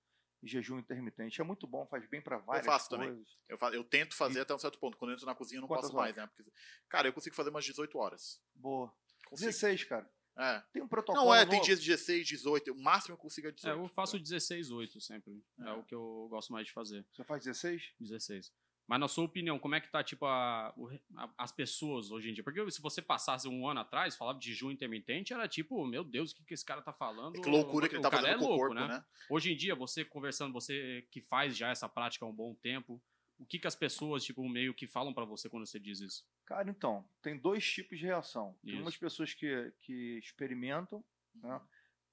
jejum 0.42 0.78
intermitente. 0.78 1.40
É 1.40 1.44
muito 1.44 1.66
bom, 1.66 1.86
faz 1.86 2.07
bem 2.09 2.20
para 2.20 2.38
várias 2.38 2.66
faço 2.66 2.90
também. 2.90 3.09
coisas. 3.09 3.28
Eu, 3.48 3.57
fa- 3.59 3.70
eu 3.70 3.82
tento 3.84 4.14
fazer 4.14 4.40
até 4.40 4.55
um 4.55 4.59
certo 4.59 4.78
ponto. 4.78 4.96
Quando 4.98 5.11
eu 5.11 5.14
entro 5.14 5.26
na 5.26 5.34
cozinha, 5.34 5.59
eu 5.59 5.62
não 5.62 5.68
Quantas 5.68 5.86
posso 5.90 5.96
mais, 5.96 6.14
né? 6.14 6.26
Porque, 6.26 6.51
cara, 6.88 7.09
eu 7.09 7.12
consigo 7.12 7.34
fazer 7.36 7.48
umas 7.51 7.64
18 7.64 7.96
horas. 7.98 8.40
Boa. 8.55 8.92
Consigo. 9.28 9.48
16, 9.48 9.84
cara. 9.84 10.11
É. 10.41 10.62
Tem 10.72 10.82
um 10.82 10.88
protocolo. 10.88 11.24
Não 11.26 11.34
é, 11.34 11.45
tem 11.45 11.55
novo. 11.57 11.64
dias 11.66 11.80
de 11.80 11.88
16, 11.91 12.26
18. 12.26 12.72
O 12.72 12.82
máximo 12.82 13.14
eu 13.14 13.18
consigo 13.18 13.47
é 13.47 13.51
É, 13.51 13.53
18. 13.53 13.78
eu 13.80 13.88
faço 13.88 14.18
16-8 14.18 15.01
sempre. 15.01 15.43
É. 15.61 15.68
É. 15.68 15.72
o 15.72 15.82
que 15.82 15.95
eu 15.95 16.26
gosto 16.30 16.53
mais 16.53 16.66
de 16.66 16.72
fazer. 16.72 17.05
Você 17.12 17.22
faz 17.24 17.45
16? 17.45 17.93
16. 18.01 18.53
Mas 18.88 18.99
na 18.99 19.07
sua 19.07 19.24
opinião, 19.24 19.57
como 19.57 19.76
é 19.76 19.80
que 19.80 19.88
tá, 19.88 20.03
tipo, 20.03 20.26
a, 20.26 20.74
o 20.76 20.88
a- 21.16 21.30
as 21.38 21.53
pessoas 21.53 22.11
hoje 22.11 22.28
em 22.28 22.34
dia? 22.34 22.43
Porque 22.43 22.68
se 22.72 22.82
você 22.82 23.01
passasse 23.01 23.47
um 23.47 23.68
ano 23.68 23.78
atrás, 23.78 24.16
falava 24.16 24.36
de 24.41 24.49
jejum 24.49 24.68
intermitente, 24.68 25.32
era 25.32 25.47
tipo, 25.47 25.86
meu 25.86 26.03
Deus, 26.03 26.32
o 26.32 26.34
que, 26.34 26.43
que 26.45 26.55
esse 26.55 26.64
cara 26.64 26.82
tá 26.82 26.93
falando? 26.93 27.41
Que 27.41 27.49
loucura 27.49 27.88
que 27.88 27.95
ele 27.95 28.01
O 28.01 28.03
tá 28.03 28.11
cara 28.11 28.22
fazendo 28.24 28.36
é 28.36 28.38
com 28.41 28.45
o 28.47 28.49
louco, 28.49 28.74
corpo, 28.74 28.74
né? 28.74 29.05
Hoje 29.28 29.53
em 29.53 29.57
dia, 29.57 29.76
você 29.76 30.05
conversando, 30.05 30.53
você 30.53 31.07
que 31.12 31.20
faz 31.20 31.57
já 31.57 31.68
essa 31.70 31.88
prática 31.88 32.24
há 32.24 32.28
um 32.28 32.34
bom 32.34 32.53
tempo, 32.57 33.01
o 33.41 33.47
que 33.47 33.59
que 33.59 33.66
as 33.66 33.74
pessoas, 33.74 34.22
tipo, 34.22 34.47
meio 34.49 34.74
que 34.74 34.86
falam 34.86 35.14
pra 35.14 35.24
você 35.24 35.49
quando 35.49 35.66
você 35.66 35.80
diz 35.80 35.99
isso? 36.01 36.24
Cara, 36.45 36.68
então, 36.70 37.05
tem 37.22 37.38
dois 37.38 37.64
tipos 37.64 37.99
de 37.99 38.05
reação. 38.05 38.55
Tem 38.62 38.74
Isso. 38.74 38.82
umas 38.82 38.97
pessoas 38.97 39.32
que, 39.32 39.72
que 39.80 40.18
experimentam, 40.18 41.03
né? 41.34 41.61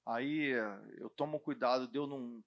Aí 0.06 0.52
eh, 0.54 0.78
eu 0.96 1.10
tomo 1.10 1.38
cuidado 1.38 1.86
de 1.86 1.98
eu 1.98 2.06
não, 2.06 2.42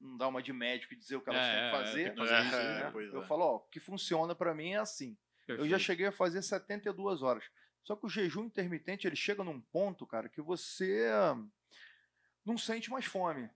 não 0.00 0.16
dar 0.16 0.28
uma 0.28 0.40
de 0.42 0.52
médico 0.52 0.94
e 0.94 0.96
dizer 0.96 1.16
o 1.16 1.20
que 1.20 1.30
elas 1.30 1.42
É, 1.44 1.50
têm 1.52 1.60
que 1.60 1.66
é, 1.66 1.70
fazer. 1.84 2.04
tem 2.04 2.12
que 2.12 2.18
fazer 2.18 2.34
É, 2.34 2.40
isso, 2.46 2.56
né? 2.56 2.82
é, 2.82 2.90
pois 2.92 3.12
Eu 3.12 3.22
é. 3.22 3.26
falo, 3.26 3.42
ó, 3.42 3.56
o 3.56 3.60
que 3.60 3.80
funciona 3.80 4.34
pra 4.34 4.54
mim 4.54 4.70
é 4.70 4.78
assim. 4.78 5.16
Eu 5.48 5.56
já 5.56 5.62
Perfeito. 5.62 5.78
cheguei 5.80 6.06
a 6.06 6.12
fazer 6.12 6.40
72 6.42 7.22
horas. 7.22 7.44
Só 7.82 7.96
que 7.96 8.06
o 8.06 8.08
jejum 8.08 8.44
intermitente, 8.44 9.06
ele 9.08 9.16
chega 9.16 9.42
num 9.42 9.60
ponto, 9.60 10.06
cara, 10.06 10.28
que 10.28 10.40
você 10.40 11.08
ah, 11.10 11.36
não 12.44 12.56
sente 12.56 12.88
mais 12.88 13.04
fome. 13.06 13.48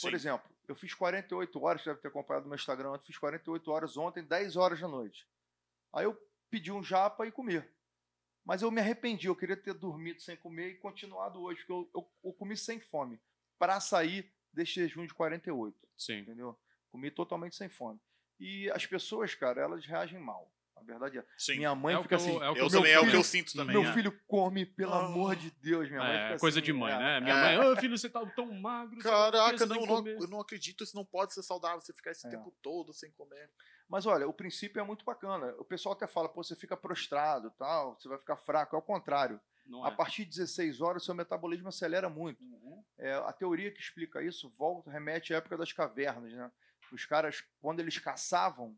Por 0.00 0.10
Sim. 0.10 0.14
exemplo, 0.14 0.48
eu 0.66 0.74
fiz 0.74 0.94
48 0.94 1.62
horas, 1.62 1.82
você 1.82 1.90
deve 1.90 2.00
ter 2.00 2.08
acompanhado 2.08 2.44
no 2.44 2.50
meu 2.50 2.56
Instagram, 2.56 2.92
eu 2.92 2.98
fiz 3.00 3.18
48 3.18 3.70
horas 3.70 3.96
ontem, 3.96 4.22
10 4.24 4.56
horas 4.56 4.80
da 4.80 4.88
noite. 4.88 5.26
Aí 5.92 6.04
eu 6.04 6.16
pedi 6.50 6.72
um 6.72 6.82
japa 6.82 7.26
e 7.26 7.32
comi. 7.32 7.62
Mas 8.44 8.62
eu 8.62 8.70
me 8.70 8.80
arrependi, 8.80 9.26
eu 9.26 9.36
queria 9.36 9.56
ter 9.56 9.74
dormido 9.74 10.20
sem 10.20 10.36
comer 10.36 10.70
e 10.70 10.74
continuado 10.76 11.40
hoje, 11.40 11.60
porque 11.60 11.72
eu, 11.72 11.90
eu, 11.94 12.10
eu 12.24 12.32
comi 12.32 12.56
sem 12.56 12.78
fome, 12.78 13.20
para 13.58 13.80
sair 13.80 14.30
desse 14.52 14.74
jejum 14.74 15.06
de 15.06 15.14
48 15.14 15.76
Sim. 15.96 16.18
entendeu? 16.18 16.58
Comi 16.90 17.10
totalmente 17.10 17.56
sem 17.56 17.68
fome. 17.68 18.00
E 18.38 18.70
as 18.70 18.86
pessoas, 18.86 19.34
cara, 19.34 19.60
elas 19.60 19.86
reagem 19.86 20.18
mal. 20.18 20.53
A 20.76 20.82
verdade 20.82 21.18
é. 21.18 21.24
Sim. 21.38 21.56
Minha 21.58 21.74
mãe 21.74 21.94
É 21.94 22.02
fica 22.02 22.14
eu- 22.14 22.18
assim. 22.18 22.30
é 22.42 22.50
o 22.50 22.54
que 22.54 22.60
Eu 22.60 22.64
meu 22.64 22.70
também 22.70 22.92
é 22.92 22.98
o 22.98 23.00
que 23.02 23.06
filho- 23.06 23.18
eu 23.20 23.24
sinto 23.24 23.52
também. 23.54 23.76
Meu 23.80 23.88
é. 23.88 23.92
filho 23.94 24.20
come, 24.26 24.66
pelo 24.66 24.92
Ah. 24.92 25.06
amor 25.06 25.36
de 25.36 25.50
Deus, 25.50 25.88
minha 25.88 26.00
mãe. 26.02 26.16
É, 26.16 26.26
fica 26.28 26.38
coisa 26.40 26.58
assim, 26.58 26.64
de 26.66 26.72
mãe, 26.72 26.92
é. 26.92 26.98
né? 26.98 27.20
Minha 27.20 27.34
É. 27.34 27.56
mãe, 27.58 27.68
ô 27.68 27.76
filho, 27.76 27.96
você 27.96 28.08
tá 28.10 28.24
tão 28.26 28.52
magro. 28.52 28.98
Caraca, 29.00 29.64
não, 29.66 29.76
não, 29.76 29.86
comer." 29.86 30.16
eu 30.20 30.28
não 30.28 30.40
acredito, 30.40 30.82
isso 30.84 30.96
não 30.96 31.04
pode 31.04 31.32
ser 31.32 31.42
saudável, 31.42 31.80
você 31.80 31.92
ficar 31.92 32.10
esse 32.10 32.26
É. 32.26 32.30
tempo 32.30 32.52
todo 32.60 32.92
sem 32.92 33.10
comer. 33.12 33.50
Mas 33.88 34.04
olha, 34.06 34.26
o 34.28 34.32
princípio 34.32 34.80
é 34.80 34.84
muito 34.84 35.04
bacana. 35.04 35.54
O 35.58 35.64
pessoal 35.64 35.94
até 35.94 36.06
fala, 36.06 36.28
pô, 36.28 36.42
você 36.42 36.56
fica 36.56 36.76
prostrado 36.76 37.50
tal, 37.58 37.94
você 37.98 38.08
vai 38.08 38.18
ficar 38.18 38.36
fraco. 38.36 38.74
É 38.74 38.78
o 38.78 38.82
contrário. 38.82 39.40
Não 39.66 39.84
A 39.84 39.88
é. 39.88 39.90
partir 39.94 40.24
de 40.24 40.30
16 40.30 40.80
horas, 40.80 41.04
seu 41.04 41.14
metabolismo 41.14 41.68
acelera 41.68 42.08
muito. 42.08 42.42
É, 42.98 43.14
a 43.14 43.32
teoria 43.32 43.70
que 43.70 43.80
explica 43.80 44.22
isso 44.22 44.52
volta, 44.58 44.90
remete 44.90 45.32
à 45.32 45.38
época 45.38 45.56
das 45.56 45.72
cavernas, 45.72 46.32
né? 46.32 46.50
Os 46.92 47.06
caras, 47.06 47.42
quando 47.60 47.80
eles 47.80 47.98
caçavam, 47.98 48.76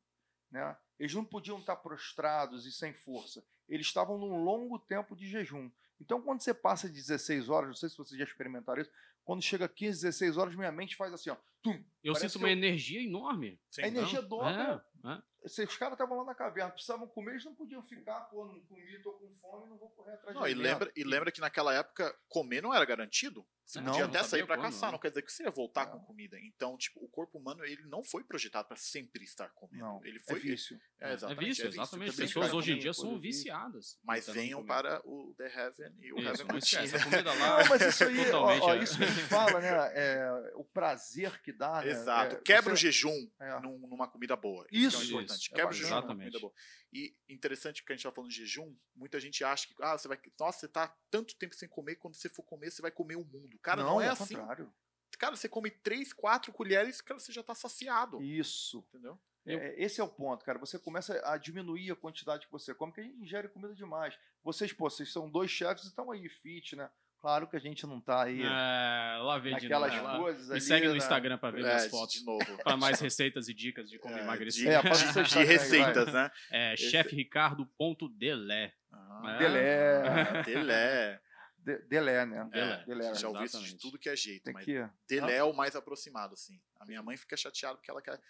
né? 0.51 0.77
Eles 0.99 1.15
não 1.15 1.25
podiam 1.25 1.59
estar 1.59 1.77
prostrados 1.77 2.67
e 2.67 2.73
sem 2.73 2.93
força. 2.93 3.45
Eles 3.69 3.87
estavam 3.87 4.19
num 4.19 4.43
longo 4.43 4.79
tempo 4.79 5.15
de 5.15 5.29
jejum. 5.29 5.71
Então, 6.01 6.21
quando 6.21 6.41
você 6.41 6.53
passa 6.53 6.89
de 6.89 6.95
16 6.95 7.49
horas, 7.49 7.69
não 7.69 7.75
sei 7.75 7.89
se 7.89 7.97
vocês 7.97 8.19
já 8.19 8.25
experimentaram 8.25 8.83
isso, 8.83 8.91
quando 9.25 9.43
chega 9.43 9.69
15, 9.69 10.03
16 10.03 10.37
horas, 10.37 10.55
minha 10.55 10.71
mente 10.71 10.95
faz 10.95 11.13
assim, 11.13 11.31
ó. 11.31 11.37
Tum, 11.73 11.85
Eu 12.03 12.13
Parece 12.13 12.29
sinto 12.33 12.39
uma 12.43 12.49
eu- 12.49 12.53
energia 12.53 13.03
enorme. 13.03 13.61
Sim, 13.71 13.83
a 13.83 13.89
energia 13.89 14.21
Não? 14.23 14.29
dobra. 14.29 14.85
É, 15.05 15.09
é. 15.13 15.23
Os 15.45 15.77
caras 15.77 15.93
estavam 15.95 16.17
lá 16.19 16.25
na 16.25 16.35
caverna, 16.35 16.73
precisavam 16.73 17.07
comer, 17.07 17.33
eles 17.33 17.45
não 17.45 17.55
podiam 17.55 17.81
ficar, 17.81 18.21
pô, 18.23 18.47
não 18.47 18.59
comi, 18.63 19.01
tô 19.01 19.13
com 19.13 19.33
fome, 19.41 19.69
não 19.69 19.79
vou 19.79 19.91
correr 19.91 20.15
atrás 20.15 20.35
Não, 20.35 20.43
de 20.43 20.51
e 20.51 20.55
lembra, 20.55 20.91
e 20.97 21.05
lembra 21.05 21.31
que 21.31 21.41
naquela 21.41 21.73
época 21.73 22.13
comer 22.29 22.61
não 22.61 22.75
era 22.75 22.85
garantido. 22.85 23.47
Você 23.65 23.81
Não, 23.81 23.87
podia 23.93 24.05
não 24.07 24.11
até 24.15 24.23
sair 24.23 24.47
pra 24.47 24.57
quando, 24.57 24.67
caçar, 24.67 24.93
não 24.93 24.99
quer 24.99 25.09
dizer 25.09 25.23
que 25.23 25.33
você 25.33 25.43
ia 25.45 25.51
voltar 25.51 25.87
com 25.87 25.99
comida. 26.01 26.37
Então, 26.41 26.77
tipo, 26.77 27.05
o 27.05 27.09
corpo 27.09 27.37
humano 27.39 27.65
ele 27.65 27.83
não 27.87 28.03
foi 28.03 28.23
projetado 28.23 28.67
pra 28.69 28.77
sempre 28.77 29.25
estar 29.25 29.49
comendo. 29.55 29.85
Não, 29.85 30.05
ele 30.05 30.19
é 30.19 30.21
foi 30.21 30.39
vício. 30.39 30.81
É, 31.01 31.11
É 31.11 31.13
exatamente, 31.15 31.47
vício, 31.49 31.63
é 31.63 31.67
vício. 31.67 31.81
exatamente. 31.83 32.11
Também, 32.13 32.27
Pessoas 32.27 32.53
hoje 32.55 32.73
em 32.73 32.79
dia 32.79 32.93
são 32.93 33.19
viciadas. 33.19 33.99
Mas 34.05 34.29
venham 34.29 34.65
para 34.65 35.01
o 35.05 35.35
The 35.37 35.47
Heaven 35.47 35.95
e 36.01 36.13
o 36.13 36.19
Isso, 36.19 36.29
Heaven 36.43 36.97
a 37.01 37.05
comida 37.05 37.35
lá. 37.35 37.59
Não, 37.63 37.69
mas 37.69 37.83
isso 37.83 38.05
aí, 38.05 38.21
ó, 38.21 38.25
Totalmente, 38.25 38.63
ó, 38.63 38.75
é. 38.75 38.79
isso 38.83 38.99
que 38.99 39.05
a 39.05 39.07
gente 39.09 39.23
fala, 39.59 39.61
né? 39.61 39.93
É, 39.95 40.53
o 40.55 40.65
prazer 40.65 41.41
que 41.43 41.53
dá, 41.57 41.81
né? 41.83 41.89
Exato. 41.91 42.37
É, 42.37 42.41
Quebra 42.43 42.73
o 42.73 42.77
você- 42.77 42.83
jejum 42.93 43.31
é. 43.41 43.61
num- 43.61 43.79
numa 43.89 44.07
comida 44.07 44.37
boa. 44.37 44.67
Isso, 44.71 44.97
é 44.97 45.01
o 45.01 45.05
importante. 45.05 45.41
isso. 45.41 45.49
É 45.53 45.57
Quebra 45.57 45.71
o 45.71 45.73
jejum 45.75 45.89
bacana. 45.91 46.01
numa 46.07 46.15
comida 46.15 46.37
Exatamente. 46.37 46.41
boa. 46.41 46.55
E 46.93 47.17
interessante 47.29 47.85
que 47.85 47.93
a 47.93 47.97
gente 47.97 48.05
tá 48.05 48.13
falando 48.13 48.31
de 48.31 48.37
jejum, 48.37 48.77
muita 48.95 49.19
gente 49.19 49.43
acha 49.43 49.67
que, 49.67 49.75
ah, 49.83 49.99
você 49.99 50.07
vai. 50.09 50.19
Nossa, 50.39 50.61
você 50.61 50.69
tá 50.69 50.95
tanto 51.11 51.35
tempo 51.37 51.55
sem 51.55 51.69
comer, 51.69 51.97
quando 51.97 52.15
você 52.15 52.29
for 52.29 52.43
comer, 52.43 52.71
você 52.71 52.81
vai 52.83 52.91
comer 52.91 53.17
o 53.17 53.25
mundo. 53.25 53.59
Cara, 53.61 53.83
não, 53.83 54.01
é 54.01 54.07
ao 54.07 54.13
assim. 54.13 54.35
contrário. 54.37 54.73
Cara, 55.19 55.35
você 55.35 55.49
come 55.49 55.71
três, 55.71 56.13
quatro 56.13 56.53
colheres, 56.53 57.01
cara, 57.01 57.19
você 57.19 57.33
já 57.33 57.43
tá 57.43 57.55
saciado. 57.55 58.23
Isso. 58.23 58.85
Entendeu? 58.91 59.19
Eu- 59.47 59.59
É, 59.59 59.81
esse 59.83 60.01
é 60.01 60.05
o 60.05 60.09
ponto, 60.09 60.45
cara. 60.45 60.59
Você 60.59 60.79
começa 60.79 61.19
a 61.25 61.39
diminuir 61.39 61.91
a 61.91 61.97
quantidade 61.97 62.47
que 62.47 62.53
você 62.53 62.75
come, 62.75 62.93
porque 62.93 63.01
a 63.01 63.05
gente 63.05 63.23
ingere 63.23 63.49
comida 63.49 63.73
demais. 63.75 64.19
Vocês, 64.43 64.73
pô, 64.73 64.91
vocês 64.91 65.11
são 65.13 65.31
dois 65.31 65.51
chefes 65.51 65.85
e 65.85 65.89
estão 65.89 66.11
aí 66.11 66.29
fit, 66.29 66.77
né? 66.77 66.91
Claro 67.27 67.49
que 67.49 67.57
a 67.57 67.59
gente 67.59 67.85
não 67.89 68.01
tá 68.01 68.23
aí 68.23 68.41
É, 68.41 69.19
lá 69.21 69.37
vem 69.39 69.57
de 69.57 69.63
naquelas 69.69 70.01
novo. 70.01 70.19
coisas 70.23 70.49
Me 70.49 70.61
segue 70.61 70.87
no? 70.87 70.95
Instagram 70.95 71.37
pra 71.37 71.51
ver 71.51 71.59
É, 71.59 71.63
minhas 71.65 71.87
fotos. 71.89 72.15
de 72.15 72.25
novo. 72.25 72.39
Pra 72.63 72.77
mais 72.77 73.01
receitas 73.01 73.49
e 73.49 73.53
dicas 73.55 73.91
de 73.91 73.99
como 73.99 74.15
É, 74.17 74.21
emagrecer. 74.23 74.63
de, 74.63 74.69
É, 74.69 74.81
passa 74.81 75.11
o 75.11 75.13
seu 75.13 75.23
de 75.25 75.45
receitas, 75.45 76.13
né? 76.13 76.31
É, 76.53 76.75
Esse- 76.75 76.89
chefricardo.delé. 76.89 78.73
Ah, 78.93 79.37
Delé. 79.41 80.43
Delé. 80.45 81.21
De- 81.59 81.79
Delé, 81.89 82.27
né? 82.27 82.49
Delé. 82.53 82.85
Delé. 82.87 83.15
Já 83.17 83.29
ouvi 83.29 83.43
isso 83.45 83.61
de 83.61 83.77
tudo 83.77 83.99
que 83.99 84.09
é 84.09 84.15
jeito, 84.15 84.45
Tem 84.45 84.55
mas 84.55 84.65
que. 84.65 84.89
Delé 85.09 85.35
é 85.39 85.43
o 85.43 85.53
mais 85.53 85.75
aproximado, 85.75 86.35
assim. 86.35 86.61
A 86.79 86.87
minha 86.87 87.03
mãe 87.03 87.17
fica 87.17 87.37
chateada 87.37 87.77
porque 87.77 87.91
ela 87.91 88.01
quer. 88.01 88.21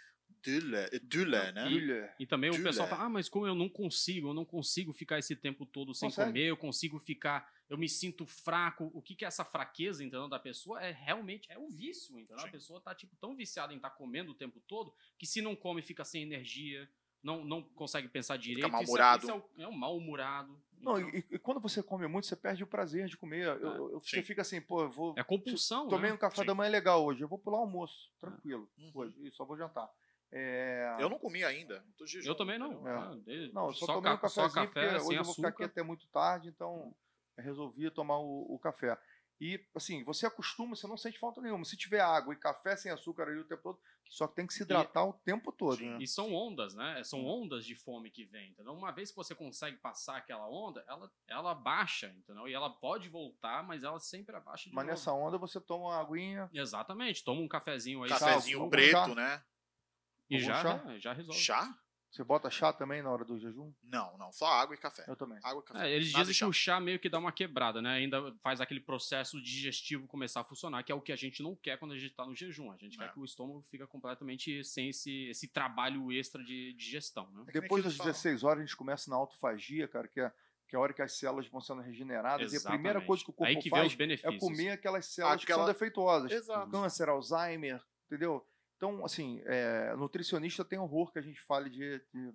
Delé, 0.43 0.89
é 0.91 0.99
Delé, 1.01 1.53
né? 1.53 1.69
Delé. 1.69 2.15
E 2.19 2.27
também 2.27 2.49
o 2.49 2.55
Delé. 2.55 2.65
pessoal 2.65 2.89
fala, 2.89 3.05
ah, 3.05 3.09
mas 3.11 3.29
como 3.29 3.47
eu 3.47 3.55
não 3.55 3.69
consigo, 3.69 4.31
eu 4.31 4.35
não 4.35 4.45
consigo 4.47 4.95
ficar 4.95 5.19
esse 5.19 5.37
tempo 5.37 5.67
todo 5.67 5.95
sem 5.95 6.09
Consegue. 6.09 6.29
comer, 6.29 6.45
eu 6.47 6.57
consigo 6.57 6.99
ficar, 6.99 7.47
eu 7.69 7.77
me 7.79 7.89
sinto 7.89 8.27
fraco. 8.27 8.91
O 8.95 9.03
que 9.03 9.15
que 9.15 9.25
é 9.25 9.29
essa 9.29 9.45
fraqueza, 9.45 10.03
entendeu, 10.05 10.29
da 10.29 10.39
pessoa? 10.39 10.81
É 10.83 10.91
realmente, 10.93 11.51
é 11.51 11.59
o 11.59 11.69
vício, 11.69 12.19
entendeu? 12.19 12.41
Sim. 12.41 12.49
A 12.49 12.51
pessoa 12.51 12.81
tá, 12.81 12.95
tipo, 12.95 13.15
tão 13.17 13.35
viciada 13.35 13.73
em 13.73 13.77
estar 13.77 13.91
comendo 13.91 14.33
o 14.33 14.35
tempo 14.35 14.61
todo, 14.69 14.95
que 15.19 15.27
se 15.27 15.41
não 15.43 15.55
come, 15.57 15.83
fica 15.83 16.05
sem 16.05 16.23
energia, 16.23 16.89
não, 17.23 17.45
não 17.45 17.63
consegue 17.63 18.09
pensar 18.09 18.37
direito. 18.37 18.67
Isso 18.67 18.69
é- 18.69 18.71
mal-humorado. 18.71 19.23
Isso 19.25 19.31
é, 19.31 19.35
o- 19.35 19.51
é 19.63 19.69
um 19.69 19.73
mal-humorado. 19.77 20.63
Não, 20.79 21.01
e, 21.01 21.25
e 21.31 21.39
quando 21.39 21.59
você 21.59 21.83
come 21.83 22.07
muito, 22.07 22.27
você 22.27 22.37
perde 22.37 22.63
o 22.63 22.67
prazer 22.67 23.07
de 23.09 23.17
comer. 23.17 23.47
Eu- 23.47 23.57
eu- 23.61 23.91
eu- 23.93 24.01
você 24.01 24.23
fica 24.23 24.43
assim, 24.43 24.61
pô, 24.61 24.83
eu 24.83 24.91
vou. 24.91 25.15
é 25.17 25.25
compulsão, 25.25 25.89
Tomei 25.89 26.11
né? 26.11 26.15
um 26.15 26.19
café 26.19 26.43
Sim. 26.43 26.47
da 26.47 26.55
manhã 26.55 26.71
legal 26.71 27.05
hoje, 27.05 27.23
eu 27.23 27.29
vou 27.29 27.39
pular 27.39 27.59
o 27.59 27.63
almoço, 27.63 28.13
tranquilo. 28.21 28.71
Uhum. 28.79 28.91
Hoje, 28.95 29.17
e 29.27 29.31
só 29.33 29.45
vou 29.45 29.57
jantar. 29.57 29.91
É, 30.31 30.97
Eu 31.01 31.09
não 31.09 31.19
comi 31.19 31.43
ainda. 31.45 31.85
Eu 32.25 32.35
também 32.35 32.59
não. 32.59 32.87
É. 32.87 32.93
Ah, 32.93 33.15
de- 33.25 33.53
Não, 33.53 33.69
eu 33.69 33.73
só, 33.75 33.87
só, 33.87 33.95
tomei 33.95 34.13
um 34.13 34.19
cafezinho 34.19 34.53
café 34.53 34.67
porque 34.67 35.01
sem 35.01 35.09
hoje 35.09 35.19
eu 35.19 35.25
vou 35.25 35.35
ficar 35.35 35.49
aqui 35.49 35.63
até 35.65 35.83
muito 35.83 36.07
tarde, 36.09 36.49
então 36.49 36.95
eu 37.37 37.45
resolvi 37.45 37.91
tomar 37.91 38.19
o, 38.19 38.55
o 38.55 38.59
café. 38.59 38.99
E, 39.39 39.63
assim, 39.75 40.03
você 40.03 40.25
acostuma, 40.25 40.75
você 40.75 40.87
não 40.87 40.97
sente 40.97 41.19
falta 41.19 41.43
nenhuma. 41.43 41.65
Se 41.65 41.77
tiver 41.77 42.01
água 42.01 42.33
e 42.33 42.39
café 42.39 42.75
sem 42.75 42.91
açúcar 42.91 43.25
ali 43.29 43.39
o 43.39 43.45
tempo 43.45 43.63
todo, 43.63 43.79
só 44.09 44.27
que 44.27 44.35
tem 44.35 44.47
que 44.47 44.55
se 44.55 44.63
hidratar 44.63 45.05
o 45.05 45.13
tempo 45.13 45.53
todo. 45.53 45.77
Sim. 45.77 45.91
né? 45.91 45.99
E 46.01 46.07
são 46.07 46.33
ondas, 46.33 46.75
né? 46.75 47.03
São 47.05 47.23
ondas 47.27 47.67
de 47.67 47.75
fome 47.75 48.11
que 48.11 48.25
vem, 48.25 48.51
entendeu? 48.51 48.73
Uma 48.73 48.93
vez 48.93 49.11
que 49.11 49.17
você 49.17 49.35
consegue 49.35 49.77
passar 49.77 50.17
aquela 50.17 50.49
onda, 50.49 50.83
ela, 50.89 51.13
ela 51.29 51.55
baixa, 51.55 52.07
entendeu? 52.17 52.49
E 52.49 52.55
ela 52.55 52.71
pode 52.71 53.11
voltar, 53.11 53.63
mas 53.63 53.85
ela 53.85 54.01
sempre 54.01 54.35
abaixa 54.35 54.71
de 54.71 54.75
Mas 54.75 54.87
novo. 54.87 54.97
nessa 54.97 55.13
onda 55.13 55.37
você 55.37 55.61
toma 55.61 55.87
uma 55.87 56.01
aguinha. 56.01 56.49
Exatamente, 56.55 57.23
toma 57.23 57.41
um 57.43 57.49
cafezinho 57.49 58.05
aí. 58.05 58.09
Cafezinho 58.09 58.71
preto, 58.71 58.93
chá. 58.93 59.09
né? 59.09 59.45
E 60.31 60.39
já, 60.41 60.99
já 60.99 61.13
resolve. 61.13 61.41
Chá? 61.41 61.79
Você 62.17 62.25
bota 62.25 62.49
chá 62.51 62.73
também 62.73 63.03
na 63.03 63.11
hora 63.11 63.27
do 63.27 63.39
jejum? 63.39 63.71
Não, 63.85 64.17
não, 64.17 64.33
só 64.33 64.47
água 64.47 64.75
e 64.75 64.79
café. 64.79 65.05
Eu 65.07 65.15
também. 65.15 65.39
Água 65.45 65.63
e 65.63 65.69
café. 65.69 65.87
É, 65.87 65.95
eles 65.95 66.11
Nada 66.13 66.25
dizem 66.25 66.39
que 66.39 66.45
o 66.49 66.53
chá 66.53 66.81
meio 66.81 66.99
que 66.99 67.11
dá 67.11 67.19
uma 67.19 67.31
quebrada, 67.31 67.83
né? 67.83 67.91
Ainda 67.97 68.35
faz 68.43 68.59
aquele 68.59 68.81
processo 68.81 69.39
digestivo 69.43 70.07
começar 70.07 70.41
a 70.41 70.45
funcionar, 70.45 70.83
que 70.83 70.91
é 70.91 70.95
o 70.95 71.01
que 71.03 71.13
a 71.13 71.17
gente 71.17 71.43
não 71.43 71.55
quer 71.55 71.79
quando 71.79 71.93
a 71.93 71.99
gente 71.99 72.15
tá 72.15 72.25
no 72.25 72.35
jejum. 72.35 72.73
A 72.73 72.77
gente 72.79 72.97
É. 72.99 73.05
quer 73.05 73.13
que 73.13 73.21
o 73.21 73.25
estômago 73.27 73.61
fica 73.71 73.87
completamente 73.87 74.65
sem 74.65 74.89
esse, 74.89 75.27
esse 75.29 75.47
trabalho 75.49 76.11
extra 76.11 76.43
de 76.43 76.73
digestão, 76.73 77.31
né? 77.33 77.43
É 77.49 77.53
que 77.53 77.61
Depois 77.61 77.83
que 77.83 77.89
das 77.89 77.93
eles 77.93 77.97
falam. 77.99 78.13
16 78.15 78.45
horas 78.45 78.59
a 78.61 78.67
gente 78.67 78.77
começa 78.77 79.11
na 79.11 79.17
autofagia, 79.17 79.87
cara, 79.87 80.09
que 80.09 80.19
é, 80.19 80.33
que 80.67 80.75
é 80.75 80.79
a 80.79 80.81
hora 80.81 80.95
que 80.95 81.03
as 81.03 81.13
células 81.19 81.47
vão 81.49 81.61
sendo 81.61 81.83
regeneradas. 81.83 82.51
E 82.51 82.57
a 82.57 82.61
primeira 82.61 82.99
Exatamente. 82.99 83.07
coisa 83.07 83.25
que 83.25 83.31
o 83.31 83.33
corpo 83.35 83.51
Aí 83.53 83.59
que 83.63 83.69
faz 83.69 83.89
os 83.89 83.95
benefícios. 83.95 84.35
é 84.35 84.39
comer 84.39 84.71
aquelas 84.71 85.05
células 85.05 85.37
que 85.45 85.53
Aquela- 85.53 85.65
são 85.67 85.73
defeituosas. 85.75 86.33
Exato. 86.33 86.71
Câncer, 86.71 87.11
Alzheimer, 87.11 87.83
entendeu? 88.07 88.43
Então, 88.77 89.05
assim, 89.05 89.41
é, 89.45 89.95
nutricionista 89.97 90.65
tem 90.65 90.79
horror 90.79 91.11
que 91.13 91.19
a 91.19 91.23
gente 91.23 91.41
fale 91.43 91.71
de, 91.71 91.99
de, 92.13 92.33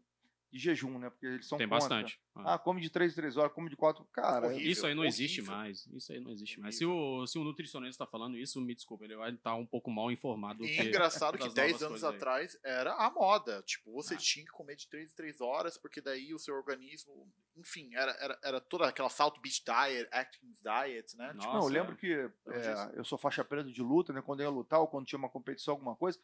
de 0.51 0.59
jejum, 0.59 0.99
né? 0.99 1.09
Porque 1.09 1.25
eles 1.25 1.47
são 1.47 1.57
Tem 1.57 1.67
contra. 1.67 1.79
bastante. 1.87 2.19
Ah, 2.35 2.57
come 2.59 2.81
de 2.81 2.89
3 2.89 3.11
em 3.13 3.15
3 3.15 3.37
horas, 3.37 3.53
come 3.53 3.69
de 3.69 3.75
4. 3.77 4.03
Cara, 4.11 4.47
Horrível. 4.47 4.71
Isso 4.71 4.85
aí 4.85 4.93
não 4.93 5.05
existe 5.05 5.39
horrível. 5.41 5.55
mais. 5.57 5.85
Isso 5.87 6.11
aí 6.11 6.19
não 6.19 6.31
existe 6.31 6.59
mais. 6.59 6.77
Se 6.77 6.85
o, 6.85 7.25
se 7.25 7.39
o 7.39 7.43
nutricionista 7.43 8.03
está 8.03 8.05
falando 8.05 8.37
isso, 8.37 8.59
me 8.61 8.75
desculpa, 8.75 9.05
ele 9.05 9.15
vai 9.15 9.31
estar 9.31 9.55
um 9.55 9.65
pouco 9.65 9.89
mal 9.89 10.11
informado. 10.11 10.59
do 10.59 10.65
E 10.65 10.75
que- 10.75 10.83
engraçado 10.83 11.37
que 11.39 11.43
das 11.45 11.53
10 11.53 11.71
novas 11.81 11.87
anos 11.87 12.03
aí. 12.03 12.15
atrás 12.15 12.59
era 12.63 12.93
a 12.93 13.09
moda. 13.09 13.61
Tipo, 13.63 13.93
você 13.93 14.15
Ah. 14.15 14.17
tinha 14.17 14.45
que 14.45 14.51
comer 14.51 14.75
de 14.75 14.87
3 14.89 15.11
em 15.11 15.15
3 15.15 15.39
horas, 15.39 15.77
porque 15.77 16.01
daí 16.01 16.33
o 16.33 16.39
seu 16.39 16.55
organismo. 16.55 17.31
Enfim, 17.55 17.93
era, 17.95 18.11
era, 18.19 18.39
era 18.43 18.61
toda 18.61 18.87
aquela 18.87 19.09
Salt 19.09 19.39
Beach 19.41 19.63
Diet, 19.63 20.07
Atkins 20.11 20.61
Diet, 20.61 21.15
né? 21.17 21.33
Nossa, 21.33 21.47
Não, 21.49 21.61
eu 21.63 21.67
lembro 21.67 21.93
é. 21.93 21.95
que 21.97 22.13
é, 22.13 22.91
eu 22.95 23.03
sou 23.05 23.17
faixa 23.17 23.43
preta 23.43 23.69
de 23.71 23.81
luta, 23.81 24.11
né? 24.13 24.21
Quando 24.21 24.39
eu 24.41 24.45
ia 24.45 24.49
lutar 24.49 24.79
ou 24.79 24.87
quando 24.87 25.05
tinha 25.05 25.19
uma 25.19 25.29
competição, 25.29 25.73
alguma 25.73 25.95
coisa, 25.95 26.19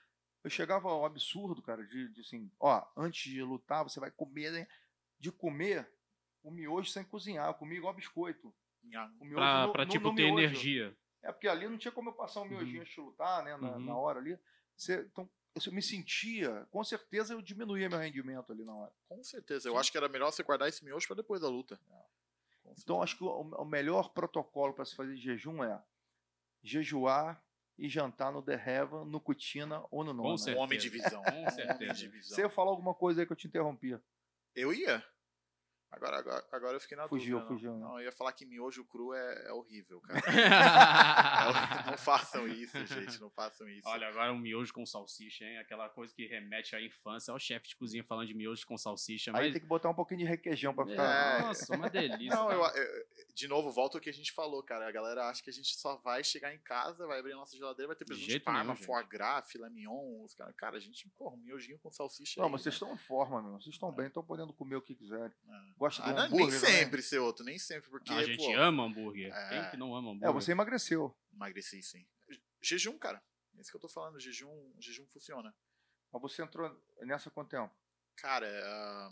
eu 0.47 0.51
chegava 0.51 0.89
ao 0.89 1.05
absurdo, 1.05 1.61
cara, 1.61 1.85
de, 1.85 2.09
de 2.09 2.21
assim, 2.21 2.49
ó, 2.59 2.83
antes 2.95 3.31
de 3.31 3.41
lutar, 3.43 3.83
você 3.83 3.99
vai 3.99 4.09
comer, 4.11 4.51
né? 4.51 4.67
De 5.19 5.31
comer 5.31 5.89
o 6.43 6.49
miojo 6.51 6.89
sem 6.89 7.03
cozinhar. 7.03 7.47
Eu 7.47 7.53
comia 7.53 7.77
igual 7.77 7.93
biscoito. 7.93 8.53
O 9.19 9.25
miojo 9.25 9.35
Pra, 9.35 9.65
no- 9.67 9.71
pra 9.73 9.85
no- 9.85 9.91
tipo, 9.91 10.07
no 10.09 10.15
ter 10.15 10.23
miojo. 10.23 10.39
energia. 10.43 10.97
É 11.21 11.31
porque 11.31 11.47
ali 11.47 11.67
não 11.67 11.77
tinha 11.77 11.91
como 11.91 12.09
eu 12.09 12.13
passar 12.13 12.41
um 12.41 12.45
miojinho 12.45 12.75
Uhum. 12.77 12.81
antes 12.81 12.93
de 12.93 13.01
lutar, 13.01 13.43
né? 13.43 13.57
Na, 13.57 13.71
Uhum. 13.73 13.79
na 13.85 13.97
hora 13.97 14.19
ali. 14.19 14.39
Você, 14.77 15.01
então, 15.01 15.29
eu 15.65 15.73
me 15.73 15.81
sentia, 15.81 16.65
com 16.71 16.83
certeza 16.83 17.33
eu 17.33 17.41
diminuía 17.41 17.89
meu 17.89 17.97
rendimento 17.99 18.51
ali 18.53 18.63
na 18.63 18.73
hora. 18.75 18.93
Com 19.09 19.21
certeza. 19.23 19.67
Eu 19.67 19.73
Sim. 19.73 19.79
acho 19.79 19.91
que 19.91 19.97
era 19.97 20.07
melhor 20.07 20.31
você 20.31 20.43
guardar 20.43 20.69
esse 20.69 20.85
miojo 20.85 21.05
pra 21.07 21.15
depois 21.17 21.41
da 21.41 21.49
luta. 21.49 21.77
Com 22.63 22.73
Então, 22.77 23.01
acho 23.01 23.17
que 23.17 23.23
o, 23.23 23.27
o 23.41 23.65
melhor 23.65 24.09
protocolo 24.13 24.73
para 24.73 24.85
se 24.85 24.95
fazer 24.95 25.15
de 25.15 25.21
jejum 25.21 25.63
é 25.63 25.83
jejuar 26.63 27.43
e 27.77 27.87
jantar 27.87 28.31
no 28.31 28.41
The 28.41 28.53
Heaven, 28.53 29.05
no 29.05 29.19
Cutina 29.19 29.83
ou 29.91 30.03
no 30.03 30.15
Com 30.15 30.23
Nona. 30.23 30.37
certeza. 30.37 30.57
Um 30.59 30.63
homem 30.63 30.79
de 30.79 30.89
visão. 30.89 31.21
Com 31.23 31.31
Um 31.31 31.37
homem 31.41 31.51
certeza. 31.51 31.93
de 31.93 32.07
visão. 32.07 32.35
Você 32.35 32.41
ia 32.41 32.49
falar 32.49 32.71
alguma 32.71 32.93
coisa 32.93 33.21
aí 33.21 33.25
que 33.27 33.31
eu 33.33 33.37
te 33.37 33.47
interrompi. 33.47 33.97
Eu 34.55 34.73
ia. 34.73 35.03
Agora, 35.89 36.17
agora, 36.19 36.45
agora 36.51 36.75
eu 36.75 36.79
fiquei 36.81 36.97
na 36.97 37.07
Fugiu, 37.07 37.39
dúvida. 37.39 37.49
não. 37.49 37.57
fugiu, 37.57 37.73
né? 37.73 37.79
Não, 37.85 37.99
eu 37.99 38.05
ia 38.05 38.11
falar 38.11 38.33
que 38.33 38.45
miojo 38.45 38.83
cru 38.85 39.13
é, 39.13 39.47
é 39.47 39.53
horrível, 39.53 40.01
cara. 40.01 40.19
É- 41.87 41.91
não 41.91 41.97
façam 41.97 42.47
isso, 42.47 42.77
gente. 42.85 43.19
Não 43.19 43.29
façam 43.29 43.67
isso. 43.69 43.87
Olha, 43.87 44.07
agora 44.07 44.31
um 44.33 44.37
miojo 44.37 44.73
com 44.73 44.85
salsicha, 44.85 45.45
hein? 45.45 45.57
Aquela 45.59 45.89
coisa 45.89 46.13
que 46.13 46.25
remete 46.27 46.75
à 46.75 46.81
infância. 46.81 47.31
Olha 47.31 47.37
o 47.37 47.39
chefe 47.39 47.69
de 47.69 47.75
cozinha 47.75 48.03
falando 48.03 48.27
de 48.27 48.33
miojo 48.33 48.65
com 48.65 48.77
salsicha. 48.77 49.31
Aí 49.31 49.43
Mas... 49.45 49.51
tem 49.53 49.61
que 49.61 49.67
botar 49.67 49.89
um 49.89 49.93
pouquinho 49.93 50.19
de 50.19 50.25
requeijão 50.25 50.73
para 50.73 50.85
É. 50.85 50.91
ficar. 50.91 51.41
Nossa, 51.41 51.75
uma 51.75 51.89
delícia. 51.89 52.35
Não, 52.35 52.51
eu, 52.51 52.61
eu- 52.63 53.05
de 53.33 53.47
novo, 53.47 53.71
volta 53.71 53.97
ao 53.97 54.01
que 54.01 54.09
a 54.09 54.13
gente 54.13 54.31
falou, 54.31 54.61
cara. 54.63 54.87
A 54.87 54.91
galera 54.91 55.29
acha 55.29 55.41
que 55.43 55.49
a 55.49 55.53
gente 55.53 55.75
só 55.77 55.95
vai 55.97 56.23
chegar 56.23 56.53
em 56.53 56.59
casa, 56.59 57.05
vai 57.07 57.19
abrir 57.19 57.33
a 57.33 57.37
nossa 57.37 57.55
geladeira, 57.55 57.87
vai 57.87 57.95
ter 57.95 58.03
De 58.03 58.07
presunto 58.09 58.25
de 58.25 58.31
jeito 58.31 58.43
parma, 58.43 58.75
foie 58.75 59.03
gras, 59.05 59.49
filé 59.49 59.69
mignon. 59.69 60.23
Os 60.23 60.33
cara, 60.33 60.51
cara, 60.53 60.77
a 60.77 60.79
gente, 60.79 61.07
porra, 61.17 61.35
um 61.35 61.39
miojinho 61.39 61.79
com 61.79 61.91
salsicha. 61.91 62.39
Não, 62.39 62.47
aí, 62.47 62.51
mas 62.51 62.61
vocês 62.63 62.73
né? 62.73 62.87
estão 62.87 62.93
em 62.93 62.97
forma, 62.97 63.41
meu. 63.41 63.53
Vocês 63.53 63.73
estão 63.75 63.91
bem, 63.91 64.07
estão 64.07 64.23
podendo 64.23 64.51
comer 64.53 64.75
o 64.75 64.81
que 64.81 64.95
quiserem. 64.95 65.31
É. 65.47 65.76
Gosta 65.77 66.01
de 66.01 66.09
Ah, 66.09 66.11
um 66.11 66.15
não, 66.15 66.23
hambúrguer 66.25 66.49
nem 66.49 66.59
sempre, 66.59 67.01
seu 67.03 67.23
outro, 67.23 67.45
nem 67.45 67.59
sempre, 67.59 67.89
porque, 67.89 68.11
a 68.11 68.23
gente 68.23 68.37
pô, 68.37 68.55
ama 68.57 68.83
hambúrguer. 68.83 69.31
É. 69.33 69.49
Quem 69.49 69.71
que 69.71 69.77
não 69.77 69.95
ama 69.95 70.09
hambúrguer? 70.11 70.29
É, 70.29 70.33
você 70.33 70.51
emagreceu. 70.51 71.15
emagreci 71.31 71.81
sim. 71.83 72.07
Jejum, 72.61 72.97
cara. 72.97 73.23
É 73.55 73.61
isso 73.61 73.69
que 73.71 73.77
eu 73.77 73.81
tô 73.81 73.87
falando, 73.87 74.19
jejum, 74.19 74.73
jejum 74.79 75.05
funciona. 75.07 75.55
Mas 76.11 76.21
você 76.21 76.41
entrou 76.41 76.83
nessa 77.01 77.29
quanto 77.29 77.49
tempo? 77.49 77.73
Cara, 78.15 78.47
é, 78.47 79.09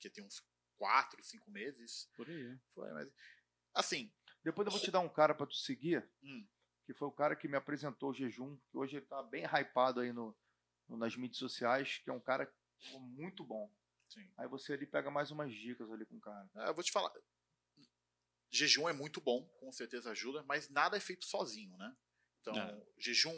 que 0.00 0.08
tem 0.08 0.24
uns 0.24 0.42
4, 0.78 1.22
5 1.22 1.50
meses. 1.50 2.10
Por 2.16 2.28
aí. 2.28 2.58
Foi, 2.74 2.90
mas. 2.92 3.08
Assim, 3.74 4.10
Depois 4.42 4.66
eu 4.66 4.72
vou 4.72 4.80
te 4.80 4.90
dar 4.90 5.00
um 5.00 5.08
cara 5.08 5.34
para 5.34 5.46
tu 5.46 5.54
seguir, 5.54 6.06
Hum. 6.22 6.46
que 6.86 6.92
foi 6.94 7.08
o 7.08 7.12
cara 7.12 7.36
que 7.36 7.46
me 7.46 7.56
apresentou 7.56 8.10
o 8.10 8.14
jejum, 8.14 8.56
que 8.70 8.76
hoje 8.76 8.96
ele 8.96 9.06
tá 9.06 9.22
bem 9.22 9.44
hypado 9.44 10.00
aí 10.00 10.12
no, 10.12 10.34
no- 10.88 10.96
nas 10.96 11.14
mídias 11.16 11.38
sociais, 11.38 11.98
que 11.98 12.10
é 12.10 12.12
um 12.12 12.20
cara 12.20 12.50
muito 12.98 13.44
bom. 13.44 13.70
Sim. 14.12 14.30
Aí 14.36 14.46
você 14.48 14.72
ali 14.74 14.86
pega 14.86 15.10
mais 15.10 15.30
umas 15.30 15.52
dicas 15.52 15.90
ali 15.90 16.04
com 16.06 16.16
o 16.16 16.20
cara. 16.20 16.48
É, 16.56 16.68
eu 16.68 16.74
vou 16.74 16.82
te 16.84 16.92
falar. 16.92 17.12
Jejum 18.50 18.88
é 18.88 18.92
muito 18.92 19.20
bom, 19.20 19.46
com 19.58 19.72
certeza 19.72 20.10
ajuda, 20.10 20.42
mas 20.42 20.68
nada 20.68 20.96
é 20.96 21.00
feito 21.00 21.24
sozinho, 21.24 21.76
né? 21.78 21.96
Então, 22.40 22.54
É. 22.56 22.86
jejum, 22.98 23.32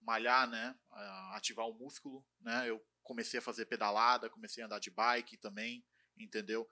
malhar, 0.00 0.48
né? 0.48 0.76
ah, 0.90 1.36
Ativar 1.36 1.68
o 1.68 1.74
músculo, 1.74 2.26
né? 2.40 2.68
Eu 2.68 2.84
comecei 3.02 3.38
a 3.38 3.42
fazer 3.42 3.66
pedalada, 3.66 4.28
comecei 4.28 4.62
a 4.62 4.66
andar 4.66 4.80
de 4.80 4.90
bike 4.90 5.36
também, 5.36 5.86
entendeu? 6.16 6.68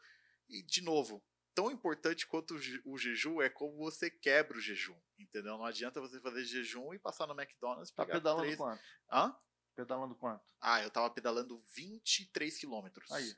E, 0.48 0.62
de 0.62 0.82
novo, 0.82 1.24
tão 1.54 1.70
importante 1.70 2.26
quanto 2.26 2.54
o 2.54 2.58
je- 2.58 2.82
o 2.84 2.98
jejum 2.98 3.40
é 3.40 3.48
como 3.48 3.76
você 3.76 4.10
quebra 4.10 4.58
o 4.58 4.60
jejum, 4.60 5.00
entendeu? 5.16 5.56
Não 5.56 5.64
adianta 5.64 6.00
você 6.00 6.20
fazer 6.20 6.44
jejum 6.44 6.92
e 6.92 6.98
passar 6.98 7.26
no 7.28 7.40
McDonald's 7.40 7.92
Tá 7.92 8.04
pegar 8.04 8.18
pedalando 8.18 8.42
três... 8.42 8.56
quanto? 8.56 8.82
Hã? 9.12 9.36
Pedalando 9.74 10.14
quanto? 10.14 10.42
Ah, 10.60 10.82
eu 10.82 10.90
tava 10.90 11.10
pedalando 11.10 11.60
23 11.74 12.56
quilômetros. 12.58 13.10
Aí. 13.10 13.34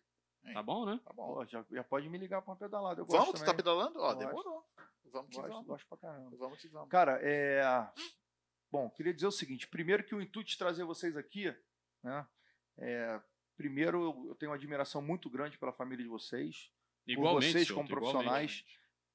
Tá 0.52 0.62
bom, 0.62 0.84
né? 0.86 1.00
Tá 1.04 1.12
bom. 1.12 1.34
Pô, 1.34 1.44
já, 1.46 1.64
já 1.70 1.82
pode 1.82 2.08
me 2.08 2.18
ligar 2.18 2.40
pra 2.42 2.52
uma 2.52 2.56
pedalada. 2.58 3.00
Eu 3.00 3.06
Vamos, 3.06 3.26
gosto 3.30 3.42
tu 3.42 3.44
tá 3.46 3.54
pedalando? 3.54 3.98
Ó, 3.98 4.02
Gosto. 4.14 4.18
demorou. 4.18 4.64
Vamos 5.06 5.30
que 5.30 5.36
Gosto, 5.36 5.48
vamos. 5.52 5.66
gosto 5.66 5.86
pra 5.88 5.98
caramba. 5.98 6.36
Vamos 6.36 6.60
que 6.60 6.68
vamos. 6.68 6.88
Cara, 6.88 7.18
é. 7.22 7.62
Bom, 8.70 8.88
queria 8.90 9.12
dizer 9.14 9.26
o 9.26 9.32
seguinte: 9.32 9.66
primeiro 9.66 10.04
que 10.04 10.14
o 10.14 10.20
intuito 10.20 10.50
de 10.50 10.58
trazer 10.58 10.84
vocês 10.84 11.16
aqui, 11.16 11.52
né? 12.02 12.26
É, 12.78 13.20
primeiro, 13.56 14.26
eu- 14.28 14.34
tenho 14.36 14.50
uma 14.50 14.56
admiração 14.56 15.00
muito 15.02 15.28
grande 15.30 15.58
pela 15.58 15.72
família 15.72 16.04
de 16.04 16.08
vocês. 16.10 16.70
Igualmente, 17.06 17.52
vocês 17.52 17.66
senhor, 17.66 17.76
como 17.78 17.88
profissionais. 17.88 18.64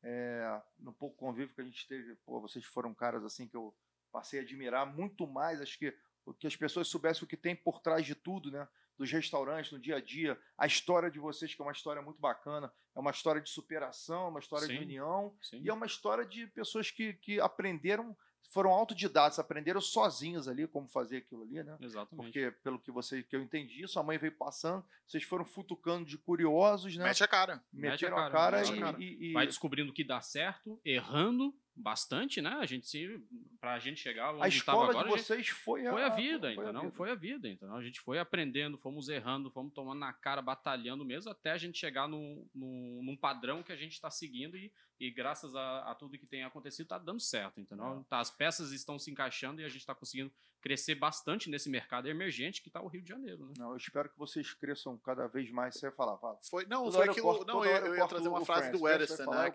É, 0.04 0.62
no 0.80 0.92
pouco 0.92 1.16
convívio 1.16 1.54
que 1.54 1.62
a 1.62 1.64
gente 1.64 1.88
teve, 1.88 2.16
pô, 2.26 2.42
vocês 2.42 2.66
foram 2.66 2.94
caras 2.94 3.24
assim 3.24 3.48
que 3.48 3.56
eu 3.56 3.74
passei 4.12 4.40
a 4.40 4.44
admirar 4.44 4.86
muito 4.86 5.28
mais. 5.28 5.62
Acho 5.62 5.78
que 5.78 5.96
que 6.40 6.48
as 6.48 6.56
pessoas 6.56 6.88
soubessem 6.88 7.24
o 7.24 7.28
que 7.28 7.38
tem 7.38 7.56
por 7.56 7.80
trás 7.80 8.06
de 8.06 8.16
tudo, 8.16 8.52
né? 8.52 8.68
Dos 8.98 9.12
restaurantes, 9.12 9.72
no 9.72 9.80
dia 9.80 9.96
a 9.96 10.02
dia, 10.02 10.40
a 10.58 10.68
história 10.68 11.10
de 11.10 11.18
vocês, 11.20 11.56
que 11.56 11.62
é 11.62 11.66
uma 11.66 11.72
história 11.72 12.02
muito 12.02 12.20
bacana, 12.20 12.72
é 12.96 13.00
uma 13.00 13.10
história 13.12 13.42
de 13.42 13.50
superação, 13.50 14.30
uma 14.30 14.40
história 14.40 14.68
de 14.68 14.74
Sim. 14.78 14.84
união, 14.84 15.36
Sim. 15.42 15.62
e 15.64 15.70
é 15.70 15.74
uma 15.74 15.86
história 15.88 16.24
de 16.26 16.46
pessoas 16.48 16.92
que, 16.92 17.14
que 17.14 17.40
aprenderam, 17.40 18.16
foram 18.52 18.70
autodidatas, 18.70 19.40
aprenderam 19.40 19.80
sozinhas 19.82 20.48
ali 20.48 20.68
como 20.68 20.88
fazer 20.90 21.18
aquilo 21.18 21.42
ali, 21.44 21.64
né? 21.64 21.78
Exatamente. 21.80 22.26
Porque, 22.26 22.52
pelo 22.62 22.78
que 22.78 22.92
você 22.92 23.24
que 23.24 23.36
eu 23.36 23.42
entendi, 23.42 23.88
sua 23.88 24.04
mãe 24.04 24.18
veio 24.20 24.36
passando, 24.38 24.86
vocês 25.08 25.24
foram 25.24 25.46
futucando 25.46 26.06
de 26.06 26.18
curiosos, 26.18 26.96
né? 26.98 27.06
Mete 27.06 27.24
a 27.24 27.28
cara. 27.28 27.64
Mete 27.74 27.88
a 28.06 28.10
Meteram 28.10 28.18
a 28.18 28.30
cara, 28.30 28.32
cara, 28.34 28.58
mete 28.58 28.72
a 28.72 28.76
e, 28.76 28.80
cara. 28.80 28.98
e- 29.00 29.30
e- 29.30 29.34
Vai 29.34 29.48
descobrindo 29.48 29.90
o 29.92 29.94
que 29.94 30.04
dá 30.04 30.22
certo, 30.22 30.80
errando 30.86 31.56
bastante, 31.82 32.42
né? 32.42 32.50
A 32.60 32.66
gente 32.66 32.88
se. 32.88 33.22
Pra 33.60 33.78
gente 33.80 34.00
chegar 34.00 34.34
onde 34.34 34.44
a 34.44 34.48
estava 34.48 34.78
escola 34.84 34.90
agora, 34.92 35.08
de 35.08 35.14
a 35.14 35.18
gente- 35.18 35.26
vocês 35.28 35.48
foi 35.50 35.86
a, 35.86 35.92
Foi 35.92 36.04
a 36.04 36.10
vida, 36.10 36.40
foi 36.40 36.50
a 36.50 36.54
entendeu? 36.70 36.82
vida. 36.82 36.94
Foi 36.96 37.12
a 37.12 37.16
vida, 37.16 37.48
entendeu? 37.50 37.76
A 37.76 37.84
gente 37.84 38.00
foi 38.02 38.18
aprendendo, 38.20 38.78
fomos 38.78 39.08
errando, 39.10 39.52
fomos 39.52 39.74
tomando 39.74 40.00
na 40.00 40.12
cara, 40.14 40.42
batalhando 40.42 41.04
mesmo, 41.06 41.32
até 41.32 41.52
a 41.52 41.58
gente 41.58 41.78
chegar 41.78 42.08
no, 42.08 42.48
no, 42.56 43.02
num 43.04 43.16
padrão 43.18 43.62
que 43.62 43.72
a 43.72 43.76
gente 43.76 43.94
está 43.94 44.10
seguindo 44.10 44.58
e, 44.58 44.72
e 45.00 45.12
graças 45.12 45.56
a, 45.56 45.92
a 45.92 45.96
tudo 45.96 46.18
que 46.18 46.26
tem 46.26 46.44
acontecido, 46.44 46.88
tá 46.88 46.98
dando 46.98 47.20
certo, 47.20 47.60
entendeu? 47.60 48.06
Tá, 48.10 48.20
as 48.20 48.32
peças 48.32 48.72
estão 48.72 48.98
se 48.98 49.12
encaixando 49.12 49.62
e 49.62 49.66
a 49.66 49.70
gente 49.70 49.82
está 49.82 49.94
conseguindo 49.94 50.32
crescer 50.62 50.96
bastante 50.96 51.50
nesse 51.50 51.70
mercado 51.70 52.08
emergente 52.08 52.62
que 52.62 52.70
tá 52.70 52.82
o 52.82 52.88
Rio 52.88 53.02
de 53.02 53.10
Janeiro, 53.10 53.46
né? 53.48 53.54
Não, 53.58 53.72
eu 53.72 53.78
espero 53.78 54.10
que 54.10 54.18
vocês 54.18 54.54
cresçam 54.54 54.98
cada 55.00 55.28
vez 55.28 55.50
mais. 55.52 55.76
Você 55.76 55.88
vai 55.88 55.96
falar, 55.96 56.18
fala. 56.18 56.38
Foi, 56.50 56.66
não, 56.66 56.84
Toda 56.86 56.98
foi 56.98 57.10
aquilo. 57.10 57.26
corto- 57.28 57.46
não, 57.46 57.66
eu, 57.66 57.86
eu 57.88 57.96
ia 57.96 58.08
trazer 58.08 58.28
uma 58.28 58.46
frase 58.46 58.72
do 58.72 58.80
Deixa 58.80 58.96
Edison, 58.96 59.14
eu 59.24 59.26
falar, 59.26 59.44
né? 59.46 59.52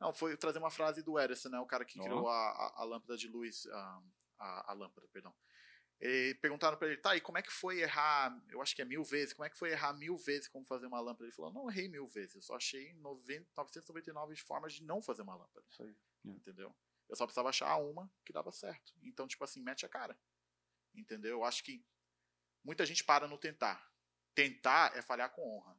Não, 0.00 0.14
foi 0.14 0.36
trazer 0.36 0.58
uma 0.58 0.70
frase 0.70 1.02
do 1.02 1.20
Edison, 1.20 1.50
né? 1.50 1.60
O 1.60 1.66
cara 1.66 1.84
que 1.84 1.98
criou 1.98 2.26
a, 2.28 2.50
a, 2.50 2.80
a 2.80 2.84
lâmpada 2.84 3.18
de 3.18 3.28
luz, 3.28 3.66
a, 3.66 4.02
a, 4.38 4.70
a 4.70 4.74
lâmpada, 4.74 5.06
perdão. 5.08 5.34
E 6.00 6.34
perguntaram 6.40 6.78
pra 6.78 6.88
ele, 6.88 6.96
tá, 6.96 7.14
e 7.14 7.20
como 7.20 7.36
é 7.36 7.42
que 7.42 7.52
foi 7.52 7.80
errar, 7.80 8.34
eu 8.48 8.62
acho 8.62 8.74
que 8.74 8.80
é 8.80 8.86
mil 8.86 9.04
vezes, 9.04 9.34
como 9.34 9.44
é 9.44 9.50
que 9.50 9.58
foi 9.58 9.72
errar 9.72 9.92
mil 9.92 10.16
vezes 10.16 10.48
como 10.48 10.64
fazer 10.64 10.86
uma 10.86 10.98
lâmpada? 10.98 11.24
Ele 11.24 11.32
falou, 11.32 11.52
não 11.52 11.70
errei 11.70 11.88
mil 11.88 12.06
vezes, 12.06 12.36
eu 12.36 12.40
só 12.40 12.56
achei 12.56 12.94
90, 12.94 13.46
999 13.54 14.34
formas 14.36 14.72
de 14.72 14.82
não 14.82 15.02
fazer 15.02 15.20
uma 15.20 15.36
lâmpada, 15.36 15.66
Isso 15.68 15.82
aí. 15.82 15.94
entendeu? 16.24 16.74
Eu 17.06 17.16
só 17.16 17.26
precisava 17.26 17.50
achar 17.50 17.76
uma 17.76 18.10
que 18.24 18.32
dava 18.32 18.50
certo. 18.50 18.94
Então, 19.02 19.28
tipo 19.28 19.44
assim, 19.44 19.60
mete 19.60 19.84
a 19.84 19.90
cara, 19.90 20.18
entendeu? 20.94 21.32
Eu 21.32 21.44
acho 21.44 21.62
que 21.62 21.84
muita 22.64 22.86
gente 22.86 23.04
para 23.04 23.28
no 23.28 23.36
tentar. 23.36 23.86
Tentar 24.34 24.96
é 24.96 25.02
falhar 25.02 25.30
com 25.34 25.42
honra, 25.42 25.76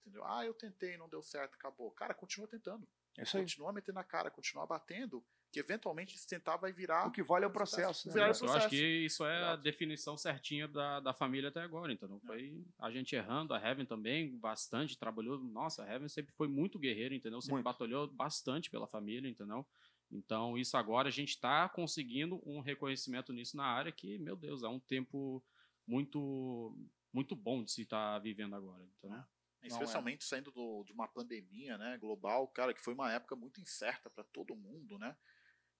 entendeu? 0.00 0.24
Ah, 0.24 0.44
eu 0.44 0.54
tentei, 0.54 0.96
não 0.96 1.08
deu 1.08 1.22
certo, 1.22 1.54
acabou. 1.54 1.92
Cara, 1.92 2.12
continua 2.12 2.48
tentando. 2.48 2.88
É 3.16 3.22
isso 3.22 3.36
aí. 3.36 3.42
Continua 3.44 3.72
metendo 3.72 3.98
a 3.98 4.04
cara, 4.04 4.30
continua 4.30 4.66
batendo, 4.66 5.24
que 5.52 5.60
eventualmente 5.60 6.18
se 6.18 6.26
tentar 6.26 6.56
vai 6.56 6.72
virar. 6.72 7.06
O 7.06 7.12
que 7.12 7.22
vale 7.22 7.44
é 7.44 7.48
o 7.48 7.50
processo. 7.50 8.08
Né? 8.08 8.14
Virar 8.14 8.24
o 8.24 8.28
Eu 8.28 8.30
acho 8.32 8.40
processo. 8.40 8.68
que 8.68 9.04
isso 9.04 9.24
é 9.24 9.44
a 9.44 9.56
definição 9.56 10.16
certinha 10.16 10.66
da, 10.66 10.98
da 11.00 11.14
família 11.14 11.48
até 11.48 11.60
agora, 11.60 11.92
entendeu? 11.92 12.20
Foi 12.26 12.64
a 12.78 12.90
gente 12.90 13.14
errando, 13.14 13.54
a 13.54 13.60
Heaven 13.60 13.86
também 13.86 14.36
bastante, 14.36 14.98
trabalhou. 14.98 15.38
Nossa, 15.38 15.84
a 15.84 15.86
Heaven 15.92 16.08
sempre 16.08 16.34
foi 16.34 16.48
muito 16.48 16.78
guerreiro, 16.78 17.14
entendeu? 17.14 17.40
Sempre 17.40 17.54
Muito. 17.54 17.64
batalhou 17.64 18.08
bastante 18.08 18.68
pela 18.68 18.88
família, 18.88 19.28
entendeu? 19.28 19.64
Então, 20.10 20.58
isso 20.58 20.76
agora 20.76 21.08
a 21.08 21.12
gente 21.12 21.30
está 21.30 21.68
conseguindo 21.68 22.40
um 22.44 22.60
reconhecimento 22.60 23.32
nisso 23.32 23.56
na 23.56 23.64
área 23.64 23.90
que, 23.92 24.18
meu 24.18 24.36
Deus, 24.36 24.62
é 24.62 24.68
um 24.68 24.80
tempo 24.80 25.42
muito 25.86 26.76
muito 27.12 27.36
bom 27.36 27.62
de 27.62 27.70
se 27.70 27.82
estar 27.82 28.18
vivendo 28.18 28.56
agora, 28.56 28.84
entendeu? 28.98 29.18
é. 29.18 29.33
Especialmente 29.68 30.24
saindo 30.24 30.50
do- 30.50 30.84
de 30.84 30.92
uma 30.92 31.08
pandemia 31.08 31.76
né, 31.78 31.96
global, 31.98 32.46
cara, 32.48 32.74
que 32.74 32.80
foi 32.82 32.94
uma 32.94 33.12
época 33.12 33.34
muito 33.36 33.60
incerta 33.60 34.08
para 34.10 34.24
todo 34.24 34.54
mundo, 34.56 34.98
né? 34.98 35.16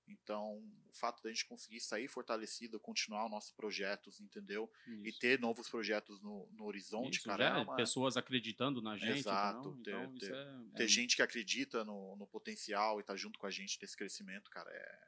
Então, 0.06 0.58
o 0.86 0.92
fato 0.92 1.22
da 1.22 1.30
gente 1.30 1.46
conseguir 1.46 1.80
sair 1.80 2.08
fortalecido, 2.08 2.78
continuar 2.78 3.24
os 3.24 3.30
nossos 3.30 3.50
projetos, 3.52 4.20
entendeu? 4.20 4.70
E 4.86 5.08
Isso. 5.08 5.18
ter 5.18 5.40
novos 5.40 5.66
projetos 5.68 6.20
no, 6.20 6.46
no 6.52 6.64
horizonte, 6.66 7.16
Isso, 7.16 7.24
cara. 7.28 7.48
já 7.48 7.58
é 7.58 7.62
uma- 7.62 7.74
pessoas 7.74 8.14
acreditando 8.18 8.82
na 8.82 8.98
gente, 8.98 9.20
Exato, 9.20 9.78
ter- 9.82 9.92
então 9.92 10.18
ter- 10.18 10.34
é, 10.34 10.76
ter 10.76 10.84
é 10.84 10.88
gente 10.88 11.16
que 11.16 11.22
acredita 11.22 11.84
no, 11.86 12.16
no 12.16 12.26
potencial 12.26 13.00
e 13.00 13.02
tá 13.02 13.16
junto 13.16 13.38
com 13.38 13.46
a 13.46 13.50
gente 13.50 13.78
nesse 13.80 13.96
crescimento, 13.96 14.50
cara, 14.50 14.70
é, 14.70 14.98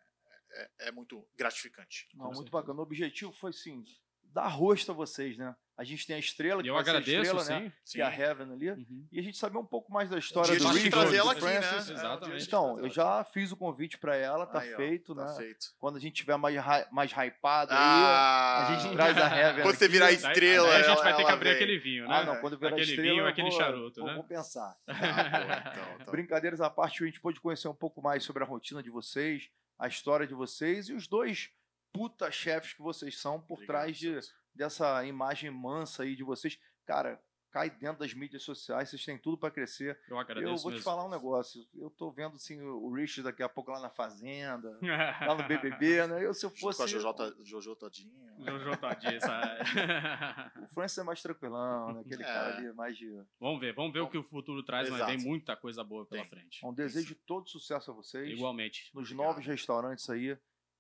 é, 0.53 0.71
é 0.89 0.91
muito 0.93 1.29
gratificante. 1.37 2.09
Não, 2.15 2.33
muito 2.33 2.51
bacana. 2.51 2.79
O 2.79 2.83
objetivo 2.83 3.33
foi, 3.33 3.51
assim, 3.51 3.85
dar 4.23 4.49
rosto 4.49 4.93
a 4.93 4.95
vocês, 4.95 5.37
né? 5.37 5.55
A 5.79 5.85
gente 5.85 6.07
tem 6.07 6.17
a 6.17 6.19
estrela, 6.19 6.63
que 6.63 6.69
Eu 6.71 6.75
vai 6.75 6.83
ser 6.85 6.89
a 6.89 6.93
agradeço, 6.95 7.37
estrela, 7.37 7.61
né? 7.61 7.73
sim. 7.85 7.97
Que 7.97 8.01
é 8.01 8.05
a 8.05 8.09
Heaven 8.11 8.51
ali. 8.51 8.71
Uhum. 8.71 9.07
E 9.13 9.21
a 9.21 9.23
gente 9.23 9.37
saber 9.37 9.59
um 9.59 9.65
pouco 9.67 9.93
mais 9.93 10.09
da 10.09 10.19
história 10.19 10.51
dia 10.57 10.59
do 10.59 10.65
de 10.73 10.79
Richard, 10.85 10.91
trazer 10.91 11.17
ela 11.19 11.33
aqui, 11.33 11.45
né? 11.45 11.61
Francis. 11.61 11.91
É, 11.91 11.93
Exatamente. 11.93 12.45
Então, 12.47 12.79
eu 12.81 12.89
já 12.89 13.23
fiz 13.25 13.53
o 13.53 13.57
convite 13.59 13.99
pra 13.99 14.17
ela, 14.17 14.47
tá 14.47 14.61
Aí, 14.61 14.73
ó, 14.73 14.77
feito, 14.79 15.15
Tá 15.15 15.27
né? 15.27 15.35
feito. 15.37 15.67
Quando 15.79 15.97
a 15.97 16.01
gente 16.01 16.15
tiver 16.15 16.37
mais, 16.39 16.57
mais 16.91 17.13
hypado 17.13 17.73
aí, 17.73 17.79
Ah, 17.79 18.67
a 18.69 18.77
gente 18.81 18.95
traz 18.97 19.19
a 19.19 19.37
Heaven 19.37 19.63
Quando 19.65 19.75
você 19.77 19.85
aqui. 19.85 19.93
virar 19.93 20.07
Daí- 20.07 20.15
estrela, 20.15 20.67
daí 20.67 20.77
a 20.77 20.79
gente 20.79 20.93
ela- 20.93 21.03
vai 21.05 21.17
ter 21.17 21.25
que 21.27 21.31
abrir 21.31 21.45
vem. 21.51 21.55
aquele 21.57 21.79
vinho, 21.79 22.09
né? 22.09 22.15
Ah, 22.17 22.25
não, 22.25 22.37
quando 22.41 22.57
virar 22.59 22.71
Aquele 22.71 22.83
estrela, 22.91 23.11
vinho, 23.13 23.23
eu 23.25 23.29
aquele 23.29 23.51
vou, 23.51 23.59
charuto, 23.59 24.01
vou, 24.01 24.09
né? 24.09 24.15
vou 24.15 24.25
pensar. 24.25 24.75
Ah, 24.89 25.73
então, 25.73 25.97
então. 26.01 26.11
Brincadeiras 26.11 26.61
à 26.63 26.71
parte, 26.71 27.03
a 27.03 27.07
gente 27.07 27.21
pôde 27.21 27.39
conhecer 27.39 27.69
um 27.69 27.75
pouco 27.75 28.01
mais 28.01 28.25
sobre 28.25 28.43
a 28.43 28.47
rotina 28.47 28.83
de 28.83 28.89
vocês, 28.89 29.51
a 29.79 29.87
história 29.89 30.27
de 30.27 30.33
vocês 30.33 30.89
e 30.89 30.95
os 30.95 31.07
dois 31.07 31.51
puta 31.93 32.31
chefes 32.31 32.73
que 32.73 32.81
vocês 32.83 33.19
são 33.19 33.41
por 33.41 33.55
Obrigado, 33.55 33.67
trás 33.83 33.97
de. 33.99 34.19
Dessa 34.57 35.05
imagem 35.05 35.51
mansa 35.51 36.03
aí 36.03 36.17
de 36.17 36.25
vocês. 36.25 36.59
Cara, 36.85 37.21
cai 37.53 37.71
dentro 37.71 38.01
das 38.01 38.13
mídias 38.13 38.43
sociais, 38.43 38.91
vocês 38.91 39.03
têm 39.05 39.17
tudo 39.17 39.39
para 39.39 39.51
crescer. 39.51 39.99
Eu 40.09 40.19
agradeço 40.19 40.53
eu 40.53 40.57
vou 40.59 40.71
te 40.71 40.75
mesmo. 40.75 40.85
falar 40.85 41.07
um 41.07 41.09
negócio. 41.09 41.65
Eu 41.75 41.89
tô 41.89 42.11
vendo 42.11 42.37
assim 42.37 42.61
o 42.61 42.93
Rich 42.93 43.23
daqui 43.23 43.43
a 43.43 43.49
pouco 43.49 43.71
lá 43.71 43.81
na 43.81 43.89
fazenda, 43.89 44.79
lá 44.83 45.35
no 45.35 45.43
BBB, 45.49 46.07
né? 46.07 46.25
Eu 46.25 46.35
se 46.35 46.45
eu 46.45 46.51
fosse 46.51 46.79
com 46.79 46.85
a 46.85 46.87
Jojo, 46.87 47.45
Jojo 47.45 47.75
Todinho. 47.77 48.13
Jojo 48.41 48.77
Todinho, 48.77 49.17
essa- 49.17 50.53
o 50.63 50.69
Francis 50.69 50.99
é 50.99 51.03
mais 51.03 51.23
tranquilão, 51.23 51.95
né? 51.95 52.01
Aquele 52.03 52.23
É. 52.23 52.27
cara 52.27 52.57
ali 52.59 52.73
mais 52.75 52.97
de 52.97 53.11
Vamos 53.41 53.59
ver, 53.61 53.73
vamos 53.75 53.93
ver 53.93 54.01
o 54.01 54.09
que 54.11 54.19
o 54.19 54.23
futuro 54.23 54.63
traz, 54.63 54.89
mas 54.91 55.01
Exato. 55.01 55.17
tem 55.17 55.25
muita 55.27 55.57
coisa 55.57 55.83
boa 55.83 56.05
pela 56.05 56.23
Tem. 56.23 56.31
frente. 56.31 56.65
um 56.65 56.75
desejo 56.75 57.07
de 57.09 57.15
todo 57.15 57.49
sucesso 57.49 57.91
a 57.91 57.95
vocês. 57.95 58.31
Igualmente. 58.31 58.91
nos 58.95 59.11
Obrigado. 59.11 59.27
novos 59.29 59.47
restaurantes 59.47 60.09
aí, 60.11 60.37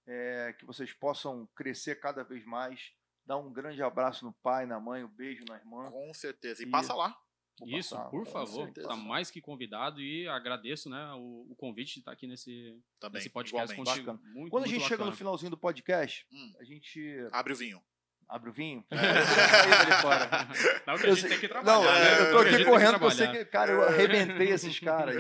é, 0.07 0.55
que 0.59 0.66
vocês 0.66 0.93
possam 0.93 1.49
crescer 1.55 1.97
cada 2.01 2.22
vez 2.22 2.45
mais. 2.45 2.93
Dar 3.27 3.37
um 3.39 3.53
grande 3.53 3.83
abraço 3.83 4.24
no 4.24 4.33
pai, 4.33 4.66
na 4.66 4.79
mãe, 4.79 5.03
um 5.05 5.09
beijo 5.09 5.45
na 5.49 5.57
irmã. 5.57 5.91
Com 5.91 6.14
certeza. 6.14 6.62
E 6.62 6.66
E- 6.66 6.70
passa 6.70 6.95
lá. 6.95 7.16
Vou 7.59 7.68
Isso, 7.70 7.97
passar, 7.97 8.11
por 8.11 8.27
favor. 8.27 8.64
certeza. 8.66 8.87
Tá 8.87 8.95
mais 8.97 9.31
que 9.31 9.41
convidado 9.41 9.99
e 10.03 10.29
agradeço, 10.29 10.91
né, 10.91 11.11
o, 11.14 11.47
o 11.51 11.57
convite 11.57 11.95
de 11.95 11.99
estar 12.01 12.12
aqui 12.12 12.27
nesse, 12.27 12.79
Também. 13.01 13.14
nesse 13.18 13.31
podcast 13.31 13.72
igualmente. 13.72 13.89
contigo. 14.05 14.12
Bacana. 14.12 14.35
Muito, 14.35 14.51
Quando 14.51 14.64
a 14.64 14.66
muito 14.66 14.79
gente 14.79 14.83
chega 14.89 14.99
no 14.99 15.05
bacana. 15.11 15.16
finalzinho 15.16 15.51
do 15.51 15.57
podcast, 15.57 16.27
Hum. 16.31 16.53
a 16.61 16.64
gente 16.64 17.29
Abre 17.33 17.55
o 17.55 17.57
vinho. 17.57 17.83
abre 18.29 18.51
o 18.51 18.53
vinho. 18.53 18.85
É. 18.91 18.97
Não, 20.87 20.97
que 20.99 21.07
a 21.07 21.09
Eu 21.09 21.16
gente 21.16 21.20
sei- 21.20 21.31
tem 21.31 21.39
que 21.41 21.49
Não, 21.55 21.62
trabalhar. 21.62 21.93
né? 22.01 22.20
eu 22.20 22.31
tô 22.33 22.39
a 22.39 22.43
aqui 22.43 22.64
correndo 22.66 22.93
porque 22.99 23.05
eu 23.07 23.11
sei 23.11 23.29
que, 23.29 23.45
cara, 23.47 23.72
eu 23.72 23.83
arrebentei 23.85 24.51
esses 24.51 24.79
caras 24.79 25.16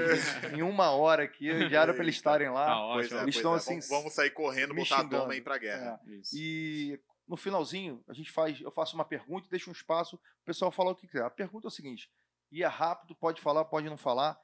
em 0.52 0.62
uma 0.62 0.90
hora 0.90 1.22
aqui, 1.24 1.68
já 1.70 1.82
era 1.82 1.94
pra 1.94 2.02
eles 2.02 2.16
estarem 2.16 2.48
Tá 2.48 2.52
lá. 2.52 2.84
Ótimo. 2.86 3.18
é, 3.18 3.22
Eles 3.22 3.34
pois 3.34 3.36
estão 3.36 3.54
é. 3.54 3.56
assim, 3.56 3.80
Vamos- 3.88 4.12
sair 4.12 4.30
correndo, 4.30 4.74
botar 4.74 5.00
a 5.00 5.02
doma 5.04 5.32
aí 5.32 5.40
pra 5.40 5.56
guerra. 5.58 5.98
É. 6.06 6.10
Isso. 6.16 6.36
E 6.36 7.00
no 7.26 7.36
finalzinho, 7.36 8.02
a 8.06 8.12
gente 8.12 8.30
faz, 8.30 8.60
eu 8.60 8.70
faço 8.70 8.94
uma 8.94 9.04
pergunta 9.04 9.46
e 9.46 9.50
deixo 9.50 9.68
um 9.68 9.72
espaço 9.72 10.16
o 10.16 10.44
pessoal 10.44 10.70
falar 10.70 10.92
o 10.92 10.96
que 10.96 11.06
quiser. 11.06 11.24
A 11.24 11.30
pergunta 11.30 11.66
é 11.66 11.68
o 11.68 11.72
seguinte: 11.72 12.10
e 12.50 12.62
é 12.62 12.66
rápido, 12.66 13.14
pode 13.14 13.40
falar, 13.40 13.64
pode 13.64 13.88
não 13.88 13.96
falar, 13.96 14.40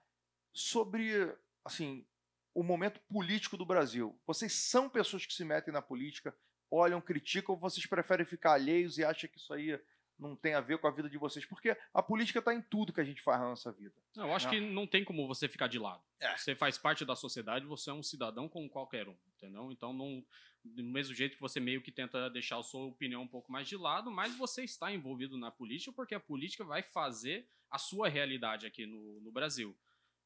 sobre 0.53 1.33
assim, 1.65 2.05
o 2.55 2.63
momento 2.63 3.01
político 3.09 3.57
do 3.57 3.65
Brasil. 3.65 4.19
Vocês 4.27 4.53
são 4.53 4.89
pessoas 4.89 5.25
que 5.25 5.33
se 5.33 5.45
metem 5.45 5.73
na 5.73 5.81
política, 5.81 6.35
olham, 6.71 7.01
criticam, 7.01 7.55
ou 7.55 7.61
vocês 7.61 7.87
preferem 7.87 8.27
ficar 8.27 8.53
alheios 8.55 8.99
e 8.99 9.05
acham 9.05 9.31
que 9.31 9.39
isso 9.39 9.53
aí 9.53 9.81
não 10.19 10.37
tem 10.37 10.55
a 10.55 10.61
ver 10.61 10.79
com 10.79 10.87
a 10.87 10.91
vida 10.91 11.09
de 11.09 11.19
vocês? 11.19 11.45
Porque 11.47 11.77
a 11.93 12.03
política 12.03 12.39
está 12.39 12.55
em 12.55 12.61
tudo 12.63 12.93
que 12.93 13.01
a 13.01 13.05
gente 13.05 13.23
faz 13.23 13.41
na 13.41 13.49
nossa 13.49 13.73
vida. 13.73 13.95
Não, 14.17 14.29
eu 14.29 14.35
acho 14.35 14.47
Não. 14.47 14.53
que 14.53 14.61
não 14.61 14.87
tem 14.87 15.05
como 15.05 15.27
você 15.27 15.49
ficar 15.49 15.69
de 15.69 15.79
lado. 15.79 16.03
É. 16.21 16.37
Você 16.37 16.55
faz 16.55 16.77
parte 16.79 17.05
da 17.05 17.17
sociedade, 17.17 17.65
você 17.65 17.91
é 17.91 17.93
um 17.93 18.03
cidadão 18.03 18.49
como 18.49 18.69
qualquer 18.69 19.09
um, 19.09 19.17
entendeu? 19.37 19.71
Então, 19.73 19.93
não, 19.93 20.25
do 20.65 20.85
mesmo 20.85 21.15
jeito 21.15 21.35
que 21.35 21.41
você 21.41 21.59
meio 21.61 21.83
que 21.83 21.91
tenta 21.91 22.31
deixar 22.31 22.59
a 22.59 22.63
sua 22.63 22.85
opinião 22.85 23.23
um 23.23 23.29
pouco 23.29 23.51
mais 23.51 23.69
de 23.69 23.77
lado, 23.77 24.11
mas 24.11 24.37
você 24.37 24.63
está 24.63 24.93
envolvido 24.93 25.37
na 25.37 25.51
política 25.51 25.93
porque 25.93 26.15
a 26.15 26.21
política 26.21 26.65
vai 26.65 26.83
fazer 26.83 27.49
a 27.71 27.79
sua 27.79 28.09
realidade 28.09 28.67
aqui 28.67 28.87
no, 28.87 29.21
no 29.21 29.33
Brasil. 29.33 29.77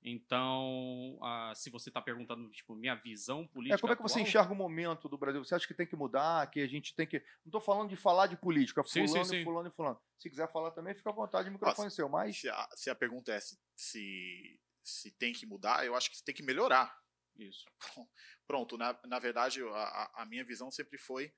Então, 0.02 1.18
ah, 1.22 1.52
se 1.54 1.68
você 1.70 1.90
está 1.90 2.00
perguntando, 2.00 2.48
tipo, 2.50 2.76
minha 2.76 2.94
visão 2.94 3.46
política. 3.46 3.76
É, 3.76 3.80
como 3.80 3.92
é 3.92 3.96
que 3.96 4.02
você 4.02 4.20
atual, 4.20 4.28
enxerga 4.28 4.52
o 4.52 4.56
momento 4.56 5.08
do 5.08 5.18
Brasil? 5.18 5.44
Você 5.44 5.54
acha 5.54 5.66
que 5.66 5.74
tem 5.74 5.86
que 5.86 5.96
mudar, 5.96 6.48
que 6.48 6.60
a 6.60 6.66
gente 6.68 6.94
tem 6.94 7.06
que. 7.06 7.18
Não 7.18 7.46
estou 7.46 7.60
falando 7.60 7.88
de 7.88 7.96
falar 7.96 8.28
de 8.28 8.36
política, 8.36 8.82
Sim, 8.84 9.06
fulano 9.06 9.24
sim, 9.24 9.30
sim. 9.30 9.40
e 9.40 9.44
fulano 9.44 9.68
e 9.68 9.72
fulano. 9.72 10.00
Se 10.18 10.30
quiser 10.30 10.50
falar 10.52 10.70
também, 10.70 10.94
fica 10.94 11.10
à 11.10 11.12
vontade, 11.12 11.48
o 11.48 11.52
microfone 11.52 11.88
é 11.88 11.90
seu. 11.90 12.08
Mas 12.08 12.38
Se 12.38 12.48
a, 12.48 12.68
se 12.74 12.90
a 12.90 12.94
pergunta 12.94 13.32
é 13.32 13.40
se, 13.40 13.58
se, 13.74 14.60
se 14.82 15.10
tem 15.10 15.32
que 15.32 15.44
mudar, 15.44 15.84
eu 15.84 15.96
acho 15.96 16.10
que 16.10 16.22
tem 16.22 16.34
que 16.34 16.42
melhorar. 16.42 16.96
Isso. 17.38 17.66
Pronto, 18.46 18.76
na, 18.78 18.98
na 19.04 19.18
verdade, 19.18 19.62
a, 19.62 20.10
a- 20.22 20.26
minha 20.26 20.44
visão 20.44 20.70
sempre 20.70 20.98
foi: 20.98 21.32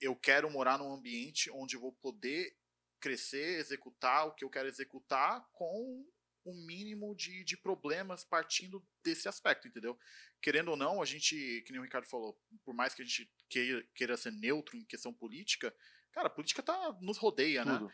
eu 0.00 0.14
quero 0.16 0.50
morar 0.50 0.78
num 0.78 0.92
ambiente 0.92 1.50
onde 1.50 1.76
eu 1.76 1.80
vou 1.80 1.92
poder 1.92 2.56
crescer, 3.00 3.58
executar 3.58 4.26
o 4.26 4.34
que 4.34 4.44
eu 4.44 4.50
quero 4.50 4.68
executar 4.68 5.46
com 5.52 6.06
o 6.44 6.54
mínimo 6.66 7.14
de, 7.14 7.42
de 7.44 7.56
problemas 7.56 8.24
partindo 8.24 8.86
desse 9.02 9.28
aspecto, 9.28 9.66
entendeu? 9.66 9.98
Querendo 10.42 10.70
ou 10.70 10.76
não, 10.76 11.00
a 11.00 11.04
gente, 11.04 11.62
que 11.66 11.72
nem 11.72 11.80
o 11.80 11.84
Ricardo 11.84 12.06
falou, 12.06 12.38
por 12.62 12.74
mais 12.74 12.94
que 12.94 13.02
a 13.02 13.04
gente 13.04 13.30
queira, 13.48 13.82
queira 13.94 14.16
ser 14.16 14.30
neutro 14.30 14.76
em 14.76 14.84
questão 14.84 15.12
política, 15.12 15.74
cara, 16.12 16.28
a 16.28 16.30
política 16.30 16.62
tá, 16.62 16.96
nos 17.00 17.16
rodeia, 17.18 17.64
né? 17.64 17.78
tudo. 17.78 17.92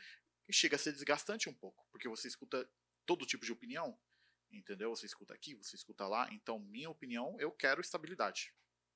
E 0.49 0.53
chega 0.53 0.75
a 0.75 0.79
ser 0.79 0.93
desgastante 0.93 1.49
um 1.49 1.55
pouco, 1.55 1.87
porque 1.93 2.09
você 2.09 2.27
escuta 2.27 2.69
todo 3.07 3.27
tipo 3.27 3.45
de 3.45 3.53
opinião, 3.53 3.97
entendeu? 4.53 4.91
Você 4.95 5.07
escuta 5.07 5.35
aqui, 5.35 5.55
você 5.55 5.77
escuta 5.77 6.07
lá. 6.07 6.29
Então, 6.33 6.59
minha 6.59 6.91
opinião, 6.91 7.37
eu 7.41 7.51
quero 7.51 7.81
estabilidade. 7.81 8.53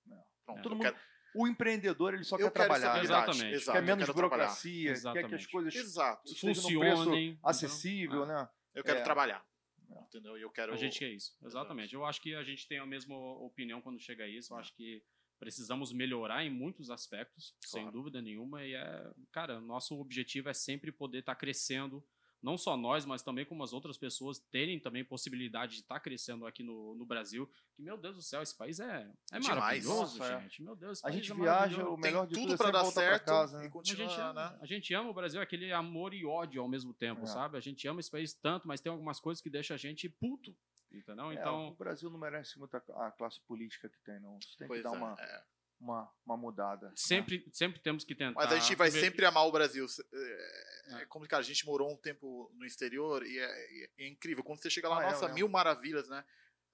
Não. 0.06 0.24
Pronto, 0.44 0.58
É. 0.58 0.62
Todo 0.62 0.72
mundo 0.76 0.82
quero, 0.84 0.96
O 1.36 1.48
empreendedor 1.48 2.14
ele 2.14 2.22
só 2.24 2.36
eu 2.36 2.50
quer 2.50 2.52
quero 2.52 2.54
trabalhar. 2.68 2.94
né? 2.96 3.02
estabilidade. 3.02 3.30
Exatamente. 3.30 3.54
Exato, 3.56 3.72
Quer 3.72 3.82
eu 3.82 3.96
menos 3.96 4.10
burocracia, 4.10 4.72
quer 4.72 4.84
que 4.84 4.90
as 4.92 4.98
Exatamente. 4.98 5.48
coisas 5.48 5.74
Exato. 5.74 6.34
Funcionem. 6.38 7.38
acessível, 7.42 8.24
então, 8.24 8.26
né? 8.42 8.48
Eu 8.74 8.84
quero 8.84 8.98
É. 8.98 9.02
trabalhar. 9.02 9.44
É. 9.90 10.00
Entendeu? 10.02 10.38
E 10.38 10.42
eu 10.42 10.50
quero. 10.50 10.72
A 10.72 10.76
gente 10.76 10.98
quer 10.98 11.10
isso, 11.10 11.36
exatamente. 11.44 11.92
Eu 11.94 12.04
acho 12.04 12.20
que 12.20 12.34
a 12.34 12.42
gente 12.44 12.66
tem 12.68 12.78
a 12.78 12.86
mesma 12.86 13.16
opinião 13.16 13.80
quando 13.82 13.98
chega 14.00 14.24
a 14.24 14.28
isso. 14.28 14.52
Eu 14.54 14.58
acho 14.58 14.72
que 14.74 15.02
precisamos 15.38 15.92
melhorar 15.92 16.44
em 16.44 16.50
muitos 16.50 16.88
aspectos, 16.90 17.54
sem 17.60 17.82
Claro. 17.82 17.92
dúvida 17.98 18.22
nenhuma. 18.22 18.64
E 18.64 18.74
é, 18.74 19.12
cara, 19.32 19.60
nosso 19.60 19.98
objetivo 20.00 20.48
é 20.48 20.54
sempre 20.54 20.90
poder 20.92 21.18
estar 21.18 21.34
crescendo, 21.34 22.02
não 22.44 22.58
só 22.58 22.76
nós, 22.76 23.06
mas 23.06 23.22
também 23.22 23.44
como 23.46 23.64
as 23.64 23.72
outras 23.72 23.96
pessoas 23.96 24.38
terem 24.52 24.78
também 24.78 25.02
possibilidade 25.04 25.76
de 25.76 25.80
estar 25.80 25.98
crescendo 25.98 26.46
aqui 26.46 26.62
no, 26.62 26.94
no 26.94 27.06
Brasil. 27.06 27.50
Que, 27.74 27.82
meu 27.82 27.96
Deus 27.96 28.16
do 28.16 28.22
céu, 28.22 28.42
esse 28.42 28.54
país 28.56 28.78
é, 28.80 29.10
é 29.32 29.38
Demais. 29.40 29.46
maravilhoso, 29.60 30.18
Nossa, 30.18 30.32
é. 30.34 30.40
gente. 30.42 30.62
Meu 30.62 30.76
Deus, 30.76 30.98
esse 30.98 31.06
A 31.06 31.08
país 31.10 31.16
gente 31.16 31.32
é 31.32 31.34
viaja, 31.34 31.54
maravilhoso. 31.54 31.90
o 31.90 31.94
Tem 31.94 32.02
melhor 32.02 32.26
de 32.26 32.34
tudo 32.34 32.42
tudo 32.42 32.54
é 32.54 32.56
pra 32.58 32.66
sempre 32.66 32.82
dar 32.82 32.92
certo 32.92 33.24
casa, 33.26 33.52
né? 33.56 33.58
e 33.58 33.60
A 33.60 33.64
gente, 33.64 33.72
continuar, 33.72 34.30
ama, 34.30 34.50
né? 34.50 34.58
a 34.60 34.66
gente 34.66 34.94
ama 34.94 35.10
o 35.10 35.14
Brasil, 35.14 35.40
aquele 35.40 35.72
amor 35.72 36.12
e 36.12 36.24
ódio 36.26 36.60
ao 36.60 36.68
mesmo 36.68 36.92
tempo, 36.92 37.22
É. 37.22 37.26
sabe? 37.26 37.56
A 37.56 37.60
gente 37.60 37.88
ama 37.88 38.00
esse 38.00 38.10
país 38.10 38.34
tanto, 38.34 38.68
mas 38.68 38.80
tem 38.80 38.92
algumas 38.92 39.18
coisas 39.18 39.40
que 39.42 39.48
deixam 39.48 39.74
a 39.74 39.78
gente 39.78 40.06
puto, 40.08 40.54
entendeu? 40.92 41.30
É, 41.30 41.34
Então, 41.34 41.68
o 41.68 41.74
Brasil 41.74 42.10
não 42.10 42.18
merece 42.18 42.58
muito 42.58 42.76
a, 42.76 43.06
a 43.06 43.10
classe 43.12 43.40
política 43.48 43.88
que 43.88 43.98
tem, 44.04 44.20
não. 44.20 44.38
Isso 44.38 44.54
tem 44.58 44.68
Pois 44.68 44.82
que 44.82 44.84
dar 44.88 44.94
é, 44.94 44.98
uma, 44.98 45.16
é. 45.18 45.42
uma, 45.80 46.12
uma 46.26 46.36
mudada. 46.36 46.88
né? 46.88 46.92
sempre, 46.94 47.48
sempre 47.52 47.80
temos 47.80 48.04
que 48.04 48.14
tentar. 48.14 48.34
Mas 48.34 48.52
a 48.52 48.58
gente 48.58 48.74
vai 48.76 48.90
ver- 48.90 49.00
sempre 49.00 49.24
amar 49.24 49.46
o 49.46 49.50
Brasil. 49.52 49.86
É, 50.88 51.02
é 51.02 51.06
complicado. 51.06 51.40
A 51.40 51.44
gente 51.44 51.64
morou 51.66 51.90
um 51.92 51.96
tempo 51.96 52.50
no 52.54 52.64
exterior 52.64 53.24
e 53.26 53.38
é, 53.38 53.84
é 53.98 54.06
incrível. 54.08 54.42
Quando 54.44 54.60
você 54.62 54.70
chega 54.70 54.88
lá, 54.88 55.00
Ah, 55.00 55.04
é, 55.04 55.10
nossa, 55.10 55.26
é. 55.26 55.32
mil 55.32 55.48
maravilhas, 55.48 56.08
né? 56.08 56.24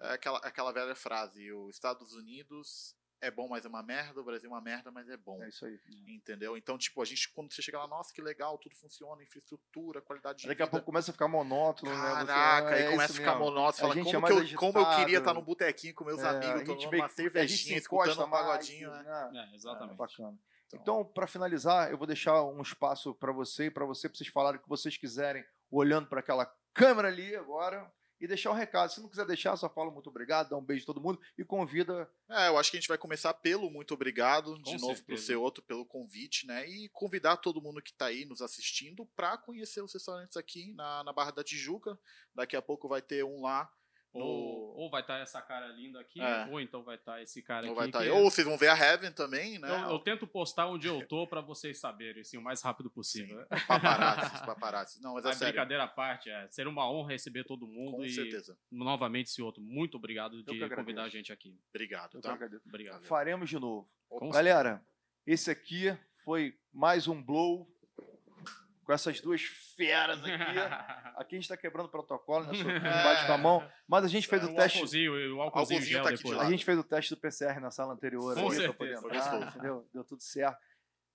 É 0.00 0.12
aquela, 0.12 0.38
aquela 0.38 0.72
velha 0.72 0.94
frase: 0.94 1.52
os 1.52 1.74
Estados 1.76 2.14
Unidos 2.14 2.96
é 3.22 3.30
bom, 3.30 3.46
mas 3.48 3.66
é 3.66 3.68
uma 3.68 3.82
merda, 3.82 4.18
o 4.18 4.24
Brasil 4.24 4.48
é 4.48 4.52
uma 4.54 4.62
merda, 4.62 4.90
mas 4.90 5.06
é 5.10 5.16
bom. 5.18 5.42
É 5.42 5.48
isso 5.50 5.66
aí. 5.66 5.78
Entendeu? 6.08 6.56
Então, 6.56 6.78
tipo, 6.78 7.02
a 7.02 7.04
gente, 7.04 7.30
quando 7.32 7.52
você 7.52 7.60
chega 7.60 7.78
lá, 7.78 7.86
nossa, 7.86 8.10
que 8.14 8.22
legal, 8.22 8.56
tudo 8.56 8.74
funciona, 8.76 9.22
infraestrutura, 9.22 10.00
qualidade 10.00 10.38
de 10.40 10.48
Daqui 10.48 10.62
a 10.62 10.64
vida. 10.64 10.70
pouco 10.70 10.86
começa 10.86 11.10
a 11.10 11.12
ficar 11.12 11.28
monótono, 11.28 11.90
né? 11.90 11.96
Você- 11.96 12.26
Caraca, 12.26 12.74
aí 12.74 12.82
é 12.84 12.90
começa 12.90 13.12
a 13.12 13.16
ficar 13.16 13.32
mesmo. 13.32 13.44
monótono. 13.44 13.72
Você 13.74 13.80
A 13.80 13.82
fala, 13.82 13.94
gente 13.94 14.08
é 14.08 14.12
como, 14.14 14.26
que 14.26 14.32
eu, 14.54 14.58
como 14.58 14.78
eu 14.78 14.96
queria 14.96 15.18
estar 15.18 15.34
no 15.34 15.42
botequinho 15.42 15.94
com 15.94 16.04
meus 16.04 16.18
É, 16.22 16.26
a 16.26 16.30
amigos, 16.30 16.62
tomando 16.64 16.94
uma 16.96 17.04
a 17.04 17.08
cervejinha, 17.10 17.76
escutando 17.76 18.24
um 18.24 18.30
pagodinho, 18.30 18.90
né? 18.90 19.02
né? 19.32 19.48
É, 19.52 19.54
exatamente. 19.54 19.92
É, 19.92 19.96
bacana. 19.96 20.38
Então- 20.72 20.80
Então, 21.00 21.04
para 21.04 21.26
finalizar, 21.26 21.90
eu 21.90 21.98
vou 21.98 22.06
deixar 22.06 22.42
um 22.44 22.62
espaço 22.62 23.14
para 23.14 23.32
você 23.32 23.66
e 23.66 23.70
para 23.70 23.84
você, 23.84 24.08
para 24.08 24.16
vocês 24.16 24.28
falarem 24.30 24.58
o 24.60 24.62
que 24.62 24.68
vocês 24.68 24.96
quiserem, 24.96 25.44
olhando 25.70 26.06
para 26.08 26.20
aquela 26.20 26.46
câmera 26.72 27.08
ali 27.08 27.34
agora, 27.34 27.92
e 28.20 28.26
deixar 28.28 28.50
um 28.50 28.54
recado. 28.54 28.90
Se 28.92 29.00
não 29.00 29.08
quiser 29.08 29.24
deixar, 29.24 29.56
só 29.56 29.66
fala 29.68 29.90
muito 29.90 30.10
obrigado, 30.10 30.50
dá 30.50 30.56
um 30.56 30.62
beijo 30.62 30.82
em 30.82 30.86
todo 30.86 31.00
mundo 31.00 31.18
e 31.38 31.42
convida. 31.44 32.06
É, 32.28 32.48
eu 32.48 32.58
acho 32.58 32.70
que 32.70 32.76
a 32.76 32.80
gente 32.80 32.88
vai 32.88 32.98
começar 32.98 33.32
pelo 33.32 33.70
muito 33.70 33.94
obrigado, 33.94 34.58
de 34.58 34.72
Com 34.76 34.78
novo 34.78 34.94
certeza. 34.96 35.22
seu 35.24 35.42
outro, 35.42 35.62
pelo 35.62 35.86
convite, 35.86 36.46
né? 36.46 36.68
E 36.68 36.90
convidar 36.90 37.38
todo 37.38 37.62
mundo 37.62 37.80
que 37.80 37.94
tá 37.94 38.06
aí 38.06 38.26
nos 38.26 38.42
assistindo 38.42 39.06
para 39.16 39.38
conhecer 39.38 39.80
os 39.82 39.94
restaurantes 39.94 40.36
aqui 40.36 40.70
na, 40.74 41.02
na 41.02 41.14
Barra 41.14 41.30
da 41.30 41.42
Tijuca. 41.42 41.98
Daqui 42.34 42.54
a 42.56 42.60
pouco 42.62 42.86
vai 42.88 43.00
ter 43.00 43.24
um 43.24 43.40
lá. 43.40 43.72
Ou, 44.12 44.76
ou 44.76 44.90
vai 44.90 45.02
estar 45.02 45.18
essa 45.18 45.40
cara 45.40 45.68
linda 45.68 46.00
aqui, 46.00 46.20
É. 46.20 46.46
ou 46.46 46.60
então 46.60 46.82
vai 46.82 46.96
estar 46.96 47.22
esse 47.22 47.40
cara 47.42 47.64
Ou, 47.66 47.78
aqui. 47.78 47.92
vai 47.92 48.06
tá. 48.08 48.12
Ou 48.12 48.28
vocês 48.30 48.44
vão 48.46 48.58
ver 48.58 48.68
a 48.68 48.76
Heaven 48.76 49.12
também, 49.12 49.58
né? 49.58 49.68
eu, 49.84 49.90
eu 49.90 49.98
tento 50.00 50.26
postar 50.26 50.66
onde 50.66 50.88
eu 50.88 51.06
tô 51.06 51.26
pra 51.28 51.40
vocês 51.40 51.78
saberem, 51.78 52.22
assim, 52.22 52.36
o 52.36 52.42
mais 52.42 52.60
rápido 52.60 52.90
possível. 52.90 53.44
Paparazzi, 53.68 54.44
paparazzi. 54.44 55.02
Não, 55.02 55.14
mas 55.14 55.40
é 55.40 55.44
brincadeira 55.46 55.84
à 55.84 55.88
parte, 55.88 56.28
é 56.28 56.48
ser 56.50 56.66
uma 56.66 56.90
honra 56.90 57.10
receber 57.12 57.44
todo 57.44 57.66
mundo 57.68 57.98
Com 57.98 58.04
e 58.04 58.10
certeza. 58.10 58.58
novamente 58.70 59.28
esse 59.28 59.40
outro. 59.42 59.62
Muito 59.62 59.96
obrigado 59.96 60.42
de 60.42 60.68
convidar 60.70 61.04
a 61.04 61.08
gente 61.08 61.32
aqui. 61.32 61.56
Obrigado, 61.72 62.16
Eu 62.16 62.20
tá? 62.20 62.36
Obrigado. 62.66 63.02
Faremos 63.04 63.48
de 63.48 63.58
novo. 63.58 63.88
Com 64.08 64.28
Galera, 64.30 64.84
esse 65.24 65.50
aqui 65.52 65.96
foi 66.24 66.58
mais 66.72 67.06
um 67.06 67.22
blow 67.22 67.68
com 68.90 68.94
essas 68.94 69.20
duas 69.20 69.42
feras 69.76 70.18
aqui. 70.18 70.30
Aqui 71.16 71.36
a 71.36 71.38
gente 71.38 71.44
está 71.44 71.56
quebrando 71.56 71.88
protocolo, 71.88 72.46
né? 72.46 72.52
Bate 73.04 73.26
com 73.26 73.32
a 73.32 73.38
mão. 73.38 73.70
Mas 73.86 74.04
a 74.04 74.08
gente 74.08 74.26
fez 74.26 74.42
o 74.42 74.50
o 74.50 74.54
teste. 74.56 74.78
álcoolzinho, 74.78 75.36
o 75.36 75.42
álcoolzinho 75.42 76.02
tá 76.02 76.08
aqui. 76.08 76.34
A 76.34 76.50
gente 76.50 76.64
fez 76.64 76.78
o 76.78 76.82
teste 76.82 77.14
do 77.14 77.20
PCR 77.20 77.60
na 77.60 77.70
sala 77.70 77.92
anterior. 77.92 78.34
Com 78.34 78.50
aí, 78.50 78.56
certeza. 78.56 79.06
entrar, 79.06 79.48
entendeu? 79.48 79.88
Deu 79.92 80.02
tudo 80.02 80.22
certo. 80.22 80.58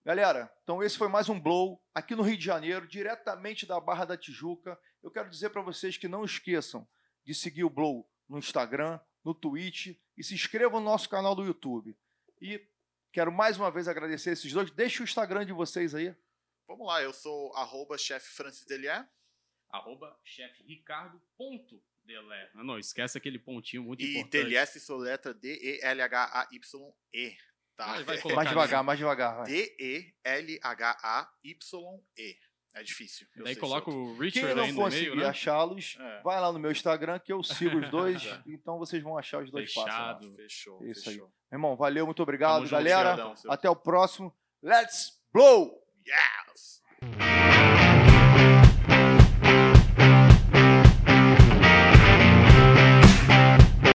Galera, 0.06 0.50
então 0.64 0.82
esse 0.82 0.98
foi 0.98 1.10
mais 1.10 1.28
um 1.28 1.38
Blow 1.38 1.82
aqui 1.94 2.16
no 2.16 2.22
Rio 2.22 2.38
de 2.38 2.46
Janeiro, 2.46 2.88
diretamente 2.88 3.66
da 3.66 3.78
Barra 3.80 4.06
da 4.06 4.16
Tijuca. 4.16 4.80
Eu 5.04 5.12
quero 5.12 5.30
dizer 5.30 5.50
para 5.50 5.62
vocês 5.62 5.98
que 5.98 6.08
não 6.08 6.24
esqueçam 6.24 6.88
de 7.26 7.34
seguir 7.34 7.66
o 7.66 7.70
Blow 7.70 8.08
no 8.30 8.38
Instagram, 8.38 9.00
no 9.24 9.34
Twitch 9.34 9.98
e 10.16 10.24
se 10.24 10.34
inscrevam 10.34 10.80
no 10.80 10.86
nosso 10.86 11.10
canal 11.10 11.36
do 11.36 11.44
YouTube. 11.44 11.98
E 12.40 12.62
quero 13.12 13.32
mais 13.34 13.58
uma 13.58 13.70
vez 13.70 13.90
agradecer 13.90 14.30
esses 14.32 14.54
dois. 14.54 14.72
Deixa 14.72 15.02
o 15.02 15.04
Instagram 15.04 15.46
de 15.46 15.52
vocês 15.52 15.94
aí. 15.94 16.16
Vamos 16.68 16.88
lá, 16.88 17.02
eu 17.02 17.14
sou 17.14 17.54
arroba 17.56 17.98
chefe 17.98 18.28
Francis 18.34 18.66
Delier. 18.66 19.08
Arroba 19.70 20.18
chefe 20.24 20.64
Ricardo 20.64 21.22
ponto 21.38 21.82
Delé. 22.04 22.50
Não, 22.54 22.64
não, 22.64 22.80
esquece 22.80 23.18
aquele 23.18 23.40
pontinho 23.40 23.84
muito 23.84 24.02
E 24.04 24.12
importante. 24.12 24.32
Delier 24.32 24.68
se 24.68 24.80
sua 24.80 24.98
letra 24.98 25.34
D-E-L-H-A-Y-E. 25.34 27.38
Tá? 27.76 27.96
Ah, 27.96 28.06
Mais 28.36 28.50
devagar, 28.50 28.84
mais 28.84 29.00
devagar. 29.00 29.48
D-E-L-H-A-Y-E. 31.06 32.38
É 32.78 32.84
difícil. 32.84 33.26
eu 33.36 33.46
Daí 33.46 33.56
coloca 33.56 33.90
o 33.90 34.18
Richard 34.18 34.48
Quem 34.48 34.56
não 34.56 34.64
aí 34.66 34.72
no 34.74 34.82
conseguir 34.82 35.04
meio, 35.12 35.16
né? 35.16 35.26
achá-los, 35.28 35.96
É. 35.98 36.22
vai 36.22 36.42
lá 36.42 36.52
no 36.52 36.60
meu 36.60 36.72
Instagram 36.72 37.18
que 37.20 37.32
eu 37.32 37.42
sigo 37.42 37.78
os 37.80 37.90
dois. 37.90 38.22
É. 38.26 38.44
então 38.48 38.78
vocês 38.78 39.02
vão 39.02 39.18
achar 39.18 39.42
os 39.42 39.50
dois 39.50 39.74
passos. 39.74 39.90
Fechado. 39.90 40.36
Fechou, 40.36 40.86
Isso 40.86 41.08
aí. 41.10 41.16
fechou. 41.16 41.28
Meu 41.50 41.58
irmão, 41.58 41.78
valeu, 41.78 42.06
muito 42.06 42.22
obrigado, 42.22 42.56
Tamo 42.56 42.66
junto, 42.68 42.78
galera. 42.84 43.36
Seu- 43.38 43.50
Até 43.52 43.70
o 43.70 43.76
próximo. 43.78 44.36
Let's 44.62 45.22
blow! 45.34 45.85
Yes! 46.06 46.75